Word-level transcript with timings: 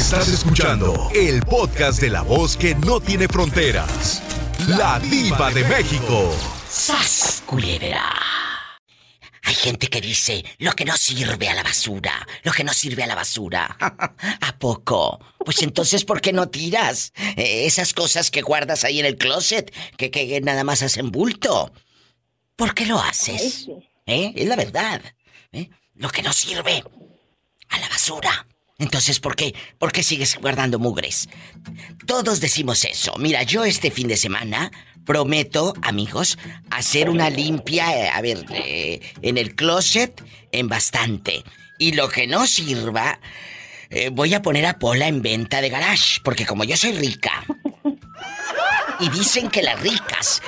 Estás 0.00 0.28
escuchando 0.28 1.10
el 1.14 1.42
podcast 1.42 2.00
de 2.00 2.08
la 2.08 2.22
voz 2.22 2.56
que 2.56 2.74
no 2.74 3.00
tiene 3.00 3.28
fronteras. 3.28 4.22
La 4.66 4.98
diva 4.98 5.50
de 5.50 5.62
México. 5.64 6.34
¡Sas, 6.66 7.42
culebra! 7.44 8.10
Hay 9.42 9.54
gente 9.54 9.88
que 9.88 10.00
dice, 10.00 10.42
lo 10.56 10.72
que 10.72 10.86
no 10.86 10.96
sirve 10.96 11.50
a 11.50 11.54
la 11.54 11.62
basura, 11.62 12.26
lo 12.44 12.50
que 12.50 12.64
no 12.64 12.72
sirve 12.72 13.02
a 13.02 13.08
la 13.08 13.14
basura. 13.14 13.76
¿A 14.40 14.58
poco? 14.58 15.20
Pues 15.44 15.62
entonces, 15.62 16.06
¿por 16.06 16.22
qué 16.22 16.32
no 16.32 16.48
tiras 16.48 17.12
eh, 17.36 17.66
esas 17.66 17.92
cosas 17.92 18.30
que 18.30 18.40
guardas 18.40 18.84
ahí 18.84 19.00
en 19.00 19.06
el 19.06 19.18
closet, 19.18 19.70
que, 19.98 20.10
que 20.10 20.40
nada 20.40 20.64
más 20.64 20.82
hacen 20.82 21.10
bulto? 21.10 21.74
¿Por 22.56 22.74
qué 22.74 22.86
lo 22.86 22.98
haces? 22.98 23.68
¿Eh? 24.06 24.32
Es 24.34 24.48
la 24.48 24.56
verdad. 24.56 25.02
¿Eh? 25.52 25.68
Lo 25.94 26.08
que 26.08 26.22
no 26.22 26.32
sirve 26.32 26.82
a 27.68 27.78
la 27.78 27.88
basura. 27.90 28.46
Entonces, 28.80 29.20
¿por 29.20 29.36
qué? 29.36 29.54
¿Por 29.78 29.92
qué 29.92 30.02
sigues 30.02 30.36
guardando 30.40 30.78
mugres? 30.78 31.28
Todos 32.06 32.40
decimos 32.40 32.84
eso. 32.84 33.14
Mira, 33.18 33.42
yo 33.42 33.64
este 33.64 33.90
fin 33.90 34.08
de 34.08 34.16
semana 34.16 34.72
prometo, 35.04 35.74
amigos, 35.82 36.38
hacer 36.70 37.10
una 37.10 37.28
limpia, 37.28 37.94
eh, 37.94 38.08
a 38.08 38.20
ver, 38.22 38.46
eh, 38.50 39.00
en 39.20 39.36
el 39.36 39.54
closet, 39.54 40.24
en 40.50 40.68
bastante. 40.68 41.44
Y 41.78 41.92
lo 41.92 42.08
que 42.08 42.26
no 42.26 42.46
sirva, 42.46 43.20
eh, 43.90 44.08
voy 44.10 44.32
a 44.32 44.40
poner 44.40 44.64
a 44.64 44.78
Pola 44.78 45.08
en 45.08 45.20
venta 45.20 45.60
de 45.60 45.68
garage, 45.68 46.20
porque 46.24 46.46
como 46.46 46.64
yo 46.64 46.76
soy 46.76 46.92
rica, 46.92 47.44
y 48.98 49.10
dicen 49.10 49.50
que 49.50 49.62
las 49.62 49.78
ricas 49.80 50.40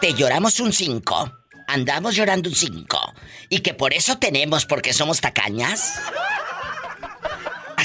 te 0.00 0.12
lloramos 0.12 0.58
un 0.58 0.72
5, 0.72 1.32
andamos 1.68 2.16
llorando 2.16 2.48
un 2.48 2.56
5, 2.56 3.14
y 3.48 3.60
que 3.60 3.74
por 3.74 3.92
eso 3.92 4.18
tenemos, 4.18 4.66
porque 4.66 4.92
somos 4.92 5.20
tacañas. 5.20 6.00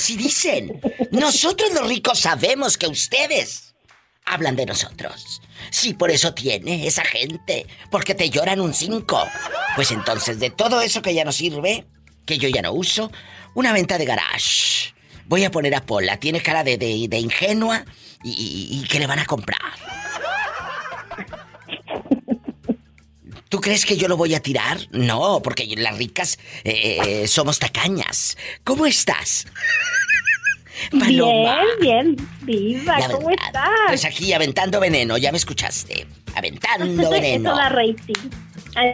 Así 0.01 0.17
dicen. 0.17 0.81
Nosotros 1.11 1.71
los 1.75 1.87
ricos 1.87 2.21
sabemos 2.21 2.75
que 2.75 2.87
ustedes 2.87 3.75
hablan 4.25 4.55
de 4.55 4.66
nosotros. 4.66 5.43
Sí, 5.69 5.93
por 5.93 6.09
eso 6.09 6.33
tiene 6.33 6.88
esa 6.88 7.05
gente. 7.05 7.67
Porque 7.91 8.16
te 8.16 8.31
lloran 8.31 8.61
un 8.61 8.73
5. 8.73 9.27
Pues 9.75 9.91
entonces, 9.91 10.39
de 10.39 10.49
todo 10.49 10.81
eso 10.81 11.03
que 11.03 11.13
ya 11.13 11.23
no 11.23 11.31
sirve, 11.31 11.85
que 12.25 12.39
yo 12.39 12.49
ya 12.49 12.63
no 12.63 12.73
uso, 12.73 13.11
una 13.53 13.73
venta 13.73 13.99
de 13.99 14.05
garage. 14.05 14.95
Voy 15.27 15.43
a 15.43 15.52
poner 15.52 15.75
a 15.75 15.85
Pola. 15.85 16.17
Tiene 16.17 16.41
cara 16.41 16.63
de, 16.63 16.80
de, 16.80 17.19
ingenua 17.19 17.86
y, 18.23 18.81
y 18.81 18.88
que 18.88 18.97
le 18.97 19.05
van 19.05 19.19
a 19.19 19.25
comprar. 19.25 20.00
¿Tú 23.52 23.59
crees 23.59 23.85
que 23.85 23.97
yo 23.97 24.07
lo 24.07 24.16
voy 24.16 24.33
a 24.33 24.39
tirar? 24.39 24.80
No, 24.91 25.41
porque 25.44 25.67
las 25.75 25.97
ricas 25.97 26.39
eh, 26.63 27.27
somos 27.27 27.59
tacañas. 27.59 28.38
¿Cómo 28.63 28.85
estás? 28.85 29.45
Paloma. 30.97 31.59
Bien, 31.81 32.16
bien, 32.16 32.30
viva, 32.43 32.97
¿cómo 33.11 33.30
estás? 33.30 33.67
Pues 33.88 34.05
aquí 34.05 34.31
aventando 34.31 34.80
veneno, 34.80 35.17
ya 35.17 35.33
me 35.33 35.38
escuchaste. 35.38 36.08
Aventando 36.33 37.09
veneno. 37.09 37.49
Eso 37.49 37.58
da 37.58 37.67
rating. 37.67 38.30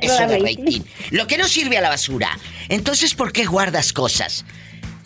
Eso 0.02 0.28
da 0.28 0.38
rating. 0.40 0.82
Lo 1.12 1.28
que 1.28 1.38
no 1.38 1.48
sirve 1.48 1.78
a 1.78 1.82
la 1.82 1.90
basura. 1.90 2.36
Entonces, 2.68 3.14
¿por 3.14 3.32
qué 3.32 3.46
guardas 3.46 3.94
cosas 3.94 4.44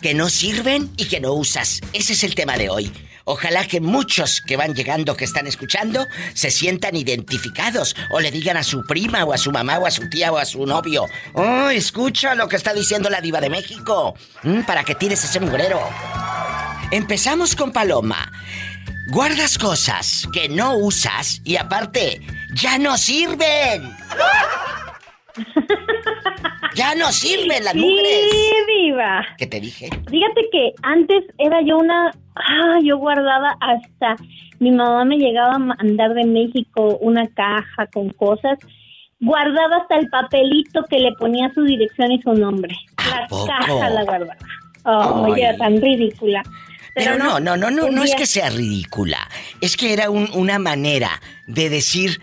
que 0.00 0.14
no 0.14 0.30
sirven 0.30 0.90
y 0.96 1.04
que 1.08 1.20
no 1.20 1.34
usas? 1.34 1.82
Ese 1.92 2.14
es 2.14 2.24
el 2.24 2.34
tema 2.34 2.56
de 2.56 2.70
hoy. 2.70 2.90
Ojalá 3.24 3.66
que 3.66 3.80
muchos 3.80 4.40
que 4.46 4.56
van 4.56 4.74
llegando, 4.74 5.16
que 5.16 5.24
están 5.24 5.46
escuchando, 5.46 6.06
se 6.34 6.50
sientan 6.50 6.96
identificados 6.96 7.94
o 8.10 8.20
le 8.20 8.30
digan 8.30 8.56
a 8.56 8.62
su 8.62 8.84
prima 8.84 9.24
o 9.24 9.32
a 9.32 9.38
su 9.38 9.52
mamá 9.52 9.78
o 9.78 9.86
a 9.86 9.90
su 9.90 10.08
tía 10.08 10.32
o 10.32 10.38
a 10.38 10.44
su 10.44 10.66
novio, 10.66 11.06
oh, 11.34 11.70
escucha 11.70 12.34
lo 12.34 12.48
que 12.48 12.56
está 12.56 12.72
diciendo 12.72 13.10
la 13.10 13.20
diva 13.20 13.40
de 13.40 13.50
México, 13.50 14.14
mm, 14.42 14.62
para 14.62 14.84
que 14.84 14.94
tires 14.94 15.24
ese 15.24 15.40
mugrero. 15.40 15.80
Empezamos 16.90 17.56
con 17.56 17.72
Paloma. 17.72 18.30
Guardas 19.08 19.58
cosas 19.58 20.26
que 20.32 20.48
no 20.48 20.76
usas 20.76 21.40
y 21.44 21.56
aparte, 21.56 22.20
ya 22.54 22.78
no 22.78 22.96
sirven. 22.96 23.96
Ya 26.74 26.94
no 26.94 27.12
sirven 27.12 27.64
las 27.64 27.74
mujeres. 27.74 28.30
Sí, 28.30 28.52
viva. 28.66 29.26
¿Qué 29.38 29.46
te 29.46 29.60
dije? 29.60 29.90
Fíjate 30.10 30.48
que 30.50 30.72
antes 30.82 31.24
era 31.38 31.60
yo 31.62 31.78
una... 31.78 32.10
Ah, 32.34 32.78
yo 32.82 32.96
guardaba 32.96 33.56
hasta... 33.60 34.16
Mi 34.58 34.70
mamá 34.70 35.04
me 35.04 35.18
llegaba 35.18 35.54
a 35.54 35.58
mandar 35.58 36.14
de 36.14 36.24
México 36.24 36.98
una 37.00 37.26
caja 37.28 37.86
con 37.92 38.10
cosas. 38.10 38.58
Guardaba 39.20 39.78
hasta 39.78 39.96
el 39.96 40.08
papelito 40.08 40.84
que 40.88 40.98
le 40.98 41.12
ponía 41.12 41.52
su 41.54 41.62
dirección 41.64 42.12
y 42.12 42.22
su 42.22 42.32
nombre. 42.32 42.74
La 42.96 43.26
caja 43.28 43.90
la 43.90 44.04
guardaba. 44.04 44.36
Oh, 44.84 45.34
era 45.36 45.56
tan 45.56 45.80
ridícula. 45.80 46.42
Pero, 46.94 47.16
no, 47.16 47.40
no, 47.40 47.56
no, 47.56 47.70
no, 47.70 47.90
no, 47.90 48.02
es 48.02 48.14
que 48.14 48.26
sea 48.26 48.50
ridícula. 48.50 49.28
Es 49.60 49.76
que 49.76 49.92
era 49.92 50.10
una 50.10 50.58
manera 50.58 51.20
de 51.46 51.70
decir 51.70 52.20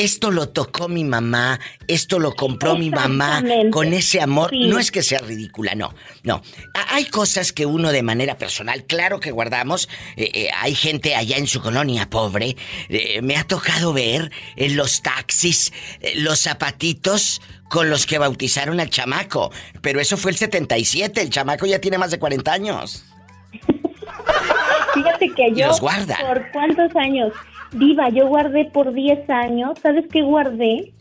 esto 0.00 0.30
lo 0.30 0.48
tocó 0.48 0.88
mi 0.88 1.04
mamá, 1.04 1.60
esto 1.86 2.18
lo 2.18 2.34
compró 2.34 2.74
mi 2.74 2.88
mamá 2.88 3.42
con 3.70 3.92
ese 3.92 4.22
amor. 4.22 4.50
No 4.54 4.78
es 4.78 4.90
que 4.90 5.02
sea 5.02 5.18
ridícula, 5.18 5.74
no, 5.74 5.94
no. 6.22 6.40
Hay 6.88 7.04
cosas 7.04 7.52
que 7.52 7.66
uno 7.66 7.92
de 7.92 8.02
manera 8.02 8.38
personal, 8.38 8.84
claro 8.84 9.20
que 9.20 9.30
guardamos. 9.30 9.90
Eh, 10.16 10.30
eh, 10.32 10.48
hay 10.56 10.74
gente 10.74 11.14
allá 11.14 11.36
en 11.36 11.46
su 11.46 11.60
colonia 11.60 12.08
pobre. 12.08 12.56
Eh, 12.88 13.20
me 13.20 13.36
ha 13.36 13.44
tocado 13.44 13.92
ver 13.92 14.32
en 14.56 14.74
los 14.74 15.02
taxis 15.02 15.70
los 16.14 16.40
zapatitos 16.40 17.42
con 17.68 17.90
los 17.90 18.06
que 18.06 18.16
bautizaron 18.16 18.80
al 18.80 18.88
chamaco. 18.88 19.52
Pero 19.82 20.00
eso 20.00 20.16
fue 20.16 20.30
el 20.30 20.38
77, 20.38 21.20
el 21.20 21.28
chamaco 21.28 21.66
ya 21.66 21.78
tiene 21.78 21.98
más 21.98 22.10
de 22.10 22.18
40 22.18 22.50
años. 22.50 23.04
Fíjate 24.94 25.28
que 25.34 25.52
yo. 25.54 25.66
los 25.66 25.80
guarda. 25.80 26.16
¿Por 26.26 26.50
cuántos 26.52 26.96
años? 26.96 27.34
Viva, 27.72 28.08
yo 28.08 28.26
guardé 28.26 28.64
por 28.66 28.92
10 28.92 29.28
años. 29.30 29.78
¿Sabes 29.80 30.06
qué 30.12 30.22
guardé? 30.22 30.92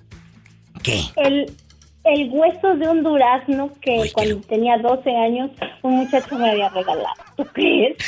¿Qué? 0.84 1.02
El, 1.16 1.52
el 2.04 2.30
hueso 2.32 2.76
de 2.76 2.88
un 2.88 3.04
durazno 3.04 3.72
que 3.82 4.12
cuando 4.14 4.40
tenía 4.42 4.78
12 4.78 5.16
años 5.16 5.52
un 5.82 5.98
muchacho 5.98 6.38
me 6.38 6.52
había 6.52 6.70
regalado. 6.70 7.16
¿Tú 7.36 7.46
crees? 7.54 7.98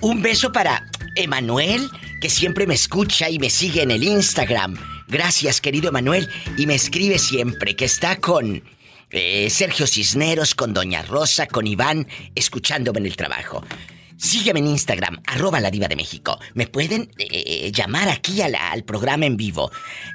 Un 0.00 0.22
beso 0.22 0.52
para 0.52 0.86
Emanuel, 1.16 1.90
que 2.22 2.30
siempre 2.30 2.66
me 2.66 2.72
escucha 2.74 3.28
y 3.28 3.38
me 3.38 3.50
sigue 3.50 3.82
en 3.82 3.90
el 3.90 4.04
Instagram. 4.04 4.78
Gracias, 5.06 5.60
querido 5.60 5.90
Emanuel. 5.90 6.30
Y 6.56 6.66
me 6.66 6.76
escribe 6.76 7.18
siempre 7.18 7.76
que 7.76 7.84
está 7.84 8.16
con 8.16 8.62
eh, 9.10 9.50
Sergio 9.50 9.86
Cisneros, 9.86 10.54
con 10.54 10.72
Doña 10.72 11.02
Rosa, 11.02 11.46
con 11.46 11.66
Iván, 11.66 12.08
escuchándome 12.34 13.00
en 13.00 13.06
el 13.06 13.16
trabajo. 13.16 13.62
Sígueme 14.16 14.60
en 14.60 14.68
Instagram, 14.68 15.20
arroba 15.26 15.60
la 15.60 15.70
diva 15.70 15.88
de 15.88 15.96
México. 15.96 16.38
Me 16.54 16.66
pueden 16.66 17.10
eh, 17.18 17.26
eh, 17.30 17.70
llamar 17.72 18.08
aquí 18.10 18.40
al, 18.42 18.84
programa 18.84 19.26
en 19.26 19.36
vivo. 19.36 19.70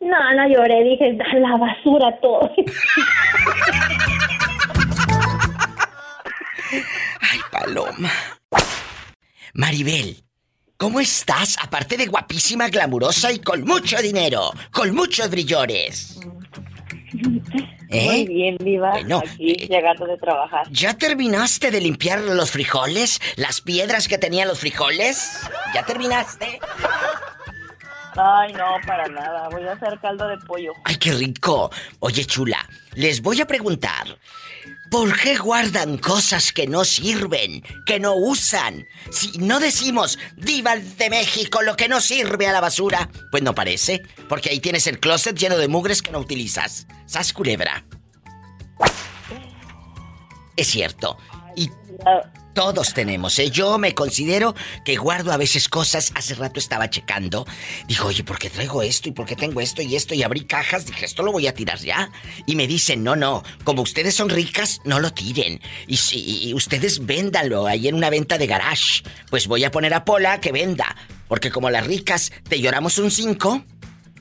No, 0.00 0.34
no 0.34 0.48
lloré, 0.48 0.82
dije, 0.84 1.18
la 1.40 1.56
basura 1.56 2.16
todo. 2.20 2.48
Ay, 7.20 7.40
Paloma. 7.50 8.12
Maribel, 9.54 10.22
¿cómo 10.76 11.00
estás? 11.00 11.56
Aparte 11.60 11.96
de 11.96 12.06
guapísima, 12.06 12.68
glamurosa 12.68 13.32
y 13.32 13.40
con 13.40 13.64
mucho 13.64 13.96
dinero, 13.98 14.52
con 14.70 14.94
muchos 14.94 15.28
brillores. 15.28 16.20
¿Eh? 17.90 18.06
Muy 18.06 18.24
bien, 18.26 18.56
viva. 18.60 18.92
aquí 18.94 19.50
eh, 19.50 19.66
llegando 19.68 20.06
de 20.06 20.16
trabajar. 20.16 20.66
¿Ya 20.70 20.94
terminaste 20.94 21.72
de 21.72 21.80
limpiar 21.80 22.20
los 22.20 22.52
frijoles? 22.52 23.20
¿Las 23.34 23.60
piedras 23.60 24.06
que 24.06 24.16
tenían 24.16 24.46
los 24.46 24.60
frijoles? 24.60 25.40
¿Ya 25.74 25.84
terminaste? 25.84 26.60
Ay, 28.16 28.52
no, 28.52 28.76
para 28.86 29.08
nada. 29.08 29.48
Voy 29.50 29.66
a 29.66 29.72
hacer 29.72 29.98
caldo 30.00 30.28
de 30.28 30.38
pollo. 30.38 30.72
Ay, 30.84 30.96
qué 30.96 31.12
rico. 31.12 31.70
Oye, 32.00 32.24
chula, 32.24 32.68
les 32.94 33.22
voy 33.22 33.40
a 33.40 33.46
preguntar. 33.46 34.18
¿Por 34.90 35.16
qué 35.16 35.36
guardan 35.36 35.98
cosas 35.98 36.52
que 36.52 36.66
no 36.66 36.84
sirven, 36.84 37.62
que 37.86 38.00
no 38.00 38.16
usan? 38.16 38.86
Si 39.12 39.38
no 39.38 39.60
decimos, 39.60 40.18
diva 40.36 40.76
de 40.76 41.10
México, 41.10 41.62
lo 41.62 41.76
que 41.76 41.88
no 41.88 42.00
sirve 42.00 42.48
a 42.48 42.52
la 42.52 42.60
basura, 42.60 43.08
pues 43.30 43.44
no 43.44 43.54
parece, 43.54 44.02
porque 44.28 44.50
ahí 44.50 44.58
tienes 44.58 44.88
el 44.88 44.98
closet 44.98 45.36
lleno 45.36 45.58
de 45.58 45.68
mugres 45.68 46.02
que 46.02 46.10
no 46.10 46.18
utilizas. 46.18 46.88
Sas 47.06 47.32
culebra. 47.32 47.84
Es 50.56 50.66
cierto. 50.66 51.16
Y 51.54 51.70
todos 52.52 52.94
tenemos, 52.94 53.38
¿eh? 53.38 53.50
Yo 53.50 53.78
me 53.78 53.94
considero 53.94 54.54
que 54.84 54.96
guardo 54.96 55.32
a 55.32 55.36
veces 55.36 55.68
cosas. 55.68 56.12
Hace 56.14 56.34
rato 56.34 56.58
estaba 56.58 56.90
checando. 56.90 57.46
Dijo, 57.86 58.08
oye, 58.08 58.24
¿por 58.24 58.38
qué 58.38 58.50
traigo 58.50 58.82
esto? 58.82 59.08
¿Y 59.08 59.12
por 59.12 59.26
qué 59.26 59.36
tengo 59.36 59.60
esto 59.60 59.82
y 59.82 59.96
esto? 59.96 60.14
Y 60.14 60.22
abrí 60.22 60.44
cajas. 60.44 60.86
Dije, 60.86 61.04
esto 61.04 61.22
lo 61.22 61.32
voy 61.32 61.46
a 61.46 61.54
tirar 61.54 61.78
ya. 61.78 62.10
Y 62.46 62.56
me 62.56 62.66
dicen, 62.66 63.04
no, 63.04 63.16
no. 63.16 63.42
Como 63.64 63.82
ustedes 63.82 64.14
son 64.14 64.28
ricas, 64.28 64.80
no 64.84 65.00
lo 65.00 65.12
tiren. 65.12 65.60
Y 65.86 65.96
si 65.96 66.52
ustedes 66.54 67.06
véndanlo 67.06 67.66
ahí 67.66 67.88
en 67.88 67.94
una 67.94 68.10
venta 68.10 68.38
de 68.38 68.46
garage. 68.46 69.02
Pues 69.30 69.46
voy 69.46 69.64
a 69.64 69.70
poner 69.70 69.94
a 69.94 70.04
Pola 70.04 70.40
que 70.40 70.52
venda. 70.52 70.96
Porque 71.28 71.50
como 71.50 71.70
las 71.70 71.86
ricas 71.86 72.32
te 72.48 72.60
lloramos 72.60 72.98
un 72.98 73.10
5, 73.10 73.64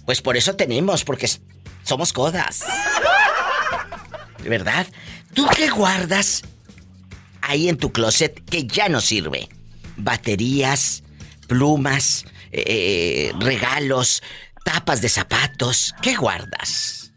pues 0.05 0.21
por 0.21 0.37
eso 0.37 0.55
tenemos, 0.55 1.03
porque 1.03 1.27
somos 1.83 2.13
codas. 2.13 2.63
¿De 4.43 4.49
verdad? 4.49 4.87
¿Tú 5.33 5.47
qué 5.55 5.69
guardas 5.69 6.43
ahí 7.49 7.67
en 7.67 7.77
tu 7.77 7.91
closet 7.91 8.43
que 8.45 8.65
ya 8.65 8.89
no 8.89 9.01
sirve? 9.01 9.49
Baterías, 9.97 11.03
plumas, 11.47 12.25
eh, 12.51 13.33
regalos, 13.39 14.23
tapas 14.63 15.01
de 15.01 15.09
zapatos. 15.09 15.93
¿Qué 16.01 16.15
guardas? 16.15 17.11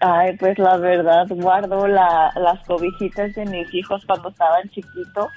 Ay, 0.00 0.36
pues 0.36 0.58
la 0.58 0.76
verdad, 0.76 1.26
guardo 1.30 1.86
las 1.88 2.66
cobijitas 2.66 3.34
de 3.34 3.46
mis 3.46 3.72
hijos 3.72 4.02
cuando 4.06 4.28
estaban 4.28 4.68
chiquitos. 4.68 5.28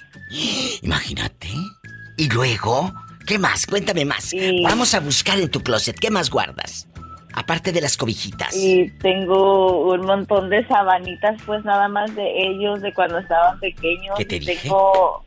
Imagínate. 0.81 1.47
¿Y 2.17 2.27
luego? 2.29 2.91
¿Qué 3.25 3.39
más? 3.39 3.65
Cuéntame 3.65 4.03
más. 4.03 4.33
Vamos 4.63 4.93
a 4.93 4.99
buscar 4.99 5.39
en 5.39 5.49
tu 5.49 5.61
closet. 5.61 5.97
¿Qué 5.97 6.11
más 6.11 6.29
guardas? 6.29 6.87
Aparte 7.39 7.71
de 7.71 7.81
las 7.81 7.97
cobijitas. 7.97 8.55
Y 8.55 8.89
tengo 8.99 9.91
un 9.93 10.01
montón 10.01 10.49
de 10.49 10.65
sabanitas, 10.65 11.39
pues 11.45 11.63
nada 11.63 11.87
más 11.87 12.15
de 12.15 12.47
ellos, 12.47 12.81
de 12.81 12.91
cuando 12.91 13.19
estaban 13.19 13.59
pequeños. 13.59 14.15
¿Qué 14.17 14.25
te 14.25 14.39
dije? 14.39 14.63
Tengo, 14.63 15.23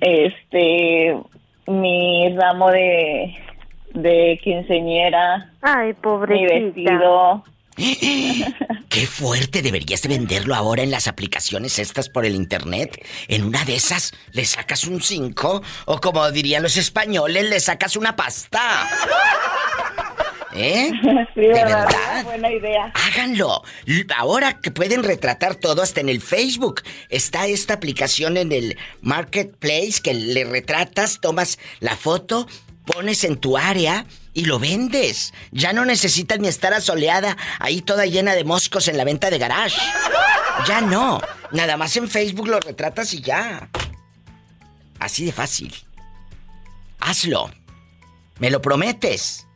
este, 0.00 1.14
mi 1.66 2.34
ramo 2.34 2.70
de, 2.70 3.36
de 3.92 4.40
quinceñera. 4.42 5.52
Ay, 5.60 5.92
pobrecita. 5.92 6.54
Mi 6.54 6.60
vestido. 6.62 7.44
¡Qué 8.88 9.06
fuerte! 9.06 9.60
Deberías 9.60 10.00
de 10.00 10.08
venderlo 10.08 10.54
ahora 10.54 10.82
en 10.82 10.90
las 10.90 11.06
aplicaciones 11.06 11.78
estas 11.78 12.08
por 12.08 12.24
el 12.24 12.34
internet. 12.34 13.06
En 13.28 13.44
una 13.44 13.62
de 13.66 13.76
esas 13.76 14.14
le 14.32 14.46
sacas 14.46 14.84
un 14.84 15.02
5 15.02 15.62
o 15.84 16.00
como 16.00 16.30
dirían 16.30 16.62
los 16.62 16.78
españoles, 16.78 17.50
le 17.50 17.60
sacas 17.60 17.94
una 17.96 18.16
pasta. 18.16 18.88
¿Eh? 20.54 20.90
Sí, 21.34 21.42
de 21.42 21.48
verdad. 21.48 22.24
Buena 22.24 22.50
idea. 22.50 22.92
Háganlo. 22.94 23.62
Ahora 24.16 24.60
que 24.60 24.70
pueden 24.70 25.02
retratar 25.02 25.54
todo 25.54 25.82
hasta 25.82 26.00
en 26.00 26.08
el 26.08 26.20
Facebook. 26.20 26.82
Está 27.08 27.46
esta 27.46 27.74
aplicación 27.74 28.36
en 28.36 28.52
el 28.52 28.78
Marketplace 29.00 30.00
que 30.02 30.14
le 30.14 30.44
retratas, 30.44 31.20
tomas 31.20 31.58
la 31.78 31.96
foto, 31.96 32.48
pones 32.84 33.24
en 33.24 33.36
tu 33.36 33.56
área 33.56 34.06
y 34.34 34.44
lo 34.46 34.58
vendes. 34.58 35.32
Ya 35.52 35.72
no 35.72 35.84
necesitas 35.84 36.38
ni 36.40 36.48
estar 36.48 36.74
asoleada 36.74 37.36
ahí 37.58 37.80
toda 37.82 38.06
llena 38.06 38.34
de 38.34 38.44
moscos 38.44 38.88
en 38.88 38.96
la 38.96 39.04
venta 39.04 39.30
de 39.30 39.38
garage. 39.38 39.80
Ya 40.66 40.80
no. 40.80 41.20
Nada 41.52 41.76
más 41.76 41.96
en 41.96 42.08
Facebook 42.08 42.48
lo 42.48 42.60
retratas 42.60 43.14
y 43.14 43.20
ya. 43.20 43.68
Así 44.98 45.24
de 45.24 45.32
fácil. 45.32 45.74
Hazlo. 47.00 47.50
¿Me 48.38 48.50
lo 48.50 48.60
prometes? 48.60 49.46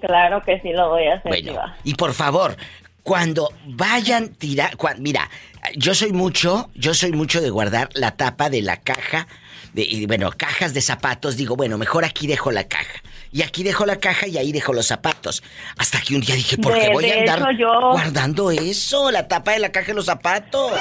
Claro 0.00 0.42
que 0.42 0.60
sí 0.60 0.72
lo 0.72 0.90
voy 0.90 1.06
a 1.06 1.14
hacer. 1.14 1.30
Bueno, 1.30 1.60
y 1.84 1.94
por 1.94 2.14
favor, 2.14 2.56
cuando 3.02 3.52
vayan 3.66 4.34
tirar, 4.34 4.76
mira, 4.98 5.28
yo 5.76 5.94
soy 5.94 6.12
mucho, 6.12 6.70
yo 6.74 6.94
soy 6.94 7.12
mucho 7.12 7.40
de 7.40 7.50
guardar 7.50 7.88
la 7.94 8.12
tapa 8.12 8.50
de 8.50 8.62
la 8.62 8.78
caja, 8.78 9.26
de, 9.72 9.82
y 9.82 10.06
bueno, 10.06 10.30
cajas 10.36 10.74
de 10.74 10.80
zapatos. 10.80 11.36
Digo, 11.36 11.56
bueno, 11.56 11.78
mejor 11.78 12.04
aquí 12.04 12.26
dejo 12.26 12.50
la 12.50 12.64
caja. 12.64 13.02
Y 13.32 13.42
aquí 13.42 13.62
dejo 13.62 13.86
la 13.86 13.96
caja 13.96 14.26
y 14.26 14.38
ahí 14.38 14.52
dejo 14.52 14.72
los 14.72 14.86
zapatos. 14.86 15.42
Hasta 15.78 16.00
que 16.00 16.14
un 16.14 16.20
día 16.20 16.34
dije, 16.34 16.58
¿por 16.58 16.76
qué 16.78 16.90
voy 16.92 17.10
a 17.10 17.20
andar 17.20 17.56
guardando 17.56 18.50
eso? 18.50 19.10
La 19.10 19.28
tapa 19.28 19.52
de 19.52 19.60
la 19.60 19.70
caja 19.70 19.92
y 19.92 19.94
los 19.94 20.06
zapatos. 20.06 20.72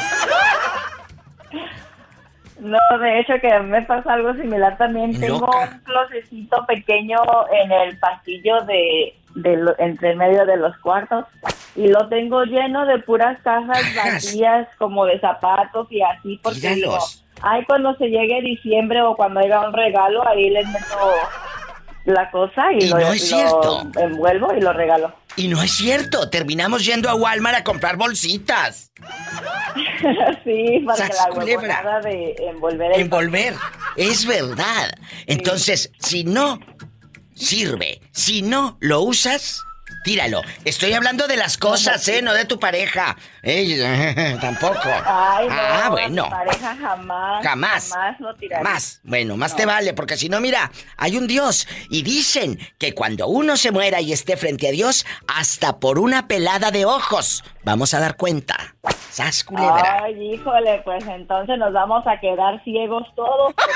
No, 2.60 2.78
de 3.00 3.20
hecho 3.20 3.34
que 3.42 3.60
me 3.60 3.82
pasa 3.84 4.14
algo 4.14 4.34
similar 4.34 4.78
también. 4.78 5.18
Tengo 5.20 5.50
un 5.50 5.80
closecito 5.80 6.66
pequeño 6.68 7.18
en 7.52 7.72
el 7.72 7.98
pasillo 8.00 8.62
de, 8.66 9.16
entre 9.78 10.16
medio 10.16 10.46
de 10.46 10.58
los 10.58 10.78
cuartos 10.80 11.26
y 11.76 11.88
lo 11.88 12.08
tengo 12.10 12.44
lleno 12.44 12.86
de 12.86 13.00
puras 13.00 13.40
cajas 13.44 13.84
vacías 13.96 14.68
como 14.78 15.06
de 15.06 15.20
zapatos 15.20 15.88
y 15.92 16.02
así 16.02 16.40
porque 16.44 16.76
digo, 16.76 16.98
ay 17.42 17.64
cuando 17.66 17.96
se 17.96 18.08
llegue 18.08 18.42
diciembre 18.42 19.02
o 19.02 19.16
cuando 19.16 19.40
haya 19.40 19.62
un 19.62 19.74
regalo 19.74 20.28
ahí 20.28 20.50
les 20.50 20.68
meto 20.68 20.98
la 22.06 22.30
cosa 22.32 22.74
y, 22.74 22.90
lo, 22.90 23.00
no 23.00 23.14
es 23.14 23.28
cierto. 23.28 23.84
envuelvo 24.00 24.54
y 24.56 24.62
lo 24.62 24.74
regalo. 24.74 25.14
Y 25.36 25.48
no 25.48 25.62
es 25.62 25.72
cierto, 25.72 26.30
terminamos 26.30 26.86
yendo 26.86 27.10
a 27.10 27.16
Walmart 27.16 27.58
a 27.58 27.64
comprar 27.64 27.98
bolsitas. 27.98 28.92
sí, 30.44 30.84
para 30.86 31.08
que 31.08 31.14
la 31.14 32.02
de 32.02 32.36
envolver. 32.40 33.00
envolver, 33.00 33.54
es 33.96 34.26
verdad. 34.26 34.92
Entonces, 35.26 35.92
si 36.00 36.24
no 36.24 36.60
sirve, 37.34 38.02
si 38.12 38.42
no 38.42 38.78
lo 38.80 39.02
usas, 39.02 39.64
tíralo. 40.10 40.42
Estoy 40.66 40.92
hablando 40.94 41.28
de 41.28 41.38
las 41.38 41.56
cosas, 41.56 42.08
¿eh? 42.08 42.24
No 42.24 42.34
de 42.34 42.46
tu 42.46 42.60
pareja. 42.60 43.16
Eh, 43.44 44.36
tampoco. 44.42 44.90
Ay, 45.06 45.48
no, 45.48 45.54
ah, 45.56 45.90
bueno. 45.92 46.28
pareja 46.28 46.76
jamás. 46.76 47.44
Jamás. 47.44 47.90
Jamás 47.94 48.20
lo 48.20 48.34
tiraré. 48.34 48.64
Más. 48.64 49.02
Bueno, 49.04 49.38
más 49.38 49.56
te 49.56 49.68
vale, 49.68 49.94
porque 49.94 50.18
si 50.18 50.28
no, 50.28 50.42
mira, 50.42 50.72
hay 50.98 51.16
un 51.16 51.28
Dios. 51.28 51.68
Y 51.92 52.02
dicen 52.02 52.58
que 52.80 52.96
cuando 52.96 53.28
uno 53.28 53.56
se 53.56 53.70
muera 53.70 54.02
y 54.02 54.12
esté 54.12 54.36
frente 54.36 54.70
a 54.70 54.72
Dios, 54.72 55.06
hasta 55.28 55.78
por 55.80 56.00
una 56.00 56.28
pelada 56.28 56.72
de 56.72 56.88
ojos, 56.88 57.44
vamos 57.64 57.94
a 57.94 58.00
dar 58.00 58.18
cuenta. 58.18 58.56
¿Sas, 59.12 59.44
culebra? 59.44 60.06
Ay, 60.06 60.34
híjole, 60.34 60.82
pues 60.86 61.06
entonces 61.06 61.56
nos 61.60 61.72
vamos 61.72 62.08
a 62.08 62.20
quedar 62.20 62.64
ciegos 62.64 63.04
todos, 63.16 63.54
porque 63.54 63.76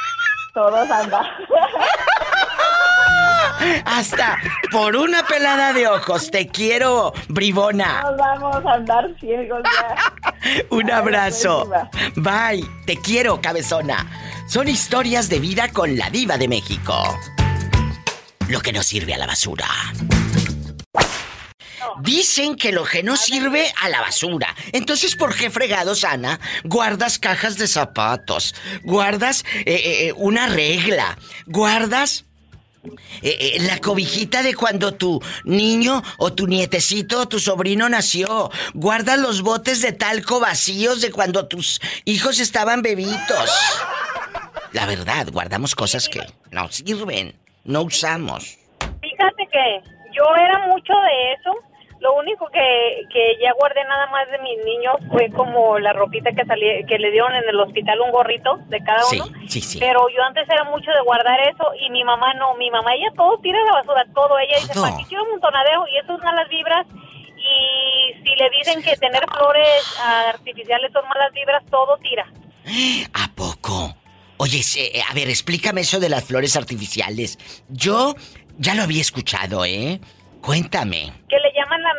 todos 0.54 0.90
andan. 0.90 1.26
Hasta 3.84 4.38
por 4.70 4.96
una 4.96 5.26
pelada 5.26 5.72
de 5.72 5.86
ojos. 5.86 6.30
Te 6.30 6.46
quiero, 6.46 7.12
bribona. 7.28 8.02
Nos 8.02 8.16
vamos 8.16 8.66
a 8.66 8.74
andar 8.74 9.08
ciegos 9.20 9.62
ya. 9.64 10.62
Un 10.70 10.90
abrazo. 10.90 11.70
Bye. 12.16 12.64
Te 12.86 12.96
quiero, 12.96 13.40
cabezona. 13.40 14.06
Son 14.46 14.68
historias 14.68 15.28
de 15.28 15.40
vida 15.40 15.68
con 15.68 15.96
la 15.96 16.10
diva 16.10 16.38
de 16.38 16.48
México. 16.48 16.94
Lo 18.48 18.60
que 18.60 18.72
no 18.72 18.82
sirve 18.82 19.14
a 19.14 19.18
la 19.18 19.26
basura. 19.26 19.66
Dicen 22.00 22.56
que 22.56 22.72
lo 22.72 22.84
que 22.84 23.02
no 23.02 23.16
sirve 23.16 23.72
a 23.82 23.88
la 23.88 24.00
basura. 24.00 24.54
Entonces, 24.72 25.16
¿por 25.16 25.34
qué 25.34 25.50
fregados, 25.50 26.04
Ana? 26.04 26.38
Guardas 26.64 27.18
cajas 27.18 27.58
de 27.58 27.66
zapatos, 27.66 28.54
guardas 28.82 29.44
eh, 29.54 29.64
eh, 29.66 30.06
eh, 30.06 30.12
una 30.16 30.46
regla, 30.48 31.18
guardas 31.46 32.24
eh, 32.84 32.96
eh, 33.22 33.56
la 33.60 33.78
cobijita 33.78 34.42
de 34.42 34.54
cuando 34.54 34.94
tu 34.94 35.20
niño 35.44 36.02
o 36.18 36.32
tu 36.32 36.46
nietecito 36.46 37.20
o 37.22 37.28
tu 37.28 37.38
sobrino 37.38 37.88
nació. 37.88 38.50
Guarda 38.74 39.16
los 39.16 39.42
botes 39.42 39.82
de 39.82 39.92
talco 39.92 40.40
vacíos 40.40 41.00
de 41.00 41.10
cuando 41.10 41.46
tus 41.46 41.80
hijos 42.04 42.40
estaban 42.40 42.82
bebitos. 42.82 43.50
La 44.72 44.86
verdad, 44.86 45.28
guardamos 45.32 45.74
cosas 45.74 46.08
que 46.08 46.20
no 46.50 46.68
sirven, 46.70 47.34
no 47.64 47.82
usamos. 47.82 48.58
Fíjate 49.00 49.48
que 49.50 49.82
yo 50.12 50.24
era 50.36 50.66
mucho 50.66 50.92
de 50.92 51.32
eso 51.32 51.68
lo 52.00 52.14
único 52.14 52.46
que, 52.46 53.06
que 53.12 53.38
ya 53.42 53.52
guardé 53.58 53.82
nada 53.84 54.06
más 54.08 54.30
de 54.30 54.38
mis 54.38 54.64
niños 54.64 54.96
fue 55.10 55.30
como 55.30 55.78
la 55.78 55.92
ropita 55.92 56.30
que 56.32 56.44
salí, 56.44 56.84
que 56.86 56.98
le 56.98 57.10
dieron 57.10 57.34
en 57.34 57.48
el 57.48 57.58
hospital, 57.60 58.00
un 58.00 58.12
gorrito 58.12 58.58
de 58.68 58.80
cada 58.84 59.04
uno. 59.06 59.26
Sí, 59.48 59.60
sí, 59.60 59.78
Pero 59.80 60.08
yo 60.08 60.22
antes 60.22 60.48
era 60.48 60.64
mucho 60.64 60.90
de 60.92 61.00
guardar 61.02 61.40
eso 61.48 61.72
y 61.80 61.90
mi 61.90 62.04
mamá 62.04 62.34
no, 62.34 62.54
mi 62.54 62.70
mamá 62.70 62.94
ella 62.94 63.10
todo 63.16 63.38
tira 63.38 63.58
la 63.64 63.72
basura, 63.72 64.04
todo. 64.14 64.38
Ella 64.38 64.60
dice, 64.60 64.80
¿para 64.80 64.96
qué 64.96 65.04
quiero 65.08 65.24
un 65.24 65.30
montonadero? 65.30 65.86
Y 65.88 65.98
eso 65.98 66.14
es 66.14 66.22
malas 66.22 66.48
vibras. 66.48 66.86
Y 67.36 68.14
si 68.22 68.34
le 68.36 68.50
dicen 68.50 68.82
que 68.82 68.96
tener 68.96 69.24
flores 69.30 70.00
artificiales 70.28 70.92
son 70.92 71.08
malas 71.08 71.32
vibras, 71.32 71.64
todo 71.70 71.96
tira. 71.98 72.26
¿A 73.14 73.28
poco? 73.34 73.96
Oye, 74.36 74.60
eh, 74.76 75.02
a 75.08 75.14
ver, 75.14 75.28
explícame 75.28 75.80
eso 75.80 75.98
de 75.98 76.08
las 76.08 76.24
flores 76.24 76.56
artificiales. 76.56 77.38
Yo 77.68 78.14
ya 78.56 78.74
lo 78.74 78.82
había 78.82 79.00
escuchado, 79.00 79.64
¿eh? 79.64 80.00
Cuéntame. 80.48 81.12
Que 81.28 81.38
le 81.38 81.52
llaman 81.52 81.82
la, 81.82 81.92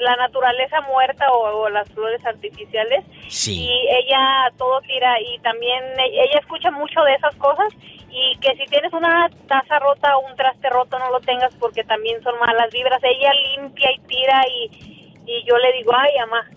la 0.00 0.16
naturaleza 0.16 0.82
muerta 0.82 1.32
o, 1.32 1.66
las 1.70 1.88
flores 1.92 2.22
artificiales. 2.26 3.02
Sí. 3.28 3.64
Y 3.64 3.88
ella 3.88 4.52
todo 4.58 4.82
tira 4.82 5.18
y 5.18 5.38
también 5.38 5.82
e, 5.98 6.04
ella 6.04 6.40
escucha 6.40 6.70
mucho 6.70 7.00
de 7.04 7.14
esas 7.14 7.34
cosas 7.36 7.72
y 8.10 8.36
que 8.40 8.54
si 8.56 8.66
tienes 8.66 8.92
una 8.92 9.30
taza 9.48 9.78
rota 9.78 10.14
o 10.18 10.26
un 10.28 10.36
traste 10.36 10.68
roto 10.68 10.98
no 10.98 11.10
lo 11.10 11.20
tengas 11.20 11.54
porque 11.54 11.84
también 11.84 12.22
son 12.22 12.38
malas 12.38 12.70
vibras. 12.70 13.00
Ella 13.02 13.32
limpia 13.56 13.90
y 13.90 13.98
tira 14.00 14.42
y, 14.46 15.22
y 15.24 15.44
yo 15.48 15.56
le 15.56 15.72
digo, 15.72 15.92
ay, 15.96 16.18
mamá, 16.18 16.50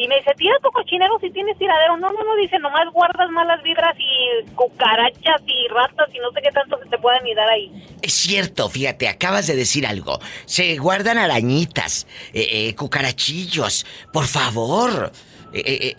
y 0.00 0.08
me 0.08 0.16
dice, 0.16 0.32
tira 0.38 0.54
tu 0.62 0.70
cochinero 0.70 1.18
si 1.20 1.30
tienes 1.30 1.58
tiradero. 1.58 1.94
No, 1.98 2.10
no, 2.10 2.24
no, 2.24 2.34
dice, 2.36 2.58
nomás 2.58 2.90
guardas 2.90 3.28
malas 3.28 3.62
vibras 3.62 3.94
y 3.98 4.50
cucarachas 4.54 5.42
y 5.46 5.68
ratas 5.68 6.08
y 6.14 6.18
no 6.20 6.30
sé 6.32 6.40
qué 6.42 6.50
tanto 6.52 6.78
se 6.82 6.88
te 6.88 6.96
pueden 6.96 7.22
dar 7.36 7.50
ahí. 7.50 7.70
Es 8.00 8.14
cierto, 8.14 8.70
fíjate, 8.70 9.08
acabas 9.08 9.46
de 9.46 9.56
decir 9.56 9.86
algo. 9.86 10.18
Se 10.46 10.78
guardan 10.78 11.18
arañitas, 11.18 12.06
eh, 12.32 12.48
eh, 12.50 12.74
cucarachillos. 12.76 13.84
Por 14.10 14.26
favor. 14.26 15.12
Eh, 15.52 15.94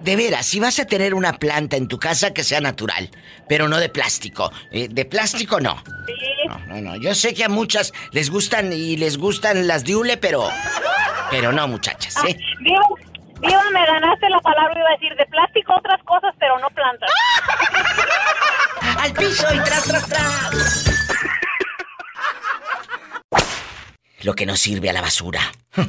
de 0.00 0.16
veras, 0.16 0.46
si 0.46 0.58
vas 0.58 0.80
a 0.80 0.86
tener 0.86 1.14
una 1.14 1.34
planta 1.34 1.76
en 1.76 1.86
tu 1.86 1.98
casa 1.98 2.34
que 2.34 2.42
sea 2.42 2.60
natural, 2.60 3.10
pero 3.48 3.68
no 3.68 3.78
de 3.78 3.90
plástico. 3.90 4.50
de 4.72 5.04
plástico 5.04 5.60
no. 5.60 5.76
Sí. 6.06 6.14
No, 6.48 6.58
no, 6.66 6.80
no. 6.80 6.96
Yo 6.96 7.14
sé 7.14 7.32
que 7.32 7.44
a 7.44 7.48
muchas 7.48 7.92
les 8.10 8.30
gustan 8.30 8.72
y 8.72 8.96
les 8.96 9.18
gustan 9.18 9.68
las 9.68 9.84
diule, 9.84 10.16
pero 10.16 10.48
pero 11.30 11.52
no, 11.52 11.68
muchachas, 11.68 12.14
¿eh? 12.26 12.38
Diva, 12.60 13.70
me 13.72 13.86
ganaste 13.86 14.28
la 14.28 14.40
palabra, 14.40 14.74
iba 14.78 14.88
a 14.88 14.92
decir 14.92 15.14
de 15.16 15.26
plástico 15.26 15.74
otras 15.76 16.02
cosas, 16.04 16.34
pero 16.38 16.58
no 16.58 16.68
plantas. 16.70 17.10
¡Al 18.98 19.12
piso 19.12 19.46
y 19.54 19.58
tras, 19.60 19.84
tras, 19.84 20.08
tras! 20.08 20.84
Lo 24.22 24.34
que 24.34 24.46
no 24.46 24.56
sirve 24.56 24.90
a 24.90 24.92
la 24.92 25.00
basura. 25.00 25.40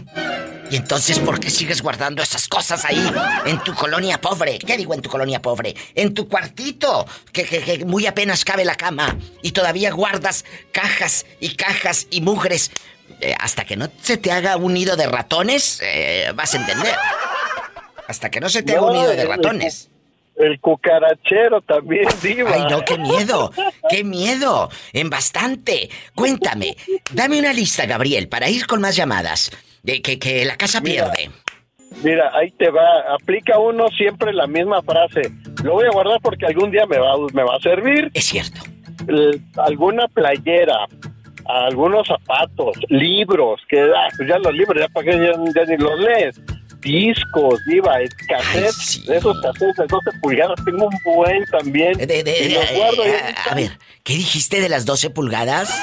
¿Y 0.71 0.75
entonces 0.75 1.17
por 1.17 1.39
qué 1.39 1.49
sigues 1.49 1.81
guardando 1.81 2.21
esas 2.21 2.47
cosas 2.47 2.85
ahí? 2.85 3.11
En 3.45 3.57
tu 3.63 3.73
colonia 3.73 4.21
pobre. 4.21 4.59
¿Qué 4.59 4.77
digo 4.77 4.93
en 4.93 5.01
tu 5.01 5.09
colonia 5.09 5.41
pobre? 5.41 5.73
En 5.95 6.13
tu 6.13 6.29
cuartito, 6.29 7.07
que, 7.33 7.43
que 7.45 7.85
muy 7.85 8.05
apenas 8.05 8.45
cabe 8.45 8.63
la 8.63 8.75
cama. 8.75 9.17
Y 9.41 9.51
todavía 9.51 9.91
guardas 9.91 10.45
cajas 10.71 11.25
y 11.39 11.55
cajas 11.55 12.05
y 12.11 12.21
mugres 12.21 12.69
eh, 13.21 13.35
hasta 13.39 13.65
que 13.65 13.75
no 13.75 13.87
se 14.01 14.17
te 14.17 14.31
haga 14.31 14.57
un 14.57 14.73
nido 14.73 14.95
de 14.95 15.07
ratones, 15.07 15.81
eh, 15.83 16.31
vas 16.35 16.53
a 16.53 16.57
entender. 16.57 16.95
Hasta 18.07 18.29
que 18.29 18.39
no 18.39 18.49
se 18.49 18.63
te 18.63 18.73
haga 18.73 18.85
un 18.85 18.93
nido 18.93 19.11
de 19.11 19.25
ratones. 19.25 19.89
El, 20.35 20.59
cucarachero 20.59 21.61
también, 21.61 22.07
diva. 22.23 22.51
Ay, 22.53 22.65
no, 22.69 22.83
qué 22.85 22.97
miedo. 22.97 23.51
Qué 23.89 24.03
miedo. 24.03 24.69
En 24.93 25.09
bastante. 25.09 25.89
Cuéntame. 26.15 26.77
Dame 27.11 27.39
una 27.39 27.53
lista, 27.53 27.85
Gabriel, 27.85 28.29
para 28.29 28.49
ir 28.49 28.65
con 28.65 28.81
más 28.81 28.95
llamadas. 28.95 29.51
De 29.83 30.01
que, 30.01 30.17
que 30.17 30.45
la 30.45 30.57
casa 30.57 30.81
pierde. 30.81 31.29
Mira, 32.03 32.31
ahí 32.33 32.51
te 32.51 32.69
va. 32.69 33.13
Aplica 33.13 33.59
uno 33.59 33.87
siempre 33.89 34.33
la 34.33 34.47
misma 34.47 34.81
frase. 34.81 35.21
Lo 35.63 35.73
voy 35.73 35.85
a 35.85 35.91
guardar 35.91 36.19
porque 36.21 36.45
algún 36.45 36.71
día 36.71 36.85
me 36.85 36.97
va, 36.97 37.15
me 37.33 37.43
va 37.43 37.55
a 37.55 37.59
servir. 37.59 38.09
Es 38.13 38.25
cierto. 38.25 38.61
alguna 39.57 40.07
playera, 40.07 40.87
algunos 41.49 42.07
zapatos, 42.07 42.77
libros, 42.89 43.59
que 43.67 43.81
ah, 43.81 44.07
pues 44.15 44.29
ya 44.29 44.37
los 44.37 44.53
libros, 44.53 44.79
ya 44.79 44.87
para 44.89 45.05
que 45.05 45.17
ya, 45.17 45.65
ni 45.65 45.77
los 45.77 45.99
lees. 45.99 46.39
Discos, 46.79 47.59
diva, 47.65 47.97
cassettes, 48.27 49.03
esos 49.09 49.41
cassettes 49.41 49.75
de 49.75 49.87
12 49.87 50.11
pulgadas, 50.21 50.63
tengo 50.63 50.87
un 50.87 51.13
buen 51.13 51.43
también. 51.47 51.99
a 51.99 53.55
ver, 53.55 53.77
¿qué 54.03 54.13
dijiste 54.13 54.61
de 54.61 54.69
las 54.69 54.85
12 54.85 55.09
pulgadas? 55.09 55.69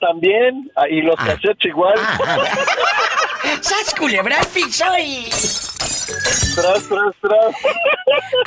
también, 0.00 0.70
ah, 0.76 0.88
y 0.88 1.00
los 1.00 1.14
ah. 1.18 1.28
cassettes 1.28 1.64
igual. 1.64 1.94
¡Sas 3.62 3.94
culebra 3.96 4.36
piso 4.52 4.84
Tras, 6.54 6.88
tras, 6.88 7.14
tras. 7.20 7.54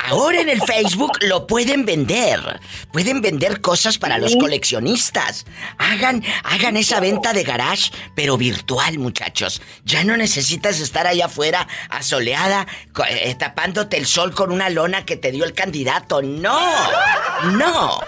Ahora 0.06 0.40
en 0.40 0.48
el 0.48 0.60
Facebook 0.62 1.12
lo 1.22 1.46
pueden 1.46 1.84
vender. 1.84 2.60
Pueden 2.92 3.20
vender 3.20 3.60
cosas 3.60 3.98
para 3.98 4.18
los 4.18 4.36
coleccionistas. 4.36 5.46
Hagan, 5.78 6.22
hagan 6.44 6.76
esa 6.76 7.00
venta 7.00 7.32
de 7.32 7.42
garage, 7.42 7.90
pero 8.14 8.36
virtual, 8.36 8.98
muchachos. 8.98 9.62
Ya 9.84 10.04
no 10.04 10.16
necesitas 10.16 10.80
estar 10.80 11.06
allá 11.06 11.26
afuera, 11.26 11.66
asoleada, 11.88 12.66
eh, 13.08 13.34
tapándote 13.34 13.96
el 13.96 14.06
sol 14.06 14.34
con 14.34 14.52
una 14.52 14.68
lona 14.70 15.04
que 15.04 15.16
te 15.16 15.32
dio 15.32 15.44
el 15.44 15.54
candidato. 15.54 16.22
No, 16.22 16.60
no. 17.52 18.00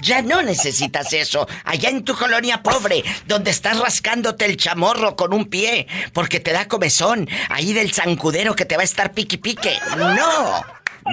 Ya 0.00 0.22
no 0.22 0.42
necesitas 0.42 1.12
eso. 1.12 1.46
Allá 1.64 1.90
en 1.90 2.04
tu 2.04 2.14
colonia 2.14 2.62
pobre, 2.62 3.04
donde 3.26 3.50
estás 3.50 3.78
rascándote 3.78 4.44
el 4.44 4.56
chamorro 4.56 5.16
con 5.16 5.32
un 5.32 5.46
pie, 5.46 5.86
porque 6.12 6.40
te 6.40 6.52
da 6.52 6.68
comezón, 6.68 7.28
ahí 7.48 7.72
del 7.72 7.92
zancudero 7.92 8.54
que 8.54 8.64
te 8.64 8.76
va 8.76 8.82
a 8.82 8.84
estar 8.84 9.12
piqui 9.12 9.38
pique. 9.38 9.78
No, 9.96 10.62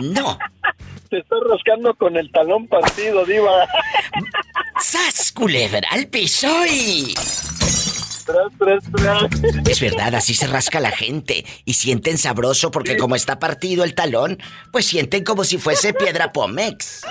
no. 0.02 0.38
Te 1.10 1.20
estás 1.20 1.40
rascando 1.50 1.94
con 1.96 2.18
el 2.18 2.32
talón 2.32 2.68
partido, 2.68 3.26
diva. 3.26 3.68
¡Sas, 4.82 5.32
culebra 5.32 5.88
al 5.92 6.08
piso 6.08 6.66
y... 6.66 7.14
Es 9.70 9.80
verdad, 9.80 10.16
así 10.16 10.34
se 10.34 10.48
rasca 10.48 10.80
la 10.80 10.90
gente 10.90 11.46
y 11.64 11.74
sienten 11.76 12.18
sabroso 12.18 12.72
porque 12.72 12.98
como 12.98 13.16
está 13.16 13.38
partido 13.38 13.84
el 13.84 13.94
talón, 13.94 14.40
pues 14.72 14.88
sienten 14.88 15.24
como 15.24 15.44
si 15.44 15.60
fuese 15.60 15.94
piedra 15.94 16.34
Pomex. 16.34 17.02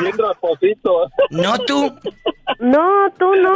Bien 0.00 0.18
raposito. 0.18 1.10
¿No 1.30 1.58
tú? 1.58 1.92
No, 2.60 3.10
tú 3.18 3.34
no. 3.36 3.52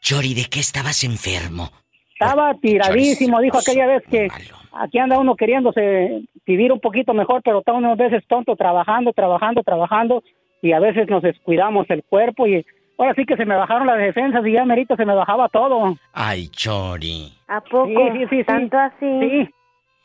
Chori, 0.00 0.34
¿de 0.34 0.44
qué 0.44 0.60
estabas 0.60 1.02
enfermo? 1.04 1.70
Estaba 2.12 2.54
tiradísimo, 2.54 3.40
dijo 3.40 3.58
aquella 3.58 3.86
vez 3.86 4.02
que 4.10 4.28
aquí 4.72 4.98
anda 4.98 5.18
uno 5.18 5.34
queriéndose 5.36 6.22
vivir 6.46 6.72
un 6.72 6.80
poquito 6.80 7.12
mejor, 7.12 7.42
pero 7.44 7.58
está 7.58 7.72
unas 7.72 7.98
veces 7.98 8.24
tonto 8.28 8.56
trabajando, 8.56 9.12
trabajando, 9.12 9.62
trabajando 9.62 10.22
y 10.62 10.72
a 10.72 10.78
veces 10.78 11.08
nos 11.08 11.22
descuidamos 11.22 11.86
el 11.90 12.04
cuerpo 12.04 12.46
y 12.46 12.64
ahora 12.98 13.14
sí 13.14 13.24
que 13.26 13.36
se 13.36 13.44
me 13.44 13.56
bajaron 13.56 13.86
las 13.86 13.98
defensas 13.98 14.46
y 14.46 14.52
ya 14.52 14.64
merito 14.64 14.96
se 14.96 15.04
me 15.04 15.14
bajaba 15.14 15.48
todo. 15.48 15.96
Ay, 16.12 16.48
Chori. 16.48 17.32
¿A 17.48 17.60
poco? 17.60 17.86
Sí, 17.86 18.18
sí, 18.18 18.26
sí. 18.30 18.44
¿Tanto 18.44 18.78
así? 18.78 19.20
Sí. 19.20 19.48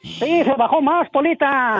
Sí, 0.03 0.43
se 0.43 0.53
bajó 0.57 0.81
más, 0.81 1.09
Polita. 1.09 1.79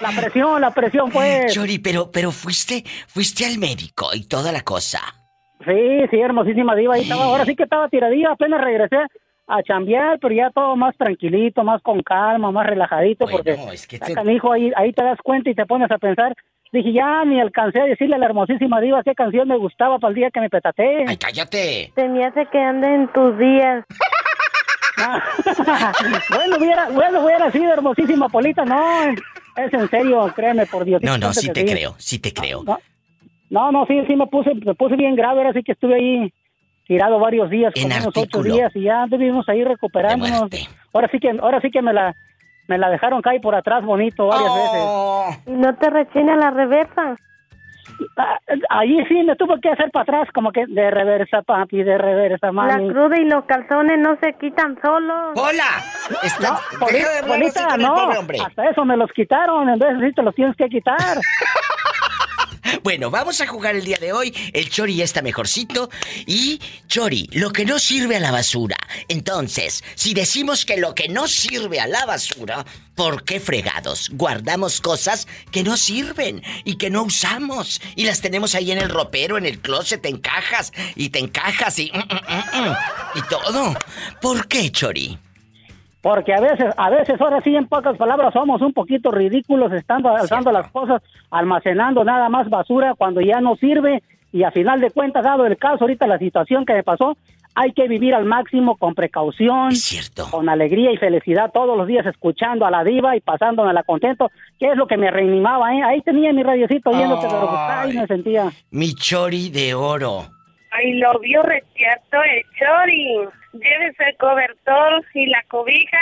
La 0.00 0.10
presión, 0.10 0.60
la 0.60 0.70
presión 0.70 1.10
pues. 1.10 1.52
Chori, 1.52 1.78
pero, 1.78 2.10
pero 2.10 2.30
fuiste, 2.30 2.84
fuiste 3.06 3.44
al 3.44 3.58
médico 3.58 4.10
y 4.14 4.26
toda 4.26 4.52
la 4.52 4.62
cosa. 4.62 5.00
Sí, 5.64 6.06
sí, 6.10 6.20
hermosísima 6.20 6.74
diva. 6.76 6.94
Ahí 6.94 7.02
estaba, 7.02 7.24
ahora 7.24 7.44
sí 7.44 7.56
que 7.56 7.64
estaba 7.64 7.88
tiradilla, 7.88 8.30
apenas 8.32 8.60
regresé 8.60 8.96
a 9.48 9.62
chambear, 9.62 10.18
pero 10.20 10.34
ya 10.34 10.50
todo 10.50 10.76
más 10.76 10.96
tranquilito, 10.96 11.64
más 11.64 11.82
con 11.82 12.02
calma, 12.02 12.52
más 12.52 12.66
relajadito, 12.66 13.26
porque 13.26 13.58
es 13.72 13.86
que 13.86 13.98
te... 13.98 14.14
ahí, 14.18 14.72
ahí 14.76 14.92
te 14.92 15.02
das 15.02 15.18
cuenta 15.22 15.50
y 15.50 15.54
te 15.54 15.66
pones 15.66 15.90
a 15.90 15.98
pensar. 15.98 16.34
Dije, 16.70 16.92
ya 16.92 17.24
ni 17.24 17.40
alcancé 17.40 17.80
a 17.80 17.84
decirle 17.84 18.16
a 18.16 18.18
la 18.18 18.26
hermosísima 18.26 18.78
diva 18.80 19.02
qué 19.02 19.14
canción 19.14 19.48
me 19.48 19.56
gustaba 19.56 19.98
para 19.98 20.10
el 20.10 20.16
día 20.16 20.30
que 20.30 20.40
me 20.40 20.50
petaté. 20.50 21.04
¡Ay, 21.08 21.16
cállate! 21.16 21.92
Se 21.94 22.08
me 22.08 22.26
hace 22.26 22.44
que 22.52 22.58
ande 22.58 22.94
en 22.94 23.08
tus 23.08 23.38
días. 23.38 23.84
bueno, 26.30 26.56
hubiera, 26.58 26.88
bueno, 26.90 27.24
hubiera 27.24 27.50
sido 27.50 27.72
hermosísima 27.72 28.28
Polita, 28.28 28.64
no, 28.64 29.10
es 29.56 29.72
en 29.72 29.88
serio, 29.88 30.32
créeme, 30.34 30.66
por 30.66 30.84
Dios. 30.84 31.02
No, 31.02 31.18
no, 31.18 31.32
sí 31.32 31.50
te 31.50 31.64
creo, 31.64 31.94
sí 31.98 32.18
te 32.18 32.32
creo. 32.32 32.64
No, 33.50 33.72
no, 33.72 33.86
sí, 33.86 34.02
sí 34.06 34.16
me 34.16 34.26
puse, 34.26 34.54
me 34.54 34.74
puse 34.74 34.96
bien 34.96 35.16
grave, 35.16 35.38
ahora 35.38 35.52
sí 35.52 35.62
que 35.62 35.72
estuve 35.72 35.94
ahí 35.94 36.32
tirado 36.86 37.18
varios 37.18 37.50
días, 37.50 37.72
como 37.74 37.86
unos 37.86 38.16
ocho 38.16 38.42
días 38.42 38.74
y 38.74 38.82
ya 38.82 39.06
debimos 39.08 39.48
ahí 39.48 39.62
recuperándonos. 39.64 40.50
Ahora 40.92 41.08
sí 41.10 41.18
que, 41.20 41.30
ahora 41.30 41.60
sí 41.60 41.70
que 41.70 41.82
me 41.82 41.92
la, 41.92 42.14
me 42.66 42.78
la 42.78 42.90
dejaron 42.90 43.22
caer 43.22 43.40
por 43.40 43.54
atrás 43.54 43.84
bonito 43.84 44.26
varias 44.26 44.50
oh. 44.50 45.26
veces. 45.26 45.42
¿Y 45.46 45.50
no 45.52 45.74
te 45.76 45.90
rechina 45.90 46.36
la 46.36 46.50
reversa? 46.50 47.16
Ahí 48.70 49.04
sí 49.06 49.22
me 49.24 49.36
tuvo 49.36 49.60
que 49.60 49.70
hacer 49.70 49.90
para 49.90 50.02
atrás, 50.02 50.28
como 50.34 50.52
que 50.52 50.66
de 50.66 50.90
reversa, 50.90 51.42
papi, 51.42 51.82
de 51.82 51.98
reversa, 51.98 52.52
mami. 52.52 52.86
La 52.86 52.92
cruda 52.92 53.20
y 53.20 53.24
los 53.24 53.44
calzones 53.44 53.98
no 53.98 54.16
se 54.20 54.34
quitan 54.34 54.78
solos. 54.82 55.32
¡Hola! 55.36 55.82
Está... 56.22 56.58
No, 57.78 58.12
no, 58.12 58.44
hasta 58.44 58.70
eso 58.70 58.84
me 58.84 58.96
los 58.96 59.10
quitaron, 59.12 59.68
en 59.68 59.78
vez 59.78 59.98
de 59.98 60.12
te 60.12 60.22
los 60.22 60.34
tienes 60.34 60.56
que 60.56 60.68
quitar. 60.68 60.96
Bueno, 62.82 63.10
vamos 63.10 63.40
a 63.40 63.46
jugar 63.46 63.76
el 63.76 63.84
día 63.84 63.98
de 63.98 64.12
hoy. 64.12 64.34
El 64.52 64.68
Chori 64.70 64.96
ya 64.96 65.04
está 65.04 65.22
mejorcito. 65.22 65.90
Y, 66.26 66.60
Chori, 66.86 67.28
lo 67.32 67.52
que 67.52 67.64
no 67.64 67.78
sirve 67.78 68.16
a 68.16 68.20
la 68.20 68.30
basura. 68.30 68.76
Entonces, 69.08 69.84
si 69.94 70.14
decimos 70.14 70.64
que 70.64 70.76
lo 70.76 70.94
que 70.94 71.08
no 71.08 71.28
sirve 71.28 71.80
a 71.80 71.86
la 71.86 72.06
basura, 72.06 72.64
¿por 72.94 73.24
qué 73.24 73.40
fregados? 73.40 74.10
Guardamos 74.12 74.80
cosas 74.80 75.26
que 75.50 75.62
no 75.62 75.76
sirven 75.76 76.42
y 76.64 76.76
que 76.76 76.90
no 76.90 77.02
usamos 77.02 77.80
y 77.96 78.04
las 78.04 78.20
tenemos 78.20 78.54
ahí 78.54 78.72
en 78.72 78.78
el 78.78 78.90
ropero, 78.90 79.38
en 79.38 79.46
el 79.46 79.60
closet, 79.60 80.04
en 80.06 80.18
cajas 80.18 80.72
y 80.94 81.10
te 81.10 81.18
encajas 81.18 81.78
y... 81.78 81.90
Mm, 81.92 81.98
mm, 81.98 82.68
mm, 82.68 82.76
y 83.14 83.22
todo. 83.22 83.74
¿Por 84.20 84.48
qué, 84.48 84.70
Chori? 84.70 85.18
Porque 86.00 86.32
a 86.32 86.40
veces, 86.40 86.72
a 86.76 86.90
veces, 86.90 87.20
ahora 87.20 87.40
sí, 87.40 87.54
en 87.56 87.66
pocas 87.66 87.96
palabras, 87.96 88.32
somos 88.32 88.62
un 88.62 88.72
poquito 88.72 89.10
ridículos 89.10 89.72
estando 89.72 90.08
alzando 90.08 90.52
las 90.52 90.70
cosas, 90.70 91.02
almacenando 91.30 92.04
nada 92.04 92.28
más 92.28 92.48
basura 92.48 92.94
cuando 92.96 93.20
ya 93.20 93.40
no 93.40 93.56
sirve. 93.56 94.02
Y 94.32 94.44
a 94.44 94.50
final 94.50 94.80
de 94.80 94.90
cuentas, 94.90 95.24
dado 95.24 95.46
el 95.46 95.56
caso, 95.56 95.84
ahorita 95.84 96.06
la 96.06 96.18
situación 96.18 96.64
que 96.66 96.74
me 96.74 96.82
pasó, 96.82 97.16
hay 97.54 97.72
que 97.72 97.88
vivir 97.88 98.14
al 98.14 98.24
máximo 98.24 98.76
con 98.76 98.94
precaución, 98.94 99.70
con 100.30 100.48
alegría 100.48 100.92
y 100.92 100.96
felicidad 100.96 101.50
todos 101.52 101.76
los 101.76 101.88
días 101.88 102.06
escuchando 102.06 102.64
a 102.64 102.70
la 102.70 102.84
diva 102.84 103.16
y 103.16 103.20
pasándome 103.20 103.72
la 103.72 103.82
contento, 103.82 104.30
que 104.60 104.70
es 104.70 104.76
lo 104.76 104.86
que 104.86 104.96
me 104.96 105.10
reanimaba, 105.10 105.74
¿eh? 105.74 105.82
Ahí 105.82 106.00
tenía 106.02 106.32
mi 106.32 106.44
radiocito 106.44 106.90
oyéndote, 106.90 107.26
pero 107.26 107.50
ahí 107.50 107.96
me 107.96 108.06
sentía. 108.06 108.52
Mi 108.70 108.94
chori 108.94 109.50
de 109.50 109.74
oro. 109.74 110.37
Ay, 110.70 110.94
lo 110.94 111.18
vio 111.20 111.42
reciato 111.42 112.22
el 112.22 112.42
chori. 112.58 113.28
Llévese 113.52 114.04
el 114.08 114.16
cobertor 114.16 115.04
y 115.14 115.26
la 115.26 115.42
cobija. 115.48 115.98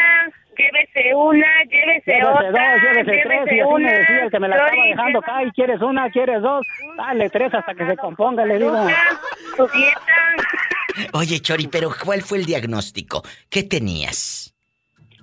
Llévese 0.56 1.14
una, 1.14 1.46
llévese, 1.64 2.24
otra. 2.24 2.50
Dos, 2.50 2.82
llévese, 2.82 3.22
tres. 3.24 3.52
Y 3.52 3.60
así 3.60 3.72
me 3.74 3.92
decía 3.92 4.24
el 4.24 4.30
que 4.30 4.40
me 4.40 4.48
la 4.48 4.56
estaba 4.56 4.84
dejando 4.88 5.18
acá. 5.18 5.44
Y 5.44 5.50
quieres 5.52 5.80
una, 5.82 6.10
quieres 6.10 6.42
dos. 6.42 6.66
Dale 6.96 7.30
tres 7.30 7.54
hasta 7.54 7.74
que 7.74 7.86
se 7.86 7.96
componga, 7.96 8.44
le 8.44 8.58
digo. 8.58 8.86
Tu 9.56 9.66
dieta. 9.68 11.10
Oye, 11.12 11.40
Chori, 11.40 11.68
pero 11.68 11.90
¿cuál 12.04 12.22
fue 12.22 12.38
el 12.38 12.46
diagnóstico? 12.46 13.22
¿Qué 13.50 13.62
tenías? 13.62 14.54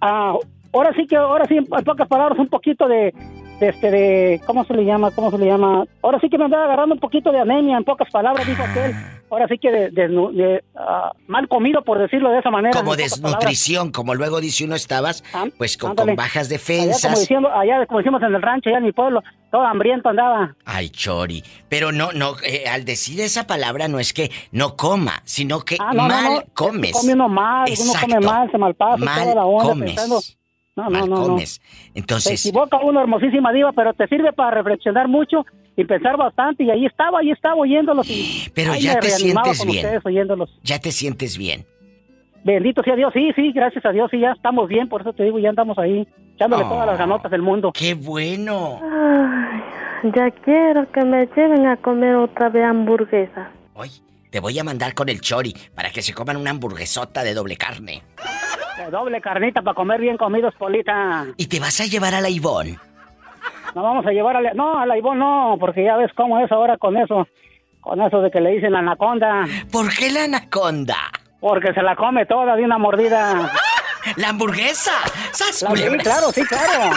Ah, 0.02 0.36
ahora 0.72 0.94
sí 0.94 1.08
que, 1.08 1.16
ahora 1.16 1.46
sí, 1.46 1.58
en 1.58 1.66
pocas 1.66 2.08
palabras, 2.08 2.38
un 2.38 2.50
poquito 2.50 2.88
de 2.88 3.14
este 3.60 3.92
de 3.92 4.42
cómo 4.46 4.66
se 4.66 4.74
le 4.74 4.86
llama 4.86 5.12
cómo 5.12 5.32
se 5.32 5.38
le 5.38 5.46
llama 5.46 5.86
ahora 6.02 6.20
sí 6.20 6.30
que 6.30 6.38
me 6.38 6.46
andaba 6.46 6.66
agarrando 6.66 6.96
un 6.96 7.00
poquito 7.00 7.32
de 7.32 7.40
anemia 7.40 7.78
en 7.78 7.84
pocas 7.84 8.10
palabras 8.12 8.46
dijo 8.48 8.64
aquel. 8.64 8.94
Ahora 9.34 9.48
sí 9.48 9.58
que 9.58 9.72
de, 9.72 10.64
ah, 10.76 11.12
mal 11.26 11.48
comido 11.48 11.84
por 11.84 11.98
decirlo 11.98 12.30
de 12.30 12.38
esa 12.38 12.52
manera 12.52 12.78
como 12.78 12.96
desnutrición 12.96 13.92
como 13.92 14.14
luego 14.14 14.40
dice 14.40 14.64
uno 14.64 14.76
estabas 14.76 15.24
ah, 15.34 15.46
pues 15.58 15.76
con, 15.76 15.96
bajas 16.16 16.50
defensas 16.50 17.04
allá 17.04 17.14
como, 17.14 17.20
diciendo, 17.20 17.50
allá 17.52 17.86
como 17.88 17.98
decimos 17.98 18.22
en 18.22 18.36
el 18.36 18.42
rancho 18.44 18.70
allá 18.70 18.78
en 18.78 18.84
mi 18.84 18.92
pueblo 18.92 19.24
todo 19.50 19.64
hambriento 19.64 20.10
andaba. 20.10 20.56
Ay 20.66 20.90
chori 20.90 21.44
pero 21.68 21.92
no 21.92 22.12
no 22.12 22.36
eh, 22.46 22.66
al 22.70 22.86
decir 22.86 23.20
esa 23.22 23.48
palabra 23.48 23.88
no 23.88 23.98
es 23.98 24.14
que 24.14 24.30
no 24.52 24.76
coma 24.76 25.24
sino 25.24 25.62
que 25.62 25.78
ah, 25.80 25.94
mal 25.94 26.46
comes. 26.54 26.92
come 26.92 27.14
uno 27.14 27.28
mal 27.28 27.66
uno 27.68 27.94
come 28.00 28.20
mal 28.20 28.52
se 28.52 28.58
malpasa 28.60 28.98
mal 29.04 29.20
toda 29.24 29.34
la 29.34 29.46
onda 29.46 29.64
comes. 29.64 30.38
No, 30.76 30.90
no, 30.90 31.06
no, 31.06 31.28
no. 31.28 31.38
Entonces. 31.94 32.42
Se 32.42 32.50
equivoca 32.50 32.80
uno, 32.82 33.02
hermosísima 33.02 33.52
diva, 33.52 33.72
pero 33.74 33.94
te 33.94 34.08
sirve 34.08 34.34
para 34.34 34.52
reflexionar 34.52 35.08
mucho 35.08 35.46
y 35.76 35.84
pensar 35.86 36.18
bastante. 36.18 36.64
Y 36.64 36.72
ahí 36.72 36.86
estaba, 36.86 37.20
ahí 37.20 37.32
estaba 37.32 37.56
oyéndolos. 37.56 38.10
Y 38.10 38.50
pero 38.56 38.76
ya 38.76 39.00
te 39.00 39.10
sientes 39.10 39.66
bien. 39.66 39.88
Ya 40.64 40.80
te 40.80 40.92
sientes 40.92 41.38
bien. 41.38 41.66
Bendito 42.44 42.84
sea 42.84 42.96
Dios, 42.96 43.14
sí, 43.14 43.32
sí, 43.36 43.54
gracias 43.54 43.86
a 43.86 43.92
Dios, 43.92 44.12
sí, 44.12 44.20
ya 44.20 44.34
estamos 44.34 44.68
bien, 44.68 44.90
por 44.90 45.00
eso 45.00 45.14
te 45.14 45.24
digo, 45.24 45.40
ya 45.40 45.48
andamos 45.48 45.78
ahí, 45.78 46.06
echándole 46.36 46.66
todas 46.66 46.86
las 46.86 46.98
ganotas 47.00 47.32
del 47.32 47.42
mundo. 47.42 47.72
¡Qué 47.72 47.94
bueno! 47.94 48.82
ya 50.04 50.30
quiero 50.44 50.92
que 50.92 51.06
me 51.06 51.26
lleven 51.28 51.66
a 51.66 51.78
comer 51.78 52.16
otra 52.16 52.50
vez 52.50 52.66
hamburguesa. 52.66 53.50
Hoy 53.76 53.90
te 54.30 54.42
voy 54.42 54.60
a 54.60 54.64
mandar 54.66 54.94
con 54.94 55.08
el 55.08 55.22
chori 55.22 55.56
para 55.74 55.90
que 55.92 56.02
se 56.02 56.14
coman 56.14 56.36
una 56.36 56.50
hamburguesota 56.50 57.24
de 57.24 57.34
doble 57.34 57.56
carne. 57.56 58.04
De 58.78 58.90
doble 58.90 59.22
carnita 59.22 59.62
para 59.62 59.76
comer 59.76 60.02
bien 60.02 60.18
comidos, 60.18 60.54
Polita. 60.56 61.26
¿Y 61.38 61.48
te 61.48 61.60
vas 61.60 61.80
a 61.82 61.86
llevar 61.86 62.14
a 62.16 62.22
la 62.22 62.30
Ivón? 62.30 62.80
No 63.76 63.84
vamos 63.84 64.06
a 64.06 64.12
llevar 64.12 64.38
a 64.38 64.42
la... 64.42 64.54
No, 64.54 64.80
a 64.80 64.86
la 64.86 64.98
Ivón 64.98 65.20
no, 65.20 65.58
porque 65.60 65.84
ya 65.84 65.98
ves 65.98 66.12
cómo 66.16 66.40
es 66.40 66.52
ahora 66.52 66.78
con 66.78 66.98
eso. 66.98 67.28
Con 67.82 68.02
eso 68.02 68.22
de 68.22 68.32
que 68.32 68.40
le 68.40 68.52
dicen 68.52 68.76
anaconda. 68.76 69.46
¿Por 69.72 69.94
qué 69.94 70.10
la 70.12 70.24
anaconda? 70.24 70.98
Porque 71.40 71.74
se 71.74 71.82
la 71.82 71.96
come 71.96 72.26
toda 72.26 72.56
de 72.56 72.64
una 72.64 72.78
mordida. 72.78 73.52
¡La 74.18 74.30
hamburguesa! 74.30 74.92
¡Sas, 75.32 75.58
sí, 75.60 75.98
claro, 75.98 76.32
sí, 76.32 76.44
claro. 76.46 76.96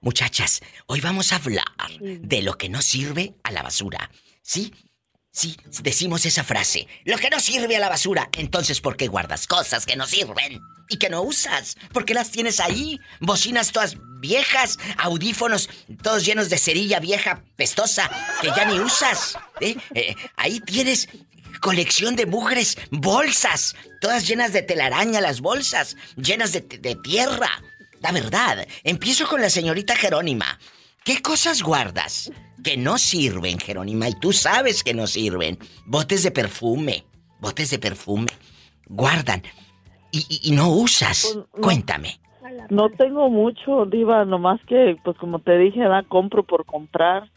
Muchachas, 0.00 0.62
hoy 0.86 1.00
vamos 1.00 1.32
a 1.32 1.36
hablar 1.36 1.64
de 2.00 2.42
lo 2.42 2.54
que 2.54 2.68
no 2.68 2.80
sirve 2.82 3.34
a 3.44 3.52
la 3.52 3.62
basura. 3.62 4.10
¿Sí? 4.42 4.72
Sí, 5.32 5.56
decimos 5.82 6.26
esa 6.26 6.42
frase. 6.42 6.88
Lo 7.04 7.16
que 7.16 7.30
no 7.30 7.38
sirve 7.38 7.76
a 7.76 7.80
la 7.80 7.88
basura. 7.88 8.28
Entonces, 8.32 8.80
¿por 8.80 8.96
qué 8.96 9.06
guardas 9.06 9.46
cosas 9.46 9.86
que 9.86 9.96
no 9.96 10.06
sirven? 10.06 10.60
Y 10.88 10.96
que 10.96 11.08
no 11.08 11.22
usas. 11.22 11.76
¿Por 11.92 12.04
qué 12.04 12.14
las 12.14 12.30
tienes 12.30 12.58
ahí? 12.58 12.98
Bocinas 13.20 13.70
todas 13.70 13.96
viejas, 14.20 14.78
audífonos 14.98 15.70
todos 16.02 16.24
llenos 16.24 16.50
de 16.50 16.58
cerilla 16.58 16.98
vieja, 16.98 17.44
pestosa, 17.56 18.10
que 18.42 18.48
ya 18.48 18.64
ni 18.64 18.80
usas. 18.80 19.38
¿eh? 19.60 19.76
Eh, 19.94 20.16
ahí 20.36 20.60
tienes 20.60 21.08
colección 21.60 22.16
de 22.16 22.26
mugres, 22.26 22.76
bolsas, 22.90 23.76
todas 24.00 24.26
llenas 24.26 24.52
de 24.52 24.62
telaraña 24.62 25.20
las 25.20 25.40
bolsas, 25.40 25.96
llenas 26.16 26.52
de, 26.52 26.60
de 26.60 26.96
tierra. 26.96 27.62
La 28.00 28.10
verdad, 28.10 28.66
empiezo 28.82 29.28
con 29.28 29.40
la 29.40 29.50
señorita 29.50 29.94
Jerónima. 29.94 30.58
¿Qué 31.04 31.22
cosas 31.22 31.62
guardas? 31.62 32.30
Que 32.62 32.76
no 32.76 32.98
sirven, 32.98 33.58
Jerónima, 33.58 34.08
y 34.08 34.14
tú 34.14 34.32
sabes 34.32 34.82
que 34.82 34.94
no 34.94 35.06
sirven. 35.06 35.58
Botes 35.86 36.22
de 36.22 36.30
perfume, 36.30 37.04
botes 37.40 37.70
de 37.70 37.78
perfume, 37.78 38.28
guardan 38.86 39.42
y, 40.12 40.50
no 40.52 40.70
usas. 40.70 41.40
Pues, 41.52 41.62
Cuéntame. 41.62 42.20
No 42.68 42.90
tengo 42.90 43.30
mucho, 43.30 43.86
Diva, 43.86 44.24
nomás 44.24 44.60
que, 44.66 44.96
pues 45.04 45.16
como 45.18 45.38
te 45.38 45.56
dije, 45.56 45.80
da 45.80 46.02
compro 46.02 46.42
por 46.42 46.64
comprar. 46.64 47.30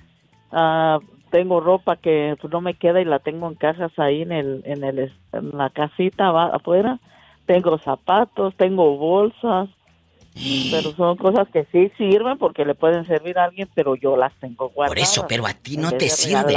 Ah, 0.52 1.00
tengo 1.30 1.60
ropa 1.60 1.96
que 1.98 2.36
pues, 2.40 2.52
no 2.52 2.62
me 2.62 2.76
queda 2.76 3.02
y 3.02 3.06
la 3.06 3.20
tengo 3.20 3.48
en 3.48 3.56
cajas 3.56 3.92
ahí 3.98 4.22
en, 4.22 4.32
el, 4.32 4.62
en, 4.66 4.84
el, 4.84 5.12
en 5.32 5.50
la 5.58 5.70
casita 5.70 6.30
afuera. 6.48 7.00
Tengo 7.46 7.78
zapatos, 7.80 8.56
tengo 8.56 8.98
bolsas, 8.98 9.70
pero 10.72 10.96
son 10.96 11.16
cosas 11.18 11.48
que 11.54 11.68
sí 11.72 11.92
sirven 11.98 12.38
porque 12.38 12.66
le 12.66 12.74
pueden 12.76 13.06
servir 13.06 13.38
a 13.38 13.46
alguien, 13.46 13.70
pero 13.76 13.96
yo 13.96 14.18
las 14.18 14.34
tengo 14.40 14.70
guardadas. 14.70 14.90
Por 14.90 15.00
eso, 15.00 15.26
pero 15.28 15.46
a 15.46 15.54
ti 15.54 15.78
no 15.78 15.92
te 15.92 16.10
sirven. 16.10 16.56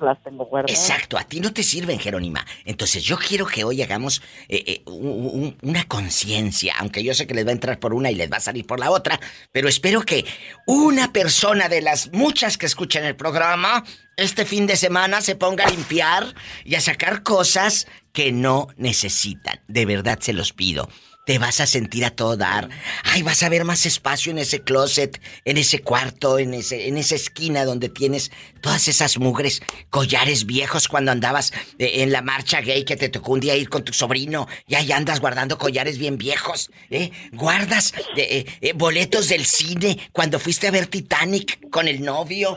las 0.00 0.22
tengo 0.22 0.44
guardadas. 0.46 0.78
Exacto, 0.78 1.16
a 1.16 1.24
ti 1.24 1.40
no 1.40 1.52
te 1.52 1.62
sirven, 1.62 1.98
Jerónima. 1.98 2.44
Entonces 2.64 3.02
yo 3.04 3.16
quiero 3.16 3.46
que 3.46 3.64
hoy 3.64 3.82
hagamos 3.82 4.22
eh, 4.48 4.64
eh, 4.66 4.82
una 4.86 5.84
conciencia, 5.84 6.74
aunque 6.78 7.04
yo 7.04 7.14
sé 7.14 7.26
que 7.26 7.34
les 7.34 7.46
va 7.46 7.50
a 7.50 7.52
entrar 7.52 7.78
por 7.78 7.94
una 7.94 8.10
y 8.10 8.14
les 8.14 8.30
va 8.30 8.38
a 8.38 8.40
salir 8.40 8.66
por 8.66 8.80
la 8.80 8.90
otra, 8.90 9.20
pero 9.52 9.68
espero 9.68 10.02
que 10.02 10.24
una 10.66 11.12
persona 11.12 11.68
de 11.68 11.80
las 11.80 12.12
muchas 12.12 12.58
que 12.58 12.66
escuchan 12.66 13.04
el 13.04 13.16
programa 13.16 13.84
este 14.16 14.44
fin 14.44 14.66
de 14.66 14.76
semana 14.76 15.20
se 15.20 15.36
ponga 15.36 15.64
a 15.64 15.70
limpiar 15.70 16.34
y 16.64 16.74
a 16.74 16.80
sacar 16.80 17.22
cosas 17.22 17.86
que 18.12 18.30
no 18.30 18.68
necesitan. 18.76 19.60
De 19.68 19.86
verdad 19.86 20.18
se 20.20 20.32
los 20.32 20.52
pido 20.52 20.88
te 21.24 21.38
vas 21.38 21.60
a 21.60 21.66
sentir 21.66 22.04
a 22.04 22.10
todo 22.10 22.36
dar. 22.36 22.68
Ay, 23.04 23.22
vas 23.22 23.42
a 23.42 23.48
ver 23.48 23.64
más 23.64 23.86
espacio 23.86 24.32
en 24.32 24.38
ese 24.38 24.62
closet, 24.62 25.20
en 25.44 25.56
ese 25.56 25.80
cuarto, 25.80 26.38
en, 26.38 26.54
ese, 26.54 26.88
en 26.88 26.98
esa 26.98 27.14
esquina 27.14 27.64
donde 27.64 27.88
tienes 27.88 28.32
todas 28.60 28.88
esas 28.88 29.18
mugres, 29.18 29.62
collares 29.90 30.46
viejos 30.46 30.88
cuando 30.88 31.12
andabas 31.12 31.52
eh, 31.78 32.02
en 32.02 32.10
la 32.12 32.22
marcha 32.22 32.60
gay 32.60 32.84
que 32.84 32.96
te 32.96 33.08
tocó 33.08 33.32
un 33.32 33.40
día 33.40 33.56
ir 33.56 33.68
con 33.68 33.84
tu 33.84 33.92
sobrino 33.92 34.48
y 34.66 34.74
ahí 34.74 34.90
andas 34.90 35.20
guardando 35.20 35.58
collares 35.58 35.98
bien 35.98 36.18
viejos. 36.18 36.70
¿eh? 36.90 37.12
Guardas 37.32 37.94
eh, 38.16 38.44
eh, 38.60 38.72
boletos 38.72 39.28
del 39.28 39.46
cine 39.46 39.98
cuando 40.12 40.40
fuiste 40.40 40.66
a 40.66 40.72
ver 40.72 40.86
Titanic 40.88 41.70
con 41.70 41.86
el 41.86 42.02
novio. 42.02 42.56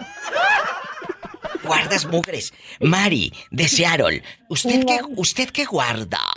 Guardas 1.63 2.05
mugres. 2.05 2.53
Mari, 2.79 3.33
de 3.49 3.67
Seattle, 3.67 4.23
¿usted 4.49 4.85
qué, 4.85 4.99
usted 5.15 5.49
qué 5.49 5.65
guarda? 5.65 6.34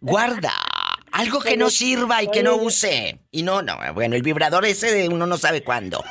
Guarda 0.00 0.52
algo 1.12 1.40
que 1.40 1.56
no 1.56 1.70
sirva 1.70 2.22
y 2.22 2.30
que 2.30 2.42
no 2.42 2.56
use. 2.56 3.18
Y 3.30 3.42
no, 3.42 3.62
no, 3.62 3.76
bueno, 3.94 4.16
el 4.16 4.22
vibrador 4.22 4.64
ese 4.66 4.92
de 4.92 5.08
uno 5.08 5.26
no 5.26 5.36
sabe 5.36 5.62
cuándo. 5.62 6.04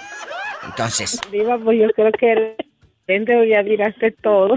Entonces. 0.63 1.19
Diva, 1.31 1.57
pues 1.59 1.79
yo 1.79 1.89
creo 1.91 2.11
que 2.11 2.57
gente 3.07 3.47
ya 3.47 3.61
miraste 3.61 4.11
todo. 4.11 4.55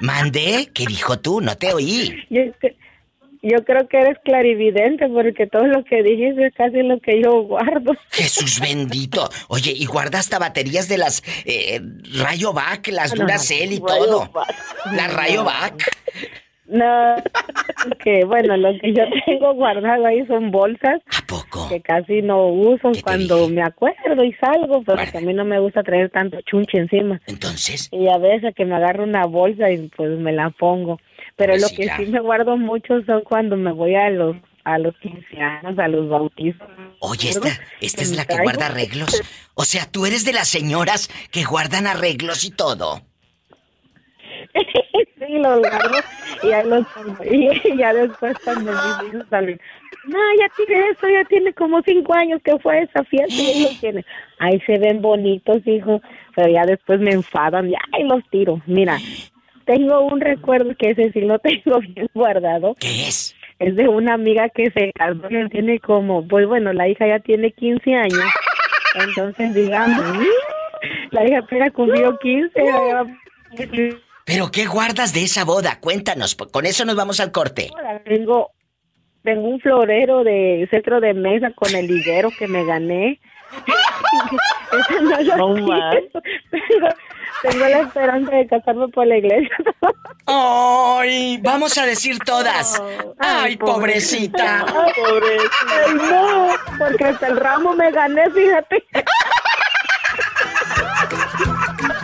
¿Mandé? 0.00 0.68
¿Qué 0.74 0.84
dijo 0.86 1.18
tú? 1.18 1.40
No 1.40 1.56
te 1.56 1.72
oí. 1.72 2.26
Yo, 3.40 3.64
creo 3.64 3.86
que 3.86 3.98
eres 3.98 4.18
clarividente 4.24 5.08
porque 5.08 5.46
todo 5.46 5.64
lo 5.64 5.84
que 5.84 6.02
dijiste 6.02 6.48
es 6.48 6.54
casi 6.54 6.82
lo 6.82 6.98
que 6.98 7.22
yo 7.22 7.42
guardo. 7.42 7.92
Jesús 8.10 8.58
bendito. 8.58 9.30
Oye, 9.46 9.70
¿y 9.70 9.86
guardaste 9.86 10.36
baterías 10.40 10.88
de 10.88 10.98
las 10.98 11.22
eh, 11.44 11.80
Rayo 12.18 12.52
Back, 12.52 12.88
las 12.88 13.14
Duracell 13.14 13.72
y 13.72 13.78
todo? 13.78 14.28
La 14.92 15.06
Rayo 15.06 15.44
Back. 15.44 15.88
No, 16.68 17.16
que 18.04 18.24
bueno, 18.26 18.56
lo 18.56 18.78
que 18.78 18.92
yo 18.92 19.04
tengo 19.24 19.54
guardado 19.54 20.04
ahí 20.06 20.26
son 20.26 20.50
bolsas. 20.50 21.00
¿A 21.06 21.26
poco? 21.26 21.68
Que 21.68 21.80
casi 21.80 22.20
no 22.20 22.48
uso 22.48 22.92
cuando 23.02 23.48
me 23.48 23.62
acuerdo 23.62 24.22
y 24.22 24.32
salgo, 24.34 24.82
porque 24.82 25.16
a 25.16 25.20
mí 25.20 25.32
no 25.32 25.44
me 25.44 25.58
gusta 25.58 25.82
traer 25.82 26.10
tanto 26.10 26.38
chunche 26.42 26.78
encima. 26.78 27.20
Entonces. 27.26 27.88
Y 27.90 28.08
a 28.08 28.18
veces 28.18 28.54
que 28.54 28.66
me 28.66 28.76
agarro 28.76 29.04
una 29.04 29.24
bolsa 29.24 29.70
y 29.70 29.88
pues 29.96 30.18
me 30.18 30.32
la 30.32 30.50
pongo. 30.50 31.00
Pero 31.36 31.56
lo 31.56 31.68
que 31.68 31.88
sí 31.96 32.06
me 32.06 32.20
guardo 32.20 32.56
mucho 32.56 33.02
son 33.04 33.22
cuando 33.22 33.56
me 33.56 33.72
voy 33.72 33.94
a 33.94 34.10
los 34.10 34.36
a 34.64 34.76
los 34.76 34.94
15 34.98 35.40
años, 35.40 35.78
a 35.78 35.88
los 35.88 36.10
bautizos. 36.10 36.68
Oye, 37.00 37.30
esta, 37.30 37.48
esta 37.80 38.02
es 38.02 38.14
la 38.14 38.26
que 38.26 38.36
guarda 38.42 38.66
arreglos. 38.66 39.22
O 39.54 39.64
sea, 39.64 39.90
tú 39.90 40.04
eres 40.04 40.26
de 40.26 40.34
las 40.34 40.48
señoras 40.48 41.08
que 41.30 41.44
guardan 41.44 41.86
arreglos 41.86 42.44
y 42.44 42.50
todo. 42.50 43.00
sí, 45.28 45.38
los 45.38 45.60
guardo 45.60 45.98
y 46.42 46.48
ya 46.48 46.64
los 46.64 46.86
y 47.30 47.76
ya 47.78 47.92
después 47.92 48.36
cuando 48.44 48.72
mis 48.72 49.12
hijos 49.12 49.26
salen, 49.28 49.60
no, 50.06 50.18
ya 50.38 50.48
tiene 50.56 50.88
eso, 50.88 51.08
ya 51.08 51.24
tiene 51.24 51.52
como 51.52 51.82
cinco 51.82 52.14
años 52.14 52.40
que 52.42 52.58
fue 52.58 52.82
esa 52.82 53.04
fiesta 53.04 53.34
y 53.34 53.62
los 53.62 53.80
tiene. 53.80 54.04
Ahí 54.38 54.58
se 54.60 54.78
ven 54.78 55.02
bonitos, 55.02 55.66
hijo, 55.66 56.00
pero 56.34 56.48
ya 56.50 56.64
después 56.64 56.98
me 57.00 57.12
enfadan 57.12 57.68
y 57.68 57.74
ahí 57.92 58.04
los 58.04 58.26
tiro. 58.30 58.60
Mira, 58.66 58.96
tengo 59.66 60.00
un 60.00 60.20
recuerdo 60.20 60.74
que 60.78 60.90
ese 60.90 61.12
sí 61.12 61.20
lo 61.20 61.38
tengo 61.40 61.80
bien 61.80 62.08
guardado. 62.14 62.74
¿Qué 62.80 63.08
es? 63.08 63.34
Es 63.58 63.76
de 63.76 63.88
una 63.88 64.14
amiga 64.14 64.48
que 64.48 64.70
se 64.70 64.92
casó, 64.92 65.28
tiene 65.50 65.80
como, 65.80 66.26
pues 66.26 66.46
bueno, 66.46 66.72
la 66.72 66.88
hija 66.88 67.06
ya 67.06 67.18
tiene 67.18 67.50
15 67.50 67.94
años. 67.94 68.24
Entonces, 68.94 69.52
digamos, 69.52 70.00
la 71.10 71.26
hija 71.26 71.38
apenas 71.40 71.72
cumplió 71.72 72.16
15. 72.18 72.62
¿Pero 74.28 74.50
qué 74.50 74.66
guardas 74.66 75.14
de 75.14 75.22
esa 75.22 75.46
boda? 75.46 75.78
Cuéntanos, 75.80 76.34
con 76.34 76.66
eso 76.66 76.84
nos 76.84 76.96
vamos 76.96 77.18
al 77.18 77.32
corte. 77.32 77.70
Tengo, 78.04 78.50
tengo 79.24 79.48
un 79.48 79.58
florero 79.58 80.22
de 80.22 80.68
centro 80.70 81.00
de 81.00 81.14
mesa 81.14 81.50
con 81.56 81.74
el 81.74 81.86
liguero 81.86 82.28
que 82.38 82.46
me 82.46 82.62
gané. 82.66 83.18
no 85.00 85.16
tengo 87.42 87.68
la 87.68 87.80
esperanza 87.80 88.36
de 88.36 88.46
casarme 88.48 88.88
por 88.88 89.06
la 89.06 89.16
iglesia. 89.16 89.56
¡Ay! 90.26 91.38
Vamos 91.40 91.78
a 91.78 91.86
decir 91.86 92.18
todas. 92.18 92.82
¡Ay, 93.18 93.56
pobrecita! 93.56 94.66
¡Ay, 94.66 94.92
pobrecita! 94.94 95.84
¡Ay, 95.86 95.94
no! 95.94 96.48
Porque 96.78 97.06
hasta 97.06 97.28
el 97.28 97.38
ramo 97.38 97.72
me 97.72 97.90
gané, 97.92 98.30
fíjate. 98.30 98.84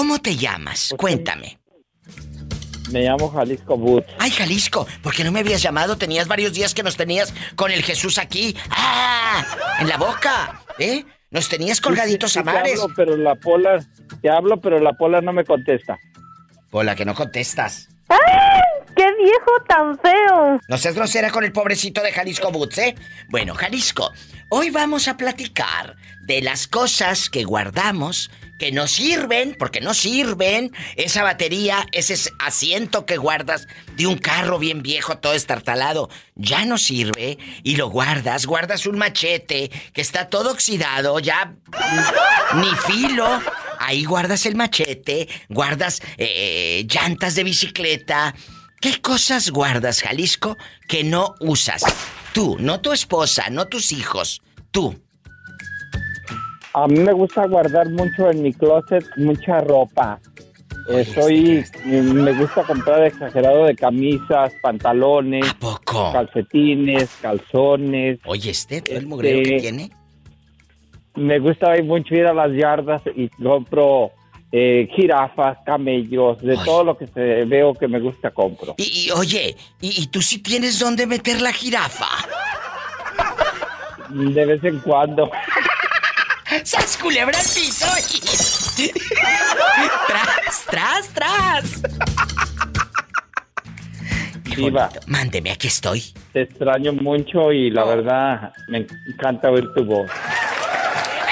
¿Cómo 0.00 0.18
te 0.18 0.34
llamas? 0.34 0.94
Cuéntame. 0.96 1.58
Me 2.90 3.02
llamo 3.02 3.28
Jalisco 3.28 3.76
Boots. 3.76 4.06
Ay, 4.18 4.30
Jalisco, 4.30 4.86
¿por 5.02 5.14
qué 5.14 5.24
no 5.24 5.30
me 5.30 5.40
habías 5.40 5.60
llamado? 5.60 5.98
Tenías 5.98 6.26
varios 6.26 6.54
días 6.54 6.72
que 6.72 6.82
nos 6.82 6.96
tenías 6.96 7.34
con 7.54 7.70
el 7.70 7.82
Jesús 7.82 8.16
aquí. 8.16 8.56
¡Ah! 8.70 9.44
En 9.78 9.90
la 9.90 9.98
boca, 9.98 10.62
¿eh? 10.78 11.04
Nos 11.30 11.50
tenías 11.50 11.82
colgaditos 11.82 12.34
a 12.38 12.42
mares. 12.42 12.76
Te 12.76 12.80
hablo, 12.80 12.94
pero 12.96 13.16
la 13.18 13.34
pola, 13.34 13.86
te 14.22 14.30
hablo, 14.30 14.58
pero 14.58 14.80
la 14.80 14.94
pola 14.94 15.20
no 15.20 15.34
me 15.34 15.44
contesta. 15.44 15.98
Pola, 16.70 16.96
que 16.96 17.04
no 17.04 17.14
contestas. 17.14 17.90
¡Ay! 18.08 18.62
¡Qué 18.96 19.04
viejo 19.22 19.50
tan 19.68 19.98
feo! 19.98 20.60
No 20.66 20.78
seas 20.78 20.94
grosera 20.94 21.30
con 21.30 21.44
el 21.44 21.52
pobrecito 21.52 22.00
de 22.00 22.10
Jalisco 22.10 22.50
Boots, 22.50 22.78
¿eh? 22.78 22.94
Bueno, 23.28 23.54
Jalisco, 23.54 24.10
hoy 24.48 24.70
vamos 24.70 25.08
a 25.08 25.18
platicar 25.18 25.94
de 26.22 26.40
las 26.40 26.66
cosas 26.66 27.28
que 27.28 27.44
guardamos 27.44 28.30
que 28.60 28.70
no 28.72 28.86
sirven, 28.86 29.56
porque 29.58 29.80
no 29.80 29.94
sirven. 29.94 30.70
Esa 30.96 31.22
batería, 31.22 31.86
ese 31.92 32.30
asiento 32.38 33.06
que 33.06 33.16
guardas 33.16 33.66
de 33.96 34.06
un 34.06 34.18
carro 34.18 34.58
bien 34.58 34.82
viejo, 34.82 35.16
todo 35.16 35.32
estartalado, 35.32 36.10
ya 36.34 36.66
no 36.66 36.76
sirve 36.76 37.38
y 37.62 37.76
lo 37.76 37.88
guardas. 37.88 38.44
Guardas 38.44 38.84
un 38.84 38.98
machete 38.98 39.70
que 39.94 40.02
está 40.02 40.28
todo 40.28 40.52
oxidado, 40.52 41.18
ya 41.20 41.54
ni 42.54 42.68
filo. 42.86 43.26
Ahí 43.78 44.04
guardas 44.04 44.44
el 44.44 44.56
machete, 44.56 45.26
guardas 45.48 46.02
eh, 46.18 46.86
llantas 46.86 47.34
de 47.36 47.44
bicicleta. 47.44 48.34
¿Qué 48.78 49.00
cosas 49.00 49.50
guardas, 49.50 50.02
Jalisco, 50.02 50.58
que 50.86 51.02
no 51.02 51.34
usas? 51.40 51.82
Tú, 52.34 52.58
no 52.60 52.82
tu 52.82 52.92
esposa, 52.92 53.48
no 53.48 53.68
tus 53.68 53.90
hijos. 53.90 54.42
Tú. 54.70 55.00
A 56.72 56.86
mí 56.86 57.00
me 57.00 57.12
gusta 57.12 57.46
guardar 57.46 57.88
mucho 57.90 58.30
en 58.30 58.42
mi 58.42 58.52
closet 58.52 59.04
mucha 59.16 59.58
ropa. 59.60 60.20
Eh, 60.88 61.04
soy, 61.04 61.64
me 61.84 62.32
gusta 62.32 62.64
comprar 62.64 63.04
exagerado 63.04 63.64
de 63.66 63.74
camisas, 63.74 64.52
pantalones, 64.62 65.46
calcetines, 66.12 67.10
calzones. 67.20 68.18
Oye, 68.24 68.50
este, 68.50 68.82
todo 68.82 68.98
el 68.98 69.06
mugrero 69.06 69.42
que 69.42 69.56
este, 69.56 69.60
tiene. 69.60 69.90
Me 71.16 71.38
gusta 71.38 71.74
mucho 71.82 72.14
ir 72.14 72.26
a 72.26 72.32
las 72.32 72.52
yardas 72.52 73.02
y 73.14 73.28
compro 73.28 74.12
eh, 74.52 74.88
jirafas, 74.94 75.58
camellos, 75.64 76.40
de 76.40 76.56
todo 76.64 76.82
lo 76.84 76.96
que 76.96 77.06
se 77.06 77.44
veo 77.44 77.74
que 77.74 77.86
me 77.86 78.00
gusta 78.00 78.30
compro. 78.30 78.74
Y, 78.78 79.10
oye, 79.10 79.56
¿y, 79.80 80.02
¿y, 80.02 80.06
tú 80.06 80.22
sí 80.22 80.38
tienes 80.38 80.78
dónde 80.78 81.06
meter 81.06 81.40
la 81.40 81.52
jirafa? 81.52 82.08
De 84.08 84.46
vez 84.46 84.64
en 84.64 84.80
cuando. 84.80 85.30
¡Sas 86.64 86.96
culebra 86.96 87.38
al 87.38 87.44
piso! 87.44 87.86
¡Tras, 90.06 90.64
tras, 90.66 91.08
tras! 91.08 91.82
Viva. 94.56 94.90
Mándeme, 95.06 95.52
aquí 95.52 95.68
estoy. 95.68 96.02
Te 96.32 96.42
extraño 96.42 96.92
mucho 96.92 97.52
y 97.52 97.70
la 97.70 97.84
verdad 97.84 98.52
me 98.68 98.86
encanta 99.12 99.50
oír 99.50 99.72
tu 99.74 99.84
voz. 99.84 100.10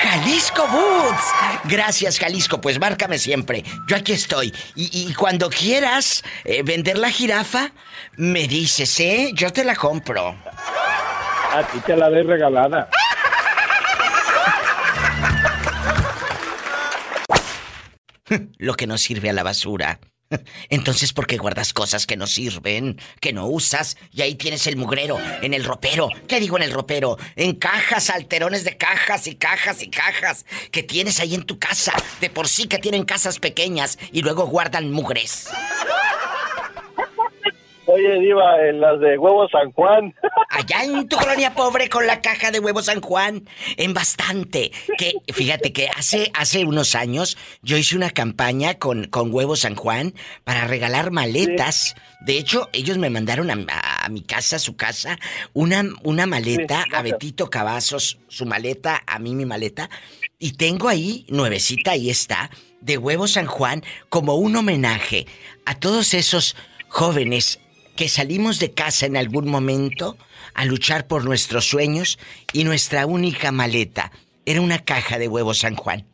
Jalisco 0.00 0.66
Boots. 0.68 1.34
Gracias, 1.64 2.18
Jalisco. 2.18 2.60
Pues 2.60 2.78
márcame 2.78 3.18
siempre. 3.18 3.64
Yo 3.88 3.96
aquí 3.96 4.12
estoy. 4.12 4.54
Y, 4.76 5.12
cuando 5.14 5.50
quieras 5.50 6.22
eh, 6.44 6.62
vender 6.62 6.98
la 6.98 7.10
jirafa, 7.10 7.72
me 8.16 8.46
dices, 8.46 9.00
¿eh? 9.00 9.32
Yo 9.34 9.50
te 9.52 9.64
la 9.64 9.74
compro. 9.74 10.36
A 11.52 11.62
ti 11.72 11.80
te 11.80 11.96
la 11.96 12.08
doy 12.08 12.22
regalada. 12.22 12.88
Lo 18.58 18.74
que 18.74 18.86
no 18.86 18.98
sirve 18.98 19.30
a 19.30 19.32
la 19.32 19.42
basura. 19.42 20.00
Entonces, 20.68 21.12
¿por 21.12 21.26
qué 21.26 21.36
guardas 21.36 21.72
cosas 21.72 22.06
que 22.06 22.16
no 22.16 22.26
sirven, 22.26 23.00
que 23.20 23.32
no 23.32 23.46
usas? 23.46 23.96
Y 24.12 24.22
ahí 24.22 24.34
tienes 24.34 24.66
el 24.66 24.76
mugrero, 24.76 25.18
en 25.42 25.54
el 25.54 25.64
ropero. 25.64 26.08
¿Qué 26.26 26.40
digo 26.40 26.56
en 26.56 26.64
el 26.64 26.72
ropero? 26.72 27.16
En 27.36 27.54
cajas, 27.54 28.10
alterones 28.10 28.64
de 28.64 28.76
cajas 28.76 29.26
y 29.26 29.36
cajas 29.36 29.82
y 29.82 29.88
cajas 29.88 30.44
que 30.70 30.82
tienes 30.82 31.20
ahí 31.20 31.34
en 31.34 31.44
tu 31.44 31.58
casa. 31.58 31.92
De 32.20 32.30
por 32.30 32.48
sí 32.48 32.66
que 32.66 32.78
tienen 32.78 33.04
casas 33.04 33.38
pequeñas 33.38 33.98
y 34.12 34.22
luego 34.22 34.46
guardan 34.46 34.90
mugres. 34.90 35.48
Oye, 37.90 38.20
Diva, 38.20 38.68
en 38.68 38.82
las 38.82 39.00
de 39.00 39.16
huevos 39.16 39.50
San 39.50 39.72
Juan. 39.72 40.14
Allá 40.50 40.84
en 40.84 41.08
tu 41.08 41.16
colonia 41.16 41.54
pobre 41.54 41.88
con 41.88 42.06
la 42.06 42.20
caja 42.20 42.50
de 42.50 42.60
huevos 42.60 42.84
San 42.84 43.00
Juan, 43.00 43.48
en 43.78 43.94
bastante. 43.94 44.72
Que 44.98 45.14
fíjate 45.32 45.72
que 45.72 45.88
hace, 45.96 46.30
hace 46.34 46.66
unos 46.66 46.94
años 46.94 47.38
yo 47.62 47.78
hice 47.78 47.96
una 47.96 48.10
campaña 48.10 48.74
con, 48.74 49.04
con 49.04 49.32
huevos 49.32 49.60
San 49.60 49.74
Juan 49.74 50.12
para 50.44 50.66
regalar 50.66 51.12
maletas. 51.12 51.94
De 52.20 52.36
hecho, 52.36 52.68
ellos 52.74 52.98
me 52.98 53.08
mandaron 53.08 53.50
a, 53.50 54.08
mi 54.10 54.20
casa, 54.20 54.56
a 54.56 54.58
su 54.58 54.76
casa, 54.76 55.18
una, 55.54 55.82
una 56.02 56.26
maleta, 56.26 56.84
a 56.92 57.00
Betito 57.00 57.48
Cavazos, 57.48 58.18
su 58.28 58.44
maleta, 58.44 59.02
a 59.06 59.18
mí 59.18 59.34
mi 59.34 59.46
maleta. 59.46 59.88
Y 60.38 60.58
tengo 60.58 60.90
ahí, 60.90 61.24
nuevecita, 61.30 61.92
ahí 61.92 62.10
está, 62.10 62.50
de 62.82 62.98
huevos 62.98 63.32
San 63.32 63.46
Juan, 63.46 63.82
como 64.10 64.34
un 64.34 64.56
homenaje 64.56 65.26
a 65.64 65.74
todos 65.74 66.12
esos 66.12 66.54
jóvenes 66.88 67.60
que 67.98 68.08
salimos 68.08 68.60
de 68.60 68.70
casa 68.70 69.06
en 69.06 69.16
algún 69.16 69.50
momento 69.50 70.16
a 70.54 70.64
luchar 70.64 71.08
por 71.08 71.24
nuestros 71.24 71.68
sueños 71.68 72.20
y 72.52 72.62
nuestra 72.62 73.06
única 73.06 73.50
maleta 73.50 74.12
era 74.46 74.60
una 74.60 74.78
caja 74.78 75.18
de 75.18 75.26
huevos 75.26 75.58
San 75.58 75.74
Juan, 75.74 76.06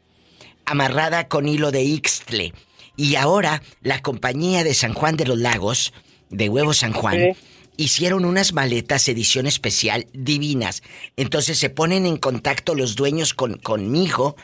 amarrada 0.64 1.28
con 1.28 1.46
hilo 1.46 1.72
de 1.72 1.82
Ixtle. 1.82 2.54
Y 2.96 3.16
ahora 3.16 3.62
la 3.82 4.00
compañía 4.00 4.64
de 4.64 4.72
San 4.72 4.94
Juan 4.94 5.18
de 5.18 5.26
los 5.26 5.36
Lagos, 5.36 5.92
de 6.30 6.48
huevos 6.48 6.78
San 6.78 6.94
Juan, 6.94 7.36
hicieron 7.76 8.24
unas 8.24 8.54
maletas 8.54 9.06
edición 9.06 9.46
especial 9.46 10.06
divinas. 10.14 10.82
Entonces 11.18 11.58
se 11.58 11.68
ponen 11.68 12.06
en 12.06 12.16
contacto 12.16 12.74
los 12.74 12.96
dueños 12.96 13.34
con, 13.34 13.58
conmigo 13.58 14.36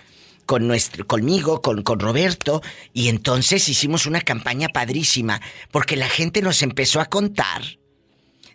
con 0.50 0.66
nuestro, 0.66 1.06
conmigo, 1.06 1.62
con, 1.62 1.84
con 1.84 2.00
Roberto, 2.00 2.60
y 2.92 3.06
entonces 3.06 3.68
hicimos 3.68 4.06
una 4.06 4.20
campaña 4.20 4.68
padrísima, 4.68 5.40
porque 5.70 5.94
la 5.94 6.08
gente 6.08 6.42
nos 6.42 6.62
empezó 6.62 7.00
a 7.00 7.04
contar. 7.04 7.62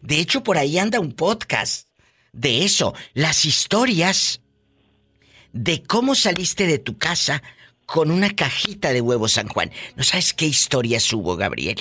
De 0.01 0.19
hecho, 0.19 0.43
por 0.43 0.57
ahí 0.57 0.77
anda 0.77 0.99
un 0.99 1.13
podcast 1.13 1.87
de 2.33 2.65
eso, 2.65 2.93
las 3.13 3.45
historias 3.45 4.41
de 5.53 5.83
cómo 5.83 6.15
saliste 6.15 6.67
de 6.67 6.79
tu 6.79 6.97
casa 6.97 7.41
con 7.85 8.11
una 8.11 8.35
cajita 8.35 8.91
de 8.91 8.99
huevos 8.99 9.31
San 9.31 9.47
Juan. 9.47 9.71
¿No 9.95 10.03
sabes 10.03 10.33
qué 10.33 10.47
historias 10.47 11.13
hubo, 11.13 11.37
Gabriel? 11.37 11.79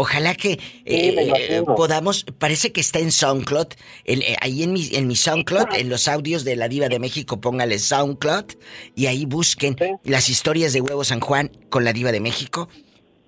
Ojalá 0.00 0.36
que 0.36 0.60
eh, 0.84 1.62
podamos, 1.76 2.24
parece 2.38 2.70
que 2.70 2.80
está 2.80 3.00
en 3.00 3.10
SoundCloud, 3.10 3.66
eh, 4.04 4.36
ahí 4.40 4.62
en 4.62 4.72
mi, 4.72 4.88
en 4.92 5.08
mi 5.08 5.16
SoundCloud, 5.16 5.74
en 5.74 5.88
los 5.88 6.06
audios 6.06 6.44
de 6.44 6.54
la 6.54 6.68
diva 6.68 6.88
de 6.88 7.00
México, 7.00 7.40
póngale 7.40 7.80
SoundCloud 7.80 8.44
y 8.94 9.06
ahí 9.06 9.26
busquen 9.26 9.76
las 10.04 10.28
historias 10.28 10.72
de 10.72 10.82
Huevo 10.82 11.02
San 11.02 11.18
Juan 11.18 11.50
con 11.68 11.84
la 11.84 11.92
diva 11.92 12.12
de 12.12 12.20
México. 12.20 12.68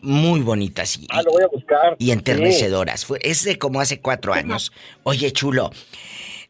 Muy 0.01 0.43
bonitas 0.43 0.97
y, 0.97 1.09
ah, 1.11 1.23
lo 1.23 1.33
voy 1.33 1.43
a 1.43 1.49
buscar. 1.49 1.97
y 1.99 2.13
enternecedoras. 2.13 3.05
es 3.21 3.43
de 3.43 3.59
como 3.59 3.81
hace 3.81 4.01
cuatro 4.01 4.33
años. 4.33 4.71
Oye, 5.03 5.33
chulo, 5.33 5.73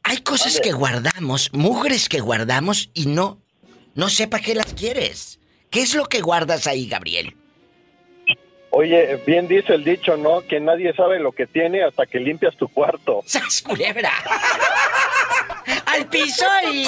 hay 0.02 0.18
cosas 0.18 0.60
que 0.60 0.72
guardamos, 0.72 1.50
mujeres 1.54 2.10
que 2.10 2.20
guardamos 2.20 2.90
y 2.92 3.06
no, 3.06 3.40
no 3.94 4.10
sepa 4.10 4.40
qué 4.40 4.54
las 4.54 4.74
quieres. 4.74 5.38
¿Qué 5.70 5.80
es 5.80 5.94
lo 5.94 6.04
que 6.10 6.20
guardas 6.20 6.66
ahí, 6.66 6.86
Gabriel? 6.88 7.39
Oye, 8.70 9.20
bien 9.26 9.48
dice 9.48 9.74
el 9.74 9.84
dicho, 9.84 10.16
¿no? 10.16 10.46
Que 10.46 10.60
nadie 10.60 10.94
sabe 10.94 11.18
lo 11.18 11.32
que 11.32 11.46
tiene 11.46 11.82
hasta 11.82 12.06
que 12.06 12.20
limpias 12.20 12.56
tu 12.56 12.68
cuarto. 12.68 13.22
¡Sas, 13.26 13.62
culebra! 13.62 14.12
¡Al 15.86 16.06
piso 16.06 16.46
y... 16.72 16.86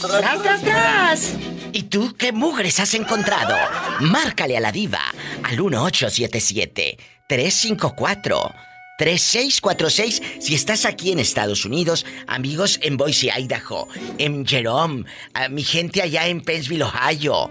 ¡Tras, 0.00 0.62
tras! 0.62 1.34
¿Y 1.72 1.84
tú 1.84 2.14
qué 2.18 2.32
mugres 2.32 2.80
has 2.80 2.92
encontrado? 2.94 3.56
Márcale 4.00 4.56
a 4.56 4.60
la 4.60 4.72
diva 4.72 5.00
al 5.42 5.56
1877 5.56 6.98
3646 7.26 10.22
si 10.38 10.54
estás 10.54 10.84
aquí 10.84 11.12
en 11.12 11.18
Estados 11.18 11.64
Unidos, 11.64 12.04
amigos 12.26 12.78
en 12.82 12.98
Boise, 12.98 13.30
Idaho, 13.36 13.88
en 14.18 14.46
Jerome, 14.46 15.06
a 15.32 15.48
mi 15.48 15.62
gente 15.62 16.02
allá 16.02 16.28
en 16.28 16.42
Pennsville, 16.42 16.84
Ohio, 16.84 17.50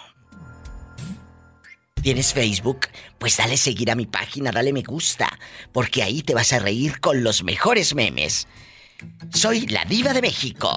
¿Tienes 2.02 2.32
Facebook? 2.32 2.88
Pues 3.18 3.36
dale 3.36 3.56
seguir 3.56 3.92
a 3.92 3.94
mi 3.94 4.06
página, 4.06 4.50
dale 4.50 4.72
me 4.72 4.82
gusta, 4.82 5.38
porque 5.70 6.02
ahí 6.02 6.22
te 6.22 6.34
vas 6.34 6.52
a 6.52 6.58
reír 6.58 6.98
con 6.98 7.22
los 7.22 7.44
mejores 7.44 7.94
memes. 7.94 8.48
Soy 9.32 9.66
la 9.66 9.84
diva 9.84 10.12
de 10.12 10.22
México. 10.22 10.70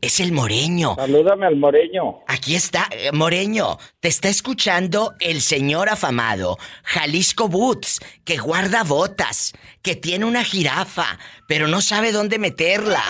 Es 0.00 0.20
el 0.20 0.32
moreño. 0.32 0.94
Salúdame 0.96 1.46
al 1.46 1.56
moreño. 1.56 2.20
Aquí 2.26 2.54
está, 2.54 2.86
eh, 2.90 3.10
moreño. 3.12 3.78
Te 4.00 4.08
está 4.08 4.28
escuchando 4.28 5.12
el 5.20 5.40
señor 5.40 5.88
afamado, 5.88 6.56
Jalisco 6.84 7.48
Boots, 7.48 8.00
que 8.24 8.36
guarda 8.38 8.84
botas, 8.84 9.52
que 9.82 9.94
tiene 9.96 10.24
una 10.24 10.44
jirafa, 10.44 11.18
pero 11.46 11.68
no 11.68 11.80
sabe 11.80 12.12
dónde 12.12 12.38
meterla. 12.38 13.02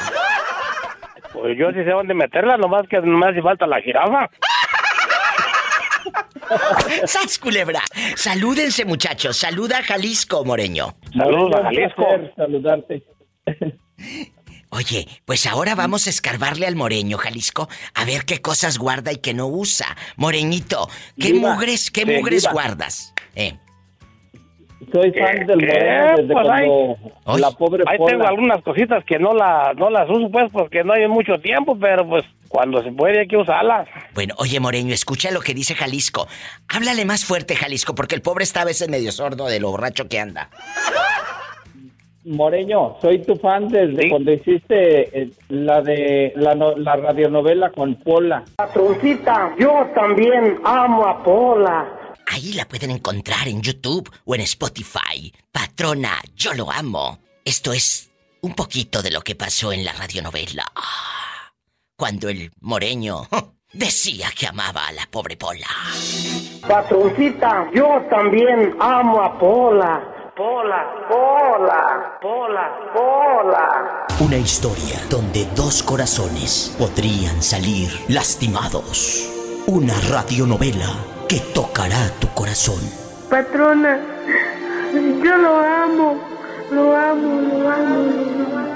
Pues 1.32 1.56
yo 1.58 1.70
sí 1.70 1.78
sé 1.84 1.90
dónde 1.90 2.14
meterla, 2.14 2.56
nomás 2.56 2.86
que 2.88 3.00
no 3.00 3.18
me 3.18 3.28
hace 3.28 3.42
falta 3.42 3.66
la 3.66 3.80
jirafa. 3.80 4.28
¡Sas, 7.06 7.38
culebra! 7.38 7.80
Salúdense, 8.16 8.84
muchachos. 8.84 9.36
Saluda 9.36 9.78
a 9.78 9.82
Jalisco, 9.82 10.44
Moreño. 10.44 10.94
Saluda, 11.16 11.62
Jalisco. 11.62 12.06
Saludarte. 12.36 13.02
Oye, 14.74 15.06
pues 15.26 15.46
ahora 15.46 15.74
vamos 15.74 16.06
a 16.06 16.10
escarbarle 16.10 16.66
al 16.66 16.76
Moreño, 16.76 17.18
Jalisco, 17.18 17.68
a 17.94 18.06
ver 18.06 18.24
qué 18.24 18.40
cosas 18.40 18.78
guarda 18.78 19.12
y 19.12 19.16
qué 19.16 19.34
no 19.34 19.46
usa. 19.46 19.86
Moreñito, 20.16 20.88
¿qué 21.20 21.34
mugres, 21.34 21.90
qué 21.90 22.06
mugres 22.06 22.48
guardas? 22.50 23.12
Eh. 23.36 23.52
Soy 24.90 25.12
fan 25.12 25.46
del 25.46 25.60
Moreño 25.60 26.16
desde 26.16 26.32
pues 26.32 26.46
cuando 26.46 27.38
la 27.38 27.50
pobre 27.50 27.84
Ahí 27.86 27.98
tengo 28.06 28.26
algunas 28.26 28.62
cositas 28.62 29.04
que 29.04 29.18
no, 29.18 29.34
la, 29.34 29.74
no 29.76 29.90
las 29.90 30.08
uso 30.08 30.30
pues 30.30 30.50
porque 30.50 30.82
no 30.82 30.94
hay 30.94 31.06
mucho 31.06 31.38
tiempo, 31.38 31.76
pero 31.78 32.08
pues 32.08 32.24
cuando 32.52 32.82
se 32.82 32.92
puede 32.92 33.20
hay 33.20 33.26
que 33.26 33.36
usarlas. 33.36 33.88
Bueno, 34.14 34.34
oye 34.36 34.60
Moreño, 34.60 34.92
escucha 34.92 35.30
lo 35.30 35.40
que 35.40 35.54
dice 35.54 35.74
Jalisco. 35.74 36.28
Háblale 36.68 37.04
más 37.04 37.24
fuerte, 37.24 37.56
Jalisco, 37.56 37.94
porque 37.94 38.14
el 38.14 38.22
pobre 38.22 38.44
está 38.44 38.60
a 38.60 38.66
veces 38.66 38.88
medio 38.88 39.10
sordo 39.10 39.46
de 39.46 39.58
lo 39.58 39.70
borracho 39.70 40.06
que 40.08 40.20
anda. 40.20 40.50
Moreño, 42.24 42.96
soy 43.00 43.20
tu 43.22 43.34
fan 43.36 43.68
desde 43.68 44.08
cuando 44.08 44.32
hiciste 44.32 45.22
eh, 45.22 45.30
la 45.48 45.80
de 45.80 46.32
la, 46.36 46.54
la 46.54 46.96
radionovela 46.96 47.70
con 47.70 47.96
Pola. 47.96 48.44
Patroncita, 48.54 49.56
yo 49.58 49.90
también 49.94 50.60
amo 50.62 51.04
a 51.06 51.24
Pola. 51.24 52.14
Ahí 52.26 52.52
la 52.52 52.68
pueden 52.68 52.92
encontrar 52.92 53.48
en 53.48 53.60
YouTube 53.60 54.08
o 54.24 54.34
en 54.34 54.42
Spotify. 54.42 55.32
Patrona, 55.50 56.20
yo 56.36 56.54
lo 56.54 56.70
amo. 56.70 57.18
Esto 57.44 57.72
es 57.72 58.12
un 58.42 58.54
poquito 58.54 59.02
de 59.02 59.10
lo 59.10 59.22
que 59.22 59.34
pasó 59.34 59.72
en 59.72 59.84
la 59.84 59.92
radionovela 59.92 60.64
cuando 62.02 62.28
el 62.28 62.50
moreño 62.60 63.28
decía 63.72 64.26
que 64.36 64.48
amaba 64.48 64.88
a 64.88 64.92
la 64.92 65.06
pobre 65.08 65.36
Pola. 65.36 65.68
Patroncita, 66.66 67.70
yo 67.72 68.04
también 68.10 68.74
amo 68.80 69.22
a 69.22 69.38
Pola. 69.38 70.32
Pola, 70.36 70.84
Pola, 71.08 72.18
Pola, 72.20 72.90
Pola. 72.92 74.06
Una 74.18 74.36
historia 74.36 74.98
donde 75.08 75.46
dos 75.54 75.80
corazones 75.84 76.74
podrían 76.76 77.40
salir 77.40 77.88
lastimados. 78.08 79.30
Una 79.68 79.94
radionovela 80.10 80.90
que 81.28 81.38
tocará 81.54 82.10
tu 82.18 82.26
corazón. 82.34 82.80
Patrona, 83.30 84.00
yo 84.92 85.36
lo 85.36 85.56
amo, 85.56 86.20
lo 86.72 86.96
amo, 86.96 87.40
lo 87.42 87.70
amo, 87.70 87.96
lo 88.00 88.58
amo. 88.58 88.71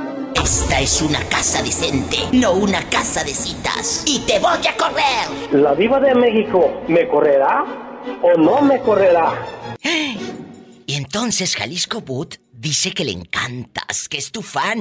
Esta 0.46 0.78
es 0.78 1.02
una 1.02 1.18
casa 1.28 1.60
decente, 1.60 2.18
no 2.32 2.52
una 2.52 2.78
casa 2.88 3.24
de 3.24 3.30
citas. 3.30 4.04
Y 4.06 4.24
te 4.26 4.38
voy 4.38 4.64
a 4.64 4.76
correr. 4.76 5.60
¿La 5.60 5.74
diva 5.74 5.98
de 5.98 6.14
México 6.14 6.84
me 6.86 7.08
correrá 7.08 7.64
o 8.22 8.38
no 8.38 8.62
me 8.62 8.78
correrá? 8.78 9.44
Y 10.86 10.94
entonces 10.94 11.56
Jalisco 11.56 12.00
Boot 12.00 12.36
dice 12.52 12.92
que 12.92 13.04
le 13.04 13.10
encantas, 13.10 14.08
que 14.08 14.18
es 14.18 14.30
tu 14.30 14.40
fan. 14.40 14.78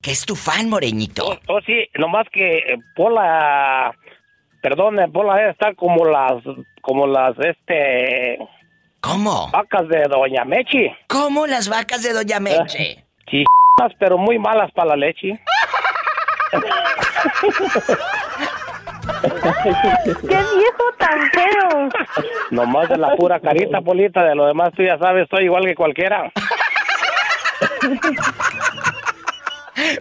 Que 0.00 0.12
es 0.12 0.24
tu 0.24 0.36
fan, 0.36 0.68
Moreñito. 0.68 1.26
Oh, 1.26 1.38
oh 1.48 1.60
sí, 1.66 1.88
nomás 1.98 2.28
que 2.32 2.58
eh, 2.58 2.78
Pola... 2.94 3.92
Perdón, 4.62 4.98
Pola 5.12 5.50
está 5.50 5.74
como 5.74 6.04
las... 6.04 6.44
Como 6.80 7.08
las, 7.08 7.34
este... 7.40 8.38
¿Cómo? 9.00 9.50
Vacas 9.50 9.88
de 9.88 10.04
Doña 10.04 10.44
Mechi. 10.44 10.92
¿Cómo 11.08 11.48
las 11.48 11.68
vacas 11.68 12.04
de 12.04 12.12
Doña 12.12 12.38
Meche? 12.38 13.04
Sí, 13.30 13.44
pero 13.98 14.18
muy 14.18 14.38
malas 14.38 14.70
para 14.72 14.90
la 14.90 14.96
leche. 14.96 15.40
¡Qué 19.22 20.28
viejo 20.28 20.84
tan 20.98 21.30
feo! 21.30 21.88
Nomás 22.50 22.88
de 22.88 22.96
la 22.96 23.14
pura 23.16 23.40
carita, 23.40 23.80
Polita, 23.80 24.24
de 24.24 24.34
lo 24.34 24.46
demás 24.46 24.70
tú 24.76 24.82
ya 24.82 24.98
sabes, 24.98 25.28
soy 25.30 25.44
igual 25.44 25.64
que 25.64 25.74
cualquiera. 25.74 26.32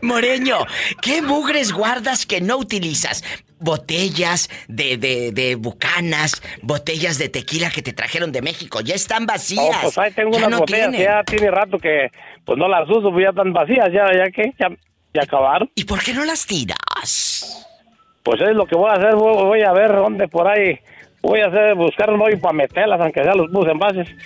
Moreño, 0.02 0.58
¿qué 1.02 1.22
mugres 1.22 1.72
guardas 1.72 2.26
que 2.26 2.42
no 2.42 2.58
utilizas? 2.58 3.24
Botellas 3.60 4.50
de, 4.68 4.98
de, 4.98 5.32
de, 5.32 5.56
bucanas, 5.56 6.42
botellas 6.62 7.18
de 7.18 7.30
tequila 7.30 7.70
que 7.70 7.82
te 7.82 7.94
trajeron 7.94 8.32
de 8.32 8.42
México, 8.42 8.82
ya 8.82 8.96
están 8.96 9.26
vacías. 9.26 9.78
Oh, 9.78 9.82
pues 9.84 9.98
ahí 9.98 10.12
tengo 10.12 10.38
unas 10.38 10.60
botellas 10.60 10.92
ya 10.98 11.24
tiene 11.24 11.50
rato 11.52 11.78
que 11.80 12.10
pues 12.46 12.58
no 12.58 12.68
las 12.68 12.88
uso, 12.90 13.12
pues 13.12 13.24
ya 13.24 13.30
están 13.30 13.54
vacías, 13.54 13.92
ya, 13.92 14.06
ya 14.14 14.32
que, 14.32 14.54
ya, 14.60 14.70
ya 15.14 15.24
acabaron. 15.24 15.70
¿Y 15.76 15.84
por 15.86 16.04
qué 16.04 16.14
no 16.14 16.24
las 16.24 16.46
tiras? 16.46 17.68
Pues 18.24 18.42
es 18.42 18.56
lo 18.56 18.66
que 18.66 18.76
voy 18.76 18.90
a 18.90 18.94
hacer, 18.94 19.16
voy, 19.16 19.62
a 19.62 19.72
ver 19.72 19.94
dónde 19.94 20.28
por 20.28 20.48
ahí, 20.48 20.80
voy 21.22 21.42
a 21.42 21.48
hacer, 21.48 21.76
buscar 21.76 22.10
un 22.10 22.22
hoyo 22.22 22.40
para 22.40 22.54
meterlas, 22.54 23.00
aunque 23.02 23.24
sea 23.24 23.34
los 23.34 23.52
bus 23.52 23.68
envases. 23.68 24.08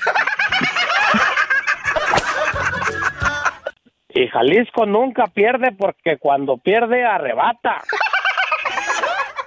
Y 4.14 4.28
Jalisco 4.28 4.86
nunca 4.86 5.28
pierde 5.28 5.72
porque 5.72 6.18
cuando 6.18 6.58
pierde 6.58 7.06
arrebata. 7.06 7.82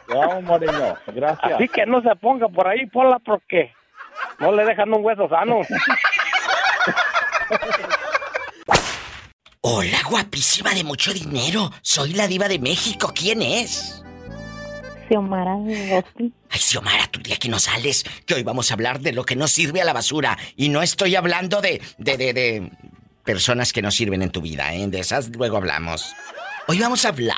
Vamos, 0.09 0.43
Moreno, 0.45 0.97
gracias. 1.07 1.53
Así 1.55 1.69
que 1.69 1.87
no 1.87 2.03
se 2.03 2.14
ponga 2.17 2.49
por 2.49 2.69
ahí, 2.69 2.87
Pola, 2.87 3.19
porque 3.19 3.73
no 4.38 4.53
le 4.53 4.64
dejan 4.64 4.93
un 4.93 5.05
hueso 5.05 5.29
sano. 5.29 5.61
Hola, 9.61 9.99
guapísima 10.09 10.75
de 10.75 10.85
mucho 10.85 11.12
dinero. 11.14 11.71
Soy 11.81 12.12
la 12.12 12.27
diva 12.27 12.49
de 12.49 12.59
México. 12.59 13.12
¿Quién 13.14 13.40
es? 13.40 14.03
Xiomara 15.09 15.55
Ay, 16.51 16.59
Xiomara, 16.59 17.07
tú 17.11 17.21
de 17.23 17.33
aquí 17.33 17.49
no 17.49 17.59
sales. 17.59 18.05
Que 18.27 18.35
hoy 18.35 18.43
vamos 18.43 18.71
a 18.71 18.75
hablar 18.75 19.01
de 19.01 19.12
lo 19.12 19.25
que 19.25 19.37
no 19.37 19.49
sirve 19.49 19.81
a 19.81 19.85
la 19.85 19.95
basura. 19.95 20.37
Y 20.57 20.69
no 20.69 20.83
estoy 20.83 21.17
hablando 21.17 21.62
de, 21.62 21.81
de, 21.97 22.17
de, 22.19 22.33
de 22.35 22.71
personas 23.25 23.73
que 23.73 23.81
no 23.83 23.90
sirven 23.90 24.23
en 24.23 24.31
tu 24.31 24.43
vida, 24.43 24.75
¿eh? 24.75 24.87
De 24.87 25.01
esas 25.01 25.35
luego 25.35 25.57
hablamos. 25.57 26.14
Hoy 26.66 26.79
vamos 26.79 27.05
a 27.05 27.09
hablar 27.09 27.37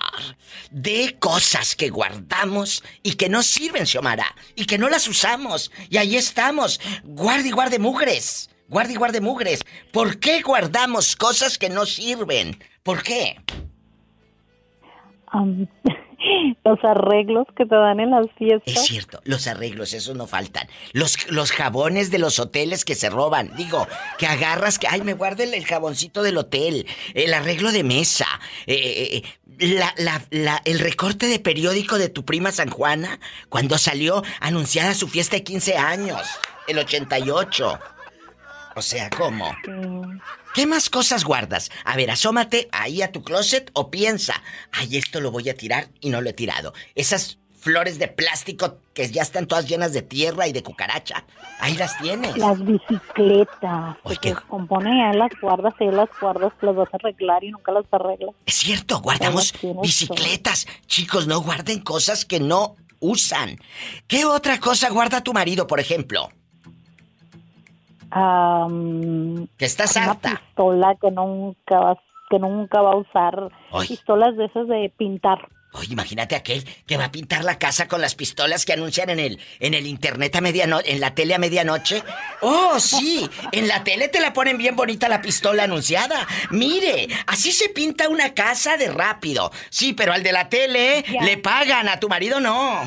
de 0.70 1.16
cosas 1.18 1.74
que 1.74 1.90
guardamos 1.90 2.84
y 3.02 3.14
que 3.14 3.28
no 3.28 3.42
sirven, 3.42 3.84
Xiomara, 3.84 4.36
y 4.54 4.66
que 4.66 4.78
no 4.78 4.88
las 4.88 5.08
usamos. 5.08 5.72
Y 5.90 5.96
ahí 5.96 6.14
estamos. 6.14 6.80
Guarde 7.02 7.48
y 7.48 7.50
guarde 7.50 7.80
mugres. 7.80 8.50
Guarde 8.68 8.92
y 8.92 8.96
guarde 8.96 9.20
mugres. 9.20 9.64
¿Por 9.92 10.20
qué 10.20 10.42
guardamos 10.42 11.16
cosas 11.16 11.58
que 11.58 11.68
no 11.68 11.86
sirven? 11.86 12.62
¿Por 12.84 13.02
qué? 13.02 13.36
los 16.64 16.78
arreglos 16.84 17.46
que 17.56 17.66
te 17.66 17.74
dan 17.74 18.00
en 18.00 18.10
las 18.10 18.26
fiestas. 18.36 18.74
Es 18.74 18.82
cierto, 18.82 19.20
los 19.24 19.46
arreglos, 19.46 19.92
esos 19.92 20.16
no 20.16 20.26
faltan. 20.26 20.68
Los, 20.92 21.30
los 21.30 21.52
jabones 21.52 22.10
de 22.10 22.18
los 22.18 22.38
hoteles 22.38 22.84
que 22.84 22.94
se 22.94 23.10
roban. 23.10 23.54
Digo, 23.56 23.86
que 24.18 24.26
agarras, 24.26 24.78
que, 24.78 24.88
ay, 24.88 25.02
me 25.02 25.14
guarde 25.14 25.44
el, 25.44 25.64
jaboncito 25.64 26.22
del 26.22 26.38
hotel, 26.38 26.86
el 27.14 27.34
arreglo 27.34 27.72
de 27.72 27.82
mesa, 27.84 28.26
eh, 28.66 29.22
eh, 29.58 29.76
la, 29.90 30.62
el 30.64 30.78
recorte 30.80 31.26
de 31.26 31.38
periódico 31.38 31.98
de 31.98 32.08
tu 32.08 32.24
prima 32.24 32.52
San 32.52 32.70
Juana, 32.70 33.20
cuando 33.48 33.78
salió 33.78 34.22
anunciada 34.40 34.94
su 34.94 35.08
fiesta 35.08 35.36
de 35.36 35.44
15 35.44 35.76
años, 35.76 36.20
el 36.68 36.78
88. 36.78 37.78
O 38.76 38.82
sea, 38.82 39.08
¿cómo? 39.08 39.56
¿Qué 40.54 40.66
más 40.66 40.90
cosas 40.90 41.24
guardas? 41.24 41.70
A 41.84 41.96
ver, 41.96 42.10
asómate 42.10 42.68
ahí 42.72 43.00
a 43.00 43.10
tu 43.10 43.22
closet 43.22 43.70
o 43.72 43.90
piensa, 43.90 44.42
ay, 44.70 44.98
esto 44.98 45.22
lo 45.22 45.30
voy 45.30 45.48
a 45.48 45.54
tirar 45.54 45.88
y 46.00 46.10
no 46.10 46.20
lo 46.20 46.28
he 46.28 46.34
tirado. 46.34 46.74
Esas 46.94 47.38
flores 47.58 47.98
de 47.98 48.08
plástico 48.08 48.76
que 48.92 49.10
ya 49.10 49.22
están 49.22 49.46
todas 49.46 49.66
llenas 49.66 49.94
de 49.94 50.02
tierra 50.02 50.46
y 50.46 50.52
de 50.52 50.62
cucaracha. 50.62 51.24
Ahí 51.58 51.74
las 51.78 51.98
tienes. 51.98 52.36
Las 52.36 52.62
bicicletas. 52.62 53.96
Oye, 54.02 54.18
que 54.20 54.34
compone, 54.34 54.98
ya 54.98 55.18
las 55.18 55.30
guardas, 55.40 55.72
ya 55.80 55.86
las 55.86 56.10
guardas, 56.20 56.52
las 56.60 56.76
vas 56.76 56.88
a 56.92 56.96
arreglar 56.96 57.44
y 57.44 57.52
nunca 57.52 57.72
las 57.72 57.86
arreglas. 57.90 58.34
Es 58.44 58.56
cierto, 58.56 59.00
guardamos 59.00 59.54
bicicletas. 59.82 60.66
Chicos, 60.86 61.26
no 61.26 61.40
guarden 61.40 61.80
cosas 61.80 62.26
que 62.26 62.40
no 62.40 62.76
usan. 63.00 63.58
¿Qué 64.06 64.26
otra 64.26 64.60
cosa 64.60 64.90
guarda 64.90 65.22
tu 65.22 65.32
marido, 65.32 65.66
por 65.66 65.80
ejemplo? 65.80 66.30
Que 68.10 69.64
estás 69.64 69.96
una 69.96 70.14
pistola 70.14 70.94
que 71.00 71.10
nunca 71.10 71.80
va, 71.80 71.98
que 72.30 72.38
nunca 72.38 72.80
va 72.82 72.92
a 72.92 72.96
usar. 72.96 73.48
Pistolas 73.88 74.36
de 74.36 74.46
esas 74.46 74.68
de 74.68 74.92
pintar. 74.96 75.48
Oye, 75.72 75.92
imagínate 75.92 76.34
aquel 76.34 76.64
que 76.86 76.96
va 76.96 77.06
a 77.06 77.12
pintar 77.12 77.44
la 77.44 77.58
casa 77.58 77.86
con 77.86 78.00
las 78.00 78.14
pistolas 78.14 78.64
que 78.64 78.72
anuncian 78.72 79.10
en 79.10 79.18
el, 79.18 79.38
en 79.60 79.74
el 79.74 79.86
internet 79.86 80.34
a 80.36 80.40
medianoche, 80.40 80.90
en 80.90 81.00
la 81.00 81.14
tele 81.14 81.34
a 81.34 81.38
medianoche. 81.38 82.02
Oh, 82.40 82.80
sí, 82.80 83.28
en 83.52 83.68
la 83.68 83.84
tele 83.84 84.08
te 84.08 84.20
la 84.20 84.32
ponen 84.32 84.56
bien 84.56 84.74
bonita 84.74 85.08
la 85.08 85.20
pistola 85.20 85.64
anunciada. 85.64 86.26
Mire, 86.50 87.08
así 87.26 87.52
se 87.52 87.68
pinta 87.68 88.08
una 88.08 88.32
casa 88.32 88.78
de 88.78 88.90
rápido. 88.90 89.50
Sí, 89.68 89.92
pero 89.92 90.14
al 90.14 90.22
de 90.22 90.32
la 90.32 90.48
tele 90.48 91.04
le 91.20 91.36
pagan, 91.38 91.88
a 91.88 92.00
tu 92.00 92.08
marido 92.08 92.40
no. 92.40 92.80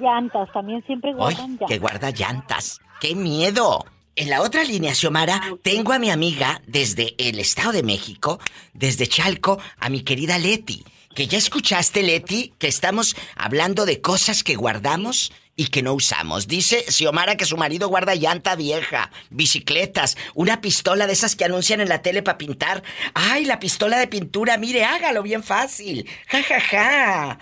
Llantas, 0.00 0.50
también 0.52 0.84
siempre 0.86 1.12
guardan 1.12 1.50
llantas. 1.50 1.68
que 1.68 1.78
guarda 1.78 2.10
llantas. 2.10 2.80
¡Qué 3.02 3.16
miedo! 3.16 3.84
En 4.14 4.30
la 4.30 4.42
otra 4.42 4.62
línea, 4.62 4.94
Xiomara, 4.94 5.42
tengo 5.64 5.92
a 5.92 5.98
mi 5.98 6.10
amiga 6.10 6.62
desde 6.68 7.16
el 7.18 7.40
Estado 7.40 7.72
de 7.72 7.82
México, 7.82 8.38
desde 8.74 9.08
Chalco, 9.08 9.58
a 9.80 9.88
mi 9.88 10.02
querida 10.02 10.38
Leti. 10.38 10.84
Que 11.12 11.26
ya 11.26 11.36
escuchaste, 11.36 12.04
Leti, 12.04 12.54
que 12.60 12.68
estamos 12.68 13.16
hablando 13.34 13.86
de 13.86 14.00
cosas 14.00 14.44
que 14.44 14.54
guardamos 14.54 15.32
y 15.56 15.66
que 15.66 15.82
no 15.82 15.94
usamos. 15.94 16.46
Dice 16.46 16.84
Xiomara 16.92 17.36
que 17.36 17.44
su 17.44 17.56
marido 17.56 17.88
guarda 17.88 18.14
llanta 18.14 18.54
vieja, 18.54 19.10
bicicletas, 19.30 20.16
una 20.34 20.60
pistola 20.60 21.08
de 21.08 21.14
esas 21.14 21.34
que 21.34 21.44
anuncian 21.44 21.80
en 21.80 21.88
la 21.88 22.02
tele 22.02 22.22
para 22.22 22.38
pintar. 22.38 22.84
¡Ay, 23.14 23.46
la 23.46 23.58
pistola 23.58 23.98
de 23.98 24.06
pintura! 24.06 24.58
Mire, 24.58 24.84
hágalo 24.84 25.24
bien 25.24 25.42
fácil. 25.42 26.08
¡Ja, 26.28 26.40
ja, 26.44 26.60
ja! 26.60 27.38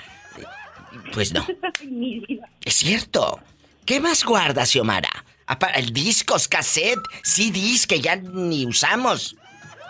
Pues 1.13 1.35
no. 1.35 1.47
Es 2.65 2.77
cierto. 2.77 3.41
¿Qué 3.85 4.01
más 4.01 4.25
guarda, 4.25 4.65
Xiomara? 4.65 5.27
El 5.75 5.93
discos, 5.93 6.49
cassette, 6.49 7.01
CDs 7.23 7.87
que 7.87 8.01
ya 8.01 8.17
ni 8.17 8.67
usamos. 8.67 9.37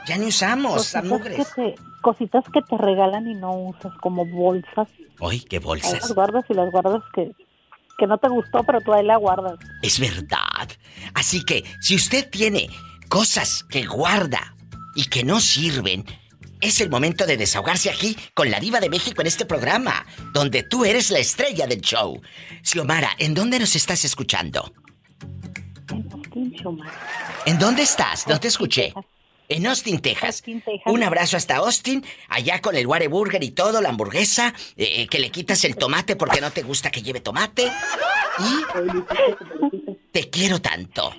Ya 0.06 0.16
ni 0.16 0.26
usamos, 0.26 0.92
cositas 0.92 1.54
que, 1.54 1.62
te, 1.62 1.74
cositas 2.00 2.44
que 2.52 2.62
te 2.62 2.78
regalan 2.78 3.28
y 3.28 3.34
no 3.34 3.52
usas, 3.52 3.92
como 4.00 4.24
bolsas. 4.24 4.88
Ay, 5.20 5.40
¿qué 5.40 5.58
bolsas? 5.58 6.00
las 6.00 6.12
guardas 6.12 6.44
y 6.48 6.54
las 6.54 6.70
guardas 6.72 7.02
que, 7.14 7.32
que 7.98 8.06
no 8.06 8.16
te 8.18 8.28
gustó, 8.28 8.64
pero 8.64 8.80
tú 8.80 8.94
ahí 8.94 9.04
la 9.04 9.16
guardas. 9.16 9.58
Es 9.82 10.00
verdad. 10.00 10.68
Así 11.14 11.44
que, 11.44 11.64
si 11.80 11.94
usted 11.94 12.28
tiene 12.30 12.70
cosas 13.08 13.62
que 13.64 13.84
guarda 13.84 14.56
y 14.94 15.04
que 15.04 15.22
no 15.22 15.40
sirven, 15.40 16.06
es 16.60 16.80
el 16.80 16.90
momento 16.90 17.26
de 17.26 17.36
desahogarse 17.36 17.90
aquí 17.90 18.16
con 18.34 18.50
la 18.50 18.60
diva 18.60 18.80
de 18.80 18.90
México 18.90 19.20
en 19.20 19.26
este 19.26 19.46
programa, 19.46 20.06
donde 20.32 20.62
tú 20.62 20.84
eres 20.84 21.10
la 21.10 21.18
estrella 21.18 21.66
del 21.66 21.80
show. 21.80 22.20
Xiomara, 22.62 23.10
¿en 23.18 23.34
dónde 23.34 23.58
nos 23.58 23.76
estás 23.76 24.04
escuchando? 24.04 24.72
En 27.46 27.58
dónde 27.58 27.82
estás? 27.82 28.26
No 28.26 28.38
te 28.38 28.48
escuché. 28.48 28.92
En 29.48 29.66
Austin, 29.66 29.98
Texas. 30.00 30.44
Un 30.86 31.02
abrazo 31.02 31.36
hasta 31.36 31.56
Austin, 31.56 32.04
allá 32.28 32.60
con 32.60 32.76
el 32.76 32.86
Whataburger 32.86 33.42
y 33.42 33.50
todo, 33.50 33.80
la 33.80 33.88
hamburguesa, 33.88 34.54
eh, 34.76 35.02
eh, 35.02 35.06
que 35.08 35.18
le 35.18 35.30
quitas 35.30 35.64
el 35.64 35.74
tomate 35.74 36.14
porque 36.14 36.40
no 36.40 36.52
te 36.52 36.62
gusta 36.62 36.90
que 36.92 37.02
lleve 37.02 37.20
tomate. 37.20 37.66
Y 38.38 40.00
te 40.12 40.30
quiero 40.30 40.60
tanto. 40.60 41.12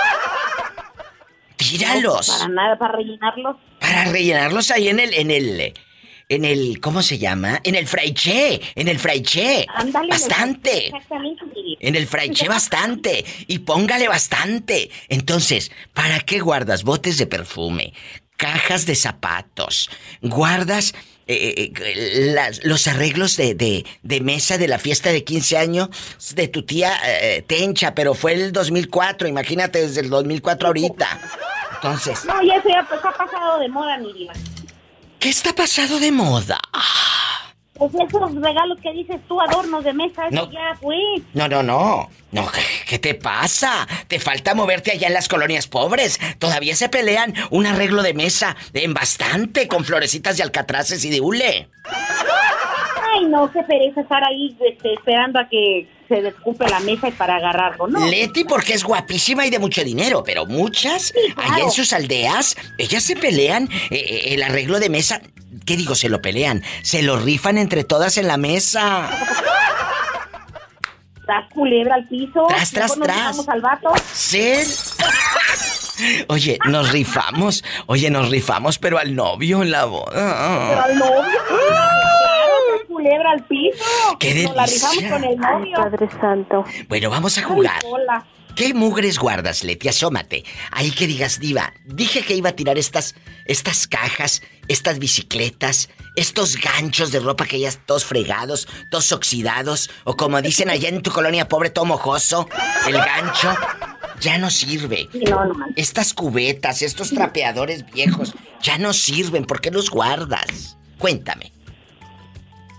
Tíralos. 1.56 2.30
para 2.30 2.48
nada, 2.48 2.78
para 2.78 2.96
rellenarlos. 2.96 3.56
Para 3.80 4.04
rellenarlos 4.04 4.70
ahí 4.70 4.88
en 4.88 5.00
el, 5.00 5.14
en 5.14 5.30
el, 5.30 5.74
en 6.34 6.46
el, 6.46 6.80
¿cómo 6.80 7.02
se 7.02 7.18
llama? 7.18 7.60
En 7.62 7.74
el 7.74 7.86
fraiche, 7.86 8.60
en 8.74 8.88
el 8.88 8.98
fraiche. 8.98 9.66
bastante. 10.08 10.90
En 11.80 11.94
el 11.94 12.06
fraiche 12.06 12.48
bastante. 12.48 13.24
Y 13.46 13.58
póngale 13.60 14.08
bastante. 14.08 14.90
Entonces, 15.08 15.70
¿para 15.92 16.20
qué 16.20 16.40
guardas 16.40 16.84
botes 16.84 17.18
de 17.18 17.26
perfume? 17.26 17.92
Cajas 18.38 18.86
de 18.86 18.94
zapatos. 18.94 19.90
Guardas 20.22 20.94
eh, 21.26 21.70
eh, 21.84 22.60
los 22.64 22.88
arreglos 22.88 23.36
de, 23.36 23.54
de, 24.02 24.20
mesa 24.22 24.56
de 24.56 24.68
la 24.68 24.78
fiesta 24.78 25.12
de 25.12 25.24
15 25.24 25.58
años 25.58 25.88
de 26.34 26.48
tu 26.48 26.64
tía 26.64 26.92
eh, 27.04 27.44
Tencha, 27.46 27.94
pero 27.94 28.14
fue 28.14 28.32
el 28.32 28.52
2004, 28.52 29.28
imagínate 29.28 29.82
desde 29.82 30.00
el 30.00 30.08
2004 30.08 30.68
ahorita. 30.68 31.20
Entonces... 31.74 32.24
No, 32.24 32.42
ya 32.42 32.60
se 32.62 32.72
ha, 32.72 32.86
pues, 32.88 33.04
ha 33.04 33.12
pasado 33.12 33.60
de 33.60 33.68
moda, 33.68 33.98
mi 33.98 34.12
vida. 34.14 34.32
¿Qué 35.22 35.28
está 35.28 35.52
pasado 35.54 36.00
de 36.00 36.10
moda? 36.10 36.58
Pues 37.74 37.92
esos 37.94 38.34
regalos 38.34 38.76
que 38.82 38.92
dices 38.92 39.20
tú, 39.28 39.40
adornos 39.40 39.84
de 39.84 39.92
mesa, 39.92 40.22
no. 40.32 40.50
ya 40.50 40.76
fue. 40.80 40.96
No, 41.32 41.46
no, 41.46 41.62
no. 41.62 42.10
No, 42.32 42.50
¿qué 42.88 42.98
te 42.98 43.14
pasa? 43.14 43.86
Te 44.08 44.18
falta 44.18 44.56
moverte 44.56 44.90
allá 44.90 45.06
en 45.06 45.14
las 45.14 45.28
colonias 45.28 45.68
pobres. 45.68 46.18
Todavía 46.40 46.74
se 46.74 46.88
pelean 46.88 47.34
un 47.50 47.66
arreglo 47.66 48.02
de 48.02 48.14
mesa 48.14 48.56
en 48.74 48.94
bastante 48.94 49.68
con 49.68 49.84
florecitas 49.84 50.38
de 50.38 50.42
alcatraces 50.42 51.04
y 51.04 51.10
de 51.10 51.20
hule. 51.20 51.68
Ay, 53.14 53.26
no, 53.26 53.50
qué 53.50 53.62
pereza 53.62 54.00
estar 54.00 54.22
ahí 54.24 54.56
este, 54.60 54.94
esperando 54.94 55.38
a 55.38 55.48
que 55.48 55.88
se 56.08 56.22
descupe 56.22 56.68
la 56.68 56.80
mesa 56.80 57.08
y 57.08 57.12
para 57.12 57.36
agarrarlo, 57.36 57.86
¿no? 57.88 58.06
Leti 58.06 58.44
porque 58.44 58.74
es 58.74 58.84
guapísima 58.84 59.46
y 59.46 59.50
de 59.50 59.58
mucho 59.58 59.82
dinero, 59.82 60.22
pero 60.24 60.46
muchas, 60.46 61.12
allá 61.36 61.64
en 61.64 61.70
sus 61.70 61.92
aldeas, 61.92 62.56
ellas 62.78 63.02
se 63.02 63.16
pelean 63.16 63.68
eh, 63.90 63.96
eh, 63.96 64.34
el 64.34 64.42
arreglo 64.42 64.78
de 64.78 64.88
mesa. 64.90 65.20
¿Qué 65.66 65.76
digo? 65.76 65.94
Se 65.94 66.08
lo 66.08 66.20
pelean. 66.22 66.62
Se 66.82 67.02
lo 67.02 67.18
rifan 67.18 67.58
entre 67.58 67.84
todas 67.84 68.16
en 68.18 68.26
la 68.26 68.36
mesa. 68.36 69.10
Tras 71.24 71.52
culebra 71.52 71.96
al 71.96 72.08
piso. 72.08 72.46
Tras, 72.48 72.70
tras, 72.70 72.98
tras. 72.98 73.48
al 73.48 73.60
vato. 73.60 73.92
Sí. 74.12 74.54
Oye, 76.28 76.58
nos 76.68 76.90
rifamos. 76.90 77.62
Oye, 77.86 78.10
nos 78.10 78.30
rifamos, 78.30 78.78
pero 78.78 78.98
al 78.98 79.14
novio 79.14 79.62
en 79.62 79.70
la 79.70 79.84
boda. 79.84 80.68
Pero 80.68 80.82
al 80.82 80.98
novio. 80.98 81.38
Culebra 83.02 83.30
al 83.32 83.44
piso. 83.46 83.84
¡Qué 84.20 84.28
delicia! 84.28 84.48
Nos 84.48 84.56
la 84.56 84.66
rifamos 84.66 85.12
con 85.12 85.24
el 85.24 85.36
novio. 85.36 85.76
Padre 85.76 86.08
Santo. 86.20 86.64
Bueno, 86.88 87.10
vamos 87.10 87.36
a 87.36 87.42
jugar. 87.42 87.80
¿Qué 88.54 88.74
mugres 88.74 89.18
guardas, 89.18 89.64
Leti? 89.64 89.88
Asómate. 89.88 90.44
Ahí 90.70 90.90
que 90.90 91.06
digas, 91.06 91.40
diva, 91.40 91.72
dije 91.86 92.22
que 92.22 92.34
iba 92.34 92.50
a 92.50 92.52
tirar 92.52 92.78
estas, 92.78 93.14
estas 93.46 93.86
cajas, 93.88 94.42
estas 94.68 94.98
bicicletas, 94.98 95.88
estos 96.16 96.56
ganchos 96.56 97.10
de 97.10 97.20
ropa 97.20 97.46
que 97.46 97.58
ya 97.58 97.72
todos 97.72 98.04
fregados, 98.04 98.68
todos 98.90 99.10
oxidados, 99.12 99.90
o 100.04 100.16
como 100.16 100.40
dicen 100.42 100.68
allá 100.68 100.90
en 100.90 101.02
tu 101.02 101.10
colonia 101.10 101.48
pobre, 101.48 101.70
todo 101.70 101.86
mojoso, 101.86 102.46
el 102.86 102.94
gancho 102.94 103.56
ya 104.20 104.38
no 104.38 104.50
sirve. 104.50 105.08
Estas 105.74 106.12
cubetas, 106.12 106.82
estos 106.82 107.10
trapeadores 107.10 107.90
viejos, 107.90 108.34
ya 108.62 108.78
no 108.78 108.92
sirven. 108.92 109.46
¿Por 109.46 109.60
qué 109.60 109.70
los 109.70 109.90
guardas? 109.90 110.76
Cuéntame. 110.98 111.52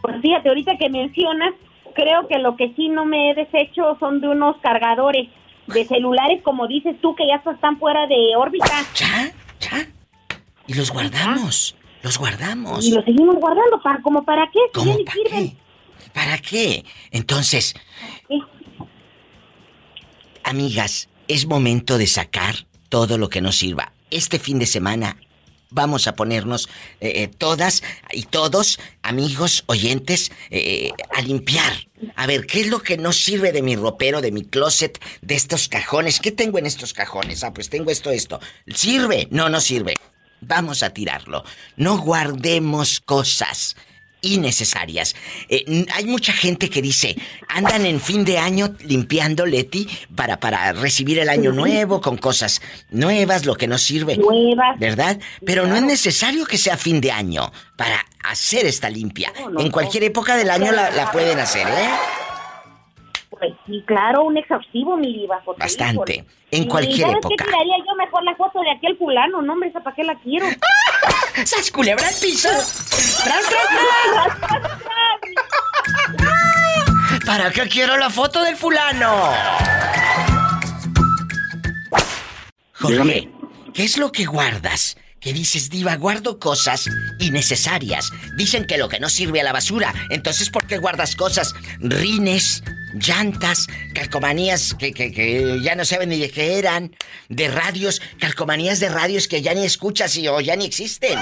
Pues 0.03 0.21
fíjate, 0.21 0.49
ahorita 0.49 0.77
que 0.77 0.89
mencionas, 0.89 1.53
creo 1.95 2.27
que 2.27 2.37
lo 2.37 2.57
que 2.57 2.73
sí 2.75 2.89
no 2.89 3.05
me 3.05 3.31
he 3.31 3.35
deshecho 3.35 3.95
son 4.01 4.19
de 4.19 4.27
unos 4.27 4.57
cargadores 4.57 5.29
de 5.67 5.85
celulares, 5.85 6.41
como 6.43 6.67
dices 6.67 6.99
tú, 7.01 7.15
que 7.15 7.25
ya 7.25 7.41
están 7.49 7.79
fuera 7.79 8.05
de 8.07 8.35
órbita. 8.35 8.65
¿Ya? 8.95 9.31
¿Ya? 9.61 9.87
Y 10.67 10.73
los 10.73 10.91
guardamos. 10.91 11.77
Los 12.01 12.19
guardamos. 12.19 12.85
Y 12.85 12.91
los 12.91 13.05
seguimos 13.05 13.37
guardando. 13.37 13.81
¿Para, 13.81 14.01
¿Como 14.01 14.25
para 14.25 14.49
qué? 14.51 14.59
¿Cómo 14.73 14.93
para 15.05 15.21
qué? 15.23 15.55
¿Para 16.13 16.37
qué? 16.37 16.83
Entonces, 17.11 17.73
amigas, 20.43 21.07
es 21.29 21.47
momento 21.47 21.97
de 21.97 22.07
sacar 22.07 22.55
todo 22.89 23.17
lo 23.17 23.29
que 23.29 23.39
nos 23.39 23.55
sirva. 23.55 23.93
Este 24.11 24.37
fin 24.37 24.59
de 24.59 24.65
semana 24.65 25.15
vamos 25.73 26.07
a 26.07 26.15
ponernos 26.15 26.69
eh, 27.01 27.23
eh, 27.23 27.27
todas 27.27 27.83
y 28.11 28.23
todos, 28.23 28.79
amigos, 29.01 29.63
oyentes, 29.67 30.31
eh, 30.49 30.91
a 31.15 31.21
limpiar. 31.21 31.73
A 32.15 32.27
ver, 32.27 32.45
¿qué 32.45 32.61
es 32.61 32.67
lo 32.67 32.81
que 32.81 32.97
no 32.97 33.13
sirve 33.13 33.51
de 33.51 33.61
mi 33.61 33.75
ropero, 33.75 34.21
de 34.21 34.31
mi 34.31 34.43
closet, 34.43 34.99
de 35.21 35.35
estos 35.35 35.67
cajones? 35.67 36.19
¿Qué 36.19 36.31
tengo 36.31 36.57
en 36.57 36.65
estos 36.65 36.93
cajones? 36.93 37.43
Ah, 37.43 37.53
pues 37.53 37.69
tengo 37.69 37.91
esto, 37.91 38.11
esto. 38.11 38.39
¿Sirve? 38.67 39.27
No, 39.31 39.49
no 39.49 39.59
sirve. 39.59 39.95
Vamos 40.41 40.83
a 40.83 40.89
tirarlo. 40.89 41.43
No 41.77 41.97
guardemos 41.97 42.99
cosas 42.99 43.75
innecesarias. 44.23 45.15
Eh, 45.49 45.85
hay 45.93 46.05
mucha 46.05 46.33
gente 46.33 46.69
que 46.69 46.81
dice, 46.81 47.15
andan 47.47 47.85
en 47.85 48.01
fin 48.01 48.25
de 48.25 48.39
año 48.39 48.75
limpiando 48.83 49.45
Leti 49.45 49.87
para, 50.15 50.39
para 50.39 50.73
recibir 50.73 51.19
el 51.19 51.29
año 51.29 51.51
nuevo 51.51 52.01
con 52.01 52.17
cosas 52.17 52.61
nuevas, 52.89 53.45
lo 53.45 53.55
que 53.55 53.67
nos 53.67 53.83
sirve. 53.83 54.17
Nuevas. 54.17 54.79
¿Verdad? 54.79 55.19
Pero 55.45 55.67
no 55.67 55.75
es 55.75 55.83
necesario 55.83 56.45
que 56.45 56.57
sea 56.57 56.77
fin 56.77 56.99
de 56.99 57.11
año 57.11 57.51
para 57.75 58.05
hacer 58.23 58.65
esta 58.65 58.89
limpia. 58.89 59.31
en 59.57 59.69
cualquier 59.69 60.05
época 60.05 60.35
del 60.35 60.49
año 60.49 60.71
la, 60.71 61.11
pueden 61.11 61.39
hacer, 61.39 61.67
¿eh? 61.67 61.89
Pues 63.43 63.55
sí, 63.65 63.83
claro, 63.85 64.23
un 64.23 64.37
exhaustivo, 64.37 64.95
mi 64.95 65.11
diva. 65.11 65.43
Bastante. 65.57 66.23
En 66.49 66.65
cualquier 66.65 67.09
época. 67.09 67.27
¿Qué 67.27 67.43
tiraría 67.43 67.77
yo 67.79 67.93
mejor 67.95 68.23
la 68.23 68.33
foto 68.35 68.61
de 68.61 68.71
aquel 68.71 68.97
fulano? 68.97 69.41
No, 69.41 69.51
hombre, 69.51 69.67
¿esa 69.67 69.81
para 69.81 69.93
qué 69.97 70.05
la 70.05 70.15
quiero? 70.19 70.45
¡Sas 71.45 71.69
culebra 71.69 72.07
al 72.07 72.13
piso! 72.21 72.47
¡Tras, 72.47 73.49
tras, 73.49 73.67
tras! 76.07 77.25
¿Para 77.25 77.51
qué 77.51 77.67
quiero 77.67 77.97
la 77.97 78.09
foto 78.09 78.41
del 78.43 78.55
fulano? 78.55 79.33
Jorge, 82.71 83.29
¿qué 83.73 83.83
es 83.83 83.97
lo 83.97 84.13
que 84.13 84.23
guardas? 84.23 84.95
Que 85.19 85.33
dices, 85.33 85.69
diva, 85.69 85.97
guardo 85.97 86.39
cosas 86.39 86.89
innecesarias. 87.19 88.09
Dicen 88.37 88.65
que 88.65 88.77
lo 88.77 88.87
que 88.87 89.01
no 89.01 89.09
sirve 89.09 89.41
a 89.41 89.43
la 89.43 89.51
basura. 89.51 89.93
Entonces, 90.11 90.49
¿por 90.49 90.65
qué 90.65 90.77
guardas 90.77 91.17
cosas? 91.17 91.53
Rines, 91.79 92.63
llantas, 92.93 93.67
calcomanías 93.93 94.73
que, 94.73 94.93
que, 94.93 95.59
ya 95.61 95.75
no 95.75 95.85
saben 95.85 96.09
ni 96.09 96.19
de 96.19 96.29
qué 96.29 96.59
eran, 96.59 96.95
de 97.29 97.47
radios, 97.47 98.01
calcomanías 98.19 98.79
de 98.79 98.89
radios 98.89 99.27
que 99.27 99.41
ya 99.41 99.53
ni 99.53 99.65
escuchas 99.65 100.17
y 100.17 100.27
o 100.27 100.39
ya 100.41 100.55
ni 100.55 100.65
existen. 100.65 101.17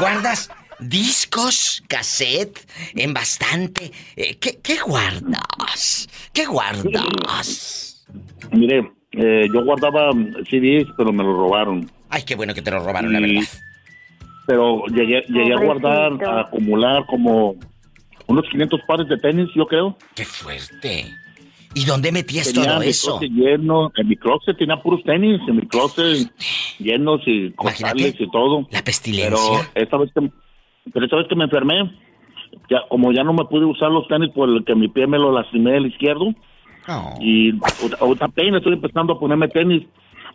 Guardas 0.00 0.50
discos, 0.78 1.82
cassette, 1.88 2.58
en 2.94 3.14
bastante. 3.14 3.90
Eh, 4.16 4.36
¿qué, 4.40 4.58
¿qué, 4.62 4.78
guardas? 4.84 6.08
¿Qué 6.32 6.44
guardas? 6.46 8.04
Mire, 8.52 8.92
eh, 9.12 9.48
yo 9.52 9.64
guardaba 9.64 10.10
CDs, 10.50 10.88
pero 10.96 11.12
me 11.12 11.22
los 11.22 11.36
robaron. 11.36 11.90
Ay, 12.10 12.22
qué 12.22 12.34
bueno 12.34 12.54
que 12.54 12.62
te 12.62 12.70
los 12.70 12.84
robaron, 12.84 13.12
la 13.12 13.20
verdad. 13.20 13.42
Pero 14.46 14.84
llegué, 14.88 15.22
llegué 15.28 15.54
a 15.54 15.58
guardar, 15.58 16.12
a 16.24 16.40
acumular 16.42 17.06
como 17.06 17.56
unos 18.26 18.44
500 18.50 18.80
pares 18.86 19.08
de 19.08 19.16
tenis, 19.18 19.48
yo 19.54 19.66
creo. 19.66 19.96
¡Qué 20.14 20.24
fuerte! 20.24 21.06
¿Y 21.74 21.84
dónde 21.84 22.12
metías 22.12 22.52
todo 22.52 22.82
eso? 22.82 23.18
Lleno, 23.20 23.92
en 23.96 24.08
mi 24.08 24.16
closet 24.16 24.56
tenía 24.56 24.80
puros 24.80 25.02
tenis, 25.02 25.40
en 25.48 25.56
mi 25.56 25.66
closet 25.66 26.30
llenos 26.78 27.20
y 27.26 27.50
costales 27.50 28.14
y 28.18 28.30
todo. 28.30 28.66
La 28.70 28.82
pestilencia. 28.82 29.68
Pero 29.74 29.84
esta 29.84 29.96
vez 29.96 30.10
que, 30.14 30.30
pero 30.92 31.04
esta 31.04 31.16
vez 31.16 31.26
que 31.28 31.34
me 31.34 31.44
enfermé, 31.44 31.90
ya, 32.70 32.82
como 32.88 33.12
ya 33.12 33.24
no 33.24 33.32
me 33.32 33.44
pude 33.46 33.64
usar 33.64 33.90
los 33.90 34.06
tenis 34.06 34.30
por 34.32 34.48
el 34.48 34.64
que 34.64 34.76
mi 34.76 34.88
pie 34.88 35.08
me 35.08 35.18
lo 35.18 35.32
lastimé 35.32 35.76
el 35.76 35.86
izquierdo, 35.86 36.32
y 37.20 37.52
ahorita 37.98 38.26
apenas 38.26 38.58
estoy 38.58 38.74
empezando 38.74 39.14
a 39.14 39.18
ponerme 39.18 39.48
tenis. 39.48 39.82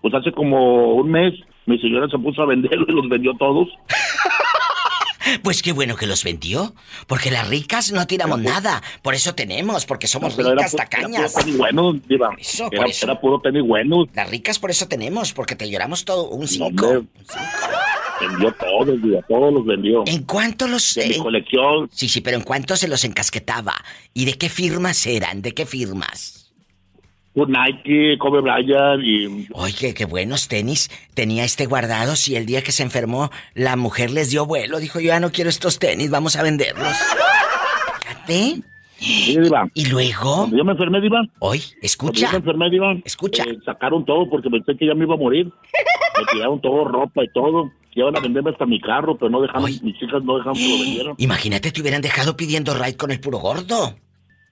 Pues 0.01 0.13
hace 0.13 0.31
como 0.31 0.93
un 0.93 1.11
mes 1.11 1.33
mi 1.65 1.77
señora 1.79 2.07
se 2.09 2.17
puso 2.17 2.41
a 2.41 2.45
venderlos 2.47 2.87
y 2.89 2.93
los 2.93 3.07
vendió 3.07 3.33
todos. 3.35 3.67
Pues 5.43 5.61
qué 5.61 5.71
bueno 5.71 5.95
que 5.95 6.07
los 6.07 6.23
vendió. 6.23 6.73
Porque 7.07 7.31
las 7.31 7.47
ricas 7.47 7.91
no 7.91 8.05
tiramos 8.07 8.39
nada. 8.39 8.81
Por 9.01 9.15
eso 9.15 9.35
tenemos, 9.35 9.85
porque 9.85 10.07
somos 10.07 10.35
ricas 10.35 10.75
tacañas. 10.75 11.35
Era 11.35 11.43
puro 11.45 11.57
bueno, 11.57 11.93
diva. 12.07 12.35
era, 13.01 13.19
puro 13.19 13.39
tenis 13.41 13.63
bueno. 13.65 14.05
Las 14.13 14.29
ricas 14.29 14.59
por 14.59 14.71
eso 14.71 14.87
tenemos, 14.87 15.33
porque 15.33 15.55
te 15.55 15.69
lloramos 15.69 16.05
todo 16.05 16.29
un 16.29 16.47
cinco. 16.47 17.05
vendió 18.19 18.53
todos, 18.53 19.01
diva, 19.01 19.21
todos 19.27 19.53
los 19.53 19.65
vendió. 19.65 20.03
¿En 20.05 20.23
cuánto 20.23 20.67
los... 20.67 20.95
De 20.95 21.07
mi 21.07 21.17
colección. 21.17 21.89
Sí, 21.91 22.09
sí, 22.09 22.21
pero 22.21 22.37
¿en 22.37 22.43
cuánto 22.43 22.75
se 22.75 22.87
los 22.87 23.03
encasquetaba? 23.03 23.75
¿Y 24.13 24.25
de 24.25 24.37
qué 24.37 24.49
firmas 24.49 25.05
eran? 25.05 25.41
¿De 25.41 25.53
qué 25.53 25.65
firmas? 25.65 26.38
Nike, 27.47 28.17
Kobe 28.17 28.41
Bryant 28.41 29.03
y... 29.03 29.47
Oye, 29.53 29.93
qué 29.93 30.05
buenos 30.05 30.47
tenis 30.47 30.89
tenía 31.13 31.43
este 31.43 31.65
guardado 31.65 32.15
si 32.15 32.35
el 32.35 32.45
día 32.45 32.63
que 32.63 32.71
se 32.71 32.83
enfermó 32.83 33.29
la 33.53 33.75
mujer 33.75 34.11
les 34.11 34.29
dio 34.29 34.45
vuelo. 34.45 34.79
Dijo, 34.79 34.99
yo 34.99 35.07
ya 35.07 35.19
no 35.19 35.31
quiero 35.31 35.49
estos 35.49 35.79
tenis, 35.79 36.09
vamos 36.09 36.35
a 36.35 36.43
venderlos. 36.43 36.93
Fíjate. 38.01 38.61
Y 39.01 39.85
luego... 39.85 40.49
yo 40.51 40.65
me 40.65 40.73
enfermé, 40.73 40.99
Diva. 40.99 41.21
Hoy, 41.39 41.63
escucha. 41.81 42.25
yo 42.25 42.31
me 42.31 42.37
enfermé, 42.39 42.69
Diva. 42.69 42.95
Escucha. 43.05 43.43
Eh, 43.43 43.57
sacaron 43.63 44.05
todo 44.05 44.29
porque 44.29 44.49
pensé 44.49 44.75
que 44.75 44.87
ya 44.87 44.93
me 44.93 45.05
iba 45.05 45.13
a 45.15 45.17
morir. 45.17 45.45
me 45.45 46.25
tiraron 46.31 46.59
todo, 46.59 46.85
ropa 46.85 47.23
y 47.23 47.29
todo. 47.29 47.71
Iban 47.95 48.15
a 48.17 48.19
venderme 48.19 48.51
hasta 48.51 48.65
mi 48.65 48.79
carro, 48.79 49.17
pero 49.17 49.29
no 49.29 49.41
dejaron, 49.41 49.63
mis 49.63 50.01
hijas 50.01 50.23
no 50.23 50.37
dejaron 50.37 50.55
que 50.55 50.69
lo 50.69 50.83
vendieran. 50.83 51.15
Imagínate, 51.17 51.71
te 51.71 51.81
hubieran 51.81 52.01
dejado 52.01 52.37
pidiendo 52.37 52.73
ride 52.73 52.97
con 52.97 53.11
el 53.11 53.19
puro 53.19 53.39
gordo. 53.39 53.95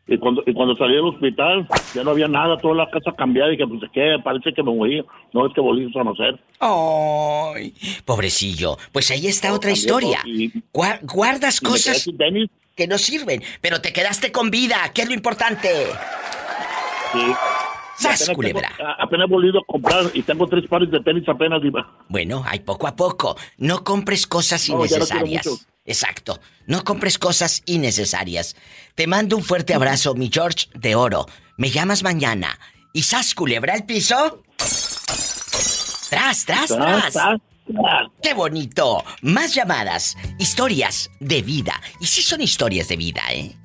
Y 0.07 0.17
cuando, 0.17 0.41
y 0.45 0.53
cuando 0.53 0.75
salí 0.75 0.95
del 0.95 1.05
hospital, 1.05 1.67
ya 1.93 2.03
no 2.03 2.11
había 2.11 2.27
nada, 2.27 2.57
toda 2.57 2.75
la 2.75 2.89
casa 2.89 3.11
cambiada. 3.17 3.53
Y 3.53 3.57
que, 3.57 3.67
pues, 3.67 3.81
¿qué? 3.93 4.15
Parece 4.23 4.53
que 4.53 4.63
me 4.63 4.73
morí. 4.73 5.03
No 5.33 5.45
es 5.45 5.53
que 5.53 5.61
volví 5.61 5.85
a 5.85 5.91
conocer. 5.91 6.39
¡Ay! 6.59 7.73
Pobrecillo. 8.05 8.77
Pues 8.91 9.11
ahí 9.11 9.27
está 9.27 9.53
otra 9.53 9.71
historia. 9.71 10.19
guardas 10.73 11.59
cosas 11.59 12.07
que 12.75 12.87
no 12.87 12.97
sirven, 12.97 13.43
pero 13.59 13.81
te 13.81 13.91
quedaste 13.91 14.31
con 14.31 14.51
vida, 14.51 14.91
que 14.93 15.01
es 15.01 15.07
lo 15.07 15.15
importante. 15.15 15.69
Sí. 17.11 17.33
¡Sas, 17.97 18.29
culebra! 18.33 18.71
apenas 18.99 19.27
he 19.27 19.31
volvido 19.31 19.59
a 19.59 19.65
comprar 19.65 20.05
y 20.13 20.21
tengo 20.21 20.47
tres 20.47 20.67
pares 20.67 20.91
de 20.91 20.99
tenis 20.99 21.27
apenas, 21.27 21.61
Diva. 21.61 21.97
Bueno, 22.09 22.43
hay 22.45 22.59
poco 22.59 22.87
a 22.87 22.95
poco. 22.95 23.35
No 23.57 23.83
compres 23.83 24.27
cosas 24.27 24.67
innecesarias. 24.69 25.67
Exacto. 25.85 26.39
No 26.65 26.83
compres 26.83 27.17
cosas 27.17 27.63
innecesarias. 27.65 28.55
Te 28.93 29.07
mando 29.07 29.37
un 29.37 29.43
fuerte 29.43 29.73
abrazo, 29.73 30.13
mi 30.15 30.29
George 30.31 30.67
de 30.75 30.95
Oro. 30.95 31.25
Me 31.57 31.69
llamas 31.69 32.03
mañana. 32.03 32.59
¿Y 32.93 33.03
Sas 33.03 33.33
culebra 33.33 33.73
el 33.73 33.85
piso? 33.85 34.43
Tras, 36.09 36.45
tras, 36.45 36.67
tras. 36.67 37.17
¡Qué 38.21 38.33
bonito! 38.33 39.03
Más 39.21 39.53
llamadas. 39.53 40.15
Historias 40.39 41.09
de 41.19 41.41
vida. 41.41 41.81
Y 41.99 42.05
sí 42.05 42.21
son 42.21 42.41
historias 42.41 42.87
de 42.87 42.95
vida, 42.95 43.21
¿eh? 43.31 43.55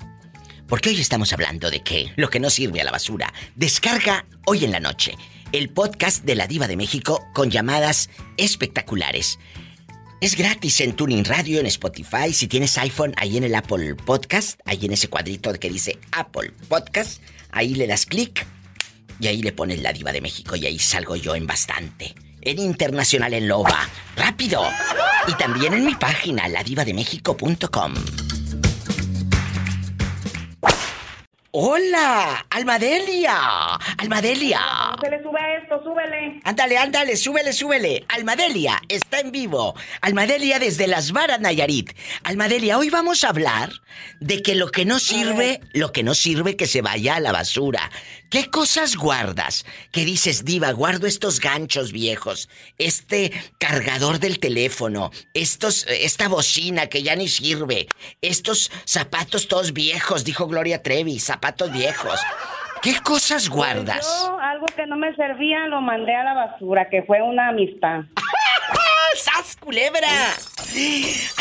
Porque 0.67 0.89
hoy 0.89 0.99
estamos 0.99 1.33
hablando 1.33 1.69
de 1.69 1.81
que 1.81 2.11
lo 2.15 2.29
que 2.29 2.39
no 2.39 2.49
sirve 2.49 2.81
a 2.81 2.83
la 2.83 2.91
basura. 2.91 3.33
Descarga 3.55 4.25
hoy 4.45 4.65
en 4.65 4.71
la 4.71 4.79
noche 4.79 5.15
el 5.53 5.69
podcast 5.69 6.25
de 6.25 6.33
la 6.33 6.47
Diva 6.47 6.67
de 6.67 6.75
México 6.75 7.23
con 7.31 7.51
llamadas 7.51 8.09
espectaculares. 8.37 9.37
Es 10.19 10.35
gratis 10.35 10.81
en 10.81 10.93
Tuning 10.93 11.23
Radio, 11.25 11.59
en 11.59 11.67
Spotify. 11.67 12.33
Si 12.33 12.47
tienes 12.47 12.77
iPhone, 12.79 13.13
ahí 13.17 13.37
en 13.37 13.43
el 13.43 13.53
Apple 13.53 13.93
Podcast, 13.95 14.59
ahí 14.65 14.79
en 14.85 14.93
ese 14.93 15.09
cuadrito 15.09 15.53
que 15.53 15.69
dice 15.69 15.99
Apple 16.11 16.53
Podcast, 16.67 17.21
ahí 17.51 17.75
le 17.75 17.85
das 17.85 18.07
clic 18.07 18.47
y 19.19 19.27
ahí 19.27 19.43
le 19.43 19.51
pones 19.51 19.81
la 19.81 19.93
Diva 19.93 20.11
de 20.11 20.21
México 20.21 20.55
y 20.55 20.65
ahí 20.65 20.79
salgo 20.79 21.15
yo 21.15 21.35
en 21.35 21.45
bastante. 21.45 22.15
En 22.41 22.57
Internacional 22.57 23.33
en 23.35 23.47
Loba. 23.47 23.87
¡Rápido! 24.15 24.67
Y 25.27 25.33
también 25.35 25.73
en 25.75 25.85
mi 25.85 25.93
página, 25.93 26.47
ladivademexico.com. 26.47 27.93
¡Hola! 31.55 32.47
¡Almadelia! 32.49 33.75
¡Almadelia! 33.99 34.59
Se 34.99 35.11
le 35.11 35.21
sube 35.21 35.39
a 35.39 35.57
esto, 35.61 35.83
súbele. 35.83 36.41
Ándale, 36.43 36.79
ándale, 36.79 37.15
súbele, 37.15 37.53
súbele. 37.53 38.05
Almadelia 38.07 38.81
está 38.89 39.19
en 39.19 39.31
vivo. 39.31 39.75
Almadelia 40.01 40.57
desde 40.57 40.87
Las 40.87 41.11
Varas, 41.11 41.39
Nayarit. 41.39 41.91
Almadelia, 42.23 42.79
hoy 42.79 42.89
vamos 42.89 43.23
a 43.23 43.29
hablar 43.29 43.69
de 44.19 44.41
que 44.41 44.55
lo 44.55 44.71
que 44.71 44.85
no 44.85 44.97
sirve, 44.97 45.61
lo 45.73 45.91
que 45.91 46.01
no 46.01 46.15
sirve 46.15 46.55
que 46.55 46.65
se 46.65 46.81
vaya 46.81 47.17
a 47.17 47.19
la 47.19 47.31
basura. 47.31 47.91
¿Qué 48.31 48.49
cosas 48.49 48.95
guardas? 48.95 49.63
¿Qué 49.91 50.05
dices, 50.05 50.45
Diva? 50.45 50.71
Guardo 50.71 51.05
estos 51.05 51.39
ganchos 51.39 51.91
viejos, 51.91 52.49
este 52.79 53.31
cargador 53.59 54.17
del 54.17 54.39
teléfono, 54.39 55.11
estos, 55.35 55.85
esta 55.87 56.29
bocina 56.29 56.87
que 56.87 57.03
ya 57.03 57.15
ni 57.15 57.27
sirve, 57.27 57.87
estos 58.23 58.71
zapatos 58.85 59.47
todos 59.47 59.71
viejos, 59.71 60.23
dijo 60.23 60.47
Gloria 60.47 60.81
Trevi, 60.81 61.19
zapatos 61.19 61.42
viejos. 61.71 62.19
¿Qué 62.81 62.95
cosas 63.03 63.49
guardas? 63.49 64.05
Pues 64.05 64.27
yo, 64.27 64.39
algo 64.39 64.65
que 64.67 64.85
no 64.87 64.97
me 64.97 65.15
servía, 65.15 65.67
lo 65.67 65.81
mandé 65.81 66.13
a 66.15 66.23
la 66.23 66.33
basura, 66.33 66.89
que 66.89 67.03
fue 67.03 67.21
una 67.21 67.49
amistad. 67.49 68.01
¡Sas, 69.15 69.55
culebra! 69.57 70.09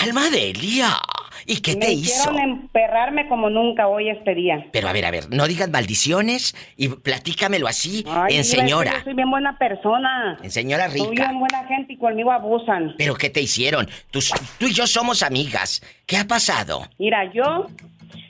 ¡Alma 0.03 0.29
Delia! 0.31 0.99
¿Y 1.47 1.61
qué 1.61 1.75
te 1.75 1.91
hizo? 1.91 2.13
Hicieron 2.13 2.39
emperrarme 2.39 3.29
como 3.29 3.51
nunca 3.51 3.89
hoy 3.89 4.09
este 4.11 4.35
día. 4.35 4.67
Pero 4.73 4.89
a 4.89 4.93
ver, 4.93 5.05
a 5.05 5.11
ver, 5.11 5.31
no 5.31 5.47
digas 5.49 5.69
maldiciones 5.71 6.55
y 6.77 6.89
platícamelo 6.89 7.67
así 7.67 8.05
en 8.29 8.45
señora. 8.45 8.93
Yo 8.99 9.05
soy 9.05 9.15
bien 9.15 9.31
buena 9.31 9.59
persona. 9.59 10.39
En 10.43 10.51
señora 10.51 10.87
rica. 10.87 11.07
Soy 11.07 11.17
bien 11.17 11.39
buena 11.41 11.65
gente 11.67 11.95
y 11.95 11.99
conmigo 11.99 12.31
abusan. 12.31 12.95
¿Pero 12.99 13.15
qué 13.15 13.31
te 13.31 13.41
hicieron? 13.41 13.89
Tú, 14.11 14.21
tú 14.59 14.67
y 14.67 14.73
yo 14.73 14.87
somos 14.87 15.23
amigas. 15.23 15.83
¿Qué 16.07 16.17
ha 16.17 16.27
pasado? 16.27 16.89
Mira, 16.99 17.33
yo, 17.33 17.67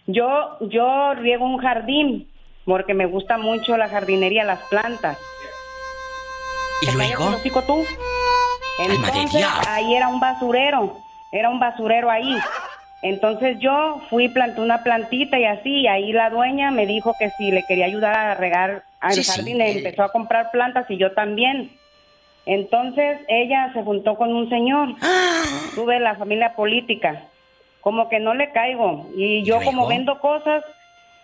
yo, 0.06 0.56
yo 0.60 1.14
riego 1.14 1.44
un 1.44 1.58
jardín 1.58 2.28
porque 2.64 2.94
me 2.94 3.06
gusta 3.06 3.38
mucho 3.38 3.76
la 3.76 3.88
jardinería, 3.88 4.44
las 4.44 4.62
plantas. 4.64 5.18
¿Y 6.82 6.90
luego? 6.92 7.36
tú? 7.66 7.84
Entonces, 8.78 9.44
ahí 9.68 9.94
era 9.94 10.08
un 10.08 10.20
basurero, 10.20 10.96
era 11.30 11.50
un 11.50 11.60
basurero 11.60 12.10
ahí. 12.10 12.36
Entonces 13.02 13.58
yo 13.58 14.00
fui, 14.08 14.28
planté 14.28 14.60
una 14.60 14.82
plantita 14.82 15.38
y 15.38 15.44
así, 15.44 15.80
y 15.80 15.86
ahí 15.88 16.12
la 16.12 16.30
dueña 16.30 16.70
me 16.70 16.86
dijo 16.86 17.14
que 17.18 17.30
si 17.30 17.50
le 17.50 17.64
quería 17.64 17.86
ayudar 17.86 18.14
a 18.14 18.34
regar 18.34 18.84
al 19.00 19.24
jardín, 19.24 19.60
empezó 19.60 20.04
a 20.04 20.12
comprar 20.12 20.50
plantas 20.52 20.88
y 20.88 20.96
yo 20.96 21.12
también. 21.12 21.70
Entonces 22.46 23.18
ella 23.28 23.72
se 23.72 23.82
juntó 23.82 24.16
con 24.16 24.32
un 24.32 24.48
señor, 24.48 24.94
tuve 25.74 25.98
la 26.00 26.14
familia 26.14 26.54
política, 26.54 27.24
como 27.82 28.08
que 28.08 28.18
no 28.18 28.32
le 28.32 28.50
caigo, 28.52 29.10
y 29.14 29.44
yo 29.44 29.60
como 29.62 29.86
vendo 29.86 30.18
cosas, 30.20 30.64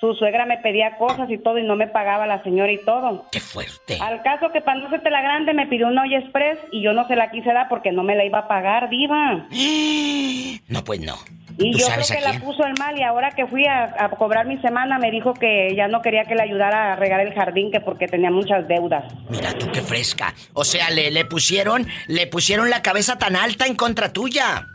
su 0.01 0.15
suegra 0.15 0.47
me 0.47 0.59
pedía 0.59 0.97
cosas 0.97 1.29
y 1.31 1.39
todo 1.39 1.59
y 1.59 1.65
no 1.65 1.75
me 1.75 1.89
pagaba 1.89 2.27
la 2.27 2.43
señora 2.43 2.71
y 2.71 2.85
todo. 2.85 3.27
¡Qué 3.33 3.41
fuerte! 3.41 3.99
Al 4.01 4.23
caso 4.23 4.51
que 4.53 4.61
para 4.61 4.79
no 4.79 4.87
hacerte 4.87 5.11
la 5.11 5.23
grande 5.23 5.55
me 5.55 5.67
pidió 5.67 5.89
una 5.89 6.03
olla 6.03 6.19
express 6.19 6.59
y 6.71 6.83
yo 6.83 6.93
no 6.93 7.07
se 7.09 7.17
la 7.17 7.31
quise 7.31 7.53
dar 7.53 7.69
porque 7.69 7.91
no 7.91 8.05
me 8.05 8.15
la 8.15 8.25
iba 8.25 8.41
a 8.41 8.49
pagar, 8.49 8.89
diva. 8.91 9.47
No, 10.69 10.85
pues 10.85 11.01
no. 11.01 11.15
Y 11.57 11.73
yo 11.79 11.87
creo 11.87 12.07
que 12.07 12.21
la 12.21 12.39
puso 12.41 12.63
el 12.67 12.75
mal 12.79 12.99
y 12.99 13.03
ahora 13.03 13.31
que 13.31 13.47
fui 13.47 13.65
a, 13.67 14.11
cobrar 14.19 14.47
mi 14.47 14.59
semana 14.59 14.99
me 14.99 15.11
dijo 15.11 15.33
que 15.33 15.75
ya 15.75 15.89
no 15.89 16.03
quería 16.03 16.25
que 16.25 16.35
le 16.35 16.43
ayudara 16.43 16.93
a 16.93 16.97
regar 16.97 17.21
el 17.21 17.33
jardín 17.33 17.73
que 17.73 17.81
porque 17.81 18.07
tenía 18.07 18.31
muchas 18.31 18.69
deudas. 18.69 19.05
Mira 19.31 19.55
tú 19.55 19.67
qué 19.73 19.81
fresca. 19.81 20.35
O 20.53 20.65
sea, 20.65 20.91
le, 20.91 21.11
le 21.11 21.25
pusieron, 21.25 21.87
le 22.07 22.27
pusieron 22.27 22.69
la 22.69 22.83
cabeza 22.83 23.17
tan 23.17 23.35
alta 23.35 23.67
en 23.67 23.77
contra 23.77 24.13
tuya. 24.13 24.69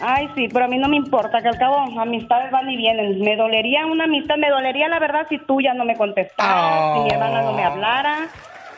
Ay, 0.00 0.28
sí, 0.34 0.48
pero 0.52 0.64
a 0.64 0.68
mí 0.68 0.78
no 0.78 0.88
me 0.88 0.96
importa, 0.96 1.40
que 1.40 1.48
al 1.48 1.58
cabo 1.58 1.76
amistades 2.00 2.50
van 2.50 2.68
y 2.68 2.76
vienen. 2.76 3.20
Me 3.20 3.36
dolería 3.36 3.86
una 3.86 4.04
amistad, 4.04 4.36
me 4.36 4.50
dolería 4.50 4.88
la 4.88 4.98
verdad 4.98 5.26
si 5.28 5.38
tú 5.46 5.60
ya 5.60 5.74
no 5.74 5.84
me 5.84 5.96
contestaras, 5.96 6.96
si 6.96 7.04
mi 7.04 7.10
hermana 7.10 7.42
no 7.42 7.52
me 7.52 7.64
hablara. 7.64 8.28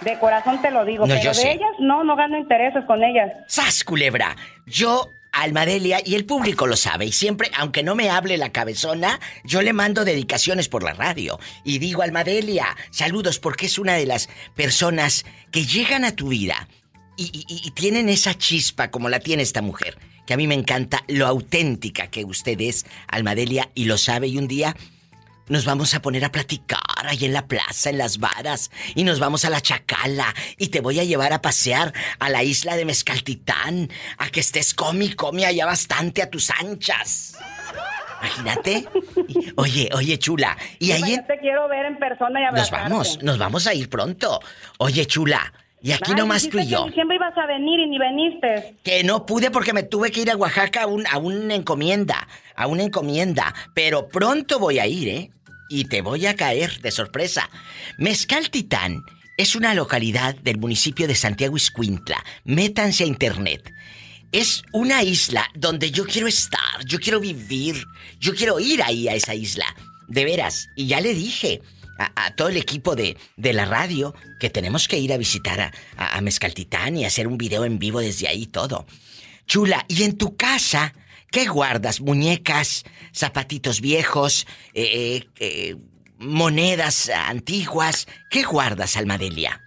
De 0.01 0.18
corazón 0.18 0.61
te 0.61 0.70
lo 0.70 0.84
digo, 0.84 1.07
pero 1.07 1.32
de 1.32 1.53
ellas 1.53 1.70
no, 1.78 2.05
no 2.05 2.14
gano 2.14 2.36
intereses 2.36 2.84
con 2.84 3.03
ellas. 3.03 3.32
¡Sas, 3.47 3.84
culebra! 3.84 4.36
Yo 4.66 5.09
Almadelia, 5.32 5.99
y 6.05 6.14
el 6.14 6.26
público 6.26 6.66
lo 6.66 6.76
sabe, 6.76 7.07
y 7.07 7.12
siempre, 7.12 7.51
aunque 7.57 7.82
no 7.82 7.95
me 7.95 8.11
hable 8.11 8.36
la 8.36 8.53
cabezona, 8.53 9.18
yo 9.45 9.62
le 9.62 9.72
mando 9.72 10.05
dedicaciones 10.05 10.68
por 10.68 10.82
la 10.84 10.92
radio. 10.92 11.40
Y 11.64 11.78
digo, 11.78 12.03
Almadelia, 12.03 12.76
saludos, 12.90 13.38
porque 13.40 13.66
es 13.66 13.78
una 13.78 13.95
de 13.95 14.07
las 14.07 14.28
personas 14.55 15.24
que 15.51 15.64
llegan 15.64 16.05
a 16.05 16.14
tu 16.14 16.28
vida 16.28 16.68
y, 17.16 17.45
y 17.49 17.70
tienen 17.72 18.09
esa 18.09 18.34
chispa 18.34 18.90
como 18.90 19.09
la 19.09 19.20
tiene 19.20 19.42
esta 19.42 19.62
mujer 19.62 19.97
que 20.27 20.35
a 20.35 20.37
mí 20.37 20.47
me 20.47 20.55
encanta 20.55 21.05
lo 21.09 21.27
auténtica 21.27 22.09
que 22.09 22.25
usted 22.25 22.61
es, 22.61 22.87
Almadelia, 23.09 23.70
y 23.75 23.85
lo 23.85 23.99
sabe, 23.99 24.29
y 24.29 24.39
un 24.39 24.49
día 24.49 24.75
nos 25.49 25.66
vamos 25.66 25.95
a 25.95 26.01
poner 26.01 26.25
a 26.25 26.33
platicar 26.33 26.81
ahí 27.07 27.25
en 27.25 27.33
la 27.33 27.47
plaza, 27.47 27.91
en 27.91 27.99
las 27.99 28.18
varas, 28.18 28.70
y 28.95 29.05
nos 29.05 29.20
vamos 29.20 29.45
a 29.45 29.51
la 29.51 29.61
Chacala, 29.61 30.35
y 30.59 30.68
te 30.68 30.81
voy 30.81 31.01
a 31.01 31.05
llevar 31.05 31.33
a 31.33 31.43
pasear 31.43 31.93
a 32.18 32.31
la 32.31 32.43
isla 32.43 32.77
de 32.77 32.85
Mezcaltitán, 32.85 33.91
a 34.18 34.31
que 34.31 34.41
estés 34.41 34.75
comi, 34.75 35.12
comi 35.12 35.45
allá 35.45 35.66
bastante 35.66 36.22
a 36.22 36.31
tus 36.31 36.51
anchas. 36.51 37.37
Imagínate. 38.20 38.89
Oye, 39.57 39.91
oye, 39.93 40.18
chula. 40.18 40.57
Y 40.79 40.93
ahí. 40.93 41.20
te 41.27 41.39
quiero 41.41 41.68
ver 41.68 41.85
en 41.85 41.99
persona 41.99 42.41
y 42.41 42.55
Nos 42.55 42.70
vamos, 42.70 43.22
nos 43.22 43.37
vamos 43.37 43.66
a 43.66 43.75
ir 43.75 43.91
pronto. 43.91 44.41
Oye, 44.79 45.05
chula. 45.07 45.53
Y 45.85 45.93
aquí 45.93 46.14
nomás 46.14 46.49
tú 46.49 46.59
y 46.59 46.66
yo. 46.66 46.89
siempre 46.95 47.16
ibas 47.16 47.37
a 47.37 47.47
venir 47.47 47.78
y 47.78 47.87
ni 47.87 47.99
veniste. 47.99 48.74
Que 48.82 49.05
no 49.05 49.26
pude 49.26 49.51
porque 49.51 49.74
me 49.74 49.82
tuve 49.82 50.11
que 50.11 50.22
ir 50.22 50.30
a 50.30 50.37
Oaxaca 50.37 50.85
a, 50.85 50.87
un, 50.87 51.07
a 51.07 51.18
una 51.18 51.55
encomienda. 51.55 52.26
A 52.57 52.66
una 52.68 52.85
encomienda. 52.85 53.55
Pero 53.74 54.09
pronto 54.09 54.59
voy 54.59 54.78
a 54.78 54.87
ir, 54.87 55.09
¿eh? 55.09 55.30
Y 55.68 55.85
te 55.85 56.01
voy 56.01 56.24
a 56.24 56.37
caer 56.37 56.80
de 56.80 56.91
sorpresa. 56.91 57.51
Mezcal 57.99 58.49
Titán 58.49 59.03
es 59.37 59.57
una 59.57 59.74
localidad 59.74 60.35
del 60.37 60.57
municipio 60.57 61.07
de 61.07 61.14
Santiago 61.14 61.55
Iscuintla. 61.55 62.24
Métanse 62.45 63.05
a 63.05 63.07
internet. 63.07 63.70
Es 64.32 64.62
una 64.72 65.03
isla 65.03 65.51
donde 65.55 65.91
yo 65.91 66.07
quiero 66.07 66.28
estar, 66.28 66.82
yo 66.87 66.99
quiero 66.99 67.20
vivir, 67.20 67.85
yo 68.18 68.35
quiero 68.35 68.59
ir 68.59 68.82
ahí 68.82 69.07
a 69.07 69.14
esa 69.14 69.35
isla. 69.35 69.66
De 70.09 70.24
veras. 70.24 70.66
Y 70.76 70.87
ya 70.87 71.03
le 71.03 71.12
dije, 71.12 71.61
a, 71.99 72.34
todo 72.34 72.49
el 72.49 72.57
equipo 72.57 72.97
de, 72.97 73.16
de, 73.36 73.53
la 73.53 73.64
radio 73.64 74.14
que 74.40 74.51
tenemos 74.51 74.88
que 74.88 74.99
ir 74.99 75.12
a 75.12 75.16
visitar 75.16 75.61
a, 75.61 75.72
a, 75.97 76.20
Mezcaltitán 76.20 76.97
y 76.97 77.05
hacer 77.05 77.26
un 77.26 77.38
video 77.38 77.64
en 77.64 77.78
vivo 77.78 78.01
desde 78.01 78.28
ahí 78.28 78.47
todo. 78.47 78.86
Chula, 79.47 79.84
¿y 79.88 80.03
en 80.05 80.16
tu 80.16 80.36
casa 80.36 80.95
qué 81.30 81.47
guardas? 81.47 82.01
¿Muñecas, 82.01 82.84
zapatitos 83.12 83.80
viejos, 83.80 84.47
eh, 84.72 84.84
eh, 84.95 85.28
eh, 85.40 85.76
monedas 86.18 87.11
antiguas? 87.11 88.07
¿Qué 88.30 88.42
guardas, 88.42 88.97
Almadelia? 88.97 89.61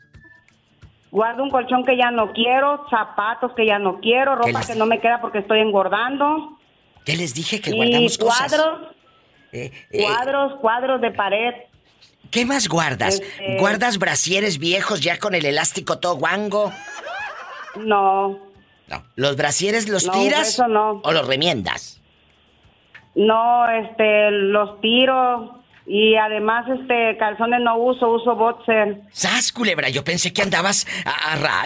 Guardo 1.12 1.44
un 1.44 1.50
colchón 1.50 1.86
que 1.86 1.98
ya 1.98 2.12
no 2.12 2.34
quiero, 2.34 2.86
zapatos 2.90 3.52
que 3.56 3.66
ya 3.66 3.80
no 3.80 4.00
quiero, 4.00 4.36
ropa 4.36 4.66
que 4.66 4.76
no 4.76 4.86
me 4.86 5.00
queda 5.00 5.22
porque 5.22 5.40
estoy 5.40 5.60
engordando. 5.60 6.58
¿Qué 7.06 7.16
les 7.16 7.34
dije 7.34 7.62
que 7.62 7.72
guardamos 7.72 8.18
cuadros, 8.18 8.80
cosas? 8.80 9.72
cuadros, 9.92 10.60
cuadros 10.60 11.02
de 11.02 11.12
pared. 11.12 11.54
¿Qué 12.32 12.46
más 12.46 12.68
guardas? 12.68 13.20
Este, 13.20 13.58
¿Guardas 13.58 13.98
brasieres 13.98 14.60
viejos 14.60 15.02
ya 15.02 15.20
con 15.20 15.36
el 15.36 15.46
elástico 15.46 16.00
todo 16.00 16.16
guango? 16.16 16.72
No. 17.78 18.40
No. 18.88 19.04
¿Los 19.16 19.36
brasieres 19.36 19.90
los 19.90 20.10
tiras? 20.10 20.50
Eso 20.50 20.68
no. 20.68 21.02
¿O 21.04 21.12
los 21.12 21.28
remiendas? 21.28 22.02
No, 23.16 23.70
este, 23.70 24.32
los 24.32 24.80
tiro. 24.82 25.64
Y 25.86 26.16
además, 26.16 26.66
este, 26.70 27.18
calzones 27.18 27.62
no 27.62 27.78
uso, 27.78 28.10
uso 28.10 28.36
boxer. 28.36 29.02
¡Sas, 29.12 29.52
culebra! 29.52 29.90
Yo 29.90 30.04
pensé 30.04 30.34
que 30.34 30.42
andabas 30.42 30.86
a, 31.06 31.34
a 31.34 31.66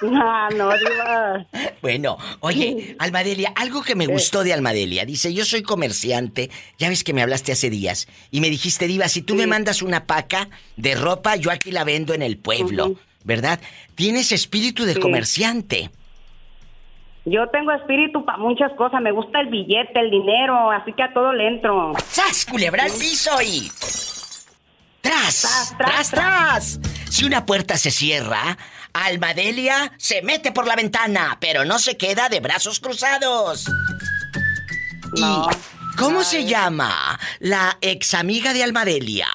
No, 0.00 0.50
no, 0.50 0.70
Diva. 0.78 1.46
Bueno, 1.82 2.18
oye, 2.40 2.96
Almadelia, 3.00 3.52
algo 3.56 3.82
que 3.82 3.94
me 3.94 4.06
gustó 4.06 4.44
de 4.44 4.52
Almadelia. 4.52 5.04
Dice, 5.04 5.32
yo 5.34 5.44
soy 5.44 5.62
comerciante. 5.62 6.50
Ya 6.78 6.88
ves 6.88 7.04
que 7.04 7.12
me 7.12 7.22
hablaste 7.22 7.52
hace 7.52 7.70
días. 7.70 8.08
Y 8.30 8.40
me 8.40 8.50
dijiste, 8.50 8.86
Diva, 8.86 9.08
si 9.08 9.22
tú 9.22 9.34
me 9.34 9.46
mandas 9.46 9.82
una 9.82 10.06
paca 10.06 10.48
de 10.76 10.94
ropa, 10.94 11.36
yo 11.36 11.50
aquí 11.50 11.70
la 11.70 11.84
vendo 11.84 12.14
en 12.14 12.22
el 12.22 12.38
pueblo. 12.38 12.94
¿Verdad? 13.24 13.60
Tienes 13.94 14.32
espíritu 14.32 14.84
de 14.84 14.98
comerciante. 14.98 15.90
Yo 17.24 17.46
tengo 17.48 17.72
espíritu 17.72 18.24
para 18.24 18.38
muchas 18.38 18.72
cosas. 18.72 19.02
Me 19.02 19.12
gusta 19.12 19.40
el 19.40 19.48
billete, 19.48 19.98
el 20.00 20.10
dinero, 20.10 20.70
así 20.70 20.92
que 20.94 21.02
a 21.02 21.12
todo 21.12 21.32
le 21.32 21.48
entro. 21.48 21.92
¡Sas, 22.08 22.46
culebra 22.46 22.86
el 22.86 22.92
piso 22.92 23.30
y... 23.42 23.70
¡Tras! 25.00 25.74
¡Tras, 25.76 26.10
tras! 26.10 26.80
Si 27.10 27.24
una 27.24 27.44
puerta 27.44 27.76
se 27.76 27.90
cierra, 27.90 28.56
Almadelia 29.04 29.92
se 29.96 30.22
mete 30.22 30.52
por 30.52 30.66
la 30.66 30.76
ventana, 30.76 31.36
pero 31.40 31.64
no 31.64 31.78
se 31.78 31.96
queda 31.96 32.28
de 32.28 32.40
brazos 32.40 32.80
cruzados. 32.80 33.66
No. 35.18 35.48
¿Y 35.50 35.96
cómo 35.96 36.22
se 36.22 36.44
llama 36.44 37.18
la 37.40 37.78
ex 37.80 38.14
amiga 38.14 38.52
de 38.52 38.62
Almadelia? 38.62 39.28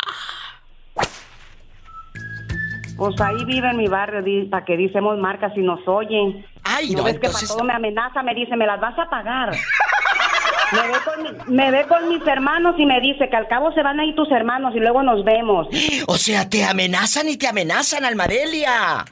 Pues 2.97 3.19
ahí 3.19 3.43
vive 3.45 3.69
en 3.69 3.77
mi 3.77 3.87
barrio, 3.87 4.23
para 4.49 4.65
que 4.65 4.77
dicemos 4.77 5.17
marcas 5.17 5.51
y 5.55 5.61
nos 5.61 5.85
oyen. 5.87 6.45
Ay, 6.63 6.91
no, 6.91 6.99
¿No 6.99 7.03
ves 7.03 7.19
que 7.19 7.29
para 7.29 7.47
todo 7.47 7.63
me 7.63 7.73
amenaza, 7.73 8.23
me 8.23 8.33
dice, 8.33 8.55
me 8.55 8.65
las 8.65 8.79
vas 8.79 8.97
a 8.97 9.09
pagar. 9.09 9.51
me, 11.47 11.71
ve 11.71 11.85
con 11.87 12.09
mis 12.09 12.25
hermanos 12.25 12.75
y 12.77 12.85
me 12.85 13.01
dice 13.01 13.29
que 13.29 13.35
al 13.35 13.47
cabo 13.47 13.71
se 13.73 13.83
van 13.83 13.99
a 13.99 14.05
ir 14.05 14.15
tus 14.15 14.31
hermanos 14.31 14.73
y 14.75 14.79
luego 14.79 15.03
nos 15.03 15.23
vemos. 15.23 15.67
O 16.07 16.17
sea, 16.17 16.49
te 16.49 16.63
amenazan 16.63 17.29
y 17.29 17.37
te 17.37 17.47
amenazan, 17.47 18.05
Almadelia. 18.05 19.05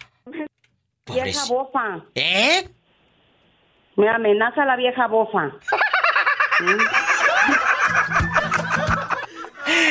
Vieja 1.14 1.46
bofa. 1.50 2.06
¿Eh? 2.16 2.70
Me 3.96 4.10
amenaza 4.10 4.66
la 4.66 4.76
vieja 4.76 5.08
bofa. 5.08 5.52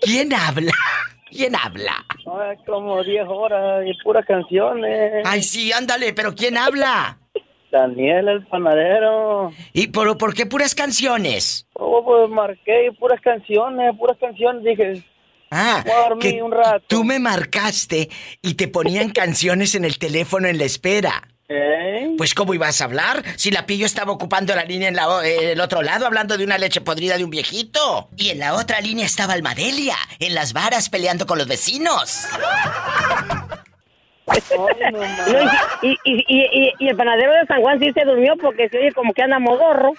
¿Quién 0.00 0.32
habla? 0.32 0.72
¿Quién 1.30 1.54
habla? 1.54 2.04
Ay, 2.26 2.56
como 2.66 3.02
10 3.02 3.24
horas 3.28 3.86
y 3.86 4.02
puras 4.02 4.24
canciones. 4.26 5.22
Ay, 5.24 5.42
sí, 5.42 5.72
ándale, 5.72 6.12
pero 6.12 6.34
¿quién 6.34 6.56
habla? 6.56 7.18
Daniel, 7.70 8.28
el 8.28 8.46
panadero. 8.46 9.52
¿Y 9.72 9.88
por, 9.88 10.18
por 10.18 10.34
qué 10.34 10.46
puras 10.46 10.74
canciones? 10.74 11.66
Oh, 11.74 12.04
pues 12.04 12.28
marqué 12.28 12.90
puras 12.98 13.20
canciones, 13.20 13.96
puras 13.96 14.18
canciones, 14.18 14.64
dije. 14.64 15.04
Ah, 15.52 15.84
que 16.20 16.42
un 16.42 16.52
rato. 16.52 16.84
tú 16.86 17.02
me 17.02 17.18
marcaste 17.18 18.08
y 18.40 18.54
te 18.54 18.68
ponían 18.68 19.10
canciones 19.10 19.74
en 19.74 19.84
el 19.84 19.98
teléfono 19.98 20.46
en 20.46 20.58
la 20.58 20.64
espera. 20.64 21.28
¿Eh? 21.52 22.14
Pues 22.16 22.32
¿cómo 22.32 22.54
ibas 22.54 22.80
a 22.80 22.84
hablar? 22.84 23.24
Si 23.34 23.50
la 23.50 23.66
pillo 23.66 23.84
estaba 23.84 24.12
ocupando 24.12 24.54
la 24.54 24.64
línea 24.64 24.88
en 24.88 24.94
la, 24.94 25.20
el 25.26 25.60
otro 25.60 25.82
lado 25.82 26.06
hablando 26.06 26.38
de 26.38 26.44
una 26.44 26.56
leche 26.58 26.80
podrida 26.80 27.18
de 27.18 27.24
un 27.24 27.30
viejito. 27.30 28.08
Y 28.16 28.30
en 28.30 28.38
la 28.38 28.54
otra 28.54 28.80
línea 28.80 29.04
estaba 29.04 29.32
Almadelia, 29.32 29.96
en 30.20 30.36
las 30.36 30.52
varas 30.52 30.88
peleando 30.88 31.26
con 31.26 31.38
los 31.38 31.48
vecinos. 31.48 32.28
y, 35.82 35.98
y, 36.04 36.88
el 36.88 36.96
panadero 36.96 37.32
de 37.32 37.46
San 37.48 37.60
Juan 37.62 37.80
sí 37.80 37.90
se 37.92 38.04
durmió 38.04 38.36
porque 38.40 38.68
se 38.68 38.78
oye 38.78 38.92
como 38.92 39.12
que 39.12 39.22
anda 39.22 39.40
modorro. 39.40 39.90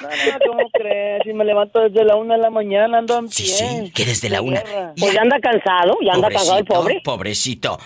No, 0.00 0.08
no, 0.08 0.46
¿cómo 0.46 0.70
crees? 0.72 1.22
Si 1.24 1.32
me 1.34 1.44
levanto 1.44 1.80
desde 1.80 2.04
la 2.04 2.16
una 2.16 2.36
de 2.36 2.40
la 2.40 2.50
mañana, 2.50 2.98
ando 2.98 3.18
en 3.18 3.28
pie. 3.28 3.46
Sí, 3.46 3.46
sí, 3.48 3.92
que 3.94 4.06
desde 4.06 4.30
la 4.30 4.40
una. 4.40 4.62
Pues 4.98 5.12
ya 5.12 5.20
anda 5.20 5.38
cansado, 5.40 5.98
ya 6.00 6.14
anda 6.14 6.30
cansado 6.30 6.58
el 6.58 6.64
pobre. 6.64 7.02
Pobrecito. 7.04 7.78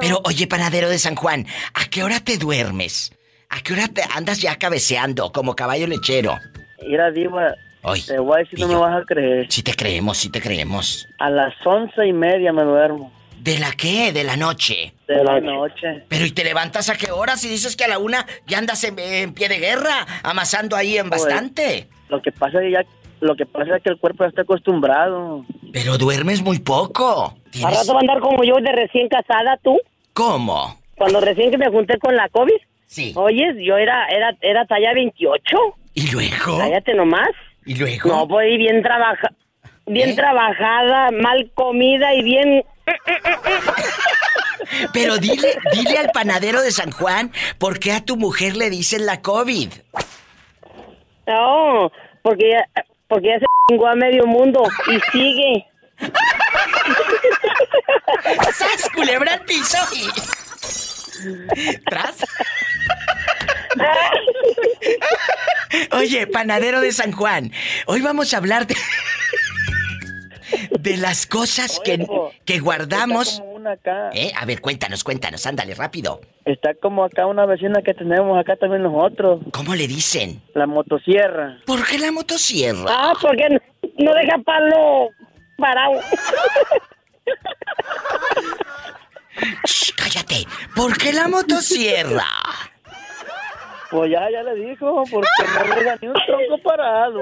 Pero 0.00 0.20
oye, 0.24 0.46
panadero 0.46 0.88
de 0.88 0.98
San 0.98 1.14
Juan, 1.14 1.46
¿a 1.74 1.84
qué 1.86 2.02
hora 2.02 2.20
te 2.20 2.38
duermes? 2.38 3.12
¿A 3.48 3.60
qué 3.60 3.72
hora 3.72 3.88
te 3.88 4.02
andas 4.14 4.40
ya 4.40 4.56
cabeceando 4.56 5.30
como 5.32 5.54
caballo 5.54 5.86
lechero? 5.86 6.38
Mira, 6.82 7.10
Diva, 7.10 7.54
te 8.06 8.18
voy 8.18 8.36
a 8.36 8.38
decir, 8.38 8.58
no 8.60 8.68
me 8.68 8.76
vas 8.76 9.02
a 9.02 9.04
creer. 9.04 9.46
Si 9.50 9.62
te 9.62 9.74
creemos, 9.74 10.18
si 10.18 10.30
te 10.30 10.40
creemos. 10.40 11.06
A 11.18 11.30
las 11.30 11.54
once 11.64 12.06
y 12.06 12.12
media 12.12 12.52
me 12.52 12.62
duermo. 12.62 13.12
¿De 13.38 13.58
la 13.58 13.72
qué? 13.72 14.10
¿De 14.10 14.24
la 14.24 14.36
noche? 14.36 14.94
De 15.06 15.22
la 15.22 15.38
noche. 15.38 16.04
Pero 16.08 16.24
¿y 16.24 16.30
te 16.30 16.44
levantas 16.44 16.88
a 16.88 16.96
qué 16.96 17.10
hora 17.12 17.36
si 17.36 17.46
dices 17.48 17.76
que 17.76 17.84
a 17.84 17.88
la 17.88 17.98
una 17.98 18.26
ya 18.46 18.56
andas 18.56 18.82
en, 18.84 19.34
pie 19.34 19.48
de 19.48 19.58
guerra, 19.58 20.06
amasando 20.22 20.76
ahí 20.76 20.96
en 20.96 21.10
pues, 21.10 21.22
bastante? 21.22 21.88
Lo 22.08 22.22
que 22.22 22.32
pasa 22.32 22.58
es 22.58 22.64
que 22.64 22.70
ya 22.72 22.84
lo 23.20 23.36
que 23.36 23.46
pasa 23.46 23.76
es 23.76 23.82
que 23.82 23.90
el 23.90 23.98
cuerpo 23.98 24.24
ya 24.24 24.28
está 24.28 24.42
acostumbrado. 24.42 25.44
Pero 25.72 25.98
duermes 25.98 26.42
muy 26.42 26.58
poco. 26.58 27.34
¿A 27.64 27.70
rato 27.70 27.92
va 27.92 27.98
a 27.98 28.00
andar 28.00 28.20
como 28.20 28.44
yo 28.44 28.54
de 28.56 28.72
recién 28.72 29.08
casada, 29.08 29.58
tú? 29.62 29.78
¿Cómo? 30.12 30.78
Cuando 30.96 31.20
recién 31.20 31.50
que 31.50 31.58
me 31.58 31.70
junté 31.70 31.98
con 31.98 32.14
la 32.14 32.28
COVID. 32.28 32.56
Sí. 32.86 33.12
Oyes, 33.16 33.56
yo 33.60 33.76
era, 33.76 34.06
era, 34.08 34.36
era 34.40 34.66
talla 34.66 34.92
28. 34.94 35.56
¿Y 35.94 36.10
luego? 36.10 36.58
Cállate 36.58 36.94
nomás. 36.94 37.30
¿Y 37.66 37.76
luego? 37.76 38.08
No, 38.08 38.28
pues 38.28 38.56
bien 38.58 38.82
trabaja, 38.82 39.32
bien 39.86 40.10
¿Eh? 40.10 40.14
trabajada, 40.14 41.10
mal 41.10 41.50
comida 41.54 42.14
y 42.14 42.22
bien... 42.22 42.64
Pero 44.92 45.18
dile, 45.18 45.56
dile 45.72 45.98
al 45.98 46.10
panadero 46.10 46.60
de 46.62 46.70
San 46.70 46.90
Juan 46.90 47.32
por 47.58 47.78
qué 47.78 47.92
a 47.92 48.04
tu 48.04 48.16
mujer 48.16 48.56
le 48.56 48.70
dicen 48.70 49.06
la 49.06 49.22
COVID. 49.22 49.70
No, 51.26 51.90
porque 52.22 52.52
porque 53.14 53.28
ya 53.28 53.38
se 53.38 53.46
a 53.86 53.94
medio 53.94 54.26
mundo 54.26 54.60
y 54.88 54.98
sigue. 55.12 55.66
¡Sas, 58.52 58.90
culebra 58.92 59.40
piso! 59.46 59.78
¿Tras? 61.88 62.24
Oye, 65.92 66.26
panadero 66.26 66.80
de 66.80 66.90
San 66.90 67.12
Juan, 67.12 67.52
hoy 67.86 68.00
vamos 68.00 68.34
a 68.34 68.38
hablar 68.38 68.66
de... 68.66 68.74
De 70.78 70.96
las 70.96 71.26
cosas 71.26 71.80
que, 71.84 72.06
que 72.44 72.58
guardamos. 72.60 73.42
¿Eh? 74.12 74.32
A 74.36 74.44
ver, 74.44 74.60
cuéntanos, 74.60 75.02
cuéntanos, 75.04 75.46
ándale, 75.46 75.74
rápido. 75.74 76.20
Está 76.44 76.74
como 76.74 77.04
acá 77.04 77.26
una 77.26 77.46
vecina 77.46 77.80
que 77.82 77.94
tenemos 77.94 78.38
acá 78.38 78.56
también 78.56 78.82
nosotros. 78.82 79.40
¿Cómo 79.52 79.74
le 79.74 79.86
dicen? 79.86 80.42
La 80.54 80.66
motosierra. 80.66 81.58
¿Por 81.64 81.86
qué 81.86 81.98
la 81.98 82.12
motosierra? 82.12 82.84
Ah, 82.88 83.14
porque 83.20 83.48
no, 83.98 84.14
deja 84.14 84.38
palo 84.44 85.08
parado. 85.56 86.00
cállate. 89.96 90.46
¿Por 90.76 90.98
qué 90.98 91.12
la 91.12 91.28
motosierra? 91.28 92.26
Pues 93.90 94.10
ya, 94.10 94.28
ya 94.30 94.42
le 94.42 94.54
dijo, 94.56 95.04
porque 95.10 95.28
no 95.68 95.74
deja 95.76 95.96
ni 96.02 96.08
un 96.08 96.14
tronco 96.26 96.58
parado. 96.62 97.20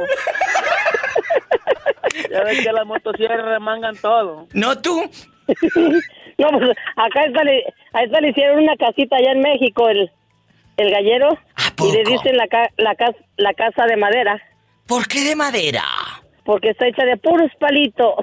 Ya 2.32 2.42
ves 2.44 2.64
que 2.64 2.72
las 2.72 2.86
motosierras 2.86 3.44
remangan 3.44 3.96
todo. 3.96 4.46
¿No 4.54 4.80
tú? 4.80 5.02
no, 6.38 6.48
pues 6.50 6.70
acá 6.96 7.26
le, 7.44 7.64
a 7.92 8.02
esta 8.02 8.20
le 8.20 8.30
hicieron 8.30 8.62
una 8.62 8.76
casita 8.76 9.16
allá 9.16 9.32
en 9.32 9.40
México, 9.40 9.88
el, 9.88 10.10
el 10.78 10.90
gallero. 10.90 11.38
Y 11.78 11.92
le 11.92 12.04
dicen 12.04 12.36
la, 12.36 12.46
la, 12.78 12.94
la 13.36 13.54
casa 13.54 13.86
de 13.86 13.96
madera. 13.96 14.40
¿Por 14.86 15.06
qué 15.08 15.24
de 15.24 15.36
madera? 15.36 15.84
Porque 16.44 16.70
está 16.70 16.86
hecha 16.86 17.04
de 17.04 17.16
puros 17.18 17.50
palitos. 17.58 18.14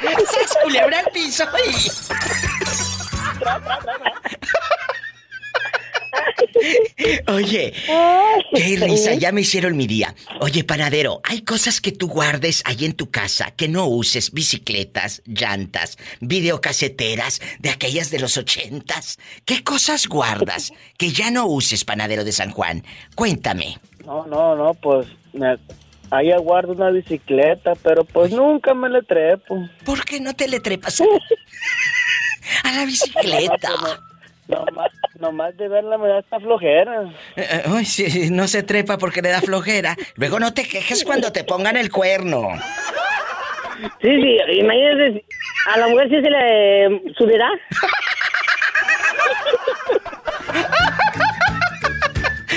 ¡Se 0.00 0.60
culebra 0.62 1.00
el 1.00 1.06
piso! 1.12 1.44
Oye, 7.28 7.72
qué 8.54 8.76
risa, 8.76 9.14
ya 9.14 9.32
me 9.32 9.40
hicieron 9.42 9.76
mi 9.76 9.86
día. 9.86 10.14
Oye, 10.40 10.64
panadero, 10.64 11.20
hay 11.24 11.42
cosas 11.42 11.80
que 11.80 11.92
tú 11.92 12.08
guardes 12.08 12.62
ahí 12.66 12.84
en 12.84 12.94
tu 12.94 13.10
casa 13.10 13.50
que 13.52 13.68
no 13.68 13.86
uses, 13.86 14.32
bicicletas, 14.32 15.22
llantas, 15.26 15.98
videocaseteras 16.20 17.40
de 17.58 17.70
aquellas 17.70 18.10
de 18.10 18.20
los 18.20 18.36
ochentas. 18.36 19.18
¿Qué 19.44 19.64
cosas 19.64 20.06
guardas 20.06 20.72
que 20.98 21.10
ya 21.10 21.30
no 21.30 21.46
uses, 21.46 21.84
panadero 21.84 22.24
de 22.24 22.32
San 22.32 22.50
Juan? 22.50 22.84
Cuéntame. 23.14 23.78
No, 24.04 24.26
no, 24.26 24.56
no, 24.56 24.74
pues 24.74 25.06
ahí 26.10 26.30
guardo 26.38 26.72
una 26.72 26.90
bicicleta, 26.90 27.72
pero 27.82 28.04
pues 28.04 28.32
nunca 28.32 28.74
me 28.74 28.88
le 28.88 29.02
trepo. 29.02 29.68
¿Por 29.84 30.04
qué 30.04 30.20
no 30.20 30.34
te 30.34 30.48
le 30.48 30.60
trepas 30.60 31.00
a, 32.64 32.72
la 32.72 32.84
bicicleta? 32.84 33.70
Nomás, 35.18 35.56
de 35.56 35.68
verla 35.68 35.98
me 35.98 36.08
da 36.08 36.18
esta 36.18 36.40
flojera. 36.40 37.04
Eh, 37.36 37.46
eh, 37.48 37.62
ay, 37.66 37.84
sí, 37.84 38.30
no 38.30 38.48
se 38.48 38.62
trepa 38.62 38.98
porque 38.98 39.22
le 39.22 39.30
da 39.30 39.40
flojera. 39.40 39.96
Luego 40.16 40.40
no 40.40 40.52
te 40.52 40.66
quejes 40.66 41.04
cuando 41.04 41.32
te 41.32 41.44
pongan 41.44 41.76
el 41.76 41.90
cuerno. 41.90 42.48
Sí, 44.00 44.20
sí, 44.20 44.38
imagínese, 44.58 45.24
a 45.72 45.78
la 45.78 45.88
mujer 45.88 46.08
sí 46.08 46.20
se 46.22 46.30
le 46.30 47.14
subirá. 47.16 47.48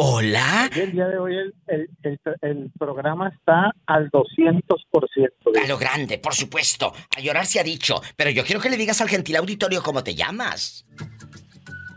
Hola. 0.02 0.70
El 0.74 0.94
día 0.94 1.10
de 1.10 1.18
hoy 1.18 1.36
el, 1.68 2.72
programa 2.80 3.28
está 3.28 3.74
al 3.86 4.10
200%. 4.10 4.64
A 5.62 5.68
lo 5.68 5.78
grande, 5.78 6.18
por 6.18 6.34
supuesto. 6.34 6.94
A 7.18 7.20
llorar 7.20 7.46
se 7.46 7.60
ha 7.60 7.64
dicho. 7.64 8.02
Pero 8.16 8.30
yo 8.30 8.46
quiero 8.46 8.62
que 8.62 8.70
le 8.70 8.78
digas 8.78 9.02
al 9.02 9.10
gentil 9.10 9.36
auditorio 9.36 9.84
cómo 9.84 10.02
te 10.02 10.16
llamas. 10.16 10.86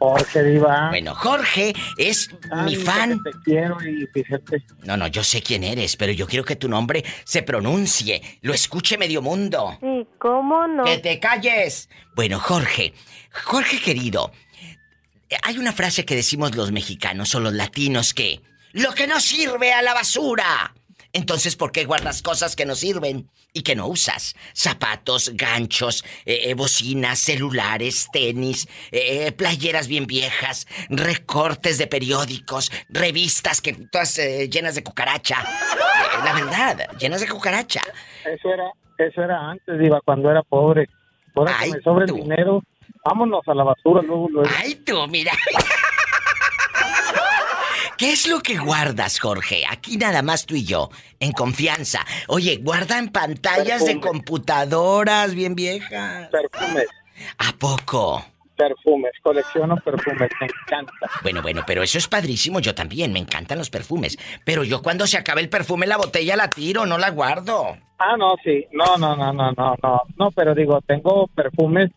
Jorge 0.00 0.42
Diva. 0.42 0.88
Bueno, 0.88 1.14
Jorge 1.14 1.74
es 1.96 2.28
mi 2.64 2.74
fan. 2.74 3.22
Te 3.22 3.30
quiero 3.44 3.76
y 3.80 4.04
fíjate. 4.12 4.64
No, 4.82 4.96
no, 4.96 5.06
yo 5.06 5.22
sé 5.22 5.40
quién 5.40 5.62
eres, 5.62 5.96
pero 5.96 6.10
yo 6.10 6.26
quiero 6.26 6.44
que 6.44 6.56
tu 6.56 6.68
nombre 6.68 7.04
se 7.22 7.44
pronuncie, 7.44 8.20
lo 8.40 8.52
escuche 8.52 8.98
medio 8.98 9.22
mundo. 9.22 9.78
Sí, 9.80 10.08
¿cómo 10.18 10.66
no? 10.66 10.82
Que 10.82 10.98
te 10.98 11.20
calles. 11.20 11.88
Bueno, 12.16 12.40
Jorge, 12.40 12.94
Jorge 13.30 13.80
querido, 13.80 14.32
hay 15.42 15.58
una 15.58 15.72
frase 15.72 16.04
que 16.04 16.16
decimos 16.16 16.54
los 16.54 16.72
mexicanos 16.72 17.34
o 17.34 17.40
los 17.40 17.52
latinos 17.52 18.14
que... 18.14 18.40
Lo 18.72 18.92
que 18.92 19.06
no 19.06 19.20
sirve 19.20 19.72
a 19.72 19.82
la 19.82 19.92
basura. 19.92 20.72
Entonces, 21.12 21.56
¿por 21.56 21.72
qué 21.72 21.84
guardas 21.84 22.22
cosas 22.22 22.56
que 22.56 22.64
no 22.64 22.74
sirven 22.74 23.28
y 23.52 23.62
que 23.62 23.76
no 23.76 23.86
usas? 23.86 24.34
Zapatos, 24.54 25.32
ganchos, 25.34 26.04
eh, 26.24 26.44
eh, 26.44 26.54
bocinas, 26.54 27.18
celulares, 27.18 28.08
tenis, 28.10 28.66
eh, 28.90 29.30
playeras 29.32 29.88
bien 29.88 30.06
viejas, 30.06 30.66
recortes 30.88 31.76
de 31.76 31.86
periódicos, 31.86 32.72
revistas 32.88 33.60
que 33.60 33.74
todas 33.74 34.16
llenas 34.50 34.74
de 34.74 34.82
cucaracha. 34.82 35.36
la 36.24 36.32
verdad, 36.32 36.88
llenas 36.98 37.20
de 37.20 37.28
cucaracha. 37.28 37.82
Eso 38.24 38.48
era, 38.48 38.72
eso 38.96 39.22
era 39.22 39.50
antes, 39.50 39.80
iba 39.82 40.00
cuando 40.00 40.30
era 40.30 40.42
pobre. 40.42 40.88
Ahora 41.34 41.58
que 41.62 41.70
me 41.72 41.80
sobra 41.82 42.06
el 42.06 42.14
dinero, 42.14 42.62
Vámonos 43.04 43.42
a 43.46 43.54
la 43.54 43.64
basura 43.64 44.02
luego, 44.02 44.28
luego. 44.30 44.48
Ay, 44.58 44.76
tú, 44.76 45.06
mira. 45.08 45.32
¿Qué 47.98 48.12
es 48.12 48.26
lo 48.26 48.40
que 48.40 48.58
guardas, 48.58 49.20
Jorge? 49.20 49.64
Aquí 49.68 49.96
nada 49.96 50.22
más 50.22 50.44
tú 50.46 50.56
y 50.56 50.64
yo, 50.64 50.90
en 51.20 51.32
confianza. 51.32 52.04
Oye, 52.26 52.56
guardan 52.56 53.10
pantallas 53.10 53.84
de 53.84 54.00
computadoras 54.00 55.34
bien 55.34 55.54
viejas. 55.54 56.28
Perfumes. 56.30 56.88
¿A 57.38 57.52
poco? 57.58 58.24
Perfumes, 58.56 59.12
colecciono 59.22 59.76
perfumes, 59.76 60.30
me 60.40 60.46
encanta. 60.46 60.92
Bueno, 61.22 61.42
bueno, 61.42 61.62
pero 61.66 61.82
eso 61.82 61.98
es 61.98 62.08
padrísimo, 62.08 62.60
yo 62.60 62.74
también, 62.74 63.12
me 63.12 63.18
encantan 63.18 63.58
los 63.58 63.70
perfumes. 63.70 64.18
Pero 64.44 64.64
yo 64.64 64.82
cuando 64.82 65.06
se 65.06 65.18
acabe 65.18 65.40
el 65.40 65.48
perfume, 65.48 65.86
la 65.86 65.96
botella 65.96 66.36
la 66.36 66.50
tiro, 66.50 66.86
no 66.86 66.98
la 66.98 67.10
guardo. 67.10 67.76
Ah, 67.98 68.16
no, 68.16 68.34
sí, 68.42 68.66
no, 68.72 68.96
no, 68.98 69.16
no, 69.16 69.32
no, 69.32 69.52
no, 69.52 69.76
no, 69.80 70.02
no, 70.16 70.30
pero 70.32 70.54
digo, 70.54 70.80
tengo 70.82 71.28
perfumes 71.28 71.90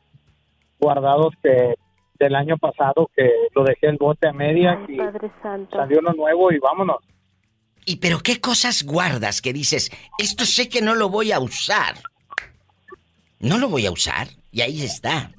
guardados 0.80 1.34
que 1.42 1.76
del 2.20 2.36
año 2.36 2.58
pasado 2.58 3.10
que 3.16 3.30
lo 3.54 3.64
dejé 3.64 3.88
el 3.88 3.98
bote 3.98 4.28
a 4.28 4.34
media 4.34 4.80
y 4.88 4.98
salió 5.72 6.00
uno 6.00 6.14
nuevo 6.14 6.52
y 6.52 6.60
vámonos. 6.60 6.98
¿Y 7.86 7.98
pero 7.98 8.20
qué 8.20 8.40
cosas 8.40 8.84
guardas 8.84 9.42
que 9.42 9.54
dices, 9.54 9.92
esto 10.18 10.46
sé 10.46 10.70
que 10.70 10.82
no 10.82 10.96
lo 10.96 11.10
voy 11.10 11.32
a 11.32 11.40
usar? 11.40 11.96
No 13.40 13.58
lo 13.58 13.70
voy 13.70 13.86
a 13.86 13.92
usar 13.92 14.28
y 14.52 14.62
ahí 14.62 14.82
está. 14.82 15.32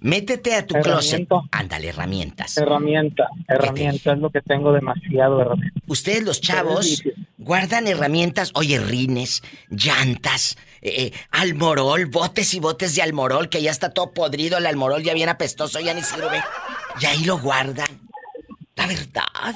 Métete 0.00 0.54
a 0.54 0.66
tu 0.66 0.74
closet. 0.80 1.28
Ándale, 1.50 1.88
herramientas. 1.88 2.56
Herramienta, 2.56 3.28
herramienta, 3.46 4.12
es 4.12 4.18
lo 4.18 4.30
que 4.30 4.40
tengo 4.40 4.72
demasiado 4.72 5.40
herramientas. 5.40 5.82
Ustedes 5.86 6.22
los 6.22 6.40
chavos 6.40 7.02
guardan 7.36 7.86
herramientas, 7.86 8.50
oye, 8.54 8.78
rines, 8.78 9.42
llantas, 9.68 10.56
eh, 10.80 11.06
eh, 11.06 11.12
almorol, 11.30 12.06
botes 12.06 12.54
y 12.54 12.60
botes 12.60 12.94
de 12.94 13.02
almorol, 13.02 13.50
que 13.50 13.60
ya 13.60 13.70
está 13.70 13.90
todo 13.90 14.12
podrido, 14.12 14.56
el 14.56 14.66
almorol 14.66 15.02
ya 15.02 15.12
viene 15.12 15.32
apestoso, 15.32 15.80
ya 15.80 15.92
ni 15.92 16.02
sirve. 16.02 16.42
Y 17.00 17.06
ahí 17.06 17.24
lo 17.24 17.38
guardan. 17.38 18.00
La 18.76 18.86
verdad. 18.86 19.54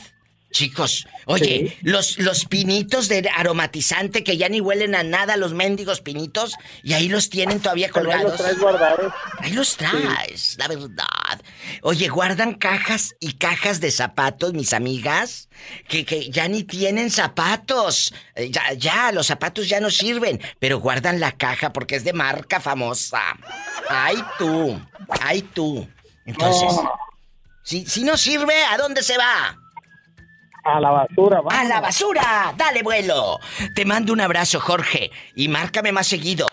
Chicos, 0.54 1.08
oye, 1.26 1.76
los, 1.82 2.16
los 2.20 2.44
pinitos 2.44 3.08
de 3.08 3.28
aromatizante 3.36 4.22
que 4.22 4.36
ya 4.36 4.48
ni 4.48 4.60
huelen 4.60 4.94
a 4.94 5.02
nada, 5.02 5.36
los 5.36 5.52
mendigos 5.52 6.00
pinitos, 6.00 6.54
y 6.84 6.92
ahí 6.92 7.08
los 7.08 7.28
tienen 7.28 7.58
todavía 7.58 7.90
colgados. 7.90 8.24
Ahí 8.24 8.28
los 8.30 8.36
traes 8.38 8.58
guardados. 8.60 9.12
Ahí 9.38 9.52
los 9.52 9.76
traes, 9.76 10.54
la 10.56 10.68
verdad. 10.68 11.42
Oye, 11.82 12.06
guardan 12.06 12.54
cajas 12.54 13.16
y 13.18 13.32
cajas 13.32 13.80
de 13.80 13.90
zapatos, 13.90 14.52
mis 14.52 14.72
amigas, 14.74 15.48
que, 15.88 16.04
que 16.04 16.30
ya 16.30 16.46
ni 16.46 16.62
tienen 16.62 17.10
zapatos. 17.10 18.14
Eh, 18.36 18.52
ya, 18.52 18.74
ya, 18.74 19.10
los 19.10 19.26
zapatos 19.26 19.68
ya 19.68 19.80
no 19.80 19.90
sirven, 19.90 20.40
pero 20.60 20.78
guardan 20.78 21.18
la 21.18 21.32
caja 21.32 21.72
porque 21.72 21.96
es 21.96 22.04
de 22.04 22.12
marca 22.12 22.60
famosa. 22.60 23.22
Ay 23.88 24.22
tú, 24.38 24.80
ay 25.20 25.42
tú. 25.42 25.88
Entonces, 26.26 26.72
si, 27.64 27.84
si 27.86 28.04
no 28.04 28.16
sirve, 28.16 28.54
¿a 28.66 28.78
dónde 28.78 29.02
se 29.02 29.18
va? 29.18 29.58
A 30.64 30.80
la 30.80 30.90
basura, 30.90 31.36
vamos. 31.42 31.54
¡A 31.54 31.64
la 31.64 31.80
basura! 31.80 32.54
¡Dale 32.56 32.82
vuelo! 32.82 33.38
Te 33.74 33.84
mando 33.84 34.12
un 34.12 34.20
abrazo, 34.20 34.60
Jorge, 34.60 35.10
y 35.36 35.48
márcame 35.48 35.92
más 35.92 36.06
seguido. 36.06 36.48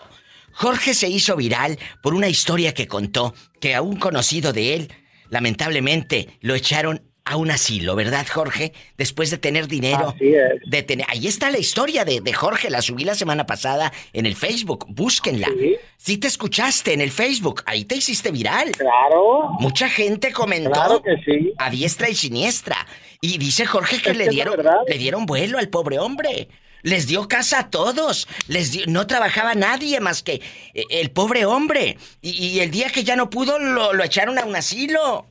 Jorge 0.52 0.92
se 0.92 1.08
hizo 1.08 1.34
viral 1.34 1.78
por 2.02 2.14
una 2.14 2.28
historia 2.28 2.74
que 2.74 2.86
contó 2.86 3.34
que 3.60 3.74
a 3.74 3.80
un 3.80 3.96
conocido 3.96 4.52
de 4.52 4.74
él, 4.74 4.92
lamentablemente, 5.30 6.38
lo 6.40 6.54
echaron 6.54 7.11
a 7.24 7.36
un 7.36 7.50
asilo, 7.50 7.94
¿verdad, 7.94 8.26
Jorge? 8.28 8.72
Después 8.98 9.30
de 9.30 9.38
tener 9.38 9.68
dinero. 9.68 10.08
Así 10.14 10.34
es. 10.34 10.60
De 10.66 10.82
tener... 10.82 11.06
Ahí 11.08 11.28
está 11.28 11.50
la 11.50 11.58
historia 11.58 12.04
de, 12.04 12.32
Jorge, 12.32 12.68
la 12.68 12.82
subí 12.82 13.04
la 13.04 13.14
semana 13.14 13.46
pasada 13.46 13.92
en 14.12 14.26
el 14.26 14.34
Facebook, 14.34 14.86
búsquenla. 14.88 15.48
¿Sí? 15.58 15.76
¿Sí? 15.96 16.16
te 16.18 16.26
escuchaste 16.26 16.92
en 16.92 17.00
el 17.00 17.10
Facebook, 17.10 17.62
ahí 17.66 17.84
te 17.84 17.96
hiciste 17.96 18.30
viral. 18.32 18.72
Claro. 18.72 19.50
Mucha 19.60 19.88
gente 19.88 20.32
comentó. 20.32 20.72
Claro 20.72 21.02
que 21.02 21.16
sí. 21.24 21.52
A 21.58 21.70
diestra 21.70 22.08
y 22.08 22.14
siniestra. 22.14 22.86
Y 23.20 23.38
dice 23.38 23.66
Jorge 23.66 24.02
que, 24.02 24.14
le, 24.14 24.28
dieron, 24.28 24.56
le 24.86 24.98
dieron 24.98 25.26
vuelo 25.26 25.58
al 25.58 25.68
pobre 25.68 26.00
hombre. 26.00 26.48
Les 26.82 27.06
dio 27.06 27.28
casa 27.28 27.60
a 27.60 27.70
todos. 27.70 28.26
Les 28.48 28.88
no 28.88 29.06
trabajaba 29.06 29.54
nadie 29.54 30.00
más 30.00 30.24
que 30.24 30.40
eh, 30.74 30.84
el 30.90 31.12
pobre 31.12 31.44
hombre. 31.44 31.96
Y, 32.20 32.58
el 32.58 32.72
día 32.72 32.90
que 32.90 33.04
ya 33.04 33.14
no 33.14 33.30
pudo, 33.30 33.60
lo, 33.60 33.92
lo 33.92 34.02
echaron 34.02 34.40
a 34.40 34.44
un 34.44 34.56
asilo. 34.56 35.26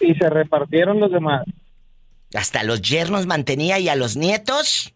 Y 0.00 0.14
se 0.14 0.30
repartieron 0.30 1.00
los 1.00 1.10
demás. 1.10 1.44
Hasta 2.34 2.62
los 2.62 2.82
yernos 2.82 3.26
mantenía 3.26 3.78
y 3.78 3.88
a 3.88 3.96
los 3.96 4.16
nietos. 4.16 4.92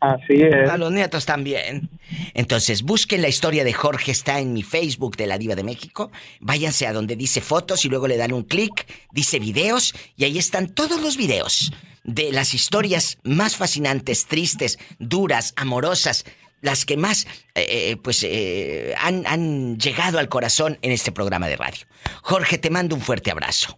Así 0.00 0.42
es. 0.42 0.68
A 0.68 0.76
los 0.76 0.92
nietos 0.92 1.24
también. 1.24 1.88
Entonces, 2.34 2.82
busquen 2.82 3.22
la 3.22 3.28
historia 3.28 3.64
de 3.64 3.72
Jorge, 3.72 4.12
está 4.12 4.38
en 4.38 4.52
mi 4.52 4.62
Facebook 4.62 5.16
de 5.16 5.26
la 5.26 5.38
Diva 5.38 5.54
de 5.54 5.64
México. 5.64 6.12
Váyanse 6.40 6.86
a 6.86 6.92
donde 6.92 7.16
dice 7.16 7.40
fotos 7.40 7.86
y 7.86 7.88
luego 7.88 8.06
le 8.06 8.18
dan 8.18 8.32
un 8.32 8.42
clic, 8.42 8.86
dice 9.12 9.38
videos 9.38 9.94
y 10.16 10.24
ahí 10.24 10.36
están 10.36 10.68
todos 10.68 11.00
los 11.00 11.16
videos 11.16 11.72
de 12.04 12.32
las 12.32 12.52
historias 12.52 13.18
más 13.24 13.56
fascinantes, 13.56 14.26
tristes, 14.26 14.78
duras, 14.98 15.54
amorosas, 15.56 16.26
las 16.64 16.86
que 16.86 16.96
más, 16.96 17.26
eh, 17.54 17.66
eh, 17.90 17.96
pues, 18.02 18.24
eh, 18.24 18.94
han, 18.98 19.26
han 19.26 19.78
llegado 19.78 20.18
al 20.18 20.30
corazón 20.30 20.78
en 20.80 20.92
este 20.92 21.12
programa 21.12 21.46
de 21.46 21.56
radio. 21.56 21.84
Jorge, 22.22 22.56
te 22.56 22.70
mando 22.70 22.96
un 22.96 23.02
fuerte 23.02 23.30
abrazo. 23.30 23.76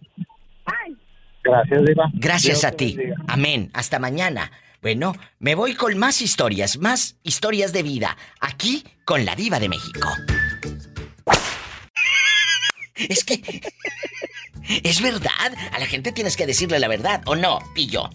Gracias, 1.43 1.85
Diva. 1.85 2.09
Gracias 2.13 2.63
a 2.63 2.71
ti. 2.71 2.97
Amén. 3.27 3.69
Hasta 3.73 3.99
mañana. 3.99 4.51
Bueno, 4.81 5.13
me 5.39 5.55
voy 5.55 5.75
con 5.75 5.97
más 5.97 6.21
historias, 6.21 6.77
más 6.77 7.17
historias 7.23 7.73
de 7.73 7.83
vida, 7.83 8.17
aquí 8.39 8.83
con 9.05 9.25
la 9.25 9.35
diva 9.35 9.59
de 9.59 9.69
México. 9.69 10.09
Es 12.95 13.23
que... 13.23 13.41
Es 14.83 15.01
verdad, 15.01 15.55
a 15.71 15.79
la 15.79 15.85
gente 15.85 16.11
tienes 16.11 16.35
que 16.35 16.45
decirle 16.45 16.77
la 16.79 16.89
verdad, 16.89 17.21
¿o 17.25 17.37
no, 17.37 17.59
pillo? 17.73 18.09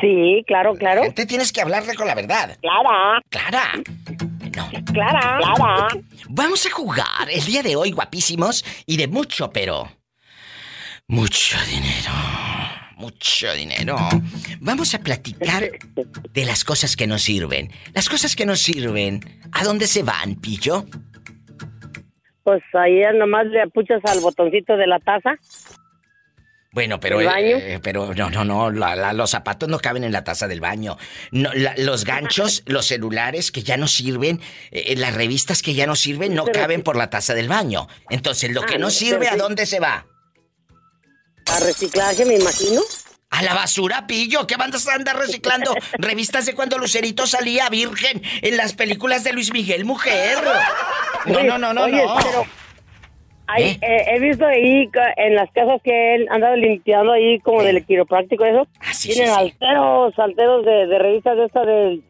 Sí, 0.00 0.44
claro, 0.46 0.74
claro. 0.74 1.02
La 1.04 1.26
tienes 1.26 1.52
que 1.52 1.60
hablarle 1.60 1.94
con 1.94 2.06
la 2.06 2.14
verdad. 2.14 2.56
Clara. 2.60 3.22
Clara. 3.30 3.72
No. 4.56 4.70
Clara. 4.92 5.38
Clara. 5.38 5.88
Vamos 6.28 6.66
a 6.66 6.70
jugar 6.70 7.28
el 7.30 7.44
día 7.44 7.62
de 7.62 7.76
hoy, 7.76 7.92
guapísimos, 7.92 8.64
y 8.86 8.96
de 8.96 9.08
mucho, 9.08 9.50
pero... 9.50 9.88
Mucho 11.08 11.56
dinero. 11.66 12.10
mucho 12.96 13.52
dinero. 13.54 13.96
Vamos 14.60 14.94
a 14.94 14.98
platicar 14.98 15.70
de 16.32 16.44
las 16.44 16.64
cosas 16.64 16.96
que 16.96 17.06
nos 17.06 17.22
sirven. 17.22 17.70
Las 17.94 18.08
cosas 18.08 18.34
que 18.34 18.44
nos 18.44 18.60
sirven, 18.60 19.20
¿a 19.52 19.62
dónde 19.62 19.86
se 19.86 20.02
van, 20.02 20.34
Pillo? 20.36 20.84
Pues 22.42 22.62
ahí 22.74 23.02
nomás 23.14 23.46
le 23.46 23.62
apuchas 23.62 24.04
al 24.04 24.20
botoncito 24.20 24.76
de 24.76 24.86
la 24.86 24.98
taza. 24.98 25.36
Bueno, 26.76 27.00
pero 27.00 27.22
eh, 27.22 27.80
pero 27.82 28.12
no, 28.12 28.28
no, 28.28 28.44
no, 28.44 28.70
los 28.70 29.30
zapatos 29.30 29.66
no 29.66 29.78
caben 29.78 30.04
en 30.04 30.12
la 30.12 30.24
taza 30.24 30.46
del 30.46 30.60
baño. 30.60 30.98
No, 31.30 31.50
los 31.78 32.04
ganchos, 32.04 32.64
los 32.66 32.84
celulares 32.84 33.50
que 33.50 33.62
ya 33.62 33.78
no 33.78 33.88
sirven, 33.88 34.42
eh, 34.72 34.94
las 34.94 35.14
revistas 35.14 35.62
que 35.62 35.72
ya 35.72 35.86
no 35.86 35.96
sirven, 35.96 36.34
no 36.34 36.44
caben 36.44 36.82
por 36.82 36.96
la 36.96 37.08
taza 37.08 37.32
del 37.32 37.48
baño. 37.48 37.88
Entonces, 38.10 38.50
lo 38.50 38.60
que 38.60 38.74
ah, 38.74 38.78
no 38.78 38.90
sirve, 38.90 39.26
¿a 39.26 39.38
dónde 39.38 39.64
se 39.64 39.80
va? 39.80 40.06
A 41.46 41.60
reciclaje, 41.60 42.26
me 42.26 42.34
imagino. 42.34 42.82
A 43.30 43.42
la 43.42 43.54
basura, 43.54 44.06
pillo. 44.06 44.46
¿Qué 44.46 44.56
bandas 44.56 44.86
andar 44.86 45.16
reciclando? 45.16 45.74
Revistas 45.98 46.44
de 46.44 46.54
cuando 46.54 46.76
Lucerito 46.76 47.26
salía 47.26 47.70
virgen 47.70 48.20
en 48.42 48.58
las 48.58 48.74
películas 48.74 49.24
de 49.24 49.32
Luis 49.32 49.50
Miguel, 49.50 49.86
mujer. 49.86 50.36
No, 51.24 51.42
no, 51.42 51.58
no, 51.58 51.72
no, 51.72 51.88
no. 51.88 52.16
¿Eh? 53.58 53.78
Eh, 53.80 54.04
he 54.08 54.20
visto 54.20 54.44
ahí 54.44 54.90
en 55.16 55.34
las 55.34 55.50
casas 55.52 55.80
que 55.82 56.14
él 56.14 56.26
andado 56.30 56.56
limpiando 56.56 57.12
ahí 57.12 57.38
como 57.40 57.62
del 57.62 57.84
quiropráctico 57.84 58.44
eso. 58.44 58.66
Ah, 58.80 58.92
tienen 59.00 59.30
alteros, 59.30 60.18
alteros 60.18 60.64
de, 60.64 60.98
revistas 60.98 61.36
de 61.36 61.44
esta 61.44 61.64
de 61.64 62.00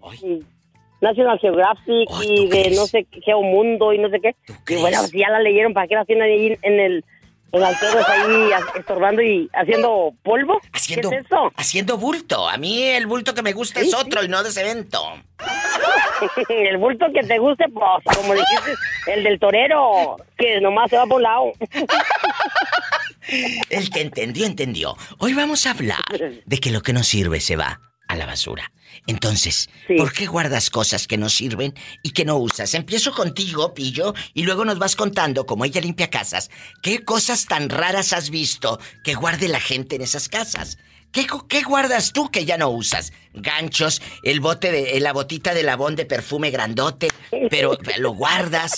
National 1.00 1.38
Geographic 1.38 2.08
y 2.24 2.48
de 2.48 2.70
no 2.74 2.86
sé 2.86 3.04
qué 3.10 3.20
Geomundo 3.20 3.92
y 3.92 3.98
no 3.98 4.08
sé 4.08 4.20
qué. 4.20 4.34
Y 4.68 4.80
bueno, 4.80 4.98
si 5.02 5.18
ya 5.18 5.30
la 5.30 5.40
leyeron, 5.40 5.74
¿para 5.74 5.86
qué 5.86 5.94
la 5.94 6.04
tienen 6.04 6.24
ahí 6.24 6.58
en 6.62 6.80
el 6.80 7.04
en 7.52 7.62
alteros 7.62 8.08
ahí 8.08 8.50
estorbando 8.76 9.22
y 9.22 9.48
haciendo 9.52 10.14
polvo? 10.22 10.60
Haciendo, 10.72 11.10
¿Qué 11.10 11.16
es 11.16 11.26
eso? 11.26 11.52
Haciendo 11.56 11.98
bulto. 11.98 12.48
A 12.48 12.56
mí 12.56 12.82
el 12.82 13.06
bulto 13.06 13.34
que 13.34 13.42
me 13.42 13.52
gusta 13.52 13.80
es 13.80 13.94
otro 13.94 14.24
y 14.24 14.28
no 14.28 14.42
de 14.42 14.50
cemento. 14.50 15.02
el 16.48 16.78
bulto 16.78 17.06
que 17.12 17.26
te 17.26 17.38
guste, 17.38 17.66
pues, 17.68 18.16
como 18.16 18.34
dijiste, 18.34 18.74
el 19.06 19.24
del 19.24 19.38
torero, 19.38 20.16
que 20.36 20.60
nomás 20.60 20.90
se 20.90 20.96
va 20.96 21.06
por 21.06 21.20
lado. 21.20 21.52
el 23.70 23.90
que 23.90 24.00
entendió, 24.00 24.46
entendió. 24.46 24.96
Hoy 25.18 25.34
vamos 25.34 25.66
a 25.66 25.72
hablar 25.72 26.04
de 26.44 26.58
que 26.58 26.70
lo 26.70 26.82
que 26.82 26.92
no 26.92 27.02
sirve 27.02 27.40
se 27.40 27.56
va 27.56 27.80
a 28.08 28.16
la 28.16 28.26
basura. 28.26 28.72
Entonces, 29.06 29.68
¿por 29.96 30.12
qué 30.12 30.26
guardas 30.26 30.70
cosas 30.70 31.06
que 31.06 31.18
no 31.18 31.28
sirven 31.28 31.74
y 32.02 32.10
que 32.10 32.24
no 32.24 32.36
usas? 32.36 32.74
Empiezo 32.74 33.12
contigo, 33.12 33.74
Pillo, 33.74 34.14
y 34.34 34.42
luego 34.42 34.64
nos 34.64 34.78
vas 34.78 34.96
contando, 34.96 35.46
como 35.46 35.64
ella 35.64 35.80
limpia 35.80 36.10
casas, 36.10 36.50
qué 36.82 37.04
cosas 37.04 37.46
tan 37.46 37.68
raras 37.68 38.12
has 38.12 38.30
visto 38.30 38.80
que 39.04 39.14
guarde 39.14 39.48
la 39.48 39.60
gente 39.60 39.96
en 39.96 40.02
esas 40.02 40.28
casas. 40.28 40.78
¿Qué, 41.12 41.62
guardas 41.62 42.12
tú 42.12 42.30
que 42.30 42.44
ya 42.44 42.58
no 42.58 42.68
usas? 42.68 43.12
Ganchos, 43.32 44.02
el 44.22 44.40
bote 44.40 44.70
de, 44.70 45.00
la 45.00 45.12
botita 45.12 45.54
de 45.54 45.62
labón 45.62 45.96
de 45.96 46.04
perfume 46.04 46.50
grandote, 46.50 47.08
pero 47.50 47.78
lo 47.98 48.12
guardas. 48.12 48.74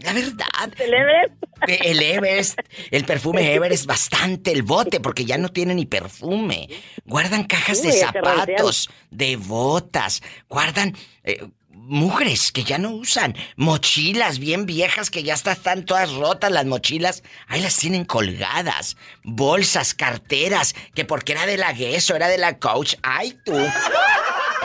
La 0.00 0.12
verdad. 0.12 0.72
¿El 0.78 0.94
Everest? 0.94 1.32
El 1.66 2.02
Everest, 2.02 2.58
el 2.90 3.04
perfume 3.04 3.54
Everest, 3.54 3.86
bastante 3.86 4.52
el 4.52 4.62
bote, 4.62 5.00
porque 5.00 5.24
ya 5.24 5.38
no 5.38 5.48
tiene 5.48 5.74
ni 5.74 5.86
perfume. 5.86 6.68
Guardan 7.04 7.44
cajas 7.44 7.82
de 7.82 7.92
zapatos, 7.92 8.90
de 9.10 9.36
botas, 9.36 10.22
guardan 10.48 10.94
eh, 11.24 11.46
mujeres 11.88 12.50
que 12.50 12.64
ya 12.64 12.78
no 12.78 12.90
usan, 12.90 13.36
mochilas 13.56 14.38
bien 14.38 14.66
viejas 14.66 15.10
que 15.10 15.22
ya 15.22 15.34
están 15.34 15.84
todas 15.84 16.12
rotas 16.12 16.50
las 16.50 16.66
mochilas, 16.66 17.22
ahí 17.46 17.60
las 17.60 17.76
tienen 17.76 18.04
colgadas, 18.04 18.96
bolsas, 19.22 19.94
carteras, 19.94 20.74
que 20.94 21.04
porque 21.04 21.32
era 21.32 21.46
de 21.46 21.56
la 21.56 21.72
Guess 21.72 22.10
o 22.10 22.16
era 22.16 22.28
de 22.28 22.38
la 22.38 22.58
Coach, 22.58 22.94
ay 23.02 23.38
tú. 23.44 23.56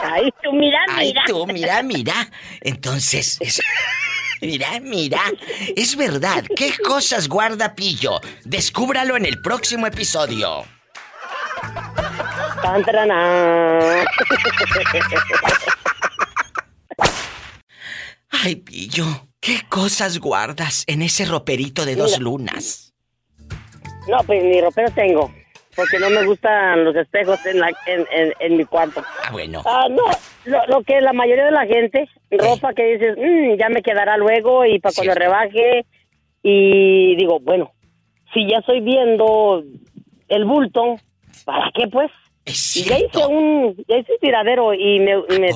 Ay 0.02 0.30
tú, 0.42 0.52
mira, 0.52 0.80
mira. 0.88 0.96
Ay 0.96 1.14
tú, 1.26 1.46
mira, 1.46 1.82
mira. 1.82 2.30
Entonces, 2.60 3.38
mira, 4.40 4.80
mira, 4.80 5.22
es 5.76 5.96
verdad, 5.96 6.44
¿qué 6.56 6.74
cosas 6.84 7.28
guarda 7.28 7.74
Pillo? 7.76 8.20
Descúbralo 8.44 9.16
en 9.16 9.26
el 9.26 9.40
próximo 9.40 9.86
episodio. 9.86 10.64
Ay, 18.32 18.56
Pillo, 18.56 19.04
¿qué 19.40 19.58
cosas 19.68 20.18
guardas 20.18 20.84
en 20.86 21.02
ese 21.02 21.26
roperito 21.26 21.84
de 21.84 21.96
dos 21.96 22.18
lunas? 22.18 22.94
No, 24.08 24.18
pues 24.26 24.42
ni 24.42 24.60
ropero 24.60 24.90
tengo, 24.90 25.30
porque 25.76 25.98
no 25.98 26.10
me 26.10 26.24
gustan 26.24 26.84
los 26.84 26.96
espejos 26.96 27.44
en, 27.46 27.60
la, 27.60 27.70
en, 27.86 28.56
mi 28.56 28.64
cuarto. 28.64 29.02
Ah, 29.22 29.30
bueno. 29.30 29.62
Ah, 29.64 29.86
no, 29.90 30.02
lo, 30.66 30.82
que 30.82 31.00
la 31.00 31.12
mayoría 31.12 31.44
de 31.44 31.50
la 31.52 31.66
gente, 31.66 32.08
ropa 32.30 32.72
que 32.72 32.94
dices, 32.94 33.16
mm, 33.16 33.58
ya 33.58 33.68
me 33.68 33.82
quedará 33.82 34.16
luego 34.16 34.64
y 34.64 34.80
para 34.80 34.94
cuando 34.94 35.14
rebaje. 35.14 35.84
Y 36.42 37.14
digo, 37.16 37.38
bueno, 37.38 37.72
si 38.34 38.48
ya 38.48 38.58
estoy 38.58 38.80
viendo 38.80 39.62
el 40.28 40.44
bulto, 40.44 40.96
¿para 41.44 41.70
qué 41.74 41.86
pues? 41.86 42.10
ya 42.44 42.98
hice 42.98 43.24
un, 43.26 43.76
ya 43.86 43.98
hice 43.98 44.14
tiradero 44.20 44.74
y 44.74 44.98
me, 44.98 45.22
me 45.38 45.50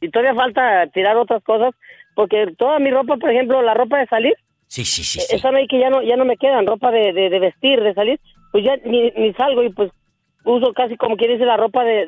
y 0.00 0.10
todavía 0.10 0.34
falta 0.34 0.86
tirar 0.88 1.16
otras 1.16 1.42
cosas, 1.42 1.74
porque 2.14 2.46
toda 2.58 2.78
mi 2.78 2.90
ropa, 2.90 3.16
por 3.16 3.30
ejemplo, 3.30 3.62
la 3.62 3.74
ropa 3.74 3.98
de 3.98 4.06
salir, 4.06 4.34
sí, 4.66 4.84
sí, 4.84 5.04
sí, 5.04 5.20
sí. 5.20 5.46
ahí 5.46 5.66
que 5.66 5.78
ya 5.78 5.90
no, 5.90 6.02
ya 6.02 6.16
no 6.16 6.24
me 6.24 6.36
quedan, 6.36 6.66
ropa 6.66 6.90
de, 6.90 7.12
de, 7.12 7.38
vestir, 7.38 7.80
de 7.82 7.94
salir, 7.94 8.20
pues 8.52 8.64
ya 8.64 8.76
ni, 8.84 9.10
ni, 9.12 9.32
salgo 9.34 9.62
y 9.62 9.70
pues 9.70 9.90
uso 10.44 10.72
casi 10.72 10.96
como 10.96 11.16
quien 11.16 11.32
dice 11.32 11.44
la 11.44 11.56
ropa 11.56 11.84
de, 11.84 12.06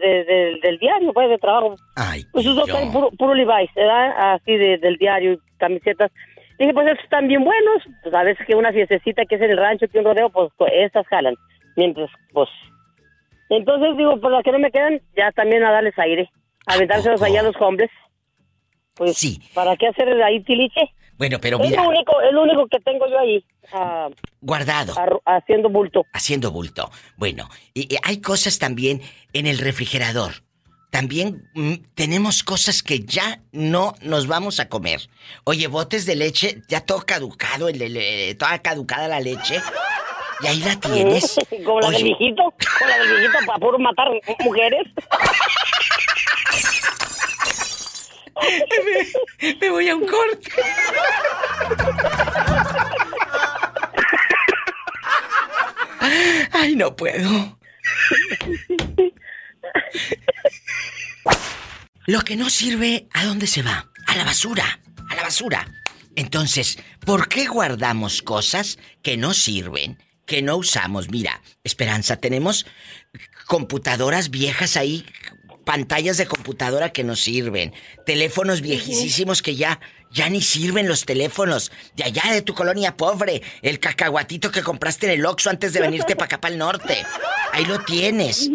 del 0.62 0.78
diario, 0.78 1.12
pues 1.12 1.28
de 1.28 1.38
trabajo. 1.38 1.76
Ay, 1.96 2.22
pues 2.32 2.46
uso 2.46 2.64
casi 2.64 2.90
puro, 2.90 3.10
puro 3.10 3.34
Levi's, 3.34 3.70
¿verdad? 3.76 4.34
Así 4.34 4.56
del 4.56 4.96
diario, 4.96 5.38
camisetas. 5.58 6.10
Dije, 6.58 6.72
pues 6.72 6.86
estos 6.86 7.04
están 7.04 7.28
bien 7.28 7.44
buenos, 7.44 7.82
pues 8.02 8.14
a 8.14 8.22
veces 8.22 8.46
que 8.46 8.54
una 8.54 8.72
fiestecita 8.72 9.24
que 9.24 9.34
es 9.34 9.42
en 9.42 9.50
el 9.50 9.58
rancho, 9.58 9.88
que 9.88 9.98
un 9.98 10.04
rodeo, 10.04 10.30
pues, 10.30 10.50
pues 10.56 10.72
estas 10.74 11.06
jalan. 11.08 11.34
Mientras, 11.76 12.10
pues... 12.32 12.48
Entonces 13.48 13.96
digo, 13.98 14.18
pues 14.18 14.32
las 14.32 14.42
que 14.44 14.52
no 14.52 14.58
me 14.58 14.70
quedan, 14.70 15.00
ya 15.14 15.30
también 15.32 15.62
a 15.62 15.72
darles 15.72 15.98
aire 15.98 16.30
aventárselos 16.66 17.22
allá 17.22 17.40
a 17.40 17.44
los 17.44 17.56
hombres. 17.60 17.90
Pues, 18.94 19.16
sí. 19.16 19.40
¿para 19.54 19.76
qué 19.76 19.88
hacer 19.88 20.08
ahí 20.22 20.42
tiliche? 20.42 20.92
Bueno, 21.18 21.38
pero 21.40 21.58
mira. 21.58 21.70
Es 21.70 21.76
lo 21.76 21.88
único, 21.88 22.20
es 22.20 22.32
lo 22.32 22.42
único 22.42 22.66
que 22.66 22.80
tengo 22.80 23.06
yo 23.08 23.18
ahí. 23.18 23.44
Ah, 23.72 24.08
Guardado. 24.40 24.94
haciendo 25.24 25.68
bulto. 25.68 26.04
Haciendo 26.12 26.50
bulto. 26.50 26.90
Bueno, 27.16 27.48
y, 27.74 27.88
hay 28.02 28.20
cosas 28.20 28.58
también 28.58 29.00
en 29.32 29.46
el 29.46 29.58
refrigerador. 29.58 30.32
También 30.90 31.48
mm, 31.54 31.74
tenemos 31.94 32.42
cosas 32.42 32.82
que 32.82 33.00
ya 33.00 33.40
no 33.52 33.94
nos 34.02 34.26
vamos 34.26 34.60
a 34.60 34.68
comer. 34.68 35.08
Oye, 35.44 35.68
botes 35.68 36.04
de 36.06 36.16
leche, 36.16 36.62
ya 36.68 36.84
todo 36.84 37.02
caducado, 37.06 37.68
el, 37.68 38.36
toda 38.36 38.58
caducada 38.60 39.08
la 39.08 39.20
leche. 39.20 39.60
Y 40.42 40.46
ahí 40.48 40.58
la 40.58 40.76
tienes. 40.80 41.36
Como 41.64 41.80
la 41.80 41.90
del 41.90 42.04
viejito, 42.04 42.42
con 42.78 42.88
la 42.88 42.98
del 42.98 43.08
viejito 43.08 43.38
para 43.46 43.58
puro 43.58 43.78
matar 43.78 44.08
mujeres. 44.40 44.82
me, 49.60 49.70
voy 49.70 49.88
a 49.88 49.96
un 49.96 50.06
corte. 50.06 50.50
Ay, 56.52 56.76
no 56.76 56.94
puedo. 56.96 57.58
Lo 62.06 62.22
que 62.22 62.36
no 62.36 62.50
sirve, 62.50 63.06
¿a 63.12 63.24
dónde 63.24 63.46
se 63.46 63.62
va? 63.62 63.88
A 64.06 64.16
la 64.16 64.24
basura, 64.24 64.80
a 65.08 65.14
la 65.14 65.22
basura. 65.22 65.66
Entonces, 66.16 66.78
¿por 67.06 67.28
qué 67.28 67.46
guardamos 67.46 68.22
cosas 68.22 68.78
que 69.02 69.16
no 69.16 69.34
sirven, 69.34 70.02
que 70.26 70.42
no 70.42 70.56
usamos? 70.56 71.08
Mira, 71.10 71.40
Esperanza, 71.64 72.16
tenemos 72.16 72.66
computadoras 73.46 74.30
viejas 74.30 74.76
ahí 74.76 75.06
pantallas 75.64 76.16
de 76.16 76.26
computadora 76.26 76.92
que 76.92 77.04
no 77.04 77.16
sirven, 77.16 77.72
teléfonos 78.06 78.60
viejísimos 78.60 79.42
que 79.42 79.56
ya 79.56 79.80
ya 80.12 80.28
ni 80.28 80.42
sirven 80.42 80.88
los 80.88 81.04
teléfonos 81.04 81.72
de 81.96 82.04
allá 82.04 82.22
de 82.32 82.42
tu 82.42 82.54
colonia 82.54 82.96
pobre, 82.96 83.42
el 83.62 83.80
cacahuatito 83.80 84.50
que 84.50 84.62
compraste 84.62 85.06
en 85.06 85.12
el 85.12 85.26
Oxxo 85.26 85.50
antes 85.50 85.72
de 85.72 85.80
venirte 85.80 86.14
para 86.16 86.26
acá 86.26 86.40
para 86.40 86.52
el 86.52 86.58
norte. 86.58 86.98
Ahí 87.52 87.64
lo 87.64 87.80
tienes. 87.80 88.50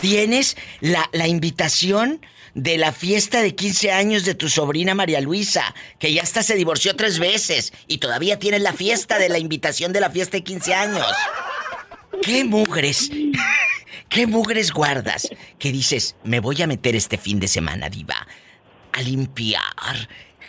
Tienes 0.00 0.56
la, 0.80 1.08
la 1.12 1.26
invitación 1.26 2.24
de 2.54 2.78
la 2.78 2.92
fiesta 2.92 3.42
de 3.42 3.54
15 3.54 3.90
años 3.90 4.24
de 4.24 4.34
tu 4.34 4.48
sobrina 4.48 4.94
María 4.94 5.20
Luisa, 5.20 5.74
que 5.98 6.12
ya 6.12 6.22
hasta 6.22 6.42
se 6.42 6.54
divorció 6.54 6.94
tres 6.94 7.18
veces 7.18 7.72
y 7.88 7.98
todavía 7.98 8.38
tienes 8.38 8.62
la 8.62 8.72
fiesta 8.72 9.18
de 9.18 9.28
la 9.28 9.38
invitación 9.38 9.92
de 9.92 10.00
la 10.00 10.10
fiesta 10.10 10.36
de 10.36 10.44
15 10.44 10.74
años. 10.74 11.06
¿Qué 12.22 12.44
mugres? 12.44 13.10
¿Qué 14.12 14.26
mugres 14.26 14.72
guardas? 14.72 15.28
Que 15.58 15.72
dices, 15.72 16.16
me 16.22 16.40
voy 16.40 16.60
a 16.60 16.66
meter 16.66 16.94
este 16.94 17.16
fin 17.16 17.40
de 17.40 17.48
semana, 17.48 17.88
diva, 17.88 18.26
a 18.92 19.00
limpiar 19.00 19.62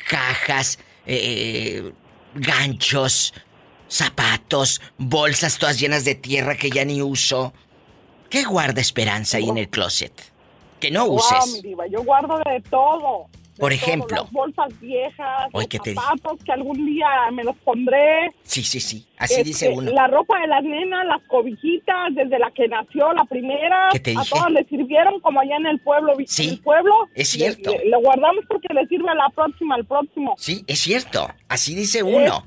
cajas, 0.09 0.79
eh, 1.05 1.93
ganchos, 2.35 3.33
zapatos, 3.87 4.81
bolsas 4.97 5.57
todas 5.57 5.79
llenas 5.79 6.03
de 6.03 6.15
tierra 6.15 6.57
que 6.57 6.69
ya 6.69 6.83
ni 6.83 7.01
uso. 7.01 7.53
¿Qué 8.29 8.43
guarda 8.43 8.81
Esperanza 8.81 9.37
ahí 9.37 9.47
en 9.47 9.57
el 9.57 9.69
closet? 9.69 10.11
Que 10.81 10.91
no 10.91 11.05
uses. 11.05 11.61
yo 11.89 12.03
guardo 12.03 12.39
de 12.39 12.59
todo. 12.69 13.29
Por 13.57 13.71
ejemplo. 13.71 14.23
las 14.23 14.31
bolsas 14.31 14.79
viejas, 14.79 15.47
los 15.53 15.63
zapatos 15.63 16.43
que 16.43 16.51
algún 16.51 16.85
día 16.85 17.07
me 17.31 17.43
los 17.43 17.55
pondré. 17.57 18.31
Sí, 18.43 18.63
sí, 18.63 18.79
sí. 18.79 19.05
Así 19.17 19.35
este, 19.35 19.43
dice 19.43 19.69
uno. 19.69 19.91
La 19.91 20.07
ropa 20.07 20.39
de 20.41 20.47
las 20.47 20.63
nenas, 20.63 21.05
las 21.05 21.21
cobijitas, 21.27 22.15
desde 22.15 22.39
la 22.39 22.49
que 22.51 22.67
nació 22.67 23.13
la 23.13 23.23
primera. 23.25 23.89
A 23.89 24.25
todas 24.25 24.51
le 24.51 24.63
sirvieron 24.65 25.19
como 25.19 25.39
allá 25.39 25.57
en 25.57 25.67
el 25.67 25.79
pueblo. 25.79 26.13
Sí. 26.25 26.49
el 26.49 26.59
pueblo. 26.61 26.93
Es 27.13 27.29
cierto. 27.29 27.71
Lo 27.85 27.99
guardamos 28.01 28.43
porque 28.47 28.73
le 28.73 28.87
sirve 28.87 29.09
a 29.09 29.15
la 29.15 29.29
próxima, 29.29 29.75
al 29.75 29.85
próximo. 29.85 30.33
Sí, 30.37 30.63
es 30.67 30.79
cierto. 30.79 31.27
Así 31.47 31.75
dice 31.75 32.01
uno. 32.01 32.43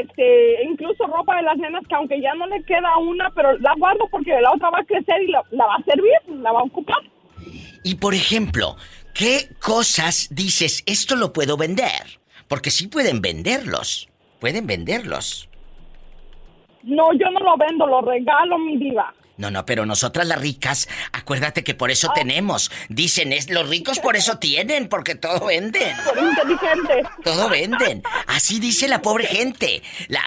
Este, 0.00 0.64
incluso 0.64 1.06
ropa 1.06 1.36
de 1.36 1.42
las 1.42 1.56
nenas 1.56 1.86
que 1.86 1.94
aunque 1.94 2.20
ya 2.20 2.34
no 2.34 2.46
le 2.48 2.64
queda 2.64 2.96
una, 2.98 3.30
pero 3.30 3.56
la 3.58 3.74
guardo 3.78 4.08
porque 4.10 4.32
la 4.40 4.50
otra 4.50 4.70
va 4.70 4.80
a 4.80 4.84
crecer 4.84 5.22
y 5.22 5.28
la, 5.28 5.44
la 5.52 5.66
va 5.66 5.74
a 5.76 5.84
servir, 5.84 6.40
la 6.40 6.50
va 6.50 6.60
a 6.60 6.64
ocupar. 6.64 6.98
Y 7.84 7.94
por 7.96 8.14
ejemplo, 8.14 8.76
¿Qué 9.14 9.48
cosas 9.60 10.26
dices, 10.32 10.82
esto 10.86 11.14
lo 11.14 11.32
puedo 11.32 11.56
vender? 11.56 12.18
Porque 12.48 12.72
sí 12.72 12.88
pueden 12.88 13.22
venderlos. 13.22 14.08
Pueden 14.40 14.66
venderlos. 14.66 15.48
No, 16.82 17.12
yo 17.12 17.30
no 17.30 17.38
lo 17.38 17.56
vendo, 17.56 17.86
lo 17.86 18.00
regalo, 18.00 18.58
mi 18.58 18.76
diva. 18.76 19.14
No, 19.36 19.52
no, 19.52 19.64
pero 19.64 19.86
nosotras 19.86 20.26
las 20.26 20.40
ricas, 20.40 20.88
acuérdate 21.12 21.62
que 21.62 21.74
por 21.74 21.92
eso 21.92 22.08
ah. 22.10 22.12
tenemos. 22.14 22.72
Dicen, 22.88 23.32
es 23.32 23.50
los 23.50 23.68
ricos 23.68 24.00
por 24.00 24.16
eso 24.16 24.38
tienen, 24.38 24.88
porque 24.88 25.14
todo 25.14 25.46
venden. 25.46 25.96
Por 26.04 26.18
inteligente. 26.18 27.08
Todo 27.22 27.48
venden. 27.48 28.02
Así 28.26 28.58
dice 28.58 28.88
la 28.88 29.00
pobre 29.00 29.26
gente. 29.26 29.82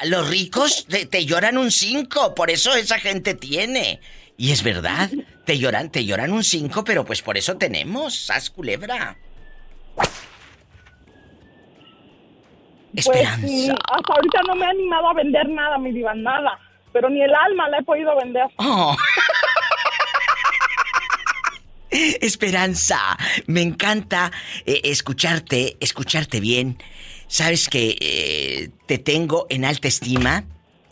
los 0.05 0.29
ricos 0.29 0.85
te, 0.87 1.05
te 1.05 1.25
lloran 1.25 1.57
un 1.57 1.71
5, 1.71 2.35
por 2.35 2.49
eso 2.49 2.73
esa 2.73 2.99
gente 2.99 3.33
tiene. 3.33 3.99
Y 4.37 4.51
es 4.51 4.61
verdad, 4.61 5.09
te 5.45 5.57
lloran, 5.57 5.89
te 5.89 6.05
lloran 6.05 6.31
un 6.31 6.43
5, 6.43 6.83
pero 6.83 7.03
pues 7.03 7.23
por 7.23 7.37
eso 7.37 7.57
tenemos, 7.57 8.15
sas 8.15 8.51
culebra. 8.51 9.17
Pues 12.93 13.07
Esperanza. 13.07 13.73
hasta 13.73 14.13
ahorita 14.13 14.41
no 14.47 14.55
me 14.55 14.65
he 14.65 14.69
animado 14.69 15.09
a 15.09 15.13
vender 15.15 15.49
nada, 15.49 15.77
mi 15.79 15.91
diva, 15.91 16.13
nada. 16.13 16.59
Pero 16.93 17.09
ni 17.09 17.21
el 17.21 17.33
alma 17.33 17.67
la 17.69 17.79
he 17.79 17.83
podido 17.83 18.15
vender. 18.15 18.45
Oh. 18.57 18.95
Esperanza, 21.89 23.17
me 23.47 23.61
encanta 23.61 24.31
eh, 24.65 24.81
escucharte, 24.83 25.77
escucharte 25.79 26.39
bien. 26.39 26.77
Sabes 27.27 27.69
que 27.69 27.97
eh, 27.99 28.69
te 28.85 28.99
tengo 28.99 29.47
en 29.49 29.65
alta 29.65 29.87
estima 29.87 30.43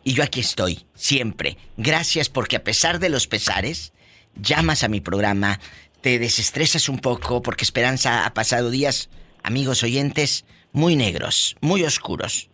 y 0.05 0.13
yo 0.13 0.23
aquí 0.23 0.39
estoy, 0.39 0.85
siempre. 0.93 1.57
Gracias 1.77 2.29
porque 2.29 2.55
a 2.55 2.63
pesar 2.63 2.99
de 2.99 3.09
los 3.09 3.25
pesares, 3.25 3.91
llamas 4.35 4.83
a 4.83 4.87
mi 4.87 5.01
programa, 5.01 5.59
te 6.01 6.19
desestresas 6.19 6.89
un 6.89 6.99
poco 6.99 7.41
porque 7.41 7.63
Esperanza 7.63 8.27
ha 8.27 8.33
pasado 8.35 8.69
días, 8.69 9.09
amigos 9.41 9.81
oyentes, 9.81 10.45
muy 10.71 10.95
negros, 10.95 11.57
muy 11.59 11.83
oscuros, 11.83 12.51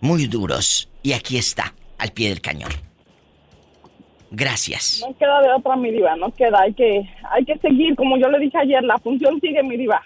muy 0.00 0.28
duros. 0.28 0.88
Y 1.02 1.14
aquí 1.14 1.36
está, 1.36 1.74
al 1.98 2.12
pie 2.12 2.28
del 2.28 2.40
cañón. 2.40 2.70
Gracias. 4.30 5.02
No 5.04 5.16
queda 5.18 5.42
de 5.42 5.52
otra, 5.52 5.74
mi 5.74 5.90
diva, 5.90 6.14
no 6.14 6.30
queda. 6.30 6.60
Hay 6.60 6.74
que, 6.74 7.10
hay 7.28 7.44
que 7.44 7.58
seguir, 7.58 7.96
como 7.96 8.16
yo 8.18 8.28
le 8.28 8.38
dije 8.38 8.56
ayer, 8.56 8.84
la 8.84 8.98
función 8.98 9.40
sigue, 9.40 9.64
mi 9.64 9.76
diva. 9.76 10.00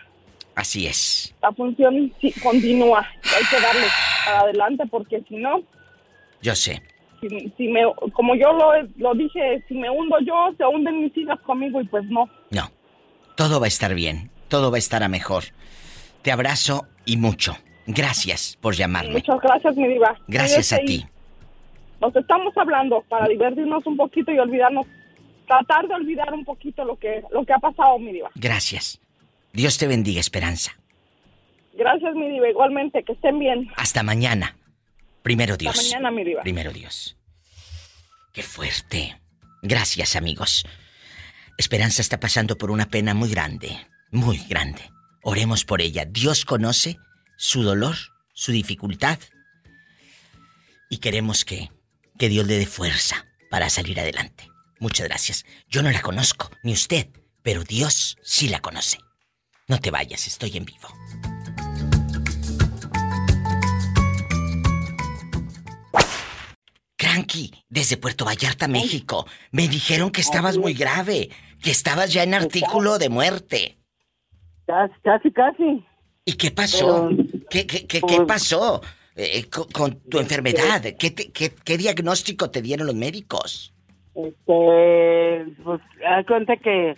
Así 0.55 0.87
es. 0.87 1.35
La 1.43 1.53
función 1.53 2.11
continúa. 2.43 3.01
Hay 3.01 3.45
que 3.51 3.61
darle 3.61 3.87
para 4.25 4.41
adelante 4.41 4.85
porque 4.91 5.23
si 5.29 5.37
no, 5.37 5.63
yo 6.43 6.55
sé. 6.55 6.83
Si, 7.57 7.69
me, 7.69 7.81
como 8.13 8.37
yo 8.37 8.53
lo, 8.53 8.71
lo 8.97 9.15
dije, 9.15 9.65
si 9.67 9.75
me 9.75 9.91
hundo 9.91 10.17
yo, 10.21 10.55
se 10.57 10.65
hunden 10.65 11.03
mis 11.03 11.17
hijas 11.17 11.41
conmigo 11.41 11.81
y 11.81 11.85
pues 11.87 12.05
no. 12.05 12.29
No. 12.51 12.71
Todo 13.37 13.59
va 13.61 13.67
a 13.67 13.69
estar 13.69 13.95
bien. 13.95 14.31
Todo 14.49 14.71
va 14.71 14.77
a 14.77 14.79
estar 14.79 15.03
a 15.03 15.09
mejor. 15.09 15.45
Te 16.23 16.33
abrazo 16.33 16.87
y 17.05 17.17
mucho. 17.17 17.57
Gracias 17.87 18.59
por 18.61 18.75
llamarme. 18.75 19.13
Muchas 19.13 19.41
gracias, 19.41 19.77
mi 19.77 19.89
diva. 19.89 20.17
Gracias 20.29 20.73
a 20.73 20.79
ti. 20.79 21.05
Nos 22.01 22.15
estamos 22.15 22.57
hablando 22.57 23.03
para 23.09 23.27
divertirnos 23.27 23.85
un 23.87 23.97
poquito 23.97 24.31
y 24.31 24.39
olvidarnos, 24.39 24.87
tratar 25.47 25.89
de 25.89 25.95
olvidar 25.95 26.33
un 26.33 26.45
poquito 26.45 26.85
lo 26.85 26.97
que, 26.97 27.23
lo 27.33 27.45
que 27.45 27.53
ha 27.53 27.59
pasado, 27.59 27.99
mi 27.99 28.13
diva. 28.13 28.31
Gracias. 28.35 29.01
Dios 29.53 29.79
te 29.79 29.87
bendiga, 29.87 30.21
Esperanza. 30.21 30.73
Gracias, 31.75 32.15
mi 32.15 32.29
diva. 32.29 32.49
Igualmente, 32.49 33.03
que 33.03 33.13
estén 33.13 33.39
bien. 33.39 33.69
Hasta 33.77 34.03
mañana. 34.03 34.57
Primero 35.23 35.57
Dios. 35.57 35.77
mañana, 35.77 36.11
mi 36.11 36.25
Primero 36.43 36.73
Dios. 36.73 37.17
Qué 38.33 38.43
fuerte. 38.43 39.21
Gracias, 39.63 40.17
amigos. 40.17 40.65
Esperanza 41.57 42.03
está 42.03 42.21
pasando 42.21 42.57
por 42.57 42.71
una 42.71 42.87
pena 42.89 43.15
muy 43.15 43.31
grande, 43.31 43.77
muy 44.11 44.39
grande. 44.39 44.91
Oremos 45.23 45.65
por 45.65 45.81
ella. 45.81 46.05
Dios 46.05 46.45
conoce 46.45 46.99
su 47.37 47.63
dolor, 47.63 47.97
su 48.33 48.53
dificultad. 48.53 49.19
Y 50.89 50.99
queremos 50.99 51.45
que, 51.45 51.71
que 52.19 52.29
Dios 52.29 52.47
le 52.47 52.59
dé 52.59 52.67
fuerza 52.67 53.27
para 53.51 53.71
salir 53.71 53.99
adelante. 53.99 54.49
Muchas 54.79 55.09
gracias. 55.09 55.45
Yo 55.69 55.83
no 55.83 55.91
la 55.91 56.01
conozco, 56.01 56.51
ni 56.63 56.73
usted, 56.73 57.09
pero 57.43 57.65
Dios 57.65 58.17
sí 58.23 58.49
la 58.49 58.61
conoce. 58.61 58.99
No 59.67 59.81
te 59.81 59.91
vayas, 59.91 60.27
estoy 60.27 60.57
en 60.57 60.65
vivo. 60.65 60.89
Cranky, 67.09 67.51
desde 67.69 67.97
Puerto 67.97 68.25
Vallarta, 68.25 68.69
México. 68.69 69.27
Me 69.51 69.67
dijeron 69.69 70.11
que 70.11 70.21
estabas 70.21 70.59
muy 70.59 70.75
grave, 70.75 71.31
que 71.63 71.71
estabas 71.71 72.13
ya 72.13 72.23
en 72.23 72.35
artículo 72.35 72.99
de 72.99 73.09
muerte. 73.09 73.79
Casi, 74.67 75.31
casi. 75.33 75.85
¿Y 76.25 76.33
qué 76.35 76.51
pasó? 76.51 77.09
¿Qué, 77.49 77.67
qué, 77.67 77.87
qué, 77.87 78.01
pues 78.01 78.21
pasó 78.27 78.83
eh, 79.17 79.47
con, 79.49 80.01
tu 80.01 80.19
enfermedad? 80.19 80.83
¿Qué, 80.99 81.15
qué, 81.15 81.79
diagnóstico 81.79 82.51
te 82.51 82.61
dieron 82.61 82.87
los 82.87 82.97
médicos? 82.97 83.73
Este, 84.15 85.47
pues, 85.65 85.81
haz 86.07 86.27
cuenta 86.27 86.57
que 86.57 86.95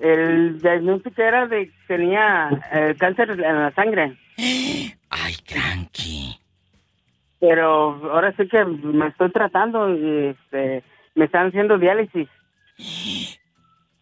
el 0.00 0.60
diagnóstico 0.62 1.20
era 1.20 1.46
de 1.46 1.66
que 1.66 1.72
tenía 1.86 2.48
eh, 2.72 2.94
cáncer 2.98 3.30
en 3.32 3.40
la 3.40 3.74
sangre. 3.74 4.16
Ay, 4.38 5.34
Cranky. 5.46 6.45
Pero 7.40 8.12
ahora 8.12 8.34
sí 8.36 8.48
que 8.48 8.64
me 8.64 9.08
estoy 9.08 9.30
tratando 9.30 9.94
y 9.94 10.28
este, 10.28 10.82
me 11.14 11.26
están 11.26 11.48
haciendo 11.48 11.78
diálisis. 11.78 12.28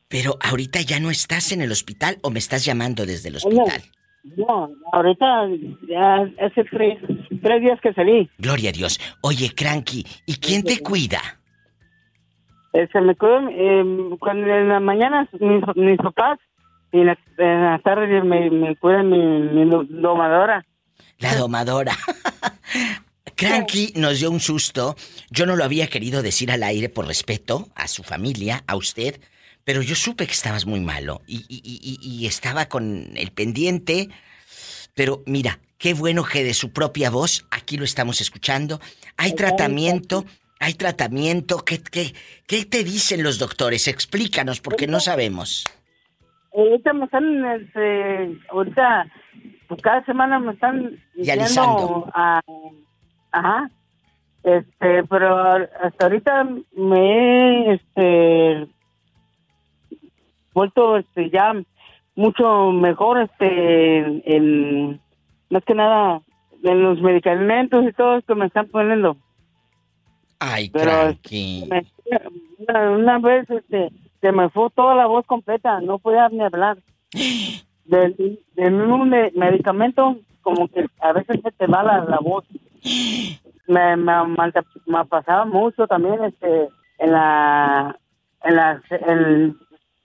Pero 0.09 0.37
ahorita 0.41 0.81
ya 0.83 1.01
no 1.01 1.11
estás 1.11 1.51
en 1.53 1.61
el 1.61 1.73
hospital 1.73 2.19
o 2.23 2.31
me 2.31 2.39
estás 2.39 2.65
llamando 2.65 3.05
desde 3.07 3.31
el 3.31 3.37
hospital. 3.37 3.83
No, 4.37 4.71
ahorita 4.93 5.49
ya 5.89 6.27
hace 6.41 6.65
tres, 6.71 6.99
tres 7.43 7.61
días 7.61 7.79
que 7.83 7.93
salí. 7.93 8.31
Gloria 8.39 8.71
a 8.71 8.73
Dios. 8.73 8.99
Oye, 9.21 9.51
Cranky, 9.55 10.07
¿y 10.25 10.37
quién 10.37 10.63
te 10.63 10.81
cuida? 10.81 11.21
Se 12.73 13.01
me 13.01 13.15
cuida, 13.15 13.51
eh, 13.51 13.81
en 13.81 14.69
la 14.69 14.81
mañana 14.81 15.29
mis, 15.41 15.97
papás 15.99 16.39
y 16.91 17.01
en 17.01 17.07
la, 17.07 17.81
tarde 17.85 18.23
me, 18.23 18.51
me 18.51 18.77
cuida 18.77 19.03
mi, 19.03 19.19
mi 19.19 19.71
domadora. 20.01 20.65
La 21.19 21.37
domadora. 21.37 21.93
Cranky 23.37 23.93
nos 23.97 24.21
dio 24.21 24.31
un 24.31 24.41
susto. 24.41 24.97
Yo 25.31 25.47
no 25.47 25.57
lo 25.57 25.65
había 25.65 25.89
querido 25.89 26.23
decir 26.23 26.51
al 26.51 26.63
aire 26.63 26.89
por 26.89 27.07
respeto 27.07 27.69
a 27.75 27.89
su 27.89 28.03
familia, 28.03 28.63
a 28.67 28.77
usted, 28.77 29.21
pero 29.65 29.83
yo 29.83 29.95
supe 29.95 30.27
que 30.27 30.33
estabas 30.33 30.67
muy 30.67 30.81
malo 30.81 31.21
y, 31.27 32.27
estaba 32.27 32.67
con 32.67 33.11
el 33.17 33.31
pendiente. 33.33 34.09
Pero 34.95 35.23
mira, 35.27 35.59
qué 35.79 35.95
bueno 35.95 36.25
que 36.25 36.45
de 36.45 36.55
su 36.55 36.73
propia 36.73 37.11
voz, 37.11 37.47
aquí 37.51 37.77
lo 37.77 37.85
estamos 37.85 38.21
escuchando. 38.21 38.81
Hay 39.17 39.35
tratamiento, 39.35 40.25
hay 40.61 40.75
tratamiento. 40.75 41.59
¿Qué, 41.59 41.83
qué, 41.83 42.15
qué 42.47 42.65
te 42.65 42.85
dicen 42.85 43.23
los 43.23 43.39
doctores? 43.39 43.89
Explícanos, 43.89 44.61
porque 44.61 44.87
no 44.87 45.01
sabemos. 45.01 45.65
Ahorita 46.57 46.93
me 46.93 47.07
están, 47.07 47.45
este, 47.47 48.39
ahorita, 48.51 49.07
pues, 49.67 49.83
cada 49.83 50.05
semana 50.05 50.39
me 50.39 50.53
están 50.53 51.03
diciendo 51.17 52.09
a 52.15 52.41
Ajá. 53.35 53.69
Este, 54.45 55.03
pero 55.05 55.37
hasta 55.83 56.05
ahorita 56.05 56.47
me 56.77 57.01
he 57.01 57.73
este 57.73 58.69
vuelto 60.53 60.99
este 60.99 61.31
ya 61.31 61.53
mucho 62.15 62.71
mejor 62.71 63.23
este 63.23 64.37
en, 64.37 65.01
más 65.51 65.65
que 65.65 65.75
nada 65.75 66.21
en 66.63 66.83
los 66.83 67.01
medicamentos 67.01 67.85
y 67.85 67.93
todo 67.93 68.19
esto 68.19 68.37
me 68.37 68.47
están 68.47 68.69
poniendo. 68.69 69.17
Ay, 70.39 70.71
pero 70.71 71.09
este, 71.09 71.69
una, 72.69 73.19
vez 73.19 73.51
este 73.51 73.91
se 74.21 74.31
me 74.31 74.49
fue 74.51 74.71
toda 74.71 74.95
la 74.95 75.07
voz 75.07 75.27
completa, 75.27 75.81
no 75.81 75.99
podía 75.99 76.29
ni 76.29 76.41
hablar. 76.41 76.79
De, 77.87 78.39
de 78.55 78.69
un 78.69 79.11
medicamento 79.11 80.17
como 80.43 80.69
que 80.69 80.87
a 81.01 81.13
veces 81.13 81.41
se 81.43 81.51
te 81.51 81.67
va 81.67 81.83
la, 81.83 82.05
la 82.05 82.19
voz 82.19 82.45
me, 83.67 83.97
me, 83.97 84.13
me, 84.87 85.05
pasaba 85.07 85.45
mucho 85.45 85.87
también 85.87 86.23
este 86.25 86.69
en 86.99 87.13
la 87.13 87.97
en 88.45 88.57
la, 88.57 88.83
el, 89.07 89.57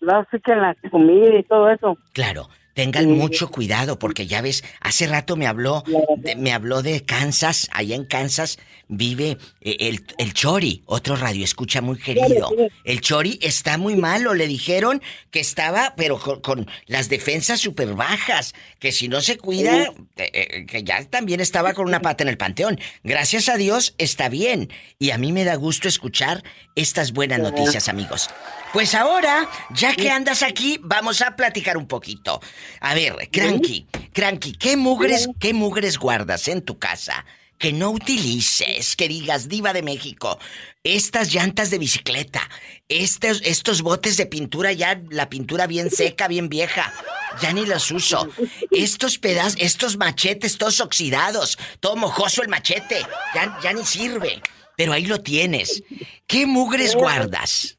no 0.01 0.25
sé 0.31 0.39
que 0.39 0.53
en 0.53 0.61
la 0.61 0.75
comida 0.89 1.37
y 1.37 1.43
todo 1.43 1.69
eso. 1.69 1.97
Claro, 2.13 2.47
Tengan 2.79 3.11
mucho 3.11 3.51
cuidado 3.51 3.99
porque 3.99 4.25
ya 4.25 4.41
ves, 4.41 4.63
hace 4.79 5.05
rato 5.05 5.35
me 5.35 5.47
habló, 5.47 5.83
de, 6.15 6.37
me 6.37 6.53
habló 6.53 6.81
de 6.81 7.03
Kansas, 7.03 7.67
allá 7.73 7.93
en 7.93 8.05
Kansas 8.05 8.57
vive 8.87 9.37
eh, 9.61 9.75
el, 9.79 10.05
el 10.17 10.33
Chori, 10.33 10.83
otro 10.85 11.15
radio 11.15 11.43
escucha 11.43 11.81
muy 11.81 11.97
querido. 11.97 12.49
El 12.85 13.01
Chori 13.01 13.37
está 13.41 13.77
muy 13.77 13.95
malo, 13.95 14.33
le 14.33 14.47
dijeron 14.47 15.01
que 15.29 15.39
estaba, 15.39 15.93
pero 15.95 16.19
con, 16.41 16.67
las 16.87 17.09
defensas 17.09 17.59
súper 17.59 17.93
bajas, 17.93 18.53
que 18.79 18.91
si 18.91 19.07
no 19.07 19.21
se 19.21 19.37
cuida, 19.37 19.83
eh, 19.83 20.31
eh, 20.33 20.65
que 20.65 20.83
ya 20.83 21.03
también 21.05 21.39
estaba 21.39 21.73
con 21.73 21.85
una 21.85 22.01
pata 22.01 22.23
en 22.23 22.29
el 22.29 22.37
panteón. 22.37 22.79
Gracias 23.03 23.47
a 23.47 23.57
Dios 23.57 23.93
está 23.97 24.27
bien 24.27 24.69
y 24.97 25.11
a 25.11 25.17
mí 25.17 25.31
me 25.31 25.43
da 25.43 25.55
gusto 25.55 25.87
escuchar 25.87 26.43
estas 26.75 27.13
buenas 27.13 27.39
noticias, 27.39 27.89
amigos. 27.89 28.29
Pues 28.73 28.93
ahora, 28.93 29.49
ya 29.71 29.95
que 29.95 30.11
andas 30.11 30.43
aquí, 30.43 30.79
vamos 30.81 31.21
a 31.21 31.35
platicar 31.35 31.75
un 31.75 31.87
poquito. 31.87 32.39
A 32.81 32.93
ver, 32.93 33.29
Cranky, 33.31 33.87
Cranky, 34.13 34.53
¿qué 34.53 34.77
mugres, 34.77 35.27
qué 35.39 35.53
mugres 35.53 35.97
guardas 35.97 36.47
en 36.47 36.61
tu 36.61 36.77
casa? 36.79 37.25
Que 37.57 37.73
no 37.73 37.89
utilices, 37.89 38.95
que 38.95 39.09
digas, 39.09 39.49
diva 39.49 39.73
de 39.73 39.83
México, 39.83 40.39
estas 40.83 41.33
llantas 41.33 41.69
de 41.69 41.77
bicicleta, 41.77 42.49
estos, 42.87 43.41
estos 43.43 43.81
botes 43.81 44.15
de 44.15 44.25
pintura 44.25 44.71
ya, 44.71 45.01
la 45.09 45.29
pintura 45.29 45.67
bien 45.67 45.91
seca, 45.91 46.27
bien 46.27 46.47
vieja, 46.47 46.93
ya 47.41 47.51
ni 47.51 47.65
los 47.65 47.91
uso. 47.91 48.29
Estos 48.71 49.17
pedazos, 49.17 49.57
estos 49.59 49.97
machetes 49.97 50.57
todos 50.57 50.79
oxidados, 50.79 51.57
todo 51.79 51.95
mojoso 51.97 52.41
el 52.41 52.47
machete, 52.49 53.05
ya, 53.35 53.59
ya 53.61 53.73
ni 53.73 53.85
sirve. 53.85 54.41
Pero 54.77 54.93
ahí 54.93 55.05
lo 55.05 55.19
tienes. 55.19 55.83
¿Qué 56.25 56.45
mugres 56.45 56.95
guardas? 56.95 57.77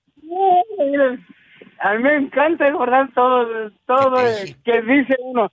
A 1.81 1.95
mí 1.95 2.03
me 2.03 2.17
encanta 2.17 2.71
guardar 2.71 3.11
todo, 3.15 3.71
todo 3.87 4.17
que 4.65 4.83
dice 4.83 5.17
uno. 5.21 5.51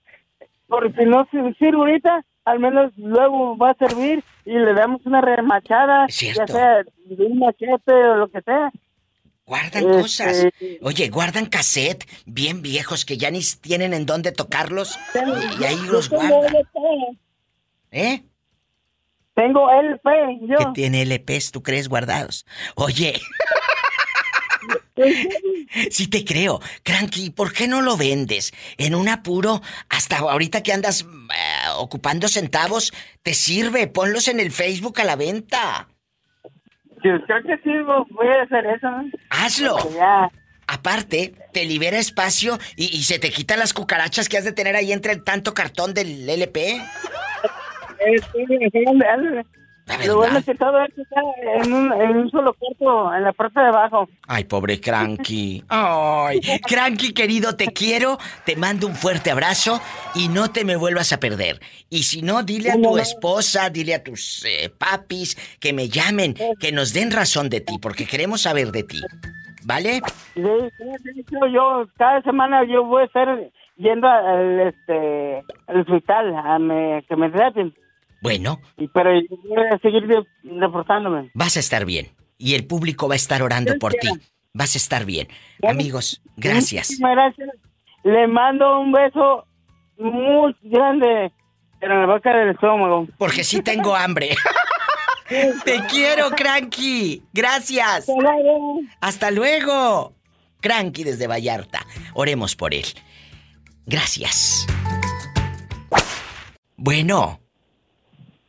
Porque 0.66 1.06
no 1.06 1.26
sirve 1.30 1.78
ahorita, 1.78 2.24
al 2.44 2.60
menos 2.60 2.92
luego 2.96 3.56
va 3.56 3.70
a 3.70 3.74
servir 3.74 4.22
y 4.44 4.52
le 4.52 4.74
damos 4.74 5.04
una 5.06 5.22
remachada, 5.22 6.06
ya 6.08 6.46
sea 6.46 6.82
de 6.82 7.24
un 7.24 7.38
machete 7.38 7.92
o 7.92 8.16
lo 8.16 8.28
que 8.28 8.42
sea. 8.42 8.70
Guardan 9.46 9.84
este, 9.84 10.02
cosas. 10.02 10.46
Oye, 10.82 11.08
guardan 11.08 11.46
cassette 11.46 12.04
bien 12.26 12.60
viejos 12.60 13.06
que 13.06 13.16
ya 13.16 13.30
ni 13.30 13.40
tienen 13.62 13.94
en 13.94 14.04
dónde 14.04 14.30
tocarlos 14.30 14.98
y, 15.58 15.64
ahí 15.64 15.78
los 15.90 16.10
guardan. 16.10 16.52
¿Eh? 17.90 18.22
Tengo 19.34 19.70
LP, 19.70 20.40
yo. 20.42 20.58
¿Qué 20.58 20.66
tiene 20.74 21.06
LPs, 21.06 21.52
tú 21.52 21.62
crees, 21.62 21.88
guardados? 21.88 22.44
Oye. 22.74 23.14
Sí 25.90 26.08
te 26.08 26.24
creo. 26.24 26.60
Cranky, 26.82 27.30
¿por 27.30 27.52
qué 27.52 27.68
no 27.68 27.82
lo 27.82 27.96
vendes? 27.96 28.52
En 28.78 28.94
un 28.94 29.08
apuro, 29.08 29.60
hasta 29.88 30.18
ahorita 30.18 30.62
que 30.62 30.72
andas 30.72 31.02
eh, 31.02 31.68
ocupando 31.76 32.28
centavos, 32.28 32.92
te 33.22 33.34
sirve. 33.34 33.86
Ponlos 33.86 34.28
en 34.28 34.40
el 34.40 34.50
Facebook 34.50 35.00
a 35.00 35.04
la 35.04 35.16
venta. 35.16 35.88
Yo 37.04 37.22
creo 37.26 37.42
que 37.42 37.56
sí, 37.62 37.70
voy 38.10 38.28
a 38.28 38.42
hacer 38.42 38.66
eso. 38.66 38.88
Hazlo. 39.30 39.76
Aparte, 40.66 41.34
te 41.52 41.64
libera 41.64 41.98
espacio 41.98 42.58
y, 42.76 42.94
y, 42.94 43.04
se 43.04 43.18
te 43.18 43.30
quitan 43.30 43.58
las 43.58 43.72
cucarachas 43.72 44.28
que 44.28 44.36
has 44.36 44.44
de 44.44 44.52
tener 44.52 44.76
ahí 44.76 44.92
entre 44.92 45.12
el 45.12 45.24
tanto 45.24 45.54
cartón 45.54 45.94
del 45.94 46.28
LP. 46.28 46.82
Lo 50.06 50.16
bueno 50.16 50.38
es 50.38 50.44
que 50.44 50.54
todo 50.54 50.82
esto 50.84 51.02
está 51.02 51.20
en 51.62 51.72
un, 51.72 51.92
en 51.92 52.16
un, 52.16 52.30
solo 52.30 52.52
cuarto, 52.54 53.14
en 53.14 53.24
la 53.24 53.32
parte 53.32 53.58
de 53.58 53.66
abajo. 53.66 54.08
Ay, 54.26 54.44
pobre 54.44 54.80
Cranky. 54.80 55.64
Ay, 55.68 56.40
Cranky 56.66 57.12
querido, 57.12 57.56
te 57.56 57.68
quiero, 57.68 58.18
te 58.44 58.56
mando 58.56 58.86
un 58.86 58.94
fuerte 58.94 59.30
abrazo 59.30 59.80
y 60.14 60.28
no 60.28 60.50
te 60.50 60.64
me 60.64 60.76
vuelvas 60.76 61.12
a 61.12 61.20
perder. 61.20 61.60
Y 61.88 62.02
si 62.02 62.22
no, 62.22 62.42
dile 62.42 62.70
a 62.70 62.74
tu 62.74 62.98
esposa, 62.98 63.70
dile 63.70 63.94
a 63.94 64.04
tus 64.04 64.44
eh, 64.44 64.70
papis 64.76 65.36
que 65.58 65.72
me 65.72 65.88
llamen, 65.88 66.34
que 66.60 66.72
nos 66.72 66.92
den 66.92 67.10
razón 67.10 67.48
de 67.48 67.60
ti, 67.60 67.78
porque 67.80 68.06
queremos 68.06 68.42
saber 68.42 68.72
de 68.72 68.82
ti. 68.82 69.00
¿Vale? 69.64 70.00
Sí, 70.34 70.42
yo 71.52 71.86
cada 71.98 72.22
semana 72.22 72.64
yo 72.64 72.84
voy 72.84 73.02
a 73.02 73.06
estar 73.06 73.28
yendo 73.76 74.08
al 74.08 74.60
este 74.60 75.42
al 75.66 75.80
hospital 75.80 76.34
a 76.36 76.58
que 77.06 77.16
me 77.16 77.30
traten. 77.30 77.74
Bueno. 78.20 78.60
Pero 78.76 79.10
voy 79.44 79.66
a 79.70 79.78
seguir 79.78 80.04
deportándome. 80.42 81.30
Vas 81.34 81.56
a 81.56 81.60
estar 81.60 81.84
bien. 81.84 82.08
Y 82.36 82.54
el 82.54 82.66
público 82.66 83.08
va 83.08 83.14
a 83.14 83.16
estar 83.16 83.42
orando 83.42 83.76
por 83.78 83.94
ti. 83.94 84.08
Vas 84.52 84.74
a 84.74 84.78
estar 84.78 85.04
bien. 85.04 85.28
Amigos, 85.62 86.22
gracias. 86.36 86.98
gracias. 86.98 87.48
Le 88.04 88.26
mando 88.26 88.80
un 88.80 88.92
beso 88.92 89.44
muy 89.98 90.56
grande 90.62 91.32
en 91.80 91.88
la 91.88 92.06
boca 92.06 92.32
del 92.36 92.50
estómago. 92.50 93.06
Porque 93.18 93.44
sí 93.44 93.62
tengo 93.62 93.94
hambre. 93.94 94.30
Te 95.64 95.82
quiero, 95.90 96.30
Cranky. 96.30 97.22
Gracias. 97.32 98.08
Hasta 98.08 98.12
luego. 98.20 98.80
Hasta 99.00 99.30
luego. 99.30 100.14
Cranky 100.60 101.04
desde 101.04 101.26
Vallarta. 101.26 101.80
Oremos 102.14 102.56
por 102.56 102.74
él. 102.74 102.86
Gracias. 103.86 104.66
Bueno. 106.76 107.40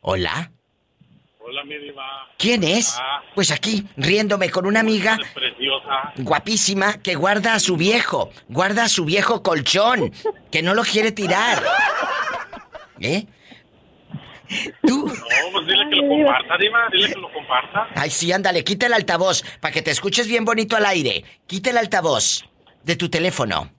Hola. 0.02 0.50
Hola, 1.40 1.64
mi 1.64 1.76
diva. 1.78 2.28
¿Quién 2.38 2.64
es? 2.64 2.96
Pues 3.34 3.50
aquí, 3.50 3.86
riéndome 3.96 4.50
con 4.50 4.66
una 4.66 4.80
amiga. 4.80 5.18
Preciosa. 5.34 6.12
Guapísima, 6.16 6.98
que 7.02 7.14
guarda 7.16 7.54
a 7.54 7.60
su 7.60 7.76
viejo. 7.76 8.30
Guarda 8.48 8.84
a 8.84 8.88
su 8.88 9.04
viejo 9.04 9.42
colchón. 9.42 10.12
Que 10.50 10.62
no 10.62 10.74
lo 10.74 10.82
quiere 10.82 11.12
tirar. 11.12 11.62
¿Eh? 13.00 13.26
¿Tú? 14.86 15.06
No, 15.06 15.52
pues 15.52 15.66
dile 15.66 15.88
que 15.90 15.96
lo 15.96 16.08
comparta, 16.08 16.56
Diva. 16.58 16.88
Dile 16.92 17.08
que 17.08 17.20
lo 17.20 17.32
comparta. 17.32 17.88
Ay, 17.94 18.10
sí, 18.10 18.32
ándale, 18.32 18.64
quita 18.64 18.86
el 18.86 18.94
altavoz 18.94 19.42
para 19.60 19.72
que 19.72 19.82
te 19.82 19.90
escuches 19.90 20.26
bien 20.26 20.44
bonito 20.44 20.76
al 20.76 20.86
aire. 20.86 21.24
Quita 21.46 21.70
el 21.70 21.78
altavoz 21.78 22.44
de 22.82 22.96
tu 22.96 23.08
teléfono. 23.08 23.70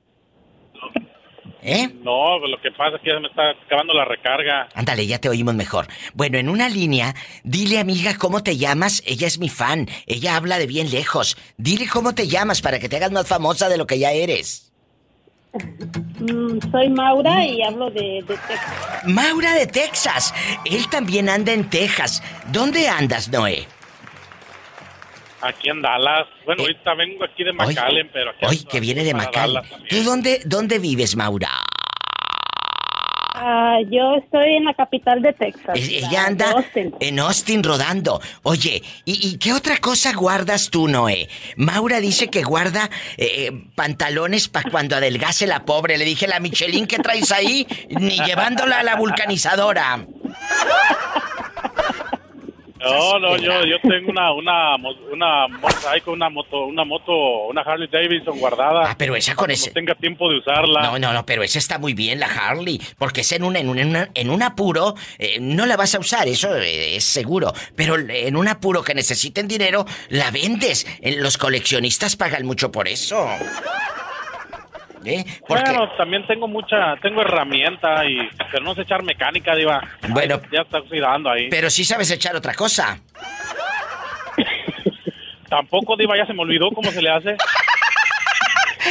¿Eh? 1.61 1.89
No, 2.03 2.39
lo 2.39 2.59
que 2.61 2.71
pasa 2.71 2.97
es 2.97 3.01
que 3.03 3.09
ya 3.11 3.19
me 3.19 3.27
está 3.27 3.51
acabando 3.51 3.93
la 3.93 4.05
recarga. 4.05 4.67
Ándale, 4.73 5.05
ya 5.05 5.19
te 5.19 5.29
oímos 5.29 5.53
mejor. 5.53 5.87
Bueno, 6.13 6.37
en 6.37 6.49
una 6.49 6.69
línea, 6.69 7.13
dile 7.43 7.79
amiga 7.79 8.17
cómo 8.17 8.41
te 8.41 8.57
llamas. 8.57 9.03
Ella 9.05 9.27
es 9.27 9.39
mi 9.39 9.49
fan. 9.49 9.87
Ella 10.07 10.35
habla 10.35 10.57
de 10.57 10.67
bien 10.67 10.91
lejos. 10.91 11.37
Dile 11.57 11.87
cómo 11.87 12.15
te 12.15 12.27
llamas 12.27 12.61
para 12.61 12.79
que 12.79 12.89
te 12.89 12.95
hagas 12.95 13.11
más 13.11 13.27
famosa 13.27 13.69
de 13.69 13.77
lo 13.77 13.85
que 13.85 13.99
ya 13.99 14.11
eres. 14.11 14.71
Mm, 15.53 16.59
soy 16.71 16.89
Maura 16.89 17.45
y 17.45 17.61
hablo 17.61 17.89
de, 17.91 18.23
de, 18.25 18.37
Texas. 18.47 19.03
Maura 19.05 19.53
de 19.53 19.67
Texas. 19.67 20.33
Él 20.65 20.89
también 20.89 21.29
anda 21.29 21.51
en 21.51 21.69
Texas. 21.69 22.23
¿Dónde 22.51 22.87
andas, 22.87 23.29
Noé? 23.29 23.67
Aquí 25.41 25.69
en 25.69 25.81
Dallas. 25.81 26.27
Bueno, 26.45 26.63
ahorita 26.63 26.93
vengo 26.95 27.23
aquí 27.23 27.43
de 27.43 27.53
McAllen, 27.53 28.09
pero 28.13 28.31
aquí... 28.31 28.45
Hoy 28.45 28.63
que 28.63 28.79
viene 28.79 29.03
de 29.03 29.13
McAllen. 29.13 29.63
¿Tú 29.89 30.03
dónde, 30.03 30.41
dónde 30.45 30.79
vives, 30.79 31.15
Maura? 31.15 31.49
Ah, 33.43 33.79
yo 33.89 34.17
estoy 34.17 34.57
en 34.57 34.65
la 34.65 34.73
capital 34.75 35.19
de 35.23 35.33
Texas. 35.33 35.75
Ella 35.75 36.25
anda 36.27 36.63
en 36.99 37.19
Austin 37.19 37.63
rodando. 37.63 38.21
Oye, 38.43 38.83
¿y, 39.03 39.39
qué 39.39 39.51
otra 39.53 39.77
cosa 39.77 40.13
guardas 40.13 40.69
tú, 40.69 40.87
Noé? 40.87 41.27
Maura 41.55 41.99
dice 41.99 42.29
que 42.29 42.43
guarda 42.43 42.91
eh, 43.17 43.47
eh, 43.47 43.51
pantalones 43.73 44.47
para 44.47 44.69
cuando 44.69 44.95
adelgase 44.95 45.47
la 45.47 45.65
pobre. 45.65 45.97
Le 45.97 46.05
dije, 46.05 46.27
la 46.27 46.39
Michelin 46.39 46.85
que 46.85 46.99
traes 46.99 47.31
ahí, 47.31 47.65
ni 47.89 48.19
llevándola 48.19 48.79
a 48.79 48.83
la 48.83 48.95
vulcanizadora. 48.95 50.05
No, 52.83 53.19
no, 53.19 53.37
yo, 53.37 53.63
yo 53.65 53.79
tengo 53.81 54.09
una, 54.09 54.33
una, 54.33 54.75
una, 55.11 55.45
una 56.07 56.29
moto, 56.29 56.65
una 56.65 56.83
moto, 56.83 57.13
una 57.47 57.61
Harley 57.61 57.87
Davidson 57.87 58.39
guardada. 58.39 58.91
Ah, 58.91 58.95
pero 58.97 59.15
esa 59.15 59.35
con 59.35 59.51
ese. 59.51 59.69
No 59.69 59.73
tenga 59.73 59.95
tiempo 59.95 60.29
de 60.29 60.39
usarla. 60.39 60.81
No, 60.81 60.99
no, 60.99 61.13
no, 61.13 61.25
pero 61.25 61.43
esa 61.43 61.59
está 61.59 61.77
muy 61.77 61.93
bien, 61.93 62.19
la 62.19 62.27
Harley, 62.27 62.81
porque 62.97 63.21
es 63.21 63.31
en 63.31 63.43
un, 63.43 63.55
en 63.55 63.69
un, 63.69 64.09
en 64.13 64.29
un 64.29 64.43
apuro, 64.43 64.95
eh, 65.19 65.37
no 65.39 65.65
la 65.65 65.77
vas 65.77 65.95
a 65.95 65.99
usar, 65.99 66.27
eso 66.27 66.55
eh, 66.55 66.95
es 66.95 67.03
seguro. 67.03 67.53
Pero 67.75 67.97
en 67.97 68.35
un 68.35 68.47
apuro 68.47 68.83
que 68.83 68.93
necesiten 68.93 69.47
dinero, 69.47 69.85
la 70.09 70.31
vendes. 70.31 70.87
Eh, 71.01 71.15
los 71.17 71.37
coleccionistas 71.37 72.15
pagan 72.15 72.45
mucho 72.45 72.71
por 72.71 72.87
eso. 72.87 73.27
¿Eh? 75.05 75.23
Bueno, 75.47 75.89
también 75.97 76.25
tengo 76.27 76.47
mucha, 76.47 76.95
tengo 77.01 77.21
herramienta 77.21 78.05
y 78.05 78.17
pero 78.51 78.63
no 78.63 78.75
sé 78.75 78.81
echar 78.81 79.03
mecánica, 79.03 79.55
diva. 79.55 79.81
Bueno, 80.09 80.39
ya 80.51 80.61
está 80.61 80.79
oxidando 80.79 81.29
ahí. 81.29 81.49
Pero 81.49 81.69
sí 81.69 81.83
sabes 81.83 82.11
echar 82.11 82.35
otra 82.35 82.53
cosa. 82.53 82.99
Tampoco, 85.49 85.97
diva, 85.97 86.15
ya 86.15 86.25
se 86.25 86.33
me 86.33 86.41
olvidó 86.41 86.69
cómo 86.71 86.91
se 86.91 87.01
le 87.01 87.09
hace. 87.09 87.35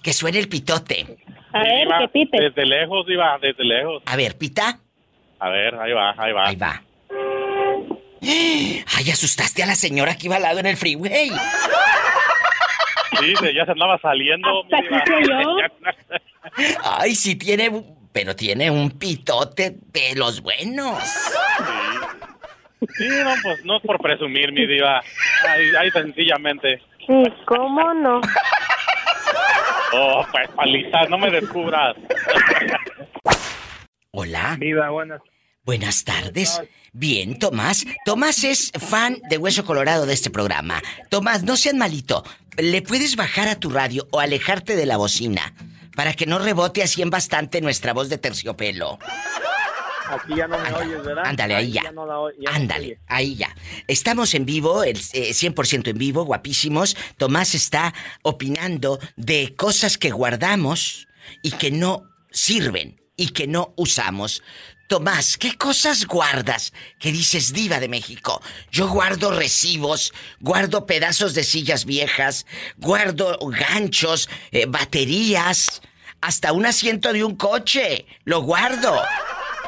Que 0.02 0.12
suene 0.12 0.38
el 0.38 0.48
pitote. 0.48 1.06
A 1.52 1.60
ver, 1.60 1.88
que 2.12 2.28
Desde 2.32 2.66
lejos, 2.66 3.06
diva, 3.06 3.38
desde 3.40 3.64
lejos. 3.64 4.02
A 4.06 4.16
ver, 4.16 4.36
pita. 4.36 4.78
A 5.38 5.48
ver, 5.48 5.74
ahí 5.76 5.92
va, 5.92 6.14
ahí 6.16 6.32
va. 6.32 6.46
Ahí 6.48 6.56
va. 6.56 6.82
Ay, 8.22 9.10
asustaste 9.10 9.62
a 9.62 9.66
la 9.66 9.74
señora 9.74 10.16
que 10.16 10.26
iba 10.26 10.36
al 10.36 10.42
lado 10.42 10.60
en 10.60 10.66
el 10.66 10.76
freeway. 10.76 11.30
Sí, 13.20 13.34
ya 13.54 13.64
se 13.64 13.72
andaba 13.72 13.98
saliendo. 13.98 14.48
Ay, 16.82 17.14
sí 17.14 17.36
tiene, 17.36 17.84
pero 18.12 18.34
tiene 18.36 18.70
un 18.70 18.90
pitote 18.90 19.76
de 19.92 20.14
los 20.16 20.40
buenos. 20.40 21.02
Sí. 22.98 23.08
no, 23.08 23.34
pues 23.42 23.64
no 23.64 23.76
es 23.78 23.82
por 23.82 24.00
presumir, 24.00 24.52
mi 24.52 24.66
diva. 24.66 25.02
Ahí, 25.78 25.90
sencillamente. 25.90 26.82
Sí, 27.06 27.22
¿cómo 27.46 27.94
no? 27.94 28.20
Oh, 29.92 30.26
pues 30.30 30.48
paliza, 30.50 31.04
no 31.08 31.18
me 31.18 31.30
descubras. 31.30 31.96
Hola. 34.10 34.56
Viva, 34.58 34.90
buenas. 34.90 35.20
Buenas 35.64 36.04
tardes. 36.04 36.62
Bien, 36.98 37.38
Tomás. 37.38 37.84
Tomás 38.06 38.42
es 38.42 38.72
fan 38.72 39.20
de 39.28 39.36
Hueso 39.36 39.66
Colorado 39.66 40.06
de 40.06 40.14
este 40.14 40.30
programa. 40.30 40.82
Tomás, 41.10 41.42
no 41.42 41.58
seas 41.58 41.74
malito. 41.74 42.24
¿Le 42.56 42.80
puedes 42.80 43.16
bajar 43.16 43.48
a 43.48 43.60
tu 43.60 43.68
radio 43.68 44.08
o 44.12 44.20
alejarte 44.20 44.76
de 44.76 44.86
la 44.86 44.96
bocina? 44.96 45.52
Para 45.94 46.14
que 46.14 46.24
no 46.24 46.38
rebote 46.38 46.82
así 46.82 47.02
en 47.02 47.10
bastante 47.10 47.60
nuestra 47.60 47.92
voz 47.92 48.08
de 48.08 48.16
terciopelo. 48.16 48.98
Aquí 50.08 50.36
ya 50.36 50.48
no 50.48 50.56
me 50.56 50.72
oyes, 50.72 51.04
¿verdad? 51.04 51.26
Ándale, 51.26 51.54
ahí 51.56 51.72
ya. 51.72 51.82
Ándale, 52.46 52.98
ahí 53.08 53.36
ya. 53.36 53.54
Estamos 53.88 54.32
en 54.32 54.46
vivo, 54.46 54.82
el 54.82 54.96
100% 54.96 55.86
eh, 55.86 55.90
en 55.90 55.98
vivo, 55.98 56.24
guapísimos. 56.24 56.96
Tomás 57.18 57.54
está 57.54 57.92
opinando 58.22 58.98
de 59.16 59.54
cosas 59.54 59.98
que 59.98 60.12
guardamos 60.12 61.08
y 61.42 61.50
que 61.50 61.70
no 61.70 62.04
sirven 62.30 63.02
y 63.18 63.28
que 63.28 63.46
no 63.46 63.74
usamos. 63.76 64.42
Tomás, 64.88 65.36
¿qué 65.36 65.56
cosas 65.58 66.06
guardas 66.06 66.72
que 67.00 67.10
dices 67.10 67.52
diva 67.52 67.80
de 67.80 67.88
México? 67.88 68.40
Yo 68.70 68.88
guardo 68.88 69.32
recibos, 69.32 70.12
guardo 70.40 70.86
pedazos 70.86 71.34
de 71.34 71.42
sillas 71.42 71.84
viejas, 71.84 72.46
guardo 72.78 73.36
ganchos, 73.48 74.28
eh, 74.52 74.66
baterías, 74.66 75.82
hasta 76.20 76.52
un 76.52 76.66
asiento 76.66 77.12
de 77.12 77.24
un 77.24 77.34
coche. 77.34 78.06
Lo 78.24 78.42
guardo. 78.42 78.94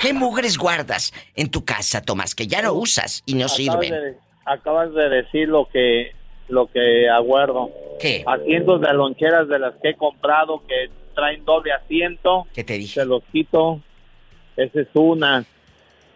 ¿Qué 0.01 0.12
mugres 0.12 0.57
guardas 0.57 1.12
en 1.35 1.51
tu 1.51 1.65
casa, 1.65 2.01
Tomás, 2.01 2.36
que 2.36 2.47
ya 2.47 2.62
no 2.62 2.73
usas 2.73 3.24
y 3.27 3.35
no 3.35 3.49
sirven? 3.49 4.16
acabas 4.45 4.95
de 4.95 5.09
decir 5.09 5.49
lo 5.49 5.69
que 5.69 6.12
lo 6.49 6.69
que 6.69 7.09
aguardo. 7.09 7.70
¿Qué? 8.01 8.24
Asientos 8.27 8.81
de 8.81 8.93
loncheras 8.95 9.49
de 9.49 9.59
las 9.59 9.74
que 9.82 9.90
he 9.90 9.97
comprado 9.97 10.62
que 10.66 10.90
traen 11.15 11.45
doble 11.45 11.73
asiento. 11.73 12.47
¿Qué 12.55 12.65
te 12.65 12.74
dije? 12.74 13.01
Se 13.01 13.05
los 13.05 13.23
quito 13.32 13.82
esa 14.59 14.80
es 14.80 14.89
una. 14.94 15.44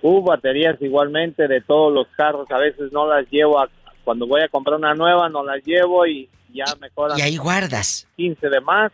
Hubo 0.03 0.23
baterías 0.23 0.77
igualmente 0.81 1.47
de 1.47 1.61
todos 1.61 1.93
los 1.93 2.09
carros, 2.17 2.51
a 2.51 2.59
veces 2.59 2.93
no 2.93 3.07
las 3.07 3.25
llevo, 3.31 3.61
a, 3.61 3.69
cuando 4.03 4.27
voy 4.27 4.43
a 4.43 4.49
comprar 4.49 4.77
una 4.77 4.95
nueva 4.95 5.29
no 5.29 5.45
las 5.45 5.63
llevo 5.65 6.07
y 6.07 6.29
ya 6.53 6.65
me 6.81 6.91
cobran. 6.91 7.19
Y 7.19 7.23
ahí 7.23 7.37
guardas. 7.37 8.09
15 8.17 8.49
de 8.49 8.61
más. 8.61 8.93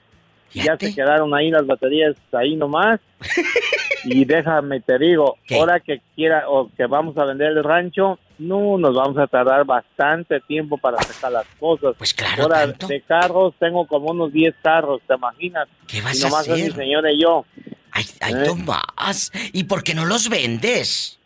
Ya 0.53 0.77
se 0.79 0.95
quedaron 0.95 1.35
ahí 1.35 1.51
las 1.51 1.67
baterías 1.67 2.17
ahí 2.33 2.57
nomás. 2.57 3.01
y 4.05 4.25
déjame 4.25 4.81
te 4.81 4.99
digo, 4.99 5.37
ahora 5.51 5.81
que 5.81 6.01
quiera 6.15 6.49
o 6.49 6.71
que 6.75 6.87
vamos 6.87 7.17
a 7.17 7.25
vender 7.25 7.49
el 7.49 7.65
rancho, 7.65 8.19
no 8.39 8.79
nos 8.79 8.95
vamos 8.95 9.19
a 9.19 9.27
tardar 9.27 9.65
bastante 9.65 10.41
tiempo 10.41 10.79
para 10.79 11.03
sacar 11.03 11.33
las 11.33 11.47
cosas. 11.59 11.95
Pues 11.97 12.15
claro, 12.15 12.45
ahora 12.45 12.67
de 12.67 13.01
carros 13.03 13.55
tengo 13.59 13.87
como 13.87 14.11
unos 14.11 14.33
10 14.33 14.55
carros, 14.63 15.01
¿te 15.07 15.15
imaginas? 15.15 15.69
¿Qué 15.87 16.01
vas 16.01 16.19
y 16.19 16.23
nomás 16.23 16.49
a 16.49 16.53
hacer? 16.53 16.69
Es 16.69 16.77
mi 16.77 16.83
señora 16.83 17.13
y 17.13 17.23
yo. 17.23 17.45
Ay, 17.93 18.05
ay, 18.21 18.35
¿Eh? 18.35 18.45
Tomás, 18.45 19.33
¿y 19.53 19.65
por 19.65 19.83
qué 19.83 19.95
no 19.95 20.05
los 20.05 20.29
vendes? 20.29 21.19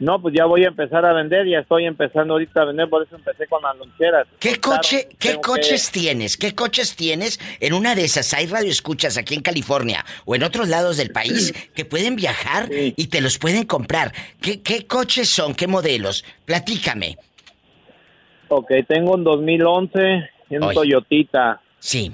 No, 0.00 0.22
pues 0.22 0.32
ya 0.36 0.44
voy 0.44 0.64
a 0.64 0.68
empezar 0.68 1.04
a 1.04 1.12
vender, 1.12 1.44
ya 1.48 1.58
estoy 1.58 1.84
empezando 1.84 2.34
ahorita 2.34 2.62
a 2.62 2.66
vender, 2.66 2.88
por 2.88 3.04
eso 3.04 3.16
empecé 3.16 3.48
con 3.48 3.60
las 3.62 3.76
loncheras. 3.76 4.28
¿Qué 4.38 4.60
coche, 4.60 5.08
qué 5.18 5.40
coches 5.40 5.90
tienes? 5.90 6.36
¿Qué 6.36 6.54
coches 6.54 6.94
tienes? 6.94 7.40
En 7.58 7.72
una 7.72 7.96
de 7.96 8.04
esas 8.04 8.32
hay 8.32 8.46
radioescuchas 8.46 9.18
aquí 9.18 9.34
en 9.34 9.42
California 9.42 10.04
o 10.24 10.36
en 10.36 10.44
otros 10.44 10.68
lados 10.68 10.98
del 10.98 11.10
país 11.10 11.52
que 11.74 11.84
pueden 11.84 12.14
viajar 12.14 12.68
y 12.70 13.06
te 13.08 13.20
los 13.20 13.38
pueden 13.38 13.64
comprar. 13.64 14.12
¿Qué, 14.40 14.62
¿Qué 14.62 14.86
coches 14.86 15.28
son? 15.28 15.54
¿Qué 15.54 15.66
modelos? 15.66 16.24
Platícame. 16.44 17.16
Ok, 18.48 18.70
tengo 18.86 19.14
un 19.14 19.24
2011 19.24 20.30
un 20.50 20.74
Toyotita. 20.74 21.60
Sí. 21.78 22.12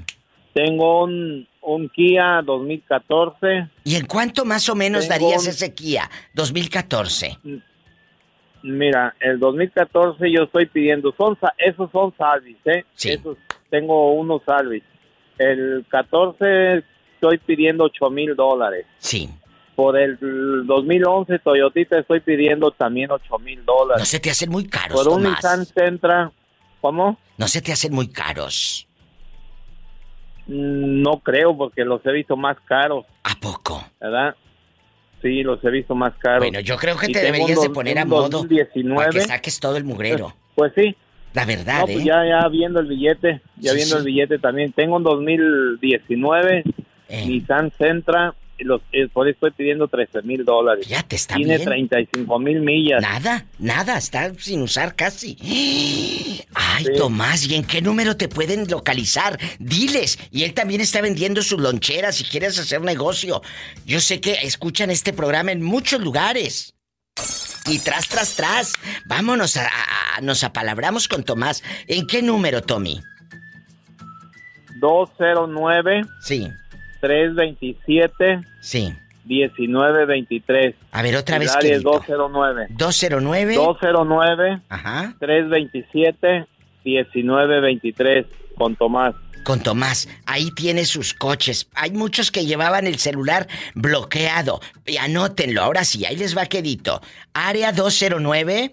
Tengo 0.53 1.05
un 1.05 1.47
un 1.65 1.89
Kia 1.89 2.43
2014. 2.43 3.69
¿Y 3.85 3.97
en 3.97 4.07
cuánto 4.07 4.45
más 4.45 4.69
o 4.69 4.75
menos 4.75 5.09
darías 5.09 5.47
ese 5.47 5.75
Kia 5.75 6.11
2014? 6.35 7.39
Mira, 8.63 9.15
el 9.21 9.39
2014 9.39 10.31
yo 10.31 10.45
estoy 10.45 10.67
pidiendo, 10.67 11.15
son 11.19 11.37
esos 11.59 11.91
son 11.91 12.15
salvis, 12.17 12.57
¿eh? 12.65 12.85
Sí. 12.95 13.11
Esos, 13.11 13.37
tengo 13.71 14.15
unos 14.15 14.43
salvis. 14.47 14.83
El 15.39 15.85
14 15.89 16.83
estoy 17.15 17.39
pidiendo 17.39 17.85
8 17.85 18.11
mil 18.11 18.35
dólares. 18.37 18.87
Sí. 18.99 19.29
Por 19.75 19.99
el 19.99 20.17
2011 20.67 21.41
Toyotita 21.41 21.99
estoy 21.99 22.21
pidiendo 22.21 22.71
también 22.71 23.11
8 23.11 23.39
mil 23.41 23.65
dólares. 23.65 24.01
No 24.01 24.07
se 24.07 24.21
te 24.21 24.31
hacen 24.31 24.51
muy 24.51 24.69
caros, 24.69 25.03
Por 25.03 25.13
un 25.13 25.25
Nissan 25.25 25.67
Sentra, 25.67 26.31
¿cómo? 26.81 27.19
No 27.37 27.49
se 27.49 27.61
te 27.61 27.73
hacen 27.73 27.93
muy 27.93 28.09
caros. 28.09 28.87
No 30.47 31.21
creo, 31.21 31.57
porque 31.57 31.85
los 31.85 32.05
he 32.05 32.13
visto 32.13 32.37
más 32.37 32.57
caros. 32.67 33.07
¿A 33.23 33.35
poco? 33.41 33.85
¿Verdad? 34.01 34.35
Sí, 35.23 35.43
los 35.43 35.65
he 35.65 35.71
visto 35.71 35.95
más 35.95 36.15
caros. 36.17 36.41
Bueno, 36.41 36.61
yo 36.61 36.77
creo 36.77 36.97
que 36.97 37.09
te 37.09 37.21
deberías 37.21 37.61
de 37.61 37.71
poner 37.71 37.99
a 37.99 38.05
modo 38.05 38.29
2019. 38.29 38.95
para 38.95 39.11
que 39.11 39.21
saques 39.21 39.61
todo 39.61 39.77
el 39.77 39.85
mugrero. 39.85 40.35
Pues, 40.55 40.73
sí. 40.77 40.95
La 41.33 41.45
verdad, 41.45 41.81
no, 41.81 41.87
pues 41.87 41.99
¿eh? 41.99 42.05
ya, 42.05 42.25
ya 42.25 42.47
viendo 42.47 42.79
el 42.79 42.87
billete, 42.87 43.41
ya 43.57 43.73
viendo 43.73 43.99
el 43.99 44.05
billete 44.05 44.39
también. 44.39 44.71
Tengo 44.71 44.95
un 44.95 45.03
2019 45.03 46.63
eh. 47.09 47.27
Nissan 47.27 47.73
Sentra 47.77 48.35
los, 48.65 48.81
eh, 48.93 49.09
por 49.13 49.29
eso 49.29 49.35
estoy 49.35 49.51
pidiendo 49.53 49.89
13 49.89 50.23
mil 50.23 50.45
dólares. 50.45 50.87
Ya 50.89 51.03
te 51.03 51.17
está 51.17 51.37
Tiene 51.37 51.57
bien. 51.57 51.69
35 51.69 52.39
mil 52.39 52.61
millas. 52.61 53.03
Nada, 53.03 53.47
nada, 53.59 53.99
está 53.99 54.33
sin 54.35 54.63
usar 54.63 54.97
casi. 54.97 55.37
Ay, 56.55 56.87
Tomás, 56.97 57.47
¿y 57.47 57.55
en 57.55 57.65
qué 57.65 57.83
número 57.83 58.17
te 58.17 58.29
pueden 58.29 58.67
localizar? 58.69 59.39
Diles. 59.59 60.19
Y 60.31 60.45
él 60.45 60.55
también 60.55 60.81
está 60.81 61.01
vendiendo 61.01 61.43
sus 61.43 61.61
loncheras 61.61 62.17
si 62.17 62.25
quieres 62.25 62.59
hacer 62.59 62.81
negocio. 62.81 63.43
Yo 63.87 64.01
sé 64.01 64.21
que 64.21 64.33
escuchan 64.43 64.91
este 64.91 65.13
programa 65.13 65.53
en 65.53 65.63
muchos 65.63 66.01
lugares. 66.01 66.75
Y 67.67 67.79
tras, 67.79 68.09
tras, 68.09 68.35
tras. 68.35 68.73
Vámonos 69.07 69.57
a, 69.57 69.69
nos 70.23 70.45
apalabramos 70.45 71.09
con 71.09 71.23
Tomás. 71.23 71.63
¿En 71.87 72.07
qué 72.07 72.23
número, 72.23 72.63
Tommy? 72.63 73.01
209. 74.81 76.03
Sí. 76.21 76.51
327. 77.05 78.41
Sí. 78.63 78.95
1923. 79.27 80.75
A 80.91 81.03
ver, 81.03 81.17
otra 81.17 81.39
vez. 81.39 81.55
¿qué 81.61 81.79
209. 81.79 82.69
209. 82.71 83.55
209. 83.55 84.61
Ajá. 84.71 85.15
327 85.21 86.47
1923 86.85 88.27
con 88.57 88.75
Tomás. 88.77 89.15
Con 89.43 89.61
Tomás, 89.61 90.09
ahí 90.25 90.51
tiene 90.53 90.87
sus 90.87 91.13
coches. 91.13 91.69
Hay 91.75 91.91
muchos 91.91 92.31
que 92.31 92.47
llevaban 92.47 92.87
el 92.87 92.99
celular 92.99 93.47
bloqueado. 93.75 94.61
Y 94.87 94.97
anótenlo, 94.97 95.61
ahora 95.61 95.85
sí, 95.85 96.07
ahí 96.07 96.17
les 96.17 96.35
va 96.37 96.47
quedito. 96.47 97.03
Área 97.35 97.73
209. 97.73 98.73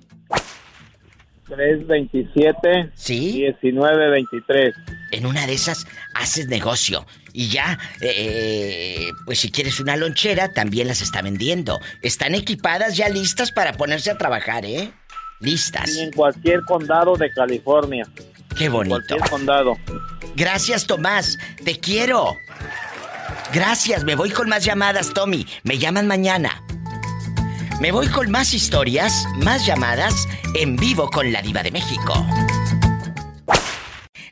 327 1.51 2.91
¿Sí? 2.95 3.45
1923. 3.61 4.75
En 5.11 5.25
una 5.25 5.45
de 5.45 5.53
esas 5.53 5.85
haces 6.15 6.47
negocio. 6.47 7.05
Y 7.33 7.49
ya, 7.49 7.77
eh, 8.01 9.09
pues 9.25 9.39
si 9.39 9.51
quieres 9.51 9.79
una 9.79 9.95
lonchera, 9.95 10.53
también 10.53 10.87
las 10.87 11.01
está 11.01 11.21
vendiendo. 11.21 11.79
Están 12.01 12.35
equipadas 12.35 12.97
ya 12.97 13.09
listas 13.09 13.51
para 13.51 13.73
ponerse 13.73 14.11
a 14.11 14.17
trabajar, 14.17 14.65
¿eh? 14.65 14.91
Listas. 15.39 15.97
en 15.97 16.11
cualquier 16.11 16.61
condado 16.65 17.15
de 17.15 17.31
California. 17.31 18.05
Qué 18.57 18.69
bonito. 18.69 18.95
En 18.95 19.01
cualquier 19.07 19.29
condado. 19.29 19.77
Gracias, 20.35 20.85
Tomás. 20.85 21.37
Te 21.63 21.79
quiero. 21.79 22.35
Gracias. 23.53 24.03
Me 24.03 24.15
voy 24.15 24.29
con 24.29 24.49
más 24.49 24.63
llamadas, 24.63 25.13
Tommy. 25.13 25.47
Me 25.63 25.77
llaman 25.77 26.07
mañana. 26.07 26.61
Me 27.81 27.91
voy 27.91 28.07
con 28.09 28.29
más 28.29 28.53
historias, 28.53 29.25
más 29.37 29.65
llamadas 29.65 30.27
en 30.53 30.75
vivo 30.75 31.09
con 31.09 31.31
la 31.33 31.41
diva 31.41 31.63
de 31.63 31.71
México. 31.71 32.13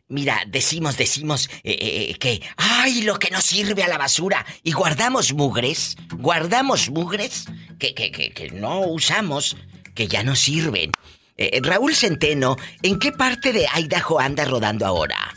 Mira, 0.08 0.44
decimos, 0.48 0.98
decimos 0.98 1.50
eh, 1.64 1.76
eh, 2.12 2.16
que, 2.20 2.44
ay, 2.58 3.02
lo 3.02 3.18
que 3.18 3.32
no 3.32 3.42
sirve 3.42 3.82
a 3.82 3.88
la 3.88 3.98
basura. 3.98 4.46
Y 4.62 4.74
guardamos 4.74 5.34
mugres, 5.34 5.98
guardamos 6.18 6.92
mugres 6.92 7.46
que, 7.80 7.96
que, 7.96 8.12
que, 8.12 8.52
no 8.52 8.82
usamos, 8.82 9.58
que 9.96 10.08
ya 10.08 10.22
no 10.22 10.36
sirven. 10.36 10.92
Eh, 11.36 11.60
Raúl 11.64 11.96
Centeno, 11.96 12.56
¿en 12.84 13.00
qué 13.00 13.12
parte 13.12 13.52
de 13.52 13.66
Idaho 13.76 14.20
anda 14.20 14.46
rodando 14.46 14.86
ahora? 14.86 15.34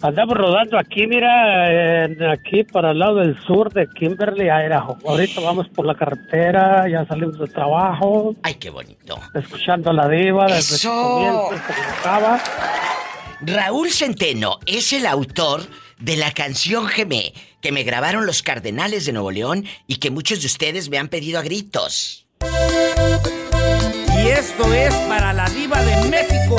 Andamos 0.00 0.36
rodando 0.36 0.78
aquí, 0.78 1.06
mira, 1.06 2.04
aquí 2.32 2.62
para 2.62 2.92
el 2.92 3.00
lado 3.00 3.16
del 3.16 3.36
sur 3.46 3.72
de 3.72 3.88
Kimberly, 3.88 4.44
Idaho. 4.44 4.96
Ahorita 5.04 5.40
vamos 5.40 5.68
por 5.68 5.86
la 5.86 5.94
carretera, 5.94 6.88
ya 6.88 7.04
salimos 7.06 7.38
de 7.38 7.46
trabajo. 7.48 8.34
Ay, 8.42 8.54
qué 8.54 8.70
bonito. 8.70 9.18
Escuchando 9.34 9.92
la 9.92 10.08
diva 10.08 10.46
desde 10.46 10.76
Eso. 10.76 11.50
Raúl 13.40 13.90
Centeno 13.90 14.58
es 14.66 14.92
el 14.92 15.06
autor 15.06 15.62
de 15.98 16.16
la 16.16 16.30
canción 16.30 16.86
Gemé 16.86 17.32
que 17.60 17.72
me 17.72 17.82
grabaron 17.82 18.24
los 18.24 18.42
Cardenales 18.42 19.04
de 19.04 19.12
Nuevo 19.12 19.32
León 19.32 19.64
y 19.88 19.96
que 19.96 20.10
muchos 20.10 20.40
de 20.40 20.46
ustedes 20.46 20.90
me 20.90 20.98
han 20.98 21.08
pedido 21.08 21.40
a 21.40 21.42
gritos. 21.42 22.26
Y 24.28 24.30
esto 24.30 24.70
es 24.74 24.94
para 25.08 25.32
la 25.32 25.48
diva 25.48 25.80
de 25.82 25.96
México, 26.10 26.58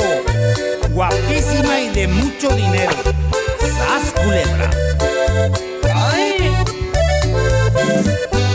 guapísima 0.90 1.80
y 1.80 1.88
de 1.90 2.08
mucho 2.08 2.48
dinero. 2.56 2.96
¡Sas, 3.60 4.12
culebra! 4.12 4.70
¡Ay! 5.94 6.52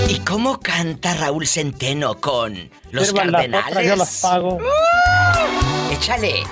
¿Y 0.10 0.20
cómo 0.20 0.60
canta 0.60 1.14
Raúl 1.14 1.48
Centeno 1.48 2.20
con 2.20 2.70
los 2.92 3.14
Cardenales? 3.14 3.88
yo 3.88 3.96
las 3.96 4.20
pago. 4.20 4.58
Échale. 5.94 6.44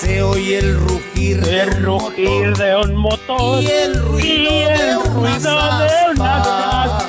Se 0.00 0.22
oye 0.22 0.60
el 0.60 0.80
rugir, 0.80 1.46
el 1.46 1.84
rugir 1.84 2.56
de 2.56 2.74
un 2.74 2.96
motor 2.96 3.62
y 3.62 3.66
el 3.66 4.02
ruido, 4.02 4.50
y 4.50 4.62
el 4.62 4.78
de, 4.78 4.94
ruido 4.94 5.20
una 5.20 5.84
de 5.84 6.10
una 6.12 7.01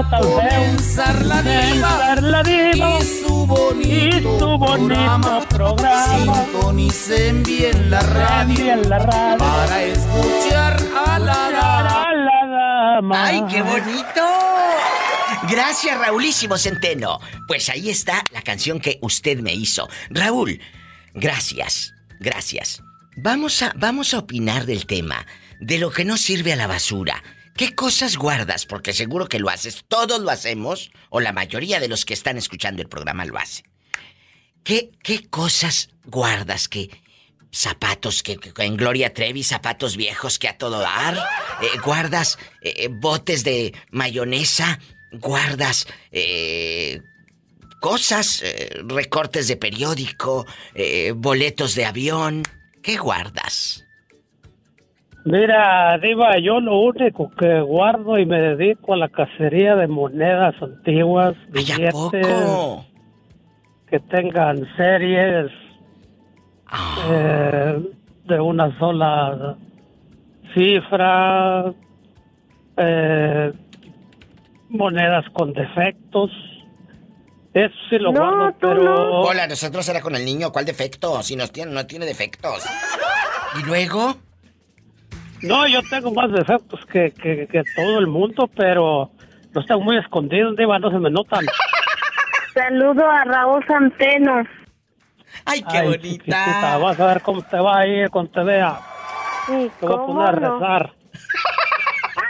a 0.00 0.20
comenzar 0.20 1.24
la 1.24 1.42
diva, 1.42 2.16
la 2.20 2.42
diva 2.42 2.98
y 3.00 3.02
su 3.04 3.46
bonito, 3.46 4.16
y 4.16 4.22
su 4.22 4.58
bonito 4.58 4.58
programa. 4.58 5.40
programa. 5.48 6.34
Sintonicen 6.44 7.42
bien 7.42 7.90
la 7.90 8.00
radio, 8.00 8.54
Bien 8.54 8.88
la 8.88 8.98
radio. 8.98 9.38
para 9.38 9.82
escuchar 9.82 10.76
a 11.06 11.18
la 11.18 11.50
dama. 11.50 12.02
A 12.04 12.12
la 12.14 12.94
dama. 12.94 13.26
¡Ay, 13.26 13.44
qué 13.50 13.62
bonito! 13.62 14.22
Gracias, 15.48 15.98
Raulísimo 15.98 16.56
Centeno. 16.56 17.20
Pues 17.46 17.68
ahí 17.68 17.90
está 17.90 18.22
la 18.32 18.42
canción 18.42 18.80
que 18.80 18.98
usted 19.02 19.40
me 19.40 19.52
hizo. 19.54 19.88
Raúl, 20.10 20.60
gracias, 21.12 21.92
gracias. 22.20 22.82
Vamos 23.16 23.62
a, 23.62 23.72
vamos 23.76 24.14
a 24.14 24.18
opinar 24.18 24.64
del 24.66 24.86
tema, 24.86 25.26
de 25.60 25.78
lo 25.78 25.90
que 25.90 26.04
no 26.04 26.16
sirve 26.16 26.52
a 26.52 26.56
la 26.56 26.66
basura. 26.66 27.22
¿Qué 27.56 27.74
cosas 27.74 28.16
guardas? 28.16 28.66
Porque 28.66 28.92
seguro 28.92 29.28
que 29.28 29.38
lo 29.38 29.48
haces. 29.48 29.84
Todos 29.88 30.20
lo 30.20 30.30
hacemos, 30.30 30.90
o 31.10 31.20
la 31.20 31.32
mayoría 31.32 31.80
de 31.80 31.88
los 31.88 32.04
que 32.04 32.14
están 32.14 32.36
escuchando 32.36 32.82
el 32.82 32.88
programa 32.88 33.24
lo 33.24 33.38
hace. 33.38 33.62
¿Qué, 34.64 34.90
qué 35.02 35.28
cosas 35.28 35.90
guardas 36.04 36.68
que 36.68 36.90
zapatos 37.52 38.22
que, 38.22 38.38
en 38.58 38.76
Gloria 38.76 39.12
Trevi, 39.12 39.44
zapatos 39.44 39.96
viejos 39.96 40.38
que 40.38 40.48
a 40.48 40.58
todo 40.58 40.80
dar, 40.80 41.16
eh, 41.62 41.78
guardas 41.84 42.38
eh, 42.62 42.88
botes 42.90 43.44
de 43.44 43.72
mayonesa, 43.90 44.80
guardas 45.12 45.86
eh, 46.10 47.00
cosas, 47.80 48.42
eh, 48.42 48.82
recortes 48.88 49.46
de 49.46 49.56
periódico, 49.56 50.46
eh, 50.74 51.12
boletos 51.14 51.74
de 51.74 51.84
avión, 51.84 52.42
¿qué 52.82 52.96
guardas? 52.96 53.83
Mira, 55.24 55.98
Diva, 56.02 56.38
yo 56.38 56.60
lo 56.60 56.78
único 56.80 57.30
que 57.30 57.60
guardo 57.60 58.18
y 58.18 58.26
me 58.26 58.38
dedico 58.40 58.92
a 58.92 58.98
la 58.98 59.08
cacería 59.08 59.74
de 59.74 59.86
monedas 59.86 60.54
antiguas, 60.60 61.34
Ay, 61.34 61.48
¿a 61.48 61.52
billetes 61.52 62.26
que 63.88 64.00
tengan 64.00 64.66
series 64.76 65.50
Ah. 66.66 66.96
eh, 67.08 67.82
de 68.24 68.40
una 68.40 68.76
sola 68.78 69.56
cifra, 70.54 71.72
eh, 72.76 73.52
monedas 74.70 75.24
con 75.32 75.52
defectos. 75.52 76.30
Eso 77.52 77.74
sí 77.88 77.98
lo 77.98 78.12
guardo, 78.12 78.52
pero... 78.60 79.20
Hola, 79.20 79.46
nosotros 79.46 79.88
era 79.88 80.00
con 80.00 80.16
el 80.16 80.24
niño, 80.24 80.50
¿cuál 80.50 80.64
defecto? 80.64 81.22
Si 81.22 81.36
nos 81.36 81.52
tiene, 81.52 81.70
no 81.72 81.86
tiene 81.86 82.06
defectos. 82.06 82.64
¿Y 83.60 83.66
luego? 83.66 84.16
No, 85.46 85.66
yo 85.66 85.80
tengo 85.90 86.12
más 86.12 86.30
defectos 86.32 86.84
que, 86.86 87.12
que, 87.12 87.46
que 87.46 87.62
todo 87.76 87.98
el 87.98 88.06
mundo, 88.06 88.48
pero 88.56 89.10
los 89.52 89.66
tengo 89.66 89.80
muy 89.82 89.98
escondidos, 89.98 90.56
Diva, 90.56 90.78
no 90.78 90.90
se 90.90 90.98
me 90.98 91.10
notan. 91.10 91.44
Saludo 92.54 93.08
a 93.08 93.24
Raúl 93.24 93.64
Santeno. 93.66 94.42
¡Ay, 95.44 95.62
qué 95.70 95.82
bonita! 95.82 96.78
Vas 96.78 96.98
a 97.00 97.06
ver 97.06 97.20
cómo 97.22 97.42
te 97.42 97.58
va 97.58 97.78
a 97.80 97.86
ir 97.86 98.08
cuando 98.10 98.30
te 98.30 98.42
vea. 98.44 98.78
Sí, 99.46 99.70
Te 99.80 99.86
voy 99.86 99.94
a 99.94 99.98
¿cómo 99.98 100.06
poner 100.06 100.28
a 100.28 100.40
no? 100.48 100.58
rezar. 100.60 100.92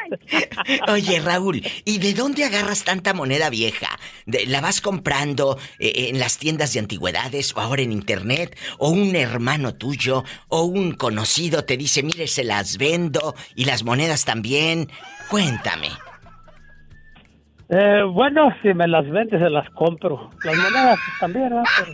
Oye, 0.89 1.21
Raúl, 1.21 1.63
¿y 1.85 1.99
de 1.99 2.15
dónde 2.15 2.45
agarras 2.45 2.85
tanta 2.85 3.15
moneda 3.15 3.51
vieja? 3.51 3.89
¿De- 4.27 4.47
¿La 4.47 4.61
vas 4.61 4.81
comprando 4.81 5.59
eh, 5.79 6.09
en 6.11 6.19
las 6.19 6.39
tiendas 6.39 6.73
de 6.73 6.81
antigüedades 6.81 7.55
o 7.57 7.61
ahora 7.61 7.83
en 7.83 7.93
internet? 7.93 8.57
¿O 8.79 8.91
un 8.91 9.17
hermano 9.17 9.75
tuyo 9.75 10.25
o 10.49 10.63
un 10.63 10.93
conocido 10.93 11.65
te 11.65 11.77
dice, 11.77 12.03
mire, 12.03 12.27
se 12.29 12.45
las 12.45 12.79
vendo 12.79 13.35
y 13.55 13.65
las 13.65 13.85
monedas 13.85 14.25
también? 14.25 14.91
Cuéntame. 15.31 15.89
Eh, 17.71 18.03
bueno, 18.13 18.55
si 18.63 18.75
me 18.75 18.87
las 18.87 19.09
vendes, 19.11 19.41
se 19.41 19.49
las 19.51 19.69
compro. 19.71 20.31
Las 20.45 20.57
monedas 20.57 20.99
también, 21.19 21.49
¿verdad? 21.51 21.65
Pero- 21.79 21.93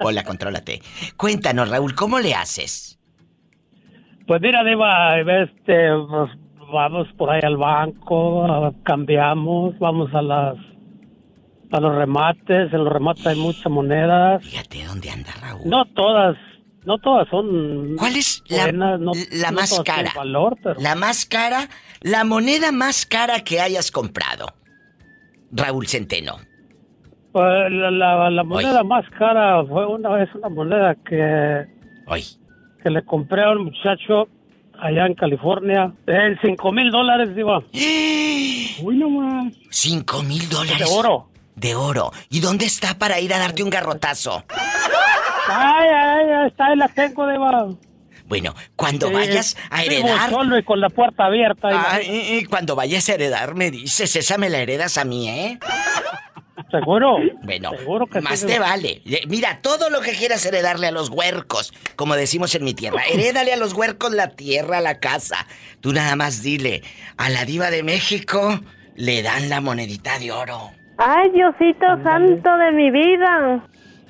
Hola, 0.00 0.24
contrólate. 0.24 0.82
Cuéntanos, 1.16 1.68
Raúl, 1.68 1.94
¿cómo 1.94 2.18
le 2.18 2.34
haces? 2.34 2.95
Pues 4.26 4.40
mira, 4.42 4.64
Diva, 4.64 5.18
este, 5.20 5.88
pues, 6.08 6.30
vamos 6.72 7.06
por 7.16 7.30
ahí 7.30 7.40
al 7.44 7.56
banco, 7.56 8.74
cambiamos, 8.82 9.78
vamos 9.78 10.12
a 10.14 10.22
las 10.22 10.56
a 11.72 11.80
los 11.80 11.94
remates, 11.96 12.72
en 12.72 12.84
los 12.84 12.92
remates 12.92 13.26
hay 13.26 13.36
muchas 13.36 13.66
monedas. 13.70 14.42
Fíjate 14.44 14.84
dónde 14.84 15.10
anda 15.10 15.30
Raúl. 15.40 15.62
No 15.68 15.84
todas, 15.94 16.36
no 16.84 16.96
todas 16.98 17.28
son 17.28 17.96
¿Cuál 17.98 18.16
es 18.16 18.42
la, 18.48 18.62
buenas, 18.64 19.00
no- 19.00 19.12
la 19.32 19.50
no 19.50 19.56
más 19.56 19.80
cara? 19.84 20.12
valor, 20.14 20.56
pero 20.62 20.80
La 20.80 20.94
más 20.94 21.26
cara, 21.26 21.68
la 22.02 22.24
moneda 22.24 22.70
más 22.72 23.04
cara 23.04 23.40
que 23.40 23.60
hayas 23.60 23.90
comprado. 23.90 24.46
Raúl 25.52 25.86
Centeno. 25.88 26.36
Pues, 27.32 27.70
la, 27.72 27.90
la- 27.90 28.30
la 28.30 28.44
moneda 28.44 28.82
más 28.84 29.04
cara 29.18 29.64
fue 29.66 29.86
una 29.86 30.08
vez 30.10 30.28
una 30.34 30.48
moneda 30.48 30.94
que, 31.04 31.66
que 32.86 32.90
le 32.90 33.04
compré 33.04 33.42
a 33.42 33.50
un 33.50 33.64
muchacho 33.64 34.28
allá 34.80 35.06
en 35.06 35.14
California 35.14 35.92
en 36.06 36.38
cinco 36.40 36.70
mil 36.70 36.92
dólares, 36.92 37.34
digo. 37.34 37.64
Uy, 37.72 38.96
no 38.96 39.10
más. 39.10 39.52
¿Cinco 39.70 40.22
mil 40.22 40.48
dólares? 40.48 40.78
De 40.78 40.84
oro. 40.84 41.28
De 41.56 41.74
oro. 41.74 42.12
¿Y 42.30 42.38
dónde 42.38 42.64
está 42.64 42.96
para 42.96 43.18
ir 43.18 43.34
a 43.34 43.38
darte 43.40 43.64
un 43.64 43.70
garrotazo? 43.70 44.44
Ay, 45.48 45.88
ay, 45.88 46.26
ay, 46.30 46.46
está 46.46 46.66
ahí 46.66 46.76
la 46.76 46.86
tengo, 46.86 47.28
digo. 47.28 47.76
Bueno, 48.28 48.54
cuando 48.76 49.08
Sí, 49.08 49.14
vayas 49.14 49.56
a 49.70 49.82
heredar... 49.82 50.30
solo 50.30 50.56
y 50.56 50.62
con 50.62 50.80
la 50.80 50.88
puerta 50.88 51.24
abierta. 51.24 51.68
Ay, 51.90 52.38
y 52.40 52.44
cuando 52.44 52.76
vayas 52.76 53.08
a 53.08 53.14
heredar 53.14 53.56
me 53.56 53.72
dices, 53.72 54.14
esa 54.14 54.38
me 54.38 54.48
la 54.48 54.58
heredas 54.58 54.96
a 54.96 55.04
mí, 55.04 55.28
¿eh? 55.28 55.58
¿Seguro? 56.70 57.18
Bueno, 57.44 57.70
Seguro 57.78 58.06
que 58.06 58.20
más 58.20 58.40
sí. 58.40 58.46
te 58.46 58.58
vale. 58.58 59.00
Eh, 59.06 59.22
Mira, 59.28 59.60
todo 59.62 59.88
lo 59.90 60.00
que 60.00 60.12
quieras 60.12 60.44
heredarle 60.44 60.88
a 60.88 60.90
los 60.90 61.10
huercos, 61.10 61.72
como 61.94 62.16
decimos 62.16 62.54
en 62.54 62.64
mi 62.64 62.74
tierra, 62.74 63.02
herédale 63.10 63.52
a 63.52 63.56
los 63.56 63.72
huercos 63.72 64.12
la 64.12 64.30
tierra, 64.30 64.80
la 64.80 64.98
casa. 64.98 65.46
Tú 65.80 65.92
nada 65.92 66.16
más 66.16 66.42
dile, 66.42 66.82
a 67.16 67.28
la 67.28 67.44
diva 67.44 67.70
de 67.70 67.82
México 67.82 68.60
le 68.96 69.22
dan 69.22 69.48
la 69.48 69.60
monedita 69.60 70.18
de 70.18 70.32
oro. 70.32 70.72
Ay, 70.98 71.30
Diosito 71.30 71.86
santo 72.02 72.56
de 72.56 72.72
mi 72.72 72.90
vida. 72.90 73.64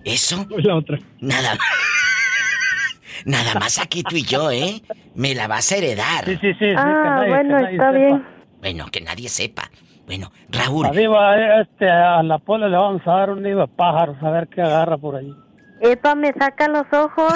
¿Eso? 0.05 0.47
La 0.59 0.77
otra. 0.77 0.99
Nada 1.21 1.51
más. 1.57 1.59
Nada 3.25 3.55
más 3.59 3.79
aquí 3.79 4.03
tú 4.05 4.15
y 4.17 4.23
yo, 4.23 4.51
¿eh? 4.53 4.83
Me 5.15 5.35
la 5.35 5.49
vas 5.49 5.73
a 5.73 5.77
heredar. 5.77 6.25
Sí, 6.27 6.39
sí, 6.41 6.53
sí. 6.59 6.67
Ah, 6.77 7.25
bueno, 7.27 7.59
está 7.59 7.91
bien. 7.91 8.25
Bueno, 8.61 8.87
que 8.91 9.01
nadie 9.01 9.29
sepa. 9.29 9.69
Bueno, 10.07 10.31
Raúl. 10.49 10.87
A 10.87 10.91
Diva, 10.91 11.61
este, 11.61 11.91
a 11.91 12.23
la 12.23 12.39
pola 12.39 12.69
le 12.69 12.77
vamos 12.77 13.03
a 13.07 13.11
dar 13.11 13.31
un 13.31 13.43
nido 13.43 13.61
de 13.61 13.69
pájaros, 13.69 14.17
a 14.23 14.31
ver 14.31 14.49
qué 14.49 14.63
agarra 14.63 14.97
por 14.97 15.17
ahí. 15.17 15.35
Epa, 15.81 16.15
me 16.15 16.33
saca 16.33 16.69
los 16.69 16.87
ojos. 16.93 17.35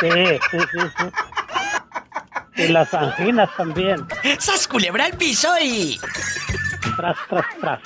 Sí, 0.00 0.08
sí, 0.50 0.58
sí, 0.58 0.78
sí. 0.98 2.64
Y 2.64 2.68
las 2.68 2.92
anginas 2.94 3.50
también. 3.56 4.06
¡Sas 4.38 4.66
culebra 4.66 5.04
al 5.04 5.12
piso 5.12 5.48
y... 5.62 5.98
Tras, 6.96 7.16
tras, 7.28 7.46
tras. 7.60 7.80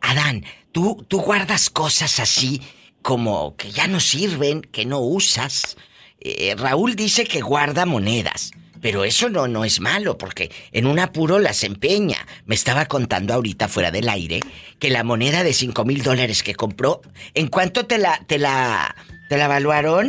Adán, 0.00 0.44
¿tú, 0.72 1.04
tú 1.08 1.20
guardas 1.20 1.70
cosas 1.70 2.20
así 2.20 2.60
como 3.02 3.56
que 3.56 3.70
ya 3.70 3.86
no 3.86 4.00
sirven, 4.00 4.62
que 4.62 4.84
no 4.84 4.98
usas. 4.98 5.76
Eh, 6.20 6.54
Raúl 6.58 6.96
dice 6.96 7.24
que 7.24 7.40
guarda 7.40 7.86
monedas. 7.86 8.50
Pero 8.80 9.04
eso 9.04 9.28
no, 9.28 9.48
no 9.48 9.64
es 9.64 9.80
malo, 9.80 10.18
porque 10.18 10.50
en 10.72 10.86
un 10.86 10.98
apuro 10.98 11.38
las 11.38 11.64
empeña. 11.64 12.18
Me 12.46 12.54
estaba 12.54 12.86
contando 12.86 13.34
ahorita 13.34 13.68
fuera 13.68 13.90
del 13.90 14.08
aire 14.08 14.40
que 14.78 14.90
la 14.90 15.04
moneda 15.04 15.42
de 15.42 15.52
5 15.52 15.84
mil 15.84 16.02
dólares 16.02 16.42
que 16.42 16.54
compró, 16.54 17.00
¿en 17.34 17.48
cuánto 17.48 17.86
te 17.86 17.98
la, 17.98 18.20
te 18.26 18.38
la, 18.38 18.94
te 19.28 19.36
la 19.36 19.46
evaluaron? 19.46 20.08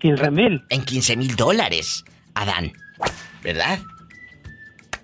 15 0.00 0.30
mil. 0.30 0.62
En 0.68 0.84
15 0.84 1.16
mil 1.16 1.36
dólares, 1.36 2.04
Adán. 2.34 2.72
¿Verdad? 3.42 3.80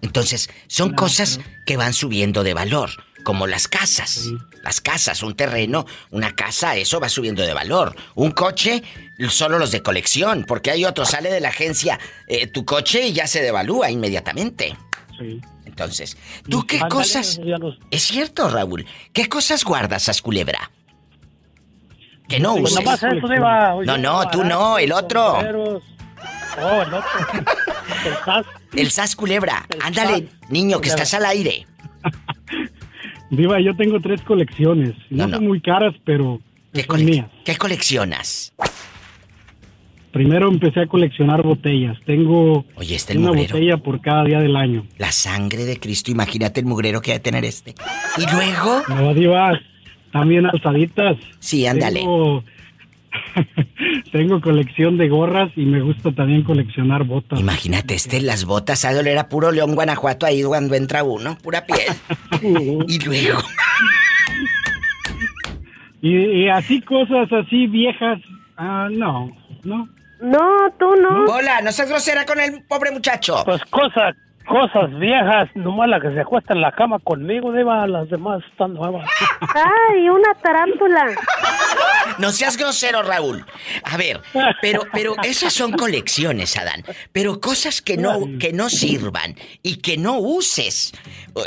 Entonces, 0.03 0.49
son 0.69 0.95
cosas 0.95 1.41
que 1.67 1.77
van 1.77 1.93
subiendo 1.93 2.45
de 2.45 2.55
valor, 2.55 2.91
como 3.29 3.47
las 3.47 3.69
casas. 3.69 4.31
Las 4.63 4.81
casas, 4.81 5.23
un 5.23 5.35
terreno, 5.37 5.85
una 6.13 6.35
casa, 6.35 6.77
eso 6.77 6.99
va 6.99 7.11
subiendo 7.11 7.43
de 7.43 7.53
valor. 7.53 7.95
Un 8.15 8.31
coche, 8.31 8.83
solo 9.29 9.59
los 9.59 9.71
de 9.71 9.83
colección, 9.83 10.47
porque 10.49 10.71
hay 10.71 10.87
otro, 10.87 11.05
sale 11.05 11.31
de 11.31 11.39
la 11.41 11.51
agencia 11.51 12.01
eh, 12.27 12.47
tu 12.47 12.65
coche 12.65 13.07
y 13.09 13.13
ya 13.13 13.27
se 13.27 13.43
devalúa 13.43 13.91
inmediatamente. 13.91 14.79
Sí. 15.19 15.43
Entonces, 15.67 16.17
¿tú 16.49 16.67
qué 16.67 16.81
cosas... 16.89 17.39
Es 17.91 18.05
cierto, 18.05 18.49
Raúl. 18.49 18.87
¿Qué 19.13 19.29
cosas 19.29 19.63
guardas, 19.63 20.09
Asculebra? 20.09 20.71
Que 22.31 22.41
no 22.41 22.57
pues 22.57 22.79
uses. 22.79 23.13
no, 23.85 23.99
no, 23.99 24.31
tú 24.31 24.43
no, 24.43 24.79
el 24.79 24.91
otro. 24.91 25.35
Oh, 25.35 25.41
el 25.41 26.95
otro. 26.95 27.11
el 28.07 28.15
SAS. 28.25 28.47
El 28.73 28.91
SAS 28.91 29.17
Culebra. 29.17 29.67
Ándale, 29.83 30.31
niño, 30.49 30.81
que 30.81 30.89
estás 30.89 31.13
al 31.13 31.27
aire. 31.27 31.67
Diva, 33.31 33.61
yo 33.61 33.77
tengo 33.77 34.01
tres 34.01 34.23
colecciones. 34.23 34.95
No, 35.11 35.29
son 35.29 35.47
muy 35.47 35.61
caras, 35.61 35.95
pero 36.05 36.41
¿Qué, 36.73 36.83
son 36.83 37.05
mías. 37.05 37.27
¿Qué 37.45 37.57
coleccionas? 37.57 38.53
Primero 40.13 40.49
empecé 40.49 40.81
a 40.81 40.87
coleccionar 40.87 41.43
botellas. 41.43 41.99
Tengo 42.07 42.65
Oye, 42.77 42.97
este 42.97 43.19
una 43.19 43.31
botella 43.33 43.77
por 43.77 44.01
cada 44.01 44.25
día 44.25 44.41
del 44.41 44.57
año. 44.57 44.87
La 44.97 45.13
sangre 45.13 45.65
de 45.65 45.79
Cristo, 45.79 46.11
imagínate 46.11 46.61
el 46.61 46.67
mugrero 46.67 47.03
que 47.03 47.13
ha 47.13 47.15
de 47.15 47.21
tener 47.21 47.45
este. 47.45 47.75
¿Y 48.17 48.23
luego? 48.33 48.83
No, 48.89 49.13
Diva, 49.13 49.61
también 50.11 50.47
alzaditas. 50.47 51.19
Sí, 51.39 51.67
ándale. 51.67 52.01
Tengo... 52.01 52.43
colección 54.43 54.97
de 54.97 55.09
gorras 55.09 55.51
y 55.57 55.65
me 55.65 55.81
gusta 55.81 56.13
también 56.13 56.43
coleccionar 56.43 57.05
botas. 57.05 57.41
Imagínate, 57.41 57.95
este, 57.95 58.21
las 58.21 58.45
botas 58.45 58.85
a 58.85 58.95
doler 58.95 59.19
a 59.19 59.29
puro 59.29 59.53
León, 59.53 59.75
Guanajuato, 59.75 60.27
ahí 60.27 60.43
cuando 60.43 60.75
entra 60.75 61.05
uno, 61.05 61.37
pura 61.43 61.65
piel. 61.67 61.89
y 62.89 63.05
luego. 63.05 63.39
y, 66.03 66.49
así 66.49 66.81
cosas 66.81 67.33
así 67.33 67.67
viejas, 67.67 68.19
ah, 68.57 68.89
no, 68.91 69.31
no. 69.65 69.89
No, 70.21 70.69
tú 70.81 70.97
no. 70.97 71.33
Hola, 71.33 71.61
no 71.63 71.71
seas 71.71 71.89
grosera 71.89 72.27
con 72.27 72.41
el 72.41 72.65
pobre 72.65 72.91
muchacho. 72.91 73.45
Pues 73.45 73.65
cosas, 73.67 74.17
cosas 74.49 74.99
viejas, 74.99 75.49
nomás 75.55 75.89
la 75.89 76.01
que 76.01 76.13
se 76.13 76.21
acuesta 76.21 76.55
en 76.55 76.61
la 76.61 76.73
cama 76.73 76.99
conmigo, 76.99 77.53
Deba, 77.53 77.87
las 77.87 78.09
demás 78.11 78.43
están 78.51 78.75
nuevas. 78.75 79.09
¡Ay, 79.41 80.09
una 80.09 80.35
tarántula! 80.43 81.07
No 82.19 82.33
seas 82.33 82.57
grosero, 82.57 83.03
Raúl. 83.03 83.45
A 83.85 83.97
ver, 83.97 84.21
pero, 84.61 84.83
pero 84.93 85.15
esas 85.23 85.53
son 85.53 85.73
colecciones, 85.73 86.57
Adán. 86.57 86.85
Pero 87.13 87.41
cosas 87.41 87.81
que 87.81 87.97
no, 87.97 88.21
que 88.39 88.53
no 88.53 88.69
sirvan 88.69 89.37
y 89.63 89.77
que 89.77 89.97
no 89.97 90.19
uses. 90.19 90.93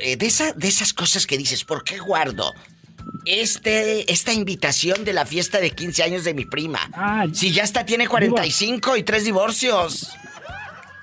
Eh, 0.02 0.16
de, 0.16 0.26
esa, 0.26 0.54
de 0.54 0.68
esas 0.68 0.94
cosas 0.94 1.28
que 1.28 1.38
dices, 1.38 1.64
¿por 1.64 1.84
qué 1.84 1.98
guardo? 2.00 2.54
Este, 3.26 4.12
esta 4.12 4.34
invitación 4.34 5.04
de 5.04 5.14
la 5.14 5.26
fiesta 5.26 5.60
de 5.60 5.72
15 5.72 6.04
años 6.04 6.24
de 6.24 6.34
mi 6.34 6.46
prima. 6.46 6.80
Ah, 6.94 7.26
si 7.32 7.52
ya 7.52 7.64
está 7.64 7.86
tiene 7.86 8.08
45 8.08 8.98
y 8.98 9.04
tres 9.04 9.26
divorcios. 9.26 10.12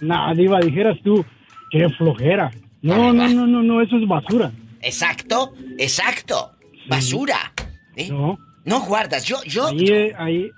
Nah, 0.01 0.33
Diva, 0.35 0.61
dijeras 0.61 0.97
tú, 1.03 1.25
qué 1.71 1.89
flojera. 1.97 2.51
No, 2.83 3.13
no, 3.13 3.29
no, 3.29 3.47
no, 3.47 3.63
no, 3.63 3.83
eso 3.83 3.97
es 3.97 4.07
basura. 4.07 4.53
Exacto, 4.81 5.55
exacto. 5.77 6.53
Basura. 6.89 7.53
¿eh? 7.97 8.09
No. 8.11 8.39
No 8.69 8.81
guardas, 8.83 9.25
yo, 9.25 9.43
yo. 9.45 9.67
Ahí, 9.69 10.51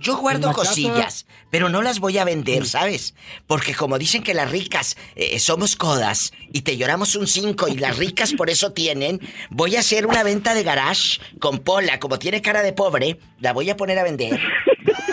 Yo 0.00 0.16
guardo 0.16 0.52
cosillas, 0.52 1.26
pero 1.50 1.68
no 1.68 1.82
las 1.82 2.00
voy 2.00 2.18
a 2.18 2.24
vender, 2.24 2.66
¿sabes? 2.66 3.14
Porque 3.46 3.74
como 3.74 3.98
dicen 3.98 4.22
que 4.24 4.34
las 4.34 4.50
ricas 4.50 4.96
eh, 5.14 5.38
somos 5.38 5.76
codas 5.76 6.32
y 6.52 6.62
te 6.62 6.76
lloramos 6.76 7.14
un 7.14 7.28
5 7.28 7.68
y 7.68 7.76
las 7.76 7.98
ricas 7.98 8.32
por 8.32 8.50
eso 8.50 8.72
tienen, 8.72 9.20
voy 9.50 9.76
a 9.76 9.80
hacer 9.80 10.06
una 10.06 10.24
venta 10.24 10.54
de 10.54 10.64
garage 10.64 11.20
con 11.38 11.58
Pola, 11.58 12.00
como 12.00 12.18
tiene 12.18 12.42
cara 12.42 12.62
de 12.62 12.72
pobre, 12.72 13.18
la 13.38 13.52
voy 13.52 13.70
a 13.70 13.76
poner 13.76 13.98
a 13.98 14.04
vender. 14.04 14.40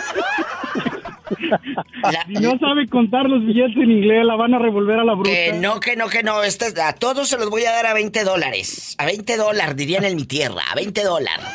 no 2.28 2.58
sabe 2.58 2.88
contar 2.88 3.26
los 3.26 3.44
billetes 3.44 3.76
en 3.76 3.90
inglés, 3.90 4.24
la 4.24 4.36
van 4.36 4.54
a 4.54 4.58
revolver 4.58 4.98
a 4.98 5.04
la 5.04 5.14
bruta. 5.14 5.30
Que 5.30 5.52
no, 5.52 5.80
que 5.80 5.96
no, 5.96 6.08
que 6.08 6.22
no. 6.22 6.42
Este, 6.42 6.80
a 6.80 6.92
todos 6.94 7.28
se 7.28 7.38
los 7.38 7.50
voy 7.50 7.64
a 7.64 7.72
dar 7.72 7.86
a 7.86 7.94
20 7.94 8.24
dólares. 8.24 8.94
A 8.98 9.06
20 9.06 9.36
dólares, 9.36 9.76
dirían 9.76 10.04
en 10.04 10.16
mi 10.16 10.24
tierra. 10.24 10.62
A 10.70 10.74
20 10.74 11.02
dólares. 11.02 11.46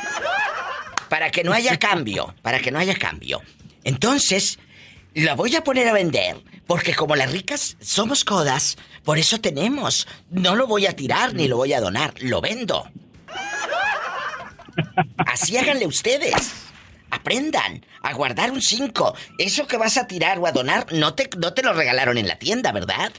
Para 1.10 1.32
que 1.32 1.44
no 1.44 1.54
haya 1.54 1.78
cambio. 1.78 2.34
Para 2.42 2.60
que 2.60 2.72
no 2.72 2.80
haya 2.80 2.96
cambio. 2.96 3.42
Entonces, 3.84 4.60
la 5.14 5.36
voy 5.36 5.56
a 5.56 5.64
poner 5.64 5.88
a 5.88 5.94
vender. 5.94 6.38
Porque 6.68 6.96
como 6.96 7.16
las 7.16 7.32
ricas 7.32 7.78
somos 7.80 8.24
codas, 8.24 8.78
por 9.04 9.18
eso 9.18 9.40
tenemos. 9.40 10.08
No 10.30 10.56
lo 10.56 10.68
voy 10.68 10.88
a 10.88 10.96
tirar 10.96 11.34
ni 11.34 11.48
lo 11.48 11.58
voy 11.58 11.74
a 11.74 11.82
donar. 11.82 12.14
Lo 12.22 12.42
vendo. 12.42 12.88
Así 15.18 15.58
háganle 15.58 15.88
ustedes. 15.88 16.65
Aprendan 17.16 17.86
a 18.02 18.14
guardar 18.14 18.52
un 18.52 18.62
5. 18.62 19.16
Eso 19.38 19.68
que 19.68 19.78
vas 19.78 19.98
a 19.98 20.08
tirar 20.08 20.40
o 20.40 20.48
a 20.48 20.52
donar 20.52 20.88
no 20.92 21.14
te, 21.14 21.30
no 21.38 21.54
te 21.54 21.64
lo 21.64 21.74
regalaron 21.74 22.18
en 22.18 22.28
la 22.28 22.38
tienda, 22.38 22.72
¿verdad? 22.72 23.12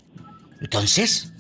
Entonces, 0.60 1.32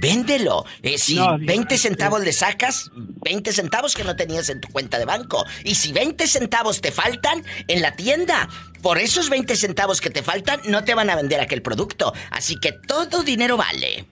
véndelo. 0.00 0.64
Eh, 0.82 0.98
si 0.98 1.18
20 1.40 1.78
centavos 1.78 2.22
le 2.22 2.32
sacas, 2.32 2.90
20 3.24 3.52
centavos 3.52 3.94
que 3.94 4.04
no 4.04 4.16
tenías 4.16 4.48
en 4.48 4.60
tu 4.60 4.68
cuenta 4.68 4.98
de 4.98 5.04
banco. 5.04 5.44
Y 5.64 5.74
si 5.74 5.92
20 5.92 6.26
centavos 6.26 6.80
te 6.80 6.90
faltan 6.90 7.42
en 7.68 7.82
la 7.82 7.96
tienda, 7.96 8.48
por 8.82 8.98
esos 8.98 9.30
20 9.30 9.56
centavos 9.56 10.00
que 10.00 10.10
te 10.10 10.22
faltan, 10.22 10.60
no 10.68 10.84
te 10.84 10.94
van 10.94 11.10
a 11.10 11.16
vender 11.16 11.40
aquel 11.40 11.62
producto. 11.62 12.12
Así 12.30 12.56
que 12.56 12.72
todo 12.72 13.22
dinero 13.22 13.56
vale. 13.56 14.06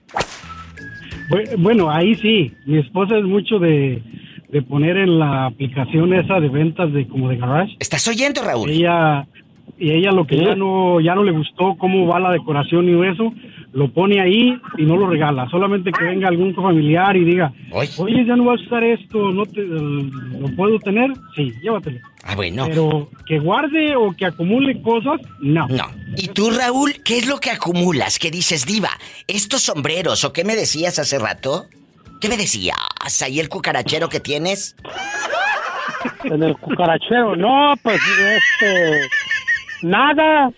Bueno, 1.57 1.89
ahí 1.89 2.15
sí. 2.15 2.53
Mi 2.65 2.79
esposa 2.79 3.17
es 3.17 3.23
mucho 3.23 3.57
de 3.57 4.01
de 4.49 4.61
poner 4.61 4.97
en 4.97 5.19
la 5.19 5.47
aplicación 5.47 6.13
esa 6.13 6.39
de 6.39 6.49
ventas 6.49 6.91
de 6.93 7.07
como 7.07 7.29
de 7.29 7.37
garage. 7.37 7.75
¿Estás 7.79 8.07
oyendo, 8.07 8.43
Raúl? 8.43 8.69
Ella 8.69 9.27
y 9.77 9.91
ella 9.91 10.11
lo 10.11 10.25
que 10.25 10.37
ya 10.37 10.55
no 10.55 11.01
ya 11.01 11.15
no 11.15 11.23
le 11.23 11.31
gustó 11.31 11.75
cómo 11.77 12.07
va 12.07 12.19
la 12.19 12.31
decoración 12.31 12.87
y 12.87 13.07
eso, 13.07 13.33
lo 13.73 13.91
pone 13.91 14.21
ahí 14.21 14.57
y 14.77 14.83
no 14.83 14.95
lo 14.95 15.07
regala. 15.07 15.49
Solamente 15.49 15.91
que 15.91 16.05
venga 16.05 16.29
algún 16.29 16.55
familiar 16.55 17.17
y 17.17 17.25
diga, 17.25 17.51
oye, 17.97 18.25
ya 18.25 18.35
no 18.37 18.45
vas 18.45 18.61
a 18.61 18.63
usar 18.63 18.83
esto, 18.85 19.31
no 19.31 19.45
te, 19.45 19.61
lo 19.61 20.47
puedo 20.55 20.79
tener, 20.79 21.11
sí, 21.35 21.51
llévatelo. 21.61 21.99
Ah, 22.23 22.35
bueno. 22.35 22.65
Pero 22.67 23.09
que 23.25 23.37
guarde 23.39 23.95
o 23.97 24.13
que 24.13 24.25
acumule 24.25 24.81
cosas, 24.81 25.19
no. 25.41 25.67
No. 25.67 25.85
¿Y 26.15 26.29
tú, 26.29 26.51
Raúl, 26.51 26.93
qué 27.03 27.17
es 27.17 27.27
lo 27.27 27.39
que 27.39 27.51
acumulas? 27.51 28.17
¿Qué 28.17 28.31
dices, 28.31 28.65
diva? 28.65 28.91
¿Estos 29.27 29.63
sombreros 29.63 30.23
o 30.23 30.31
qué 30.31 30.45
me 30.45 30.55
decías 30.55 30.97
hace 30.97 31.19
rato? 31.19 31.65
¿Qué 32.25 32.29
me 32.29 32.37
decías? 32.37 32.75
¿Ahí 33.21 33.39
el 33.39 33.49
cucarachero 33.49 34.09
que 34.09 34.19
tienes? 34.19 34.75
En 36.23 36.41
el 36.41 36.57
cucarachero, 36.57 37.35
no, 37.35 37.75
pues 37.83 38.01
este. 38.01 39.07
Nada. 39.83 40.49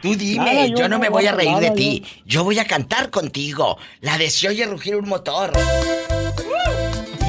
Tú 0.00 0.14
dime, 0.14 0.72
yo, 0.74 0.88
no 0.88 0.98
me 0.98 1.10
voy 1.10 1.26
a 1.26 1.32
reír 1.32 1.58
de 1.58 1.72
ti. 1.72 2.06
Yo... 2.24 2.42
voy 2.42 2.58
a 2.58 2.64
cantar 2.66 3.10
contigo. 3.10 3.76
La 4.00 4.16
de 4.16 4.30
se 4.30 4.48
oye 4.48 4.64
rugir 4.64 4.96
un 4.96 5.10
motor. 5.10 5.52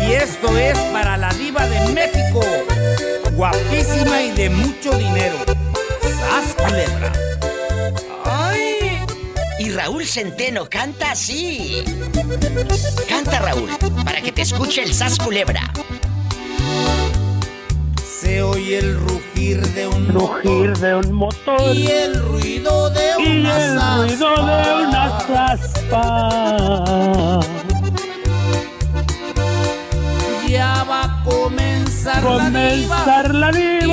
Y 0.08 0.14
esto 0.14 0.58
es 0.58 0.80
para 0.94 1.18
la 1.18 1.34
diva 1.34 1.68
de 1.68 1.92
México. 1.92 2.40
Guapísima 3.34 4.22
y 4.22 4.32
de 4.32 4.50
mucho 4.52 4.98
dinero. 4.98 5.36
¡Sas 6.02 6.56
culebra! 6.56 7.35
Y 9.66 9.72
Raúl 9.72 10.06
Centeno 10.06 10.70
canta 10.70 11.14
así. 11.14 11.84
Canta 13.10 13.40
Raúl, 13.40 13.68
para 14.04 14.22
que 14.22 14.32
te 14.32 14.44
escuche 14.44 14.84
el 14.84 14.94
sas 14.94 15.18
culebra. 15.18 15.74
Se 18.22 18.44
oye 18.44 18.78
el 18.78 18.96
rugir 19.00 19.66
de 19.74 19.88
un 19.88 20.08
rugir 20.10 20.70
motor, 20.70 20.78
de 20.78 20.96
un 20.96 21.12
motor 21.14 21.76
y 21.76 21.88
el 21.88 22.16
ruido 22.22 22.92
de 22.92 23.02
y 23.18 23.40
una 23.40 23.66
el 23.66 24.08
ruido 24.08 24.36
de 24.36 24.86
una 24.86 25.18
aspas. 25.50 27.48
Ya 30.48 30.84
va 30.84 31.06
a 31.06 31.24
comenzar, 31.24 32.22
comenzar 32.22 33.34
la 33.34 33.52
diva, 33.52 33.84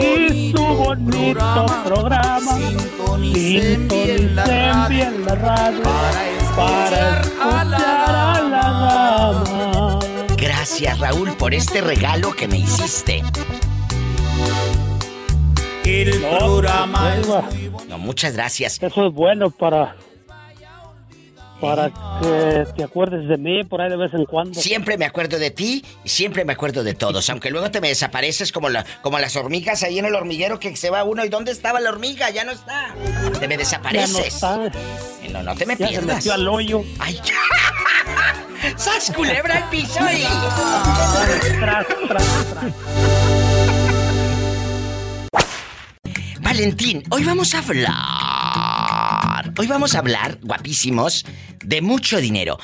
y 0.00 0.52
su 0.52 0.62
bonito, 0.62 1.66
programa, 1.84 2.56
sintonicen 2.56 3.88
bien 3.88 4.34
la 4.34 5.34
radio, 5.34 5.82
para 5.82 6.30
escuchar, 6.30 7.22
a, 7.40 7.64
la 7.64 8.48
dama. 8.50 9.98
Gracias 10.36 10.98
Raúl 10.98 11.32
por 11.36 11.54
este 11.54 11.80
regalo 11.80 12.32
que 12.32 12.48
me 12.48 12.58
hiciste. 12.58 13.22
El 15.84 16.20
programa 16.20 17.16
es 17.16 17.26
No 17.88 17.98
muchas 17.98 18.34
gracias. 18.34 18.78
Eso 18.80 19.06
es 19.06 19.12
bueno 19.12 19.50
para 19.50 19.96
para 21.62 21.90
que 22.20 22.66
te 22.76 22.82
acuerdes 22.82 23.28
de 23.28 23.38
mí 23.38 23.62
por 23.62 23.80
ahí 23.80 23.88
de 23.88 23.96
vez 23.96 24.12
en 24.12 24.24
cuando. 24.26 24.60
Siempre 24.60 24.98
me 24.98 25.04
acuerdo 25.04 25.38
de 25.38 25.52
ti 25.52 25.84
y 26.04 26.08
siempre 26.08 26.44
me 26.44 26.52
acuerdo 26.52 26.82
de 26.82 26.94
todos, 26.94 27.30
aunque 27.30 27.50
luego 27.50 27.70
te 27.70 27.80
me 27.80 27.88
desapareces 27.88 28.50
como, 28.50 28.68
la, 28.68 28.84
como 29.00 29.20
las 29.20 29.36
hormigas 29.36 29.84
ahí 29.84 30.00
en 30.00 30.06
el 30.06 30.14
hormiguero 30.16 30.58
que 30.58 30.76
se 30.76 30.90
va 30.90 31.04
uno 31.04 31.24
y 31.24 31.28
¿dónde 31.28 31.52
estaba 31.52 31.78
la 31.78 31.90
hormiga? 31.90 32.30
Ya 32.30 32.44
no 32.44 32.50
está. 32.50 32.94
Te 33.38 33.46
me 33.46 33.56
desapareces. 33.56 34.40
Ya 34.40 34.56
no, 34.56 34.66
está. 34.66 34.78
no, 35.30 35.42
no 35.44 35.54
te 35.54 35.64
me 35.64 35.76
pierdas. 35.76 36.00
Se 36.02 36.14
metió 36.14 36.32
al 36.34 36.48
hoyo. 36.48 36.82
Ay, 36.98 37.20
¡Sas 38.76 39.12
culebra 39.14 39.58
al 39.58 39.70
piso 39.70 40.00
y... 40.12 40.24
tras, 41.60 41.86
tras, 42.08 42.26
tras. 42.50 42.72
Valentín, 46.40 47.04
hoy 47.10 47.24
vamos 47.24 47.54
a 47.54 47.58
hablar. 47.60 48.81
Hoy 49.58 49.66
vamos 49.66 49.94
a 49.94 49.98
hablar, 49.98 50.38
guapísimos, 50.42 51.24
de 51.64 51.80
mucho 51.80 52.18
dinero. 52.18 52.58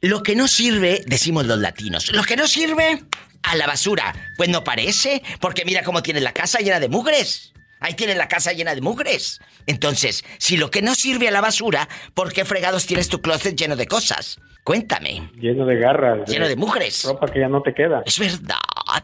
Lo 0.00 0.22
que 0.22 0.36
no 0.36 0.48
sirve, 0.48 1.02
decimos 1.06 1.46
los 1.46 1.58
latinos, 1.58 2.12
lo 2.12 2.22
que 2.22 2.36
no 2.36 2.46
sirve, 2.46 3.02
a 3.42 3.56
la 3.56 3.66
basura. 3.66 4.14
Pues 4.36 4.48
no 4.48 4.64
parece, 4.64 5.22
porque 5.40 5.64
mira 5.64 5.82
cómo 5.82 6.02
tiene 6.02 6.20
la 6.20 6.32
casa 6.32 6.58
llena 6.58 6.80
de 6.80 6.88
mugres. 6.88 7.52
Ahí 7.80 7.94
tiene 7.94 8.14
la 8.14 8.28
casa 8.28 8.52
llena 8.52 8.74
de 8.74 8.80
mugres. 8.80 9.40
Entonces, 9.66 10.24
si 10.38 10.56
lo 10.56 10.70
que 10.70 10.82
no 10.82 10.94
sirve 10.94 11.28
a 11.28 11.30
la 11.30 11.40
basura, 11.40 11.88
¿por 12.14 12.32
qué 12.32 12.44
fregados 12.44 12.86
tienes 12.86 13.08
tu 13.08 13.20
closet 13.20 13.56
lleno 13.56 13.76
de 13.76 13.86
cosas? 13.86 14.38
Cuéntame. 14.64 15.30
Lleno 15.40 15.66
de 15.66 15.76
garras. 15.78 16.28
Lleno 16.28 16.48
de 16.48 16.56
mugres. 16.56 17.04
Ropa 17.04 17.26
que 17.28 17.40
ya 17.40 17.48
no 17.48 17.62
te 17.62 17.74
queda. 17.74 18.02
Es 18.04 18.18
verdad, 18.18 18.56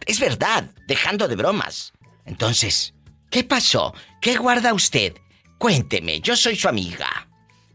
es 0.06 0.18
verdad. 0.18 0.64
Dejando 0.89 1.28
de 1.28 1.36
bromas. 1.36 1.93
Entonces, 2.24 2.94
¿Qué 3.32 3.44
pasó? 3.44 3.94
¿Qué 4.20 4.36
guarda 4.36 4.74
usted? 4.74 5.14
Cuénteme, 5.62 6.18
yo 6.18 6.34
soy 6.34 6.56
su 6.56 6.68
amiga. 6.68 7.06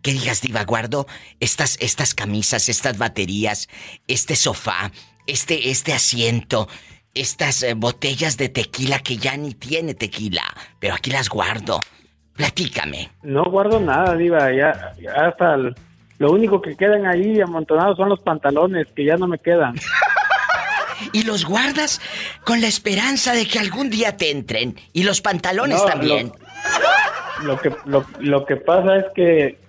Que 0.01 0.11
digas, 0.11 0.41
Diva, 0.41 0.65
guardo 0.65 1.07
estas, 1.39 1.77
estas 1.79 2.13
camisas, 2.13 2.67
estas 2.67 2.97
baterías, 2.97 3.69
este 4.09 4.35
sofá, 4.35 4.91
este, 5.25 5.69
este 5.69 5.93
asiento, 5.93 6.67
estas 7.13 7.63
eh, 7.63 7.75
botellas 7.75 8.35
de 8.35 8.49
tequila 8.49 8.99
que 8.99 9.15
ya 9.15 9.37
ni 9.37 9.53
tiene 9.53 9.93
tequila, 9.93 10.43
pero 10.79 10.95
aquí 10.95 11.11
las 11.11 11.29
guardo. 11.29 11.79
Platícame. 12.33 13.09
No 13.23 13.45
guardo 13.45 13.79
nada, 13.79 14.17
Diva, 14.17 14.51
ya, 14.53 14.93
hasta 15.15 15.55
lo 15.55 16.31
único 16.33 16.61
que 16.61 16.75
quedan 16.75 17.05
ahí 17.05 17.39
amontonados 17.39 17.95
son 17.95 18.09
los 18.09 18.19
pantalones, 18.19 18.87
que 18.93 19.05
ya 19.05 19.15
no 19.15 19.29
me 19.29 19.37
quedan. 19.37 19.75
y 21.13 21.23
los 21.23 21.45
guardas 21.45 22.01
con 22.43 22.59
la 22.59 22.67
esperanza 22.67 23.31
de 23.31 23.47
que 23.47 23.59
algún 23.59 23.89
día 23.89 24.17
te 24.17 24.31
entren. 24.31 24.75
Y 24.91 25.03
los 25.03 25.21
pantalones 25.21 25.85
también. 25.85 26.33
Lo, 27.43 27.59
que, 27.59 27.71
lo, 28.19 28.45
que 28.45 28.55
pasa 28.57 28.97
es 28.97 29.05
que 29.13 29.59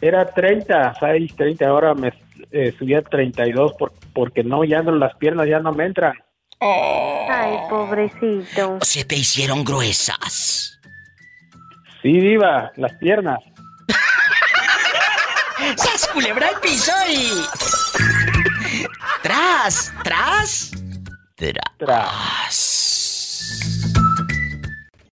era 0.00 0.26
30, 0.26 0.94
6, 0.98 1.36
30, 1.36 1.66
ahora 1.66 1.94
me 1.94 2.12
eh, 2.50 2.74
subí 2.76 2.94
a 2.94 3.02
32 3.02 3.74
por, 3.74 3.92
porque 4.12 4.42
no, 4.42 4.64
ya 4.64 4.82
no, 4.82 4.92
las 4.92 5.14
piernas 5.16 5.48
ya 5.48 5.60
no 5.60 5.72
me 5.72 5.86
entran. 5.86 6.14
Ay, 6.60 7.58
pobrecito. 7.68 8.78
Se 8.82 9.04
te 9.04 9.16
hicieron 9.16 9.64
gruesas. 9.64 10.78
Sí, 12.02 12.12
viva, 12.12 12.72
las 12.76 12.92
piernas. 12.94 13.38
¡Sas 15.76 16.08
culebra 16.12 16.48
el 16.48 16.60
piso 16.60 16.92
y... 17.08 17.44
¡Tras! 19.22 19.92
¡Tras! 20.02 20.72
Tras. 21.36 22.61